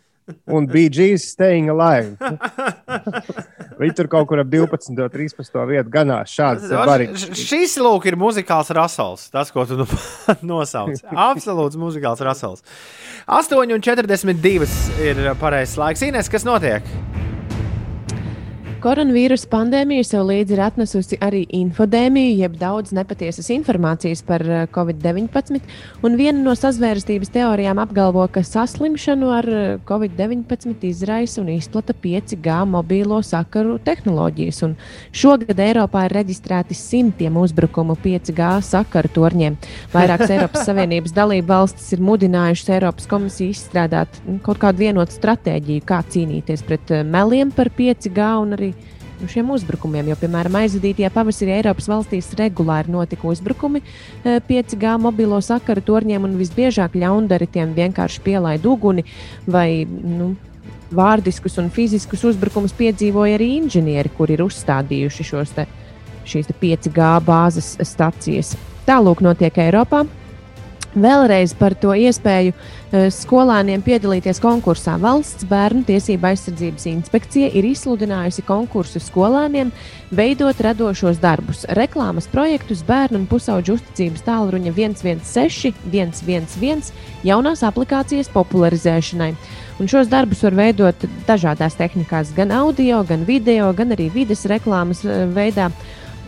un 0.52 0.66
BG's 0.68 1.28
Staying 1.36 1.70
Alive. 1.70 2.18
Viņi 3.78 3.94
tur 3.94 4.08
kaut 4.10 4.26
kur 4.28 4.42
ap 4.42 4.50
12. 4.50 4.90
un 4.90 4.98
13. 5.14 5.60
vietu 5.70 5.92
ganās. 5.94 6.34
Šāds. 6.34 6.66
Š- 7.14 7.38
Šis 7.38 7.76
lūk 7.78 8.08
ir 8.10 8.18
muzikāls 8.20 8.74
rasels. 8.74 9.28
Tas, 9.32 9.54
ko 9.54 9.64
tu 9.70 9.78
nu 9.78 9.86
nosauc. 10.56 10.98
Absolūts 11.14 11.78
muzikāls 11.80 12.24
rasels. 12.26 12.66
8,42 13.30 14.66
ir 15.06 15.22
pareizais 15.40 15.78
laiks. 15.78 16.04
Ines, 16.10 16.28
kas 16.34 16.48
notiek? 16.48 16.82
Koronavīrusa 18.78 19.48
pandēmija 19.50 20.06
sev 20.06 20.28
līdzi 20.30 20.54
ir 20.54 20.60
atnesusi 20.62 21.18
arī 21.24 21.40
infodēmiju, 21.58 22.36
jeb 22.44 22.58
daudz 22.62 22.92
nepatiesas 22.94 23.48
informācijas 23.56 24.20
par 24.28 24.44
eh, 24.46 24.68
covid-19. 24.74 25.64
Un 26.06 26.18
viena 26.20 26.44
no 26.46 26.54
sazvērstības 26.54 27.32
teorijām 27.34 27.82
apgalvo, 27.82 28.28
ka 28.30 28.44
saslimšanu 28.46 29.32
ar 29.34 29.50
eh, 29.50 29.64
covid-19 29.88 30.86
izraisa 30.92 31.42
un 31.42 31.50
izplata 31.56 31.96
5G 32.04 32.58
mobīlo 32.70 33.18
sakaru 33.26 33.80
tehnoloģijas. 33.88 34.62
Un 34.68 34.78
šogad 35.10 35.58
Eiropā 35.58 36.06
ir 36.06 36.18
reģistrēti 36.20 36.78
simtiem 36.78 37.42
uzbrukumu 37.42 37.98
5G 38.06 38.52
sakaru 38.70 39.14
torņiem. 39.18 39.58
Vairākas 39.96 40.32
Eiropas 40.38 40.70
Savienības 40.70 41.18
dalību 41.18 41.50
valstis 41.50 41.90
ir 41.98 42.06
mudinājušas 42.06 42.76
Eiropas 42.78 43.10
komisiju 43.10 43.58
izstrādāt 43.58 44.22
mm, 44.22 44.38
kaut 44.46 44.62
kādu 44.62 44.86
vienotu 44.86 45.18
stratēģiju, 45.18 45.88
kā 45.90 46.04
cīnīties 46.14 46.68
pret 46.70 46.94
eh, 46.94 47.04
meliem 47.18 47.50
par 47.50 47.74
5G 47.74 48.32
un 48.46 48.54
arī 48.54 48.67
nu, 49.22 49.30
šiem 49.32 49.50
uzbrukumiem. 49.54 50.12
Jo, 50.12 50.18
piemēram, 50.20 50.60
aizvadītajā 50.62 51.10
pavasarī 51.14 51.56
Eiropas 51.58 51.90
valstīs 51.90 52.30
regulāri 52.40 52.94
notika 52.94 53.28
uzbrukumi 53.30 53.82
eh, 53.84 54.38
5G 54.48 54.98
mobilo 55.02 55.40
sakaru 55.44 55.84
torņiem, 55.86 56.28
un 56.28 56.38
visbiežāk 56.40 56.98
ļaundari 57.00 57.50
tiem 57.52 57.74
vienkārši 57.78 58.24
pielaida 58.26 58.70
uguni 58.70 59.06
vai 59.48 59.86
nu, 59.88 60.34
vārdiskus 60.94 61.58
un 61.62 61.72
fiziskus 61.74 62.24
uzbrukumus 62.30 62.76
piedzīvoja 62.78 63.38
arī 63.40 63.54
inženieri, 63.58 64.12
kuri 64.18 64.38
ir 64.38 64.46
uzstādījuši 64.46 65.28
šos 65.32 65.56
te, 65.58 65.68
šīs 66.28 66.48
te 66.50 66.56
5G 66.62 67.12
bāzes 67.28 67.76
stacijas. 67.88 68.56
Tālūk 68.88 69.24
notiek 69.26 69.58
Eiropā. 69.66 70.06
Vēlreiz 70.98 71.52
par 71.58 71.76
to 71.78 71.92
iespēju 71.94 72.54
eh, 72.54 72.77
skolāniem 72.92 73.82
piedalīties 73.84 74.40
konkursā. 74.40 74.96
Valsts 75.02 75.44
bērnu 75.50 75.84
tiesība 75.88 76.32
aizsardzības 76.32 76.86
inspekcija 76.88 77.50
ir 77.52 77.68
izsludinājusi 77.68 78.46
konkursu 78.48 79.02
skolāniem 79.04 79.74
veidot 80.16 80.60
radošos 80.64 81.20
darbus, 81.20 81.66
reklāmas 81.76 82.30
projektus 82.32 82.86
bērnu 82.88 83.22
un 83.22 83.28
pusauģu 83.28 83.76
uzticības 83.76 84.24
tālruņa 84.28 84.72
116, 84.78 85.76
111, 85.92 86.94
jaunās 87.28 87.64
aplikācijas 87.68 88.32
popularizēšanai. 88.32 89.34
Un 89.78 89.92
šos 89.92 90.08
darbus 90.10 90.42
var 90.48 90.56
veidot 90.58 91.04
dažādās 91.28 91.76
tehnikās, 91.78 92.32
gan 92.38 92.54
audio, 92.56 93.04
gan 93.06 93.28
video, 93.28 93.74
gan 93.78 93.92
arī 93.94 94.08
vides 94.14 94.48
reklāmas 94.50 95.04
eh, 95.06 95.26
veidā. 95.28 95.70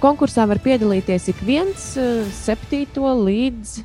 Konkursā 0.04 0.46
var 0.48 0.60
piedalīties 0.64 1.32
ik 1.32 1.40
viens 1.48 1.94
eh, 1.98 2.28
7. 2.44 3.00
līdz 3.00 3.80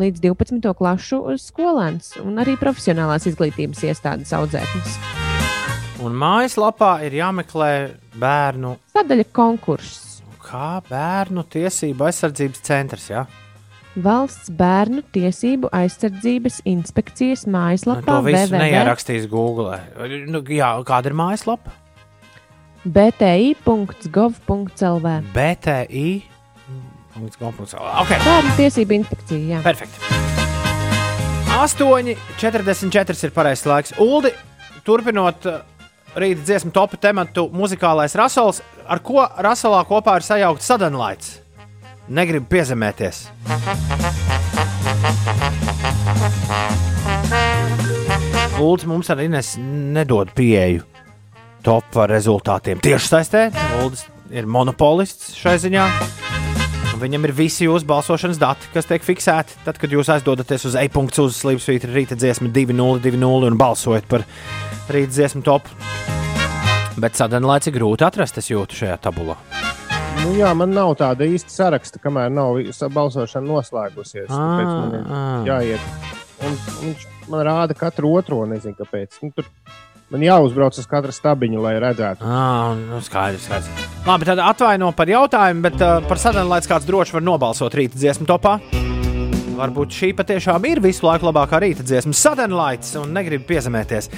līdz 0.00 0.22
12. 0.24 0.72
klasu 0.78 1.20
skolēns 1.40 2.14
un 2.22 2.38
arī 2.42 2.54
profesionālās 2.60 3.26
izglītības 3.28 3.82
iestādes 3.90 4.32
audzēknis. 4.36 4.96
Un 6.02 6.16
mājaslapā 6.18 6.94
ir 7.06 7.12
jāmeklē 7.20 7.72
bērnu. 8.18 8.76
Sadaļa 8.96 9.26
konkurss. 9.36 10.08
Kā 10.42 10.80
bērnu 10.88 11.44
tiesību 11.52 12.08
aizsardzības 12.08 12.60
centrs? 12.66 13.06
Ja? 13.12 13.26
Valsts 14.02 14.48
bērnu 14.56 15.02
tiesību 15.12 15.68
aizsardzības 15.76 16.62
inspekcijas 16.68 17.44
Nu, 17.46 17.52
mājaslapā 17.58 18.08
to 18.08 18.22
visu 18.24 18.48
www. 18.48 18.58
neierakstīs 18.64 19.28
Google. 19.30 19.78
Nu, 20.32 20.40
jā, 20.48 20.72
kāda 20.88 21.12
ir 21.12 21.16
mājaslapa? 21.20 21.70
bti.gov.lv. 23.92 25.06
BTI. 25.36 26.31
Okay. 28.04 28.20
Bērnu 28.24 28.54
tiesību 28.56 28.96
inspekcija. 29.00 29.40
Jā. 29.56 29.60
Perfekti. 29.64 30.00
8,44 31.52 33.26
ir 33.28 33.34
pareizais 33.34 33.68
laiks. 33.68 33.92
Uldi, 34.00 34.32
turpinot 34.86 35.44
uh, 35.50 35.60
rīta 36.16 36.44
dziesmu 36.46 36.72
topu 36.74 36.96
tematu, 37.00 37.46
muzikālais 37.52 38.16
rasols, 38.18 38.62
ar 38.88 39.02
ko 39.04 39.26
rasolā 39.44 39.82
kopā 39.88 40.16
ir 40.18 40.26
sajaukts 40.26 40.72
sadanlaits. 40.72 41.36
Negribu 42.12 42.48
piezemēties. 42.50 43.26
Ulds 48.62 48.86
mums 48.86 49.10
arī 49.12 49.28
nes, 49.30 49.54
nedod 49.58 50.32
pieeju 50.36 50.84
top 51.62 52.02
rezultātiem. 52.10 52.82
Tieši 52.82 53.12
saistē, 53.14 53.46
Ulds 53.82 54.06
ir 54.32 54.48
monopolists 54.50 55.36
šai 55.38 55.58
ziņā. 55.62 55.86
Viņam 57.02 57.24
ir 57.26 57.32
visi 57.34 57.66
jūsu 57.66 57.86
balsošanas 57.88 58.38
dati, 58.38 58.68
kas 58.70 58.86
tiek 58.86 59.02
fiksēti. 59.02 59.56
Tad, 59.66 59.78
kad 59.82 59.90
jūs 59.90 60.10
aizdodaties 60.12 60.68
uz 60.68 60.76
e-punktu 60.78 61.24
uz 61.26 61.40
Slimsvītra 61.40 61.90
rīta 61.90 62.14
dziesmu 62.14 62.52
2020 62.54 63.48
un 63.48 63.58
balsojat 63.58 64.06
par 64.10 64.22
rīta 64.92 65.10
dziesmu 65.10 65.42
topu. 65.42 65.74
Bet 67.02 67.18
sadanlaici 67.18 67.72
grūti 67.74 68.06
atrast, 68.06 68.38
es 68.38 68.52
jūtu 68.52 68.78
šajā 68.84 69.00
tabulā. 69.02 69.34
Nu, 70.20 70.36
jā, 70.38 70.52
man 70.54 70.70
nav 70.76 70.92
tāda 71.00 71.26
īsta 71.26 71.50
saraksta, 71.50 71.98
kamēr 72.04 72.30
nav 72.30 72.60
balsošana 72.94 73.48
noslēgusies. 73.48 74.28
Tāpēc 74.30 74.70
man 74.70 74.94
ir 75.00 75.48
jāiet. 75.48 76.12
Un 76.46 76.58
viņš 76.84 77.08
man 77.32 77.42
rāda 77.48 77.74
katru 77.78 78.12
otro, 78.14 78.44
nezinu 78.46 78.78
kāpēc. 78.78 79.18
Nu, 79.24 79.32
tur 79.34 79.50
man 80.12 80.24
jāuzbrauc 80.26 80.76
uz 80.78 80.88
katru 80.88 81.14
stabiņu, 81.14 81.62
lai 81.64 81.74
redzētu. 81.80 82.26
Ah, 82.26 82.76
nu, 82.76 83.00
skaidrs, 83.04 83.46
skaidrs. 83.48 83.88
Labi, 84.06 84.28
tad 84.28 84.42
atvaino 84.44 84.92
par 84.96 85.10
jautājumu, 85.10 85.64
bet 85.64 85.80
uh, 85.80 85.98
par 86.08 86.20
sadanlaici 86.20 86.70
kāds 86.70 86.88
droši 86.88 87.16
var 87.16 87.24
nobalsot 87.24 87.76
rīta 87.78 87.98
dziesmu 87.98 88.28
topā. 88.28 88.58
Varbūt 89.52 89.94
šī 89.94 90.12
patiešām 90.16 90.64
ir 90.68 90.80
visu 90.84 91.06
laiku 91.06 91.28
labākā 91.28 91.60
rīta 91.62 91.84
dziesma, 91.86 92.16
sadanlaicis, 92.16 92.96
un 93.00 93.12
negribu 93.14 93.46
piezemēties. 93.50 94.10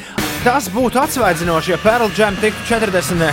Tas 0.44 0.70
būtu 0.74 1.00
atsvaidzinoši, 1.02 1.74
ja 1.74 1.80
Pearl 1.82 2.10
Jam 2.16 2.38
tiktu 2.42 2.66
40. 2.70 3.24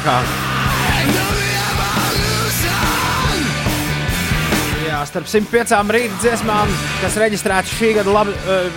Jā, 4.85 5.01
starp 5.09 5.29
105 5.29 5.93
rīta 5.95 6.21
dziesmām, 6.21 6.73
kas 7.01 7.17
reģistrētas 7.21 7.73
šī 7.79 7.95
gada, 8.01 8.17
lab, 8.17 8.33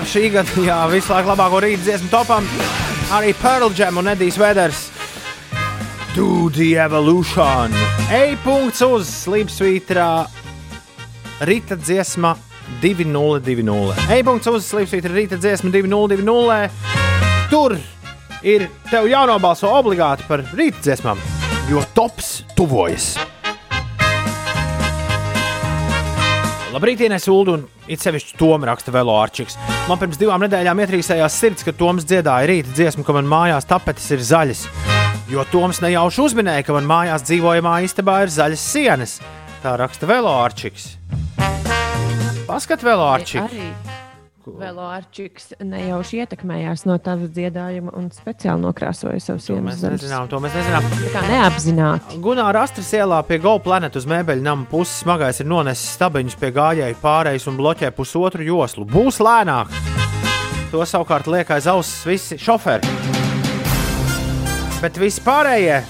šī 0.08 0.28
gada 0.36 0.66
jā, 0.68 0.80
visu 0.92 1.12
laiku 1.12 1.34
labāko 1.34 1.64
rīta 1.64 1.88
dziesmu 1.88 2.12
topam, 2.12 2.48
arī 3.14 3.34
Pearl 3.38 3.70
Jam 3.76 3.98
un 4.00 4.08
Edijs 4.10 4.36
Veders. 4.38 4.88
Do 6.16 6.50
the 6.50 6.74
evolution! 6.78 7.74
E-punkts 8.10 8.82
uz 8.82 9.06
Slipsvītra 9.06 10.24
rīta 11.46 11.78
dziesma 11.78 12.32
2020. 12.82 14.08
E-punkts 14.16 14.50
uz 14.50 14.66
Slipsvītra 14.66 15.14
rīta 15.14 15.38
dziesma 15.38 15.70
2020. 15.74 16.82
Tur 17.52 17.76
ir 18.42 18.66
tev 18.90 19.06
jānobalso 19.10 19.70
obligāti 19.70 20.26
par 20.26 20.42
rīta 20.54 20.82
dziesmām, 20.82 21.22
jo 21.70 21.84
tops 21.94 22.40
tuvojas. 22.58 23.12
Labrīt, 26.74 27.06
Inês 27.06 27.30
Ulu, 27.30 27.60
un 27.60 27.70
it 27.86 28.02
sevišķi 28.02 28.38
Toms 28.40 28.66
raksta 28.66 28.90
Velo 28.94 29.14
Arčiks. 29.22 29.54
Man 29.84 29.98
pirms 30.00 30.16
divām 30.16 30.40
nedēļām 30.40 30.78
ietrīsējās 30.80 31.34
sirds, 31.36 31.64
kad 31.66 31.76
Toms 31.76 32.06
dziedāja 32.08 32.48
rīta 32.48 32.72
dziesmu, 32.72 33.04
ka 33.04 33.12
man 33.12 33.26
mājās 33.28 33.68
tapetes 33.68 34.06
ir 34.16 34.22
zaļas. 34.24 34.62
Jo 35.28 35.44
Toms 35.50 35.82
nejauši 35.84 36.22
uzminēja, 36.24 36.64
ka 36.64 36.76
man 36.78 36.88
mājās 36.88 37.26
dzīvojamā 37.28 37.74
istabā 37.84 38.22
ir 38.24 38.32
zaļas 38.32 38.64
sienas. 38.64 39.18
Tā 39.60 39.76
raksta 39.80 40.08
Velo 40.08 40.32
Arčiks. 40.40 40.94
Paskat, 42.48 42.80
Velo 42.86 43.10
Arčiks. 44.44 44.60
Arī 44.60 44.66
Velo 44.66 44.84
Arčiks 44.88 45.52
nejauši 45.60 46.20
ietekmējās 46.24 46.84
no 46.86 46.98
tava 46.98 47.26
dziedājuma 47.26 47.94
un 47.96 48.10
speciāli 48.12 48.60
nokrāsoja 48.60 49.20
savus 49.20 49.46
To 49.46 49.56
mēs 49.62 49.82
nezinām, 49.82 50.28
to 50.28 50.40
mēs 50.40 50.54
nezinām. 50.54 50.88
Tā 51.00 51.12
kā 51.14 51.22
neapzināti. 51.28 52.18
Gunāra 52.20 52.64
Astras 52.64 52.92
ielā 52.92 53.22
pie 53.26 53.38
Go 53.38 53.58
Planet 53.58 53.96
uz 53.96 54.06
mēbeļu 54.06 54.42
nama 54.44 54.66
puses 54.68 55.00
smagais 55.02 55.40
ir 55.40 55.48
nonesis 55.48 55.96
stabiņus 55.96 56.36
pie 56.36 56.52
gājēju 56.54 57.00
pārējas 57.02 57.48
un 57.48 57.58
bloķē 57.58 57.90
pusotru 57.96 58.44
joslu. 58.44 58.84
Būs 58.84 59.20
lēnāk! 59.24 59.72
To 60.72 60.84
savukārt 60.84 61.28
liek 61.30 61.50
aiz 61.54 61.68
auss 61.70 62.04
visi 62.06 62.38
šoferi. 62.38 62.88
Bet 64.82 64.98
visi 65.00 65.22
pārējie 65.24 65.80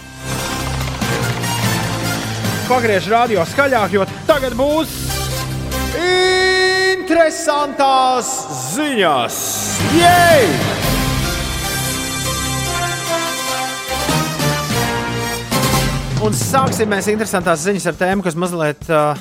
pagriež 2.68 3.09
radio 3.12 3.44
skaļāk, 3.48 3.97
jo 3.97 4.06
tagad 4.28 4.55
būs 4.56 4.93
interesantās 7.05 8.28
ziņas! 8.72 9.39
Jej! 9.93 10.47
Un 16.24 16.36
sāksim 16.39 16.89
mēs 16.89 17.10
interesantās 17.12 17.66
ziņas 17.66 17.90
ar 17.90 17.98
tēmu, 18.01 18.24
kas 18.24 18.39
mazliet, 18.40 18.89
uh, 18.89 19.20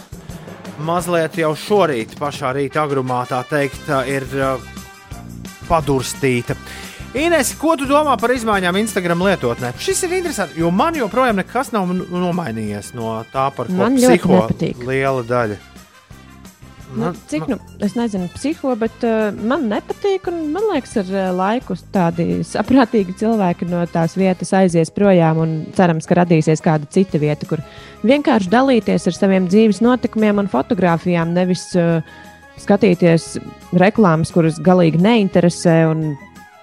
mazliet 0.88 1.36
jau 1.42 1.52
šorīt, 1.60 2.16
pašā 2.22 2.54
rīta 2.56 2.86
agrumā, 2.86 3.26
tā 3.28 3.42
teikt, 3.52 3.84
uh, 3.92 4.08
ir 4.08 4.24
uh, 4.40 4.64
padurstīta. 5.68 6.56
Ines, 7.20 7.52
ko 7.60 7.76
tu 7.78 7.90
domā 7.90 8.16
par 8.22 8.32
izmaiņām 8.34 8.80
Instagram 8.80 9.28
lietotnē? 9.28 9.74
Šis 9.84 10.06
ir 10.08 10.16
interesants, 10.22 10.56
jo 10.58 10.72
man 10.72 10.96
joprojām 10.98 11.44
nekas 11.44 11.76
nav 11.76 11.92
nomainījies 11.92 12.96
no 12.96 13.20
tā, 13.36 13.50
par 13.54 13.68
ko 13.68 13.84
Man 13.84 14.00
psiho 14.00 14.48
liela 14.88 15.28
daļa. 15.28 15.73
Nu, 16.94 17.10
cik, 17.30 17.48
nu, 17.50 17.58
es 17.82 17.96
nezinu, 17.98 18.28
psiho, 18.36 18.74
bet 18.78 19.06
uh, 19.08 19.32
man 19.50 19.66
nepatīk. 19.72 20.28
un 20.30 20.44
Man 20.54 20.68
liekas, 20.72 20.96
ar 21.02 21.10
uh, 21.10 21.30
laiku 21.36 21.78
tādi 21.94 22.42
saprātīgi 22.46 23.16
cilvēki 23.22 23.68
no 23.72 23.82
tās 23.90 24.18
vietas 24.20 24.54
aizies 24.58 24.94
projām. 24.94 25.42
un 25.44 25.56
Cerams, 25.78 26.08
ka 26.10 26.20
radīsies 26.22 26.62
kāda 26.64 26.90
cita 26.94 27.22
vieta, 27.22 27.50
kur 27.50 27.64
vienkārši 28.06 28.52
dalīties 28.54 29.10
ar 29.10 29.18
saviem 29.18 29.50
dzīves 29.50 29.82
notikumiem 29.86 30.44
un 30.44 30.52
fotografijām, 30.52 31.34
nevis 31.34 31.66
uh, 31.80 32.04
skatīties 32.62 33.38
reklāmas, 33.82 34.34
kuras 34.36 34.62
galīgi 34.62 35.02
neinteresē. 35.02 35.80
Un, 35.90 36.14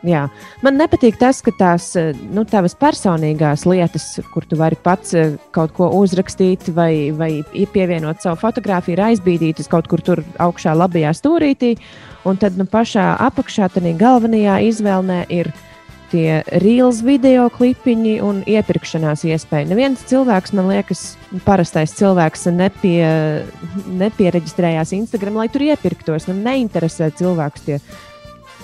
Jā. 0.06 0.22
Man 0.64 0.78
nepatīk 0.80 1.18
tas, 1.20 1.42
ka 1.44 1.52
tās 1.58 1.90
eh, 1.98 2.14
nu, 2.32 2.46
tavas 2.48 2.72
personīgās 2.78 3.66
lietas, 3.68 4.06
kur 4.32 4.46
tu 4.48 4.56
vari 4.56 4.78
pats 4.80 5.12
eh, 5.12 5.34
kaut 5.52 5.74
ko 5.76 5.90
uzrakstīt 5.98 6.70
vai, 6.76 7.10
vai 7.16 7.42
pievienot 7.52 8.22
savu 8.24 8.40
fotografiju, 8.40 8.96
ir 8.96 9.04
aizbīdītas 9.10 9.68
kaut 9.68 9.90
kur 9.92 10.00
tur 10.04 10.24
augšā, 10.40 10.72
labajā 10.78 11.12
stūrītī. 11.18 11.74
Un 12.28 12.40
tad 12.40 12.56
nu, 12.56 12.64
pašā 12.68 13.12
apakšā, 13.28 13.68
tādā 13.76 13.92
galvenajā 14.00 14.60
izvēlnē, 14.70 15.24
ir 15.32 15.52
tie 16.10 16.40
reels 16.62 17.00
video 17.06 17.46
klipiņi 17.52 18.16
un 18.24 18.42
iepirkšanās 18.48 19.22
iespēja. 19.28 19.68
Neviens 19.70 20.02
cilvēks, 20.10 20.54
man 20.58 20.70
liekas, 20.72 21.04
parastais 21.46 21.94
cilvēks 21.98 22.48
nepie, 22.56 23.04
nepiereģistrējās 24.00 24.94
Instagram, 24.96 25.38
lai 25.40 25.48
tur 25.52 25.64
iepirktos. 25.68 26.26
Nu, 26.30 26.36
neinteresē 26.40 27.12
cilvēkus 27.20 27.66
tie 27.68 27.78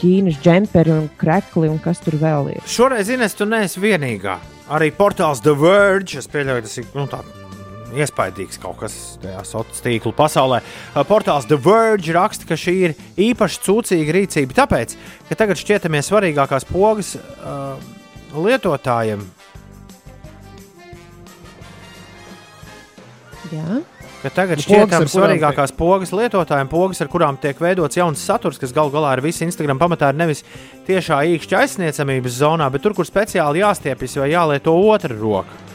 ķīnas 0.00 0.40
džemperi 0.42 0.92
un 0.94 1.08
krekli 1.20 1.70
un 1.70 1.80
kas 1.82 2.02
tur 2.04 2.18
vēl 2.20 2.52
ir. 2.56 2.62
Šoreiz, 2.68 3.10
Ines, 3.12 3.36
tu 3.36 3.48
neesi 3.48 3.82
vienīgā. 3.82 4.38
Arī 4.76 4.90
portāls 4.94 5.42
The 5.44 5.54
Verge, 5.56 6.18
es 6.20 6.30
pieļauju, 6.30 6.64
tas 6.66 6.78
ir 6.80 6.88
nu, 6.96 7.06
tā, 7.10 7.20
iespaidīgs 7.96 8.58
kaut 8.62 8.80
kas 8.80 8.96
tajā 9.22 9.44
sociālā 9.46 9.84
tīkla 9.86 10.14
pasaulē. 10.18 10.60
Portāls 11.08 11.46
The 11.50 11.58
Verge 11.62 12.14
raksta, 12.16 12.48
ka 12.48 12.58
šī 12.58 12.76
ir 12.88 12.96
īpaši 13.28 13.62
cūcīga 13.66 14.16
rīcība, 14.18 14.58
tāpēc, 14.62 14.96
ka 15.30 15.38
tagad 15.38 15.62
šķietamie 15.62 16.02
svarīgākās 16.04 16.66
pogas 16.68 17.14
uh, 17.16 17.76
lietotājiem 18.36 19.22
Jā. 23.52 23.95
Ka 24.22 24.32
tagad 24.34 24.62
Nu, 24.62 24.66
kurām 24.86 25.06
svarīgākās 25.10 25.74
pogas 25.76 26.12
lietotājiem, 26.16 26.70
pogas, 26.72 27.02
ar 27.04 27.10
kurām 27.12 27.38
tiek 27.40 27.60
veidots 27.60 27.98
jauns 27.98 28.24
saturs, 28.24 28.58
kas 28.62 28.74
galu 28.76 28.92
galā 28.94 29.16
ir 29.16 29.24
viss 29.26 29.44
Instagram 29.44 29.78
pamatā, 29.82 30.10
ir 30.12 30.20
nevis 30.22 30.44
tiešā 30.88 31.22
īkšķa 31.36 31.62
aizsniedzamības 31.62 32.40
zonā, 32.40 32.70
bet 32.72 32.84
tur, 32.86 32.96
kur 32.96 33.08
speciāli 33.08 33.64
jāstiepjas 33.64 34.18
vai 34.22 34.32
jālieto 34.32 34.74
otra 34.90 35.14
roka. 35.14 35.66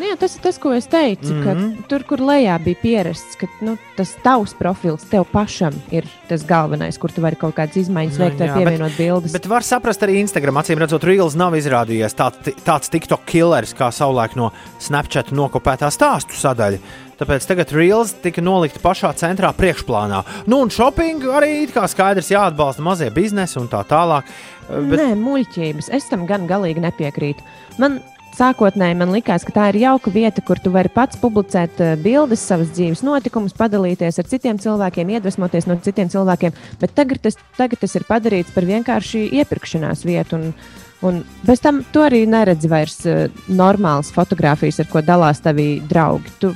Nu, 0.00 0.06
jā, 0.08 0.14
tas 0.16 0.32
ir 0.32 0.40
tas, 0.40 0.56
ko 0.56 0.70
es 0.72 0.86
teicu. 0.88 1.28
Mm 1.28 1.42
-hmm. 1.42 1.72
ka 1.76 1.88
tur, 1.88 2.02
kur 2.08 2.20
lejā 2.24 2.56
bija 2.64 2.76
pierasts, 2.82 3.36
ka 3.36 3.46
nu, 3.60 3.76
tas 3.96 4.14
tavs 4.22 4.54
profils 4.54 5.04
tev 5.10 5.24
pašam 5.32 5.74
ir 5.90 6.06
tas 6.28 6.44
galvenais, 6.46 6.98
kur 6.98 7.12
tu 7.12 7.20
vari 7.20 7.36
kaut 7.36 7.54
kādas 7.54 7.76
izmaiņas 7.76 8.18
Nu, 8.18 8.24
veikt 8.24 8.38
vai 8.40 8.48
pievienot 8.48 8.96
bildes. 8.96 9.32
Bet 9.32 9.46
var 9.46 9.62
saprast 9.62 10.02
arī 10.02 10.20
Instagram. 10.20 10.56
Acīm 10.56 10.78
redzot, 10.78 11.04
Reels 11.04 11.34
nav 11.34 11.52
izrādījies 11.52 12.16
tāds, 12.16 12.54
tāds 12.64 12.88
TikTok 12.88 13.20
killers, 13.26 13.74
kā 13.74 13.90
savulaik 13.92 14.36
no 14.36 14.52
Snapchat 14.78 15.32
nokopētā 15.32 15.90
stāstu 15.90 16.32
sadaļa. 16.32 16.78
Tāpēc 17.20 17.44
tagad 17.44 17.72
Reels 17.76 18.14
tika 18.24 18.40
nolikta 18.40 18.80
pašā 18.80 19.10
centrā, 19.20 19.50
priekšplānā. 19.52 20.22
Nu, 20.48 20.62
un 20.64 20.70
shopping 20.72 21.26
arī 21.28 21.66
it 21.66 21.74
kā 21.74 21.82
skaidrs 21.90 22.30
jāatbalsta 22.32 22.80
mazie 22.80 23.10
biznesi 23.12 23.58
un 23.60 23.66
tā 23.68 23.82
tālāk. 23.84 24.30
Bet... 24.70 24.86
Bet, 24.88 25.02
Nē, 25.02 25.10
muļķības. 25.20 25.90
Es 25.92 26.08
tam 26.08 26.24
gan 26.30 26.46
galīgi 26.48 26.80
nepiekrītu. 26.80 27.44
Man 27.82 27.98
sākotnēji 28.38 28.96
man 28.96 29.12
likās, 29.12 29.44
ka 29.44 29.52
tā 29.52 29.68
ir 29.72 29.82
jauka 29.82 30.12
vieta, 30.14 30.40
kur 30.40 30.62
tu 30.64 30.72
vari 30.72 30.88
pats 30.94 31.20
publicēt 31.20 31.82
eh, 31.84 31.92
bildes, 32.00 32.40
savas 32.40 32.72
dzīves 32.72 33.04
notikumus, 33.04 33.52
padalīties 33.58 34.22
ar 34.22 34.30
citiem 34.30 34.60
cilvēkiem, 34.62 35.12
iedvesmoties 35.18 35.68
no 35.68 35.76
citiem 35.84 36.08
cilvēkiem. 36.08 36.56
Bet 36.80 36.96
tagad 36.96 37.20
tas, 37.26 37.36
tagad 37.58 37.84
tas 37.84 37.98
ir 38.00 38.08
padarīts 38.08 38.54
par 38.56 38.64
vienkārši 38.70 39.26
iepirkšanās 39.42 40.06
vietu. 40.08 40.40
Un, 40.40 40.54
Un 41.00 41.22
bez 41.48 41.62
tam 41.64 41.78
tu 41.94 42.02
arī 42.04 42.26
neredzi 42.28 42.68
vairs 42.68 42.98
uh, 43.08 43.30
normālas 43.48 44.10
fotogrāfijas, 44.12 44.82
ar 44.82 44.88
ko 44.92 45.00
dalās 45.00 45.38
tavi 45.40 45.78
draugi. 45.88 46.34
Tu 46.42 46.50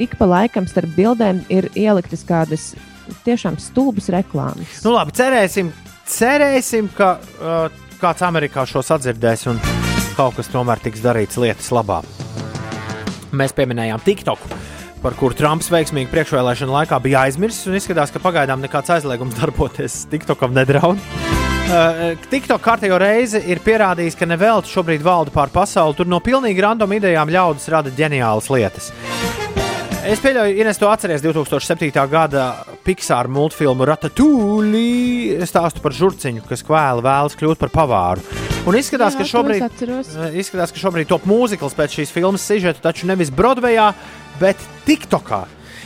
ik 0.00 0.16
pa 0.18 0.28
laikam 0.28 0.66
starp 0.70 0.94
bildēm 0.96 1.42
ir 1.52 1.68
ieliktas 1.74 2.24
kādas 2.28 2.72
tiešām 3.26 3.58
stulbas 3.60 4.08
reklāmas. 4.12 4.80
nu, 4.84 4.94
labi, 4.94 5.14
cerēsim, 5.16 5.72
cerēsim 6.08 6.90
ka 6.96 7.14
uh, 7.18 7.82
kāds 8.00 8.24
Amerikā 8.26 8.64
šo 8.68 8.82
sadzirdēs 8.86 9.46
un 9.52 9.60
kaut 10.16 10.36
kas 10.38 10.50
tomēr 10.52 10.82
tiks 10.82 11.02
darīts 11.04 11.38
lietas 11.40 11.70
labā. 11.74 12.02
Mēs 13.32 13.54
pieminējām 13.56 14.02
TikTok. 14.04 14.38
par 15.02 15.16
kuru 15.18 15.34
Trumps 15.34 15.66
veiksmīgi 15.72 16.06
priekšvēlēšana 16.12 16.76
laikā 16.76 16.98
bija 17.02 17.24
aizmirsis. 17.26 17.66
Un 17.66 17.74
izskatās, 17.74 18.12
ka 18.14 18.22
pagaidām 18.22 18.62
nekāds 18.62 18.92
aizliegums 18.94 19.34
darboties 19.40 20.04
TikTokam 20.12 20.54
nedraud. 20.54 21.00
Uh, 21.72 22.12
TikTok 22.30 22.62
kārtējo 22.62 22.98
reizi 23.02 23.42
ir 23.50 23.62
pierādījis, 23.64 24.18
ka 24.18 24.28
nevelti 24.30 24.70
šobrīd 24.70 25.02
valda 25.02 25.34
pār 25.34 25.50
pasauli. 25.50 25.96
Tur 25.98 26.10
no 26.10 26.22
pilnīgi 26.22 26.62
random 26.62 26.98
idejām 26.98 27.32
ļaudis 27.34 27.70
rada 27.72 27.94
ģeniālas 27.98 28.50
lietas. 28.52 28.92
Es 30.02 30.18
pieļauju, 30.18 30.56
Ines, 30.58 30.80
to 30.82 30.88
atceries 30.90 31.22
2007. 31.22 31.92
gada 32.10 32.46
Pixar 32.82 33.28
multfilmu 33.30 33.86
Ratatūlī. 33.86 35.36
Stāstu 35.46 35.78
par 35.84 35.94
žurciņu, 35.94 36.42
kas 36.48 36.64
kvēli 36.66 37.04
vēlas 37.06 37.38
kļūt 37.38 37.60
par 37.60 37.70
pavāru. 37.70 38.24
Un 38.66 38.78
izskatās, 38.78 39.14
Jā, 39.14 39.22
ka 39.22 39.28
šobrīd, 39.30 39.62
eh, 39.62 40.34
izskatās, 40.42 40.74
ka 40.74 40.82
šobrīd 40.82 41.06
top 41.06 41.22
mūzikls 41.30 41.78
pēc 41.78 41.94
šīs 42.00 42.10
filmas 42.10 42.42
sižeta, 42.42 42.82
taču 42.82 43.06
nevis 43.06 43.30
Broadwayā, 43.30 43.92
bet 44.40 44.58
TikTokā. 44.88 45.44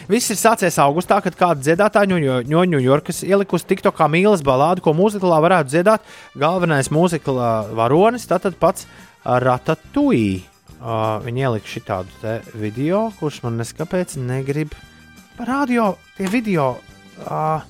Viss 0.08 0.32
ir 0.32 0.40
sācies 0.40 0.80
augustā, 0.80 1.20
kad 1.20 1.36
kāda 1.36 1.60
dziedātāja 1.60 2.08
no 2.08 2.64
Ņujorkas 2.64 3.20
ielikusi 3.20 3.68
TikTokā 3.68 4.08
mīlas 4.08 4.40
balādu, 4.40 4.80
ko 4.80 4.96
mūziklā 4.96 5.44
varētu 5.44 5.74
dziedāt 5.76 6.00
galvenais 6.34 6.88
mūzikla 6.88 7.74
varonis, 7.74 8.24
tātad 8.24 8.56
pats 8.56 8.86
Ratatūī. 9.26 10.55
Uh, 10.76 11.16
viņi 11.24 11.40
ielika 11.46 11.70
šādu 11.72 12.34
video, 12.60 13.06
kurš 13.16 13.40
man 13.46 13.56
neskapēc 13.56 14.18
negrib. 14.20 14.74
Radio 15.40 15.94
tie 16.18 16.28
video 16.28 16.74
uh, 16.76 17.64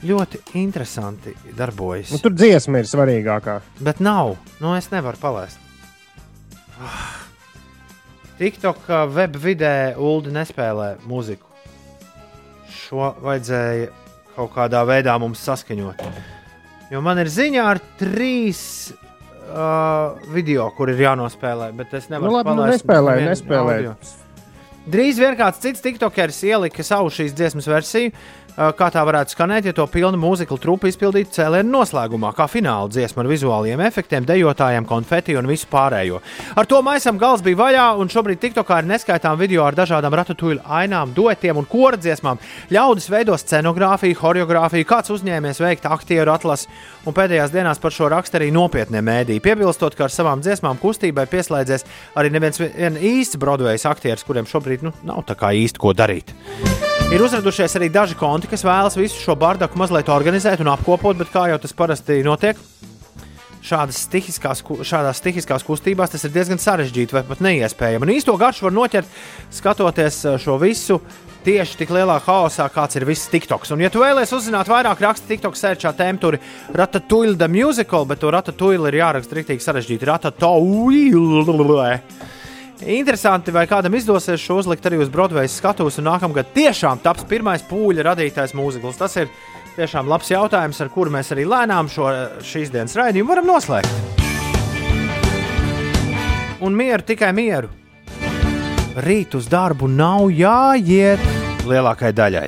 ļoti 0.00 0.40
interesanti 0.60 1.34
darbojas. 1.56 2.14
Nu, 2.14 2.20
tur 2.22 2.32
dziesma 2.32 2.80
ir 2.80 2.88
svarīgākā. 2.88 3.58
Bet 3.84 4.00
nav. 4.00 4.36
Nu, 4.62 4.72
es 4.78 4.88
nevaru 4.92 5.20
palaist. 5.20 5.60
Ah. 6.80 7.18
TikTok 8.38 8.84
uh, 8.88 9.04
web 9.12 9.36
vidē 9.42 9.96
Ulu 9.98 10.32
nespēlē 10.32 10.94
mūziku. 11.04 11.44
Šo 12.72 13.12
vajadzēja 13.20 13.90
kaut 14.36 14.54
kādā 14.54 14.84
veidā 14.88 15.18
mums 15.20 15.42
saskaņot. 15.44 16.04
Jo 16.88 17.02
man 17.04 17.20
ir 17.20 17.28
ziņā 17.28 17.64
ar 17.74 17.82
trīs 18.00 18.62
uh, 19.48 20.30
video, 20.34 20.68
kur 20.76 20.92
ir 20.92 21.00
jānospēlē, 21.02 21.72
bet 21.76 21.94
es 21.98 22.08
nevaru 22.12 22.30
Nu, 22.30 22.36
labi, 22.38 22.54
nu, 22.54 22.62
palaist 22.62 22.84
nespēlē, 22.84 23.14
nevienu 23.16 23.34
nespēlē. 23.34 23.76
audio. 23.78 23.94
Drīz 24.88 25.18
vien 25.20 25.34
kāds 25.36 25.60
cits 25.60 25.82
tiktokeris 25.84 26.42
ielika 26.48 26.84
savu 26.86 27.10
šīs 27.12 27.34
dziesmas 27.36 27.66
versiju, 27.68 28.12
uh, 28.14 28.37
kā 28.58 28.88
tā 28.90 29.02
varētu 29.06 29.34
skanēt, 29.34 29.68
ja 29.68 29.74
to 29.76 29.86
pilnu 29.90 30.18
mūziklu 30.18 30.58
trupu 30.58 30.88
izpildītu 30.90 31.36
cēlienu 31.36 31.70
noslēgumā, 31.70 32.32
kā 32.34 32.48
fināla 32.50 32.90
dziesma 32.90 33.22
ar 33.22 33.30
vizuāliem 33.30 33.82
efektiem, 33.86 34.26
dejotājiem, 34.26 34.86
konfeti 34.88 35.36
un 35.38 35.46
visu 35.50 35.68
pārējo. 35.70 36.18
Ar 36.58 36.66
to 36.66 36.80
maisam 36.82 37.20
gals 37.20 37.44
bija 37.46 37.60
vaļā, 37.60 37.86
un 38.02 38.10
šobrīd 38.10 38.40
TikTokā 38.42 38.80
ir 38.82 38.90
neskaitām 38.90 39.38
video 39.38 39.62
ar 39.66 39.78
dažādām 39.78 40.16
ratatuļu 40.18 40.64
ainām, 40.64 41.14
duetiem 41.14 41.60
un 41.60 41.68
kora 41.70 42.00
dziesmām. 42.00 42.42
Ļaudis 42.74 43.08
veido 43.12 43.38
scenogrāfiju, 43.38 44.18
choreogrāfiju, 44.18 44.88
kāds 44.88 45.14
uzņēmies 45.14 45.62
veikt 45.62 45.86
aktieru 45.86 46.34
atlasi, 46.34 46.66
un 47.06 47.14
pēdējās 47.14 47.54
dienās 47.54 47.82
par 47.82 47.94
šo 47.94 48.10
raksta 48.10 48.40
arī 48.40 48.50
nopietnie 48.54 49.04
mēdīji. 49.04 49.44
Piebilstot, 49.44 49.94
ka 49.94 50.08
ar 50.08 50.14
savām 50.14 50.42
dziesmām 50.42 50.82
kustībai 50.82 51.28
pieslēdzies 51.30 51.86
arī 52.18 52.34
neviens 52.34 52.58
vien 52.64 52.98
īsts 52.98 53.38
Broadway 53.38 53.78
aktieris, 53.78 54.26
kuriem 54.26 54.50
šobrīd 54.50 54.86
nu, 54.86 54.94
nav 55.06 55.22
tā 55.28 55.38
kā 55.38 55.54
īsti 55.54 55.86
ko 55.86 55.94
darīt. 55.94 56.34
Ir 57.08 57.22
uzradušies 57.24 57.72
arī 57.78 57.86
daži 57.88 58.12
konti, 58.20 58.50
kas 58.52 58.60
vēlas 58.68 58.92
visu 58.98 59.16
šo 59.16 59.32
bardaku 59.40 59.78
mazliet 59.80 60.10
organizēt 60.12 60.60
un 60.60 60.68
apkopot, 60.74 61.16
bet 61.16 61.30
kā 61.32 61.46
jau 61.48 61.56
tas 61.62 61.72
parasti 61.72 62.18
notiek, 62.26 62.60
šādas 63.64 64.02
stihiskās, 64.04 64.60
šādās 64.60 65.16
stihiskās 65.22 65.64
kustībās 65.64 66.12
tas 66.12 66.26
ir 66.28 66.34
diezgan 66.34 66.60
sarežģīti 66.60 67.16
vai 67.16 67.24
pat 67.24 67.40
neiespējami. 67.46 68.04
Un 68.04 68.12
īsto 68.12 68.36
garšu 68.36 68.68
var 68.68 68.76
noķert, 68.76 69.16
skatoties 69.56 70.20
eh, 70.28 70.36
šo 70.42 70.58
visu. 70.60 71.00
Tieši 71.48 71.78
tik 71.80 71.90
lielā 71.94 72.18
haosā, 72.26 72.66
kāds 72.74 72.98
ir 72.98 73.06
viss 73.08 73.30
TikToks. 73.32 73.72
Un, 73.72 73.80
ja 73.80 73.88
tu 73.94 74.02
vēlaties 74.02 74.34
uzzināt 74.36 74.68
vairāk, 74.68 75.00
raksta 75.00 75.30
TikTok 75.30 75.56
sērčā 75.56 75.94
tēmu, 75.96 76.20
tur 76.20 76.36
ir 76.36 76.42
Ratatouille 76.76 77.38
the 77.40 77.48
musical, 77.48 78.04
bet 78.10 78.20
to 78.20 78.28
Ratatouille 78.34 78.90
ir 78.92 79.00
jāraksta 79.00 79.38
rīktīgi 79.38 79.64
sarežģīti. 79.64 80.10
Ratatouille. 80.12 81.94
Interesanti, 82.78 83.50
vai 83.50 83.64
kādam 83.66 83.96
izdosies 83.98 84.38
šo 84.38 84.60
uzlikt 84.60 84.84
arī 84.86 85.00
uz 85.02 85.08
Broadway 85.10 85.50
skatuves, 85.50 85.96
un 85.98 86.06
nākamgad 86.06 86.52
tiešām 86.54 87.00
taps 87.02 87.26
pirmais 87.26 87.64
pūļa 87.66 88.04
radītais 88.06 88.54
mūzikls. 88.54 89.00
Tas 89.00 89.16
ir 89.18 89.32
tiešām 89.74 90.06
labs 90.06 90.30
jautājums, 90.30 90.78
ar 90.78 90.90
kuru 90.94 91.10
mēs 91.10 91.32
arī 91.34 91.46
lēnām 91.48 91.90
šo 91.90 92.06
šīs 92.46 92.70
dienas 92.70 92.94
raidījumu 92.98 93.32
varam 93.34 93.50
noslēgt. 93.50 93.90
Un 96.62 96.78
mieru, 96.78 97.02
tikai 97.06 97.32
mieru. 97.34 97.72
Rīt 99.02 99.34
uz 99.38 99.50
darbu 99.50 99.90
nav 99.90 100.30
jāiet 100.30 101.22
lielākajai 101.66 102.14
daļai. 102.14 102.46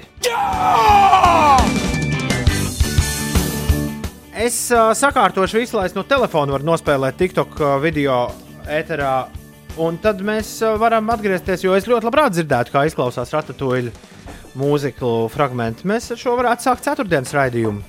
Es 4.40 4.62
uh, 4.72 4.94
sakārtošu 4.96 5.58
visu, 5.58 5.76
lai 5.76 5.90
es 5.90 5.98
no 5.98 6.06
telefona 6.06 6.54
varu 6.54 6.70
nospēlēt 6.70 7.18
TikTok 7.18 7.60
video 7.82 8.22
ēterā. 8.70 9.39
Un 9.78 9.98
tad 10.02 10.18
mēs 10.26 10.56
uh, 10.64 10.74
varam 10.80 11.12
atgriezties, 11.14 11.62
jo 11.64 11.76
es 11.76 11.86
ļoti 11.88 12.08
labprāt 12.08 12.34
dzirdētu, 12.34 12.72
kā 12.74 12.84
izklausās 12.88 13.30
ratatūļu 13.36 13.92
mūziklu 14.58 15.28
fragmenti. 15.30 15.86
Mēs 15.86 16.10
ar 16.10 16.18
šo 16.20 16.34
varētu 16.40 16.66
sākt 16.66 16.86
ceturtdienas 16.88 17.34
raidījumu. 17.36 17.84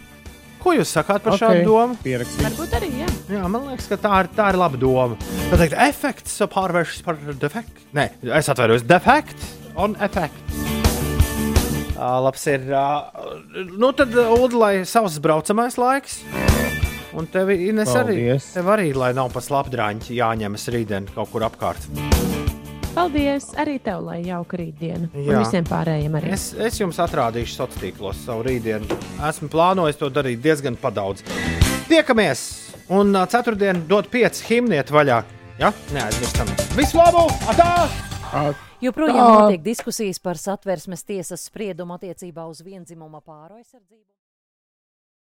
Ko 0.61 0.75
jūs 0.77 0.91
sakāt 0.93 1.23
par 1.25 1.33
Ok, 1.33 1.41
šādu 1.41 1.63
domu? 1.65 1.97
Pierakstīju. 2.03 2.45
Varbūt 2.45 2.75
arī, 2.77 2.91
jā. 3.01 3.07
Jā, 3.33 3.47
man 3.49 3.65
liekas, 3.71 3.87
ka 3.89 3.97
tā 4.03 4.11
ir, 4.21 4.29
tā 4.37 4.51
ir 4.53 4.59
laba 4.61 4.77
doma. 4.77 5.17
Tā 5.49 5.57
teikt, 5.57 5.73
efekts 5.87 6.37
pārvēršas 6.53 7.01
par 7.07 7.17
defektu. 7.41 7.87
Nē, 7.97 8.11
es 8.37 8.51
atvainojos, 8.53 8.85
defekts 8.85 9.55
un 9.81 9.97
efekts. 10.05 10.61
Uh, 12.01 12.17
labs 12.27 12.45
ir. 12.49 12.69
Uh, 12.69 13.33
nu, 13.73 13.89
tad, 13.97 14.13
Ulu, 14.13 14.53
lai 14.61 14.73
savs 14.89 15.17
braucamais 15.21 15.77
laiks. 15.81 16.21
Un 17.17 17.27
tev 17.27 17.49
Ines 17.51 17.91
arī, 17.91 18.15
Paldies. 18.21 18.53
tev 18.55 18.69
arī, 18.71 18.91
lai 18.95 19.11
nav 19.17 19.33
pa 19.33 19.41
slapdrāņķi 19.43 20.15
jāņemas 20.15 20.67
rītdien 20.71 21.09
kaut 21.11 21.31
kur 21.33 21.43
apkārt. 21.47 21.89
Paldies! 22.95 23.49
Arī 23.59 23.77
tev, 23.83 24.01
lai 24.03 24.19
jauka 24.25 24.57
rītdiena. 24.59 25.07
Un 25.15 25.27
Jā. 25.27 25.39
visiem 25.45 25.67
pārējiem 25.67 26.17
arī. 26.19 26.31
Es, 26.35 26.49
es 26.59 26.79
jums 26.79 26.99
atrādīšu 26.99 27.55
sociālos 27.55 27.79
tīklos 27.79 28.23
savu 28.25 28.43
rītdienu. 28.47 28.99
Esmu 29.29 29.47
plānojis 29.51 29.99
to 29.99 30.09
darīt 30.11 30.43
diezgan 30.43 30.75
padaudz. 30.79 31.23
Tiekamies! 31.87 32.43
Un 32.91 33.15
ceturtdien 33.31 33.85
dod 33.87 34.09
pieci 34.11 34.43
himniet 34.49 34.91
vaļā. 34.91 35.21
Ja? 35.61 35.71
Neaizmirstam. 35.95 36.51
Visu 36.75 36.99
labu! 36.99 37.27
Atā! 37.51 37.71
Joprojām 38.81 39.19
Tā. 39.19 39.31
notiek 39.39 39.63
diskusijas 39.63 40.19
par 40.19 40.39
satversmes 40.39 41.03
tiesas 41.07 41.43
spriedumu 41.47 41.95
attiecībā 41.95 42.47
uz 42.49 42.63
vienzimuma 42.65 43.19
pāru 43.23 43.59
aizsardzību. 43.59 44.10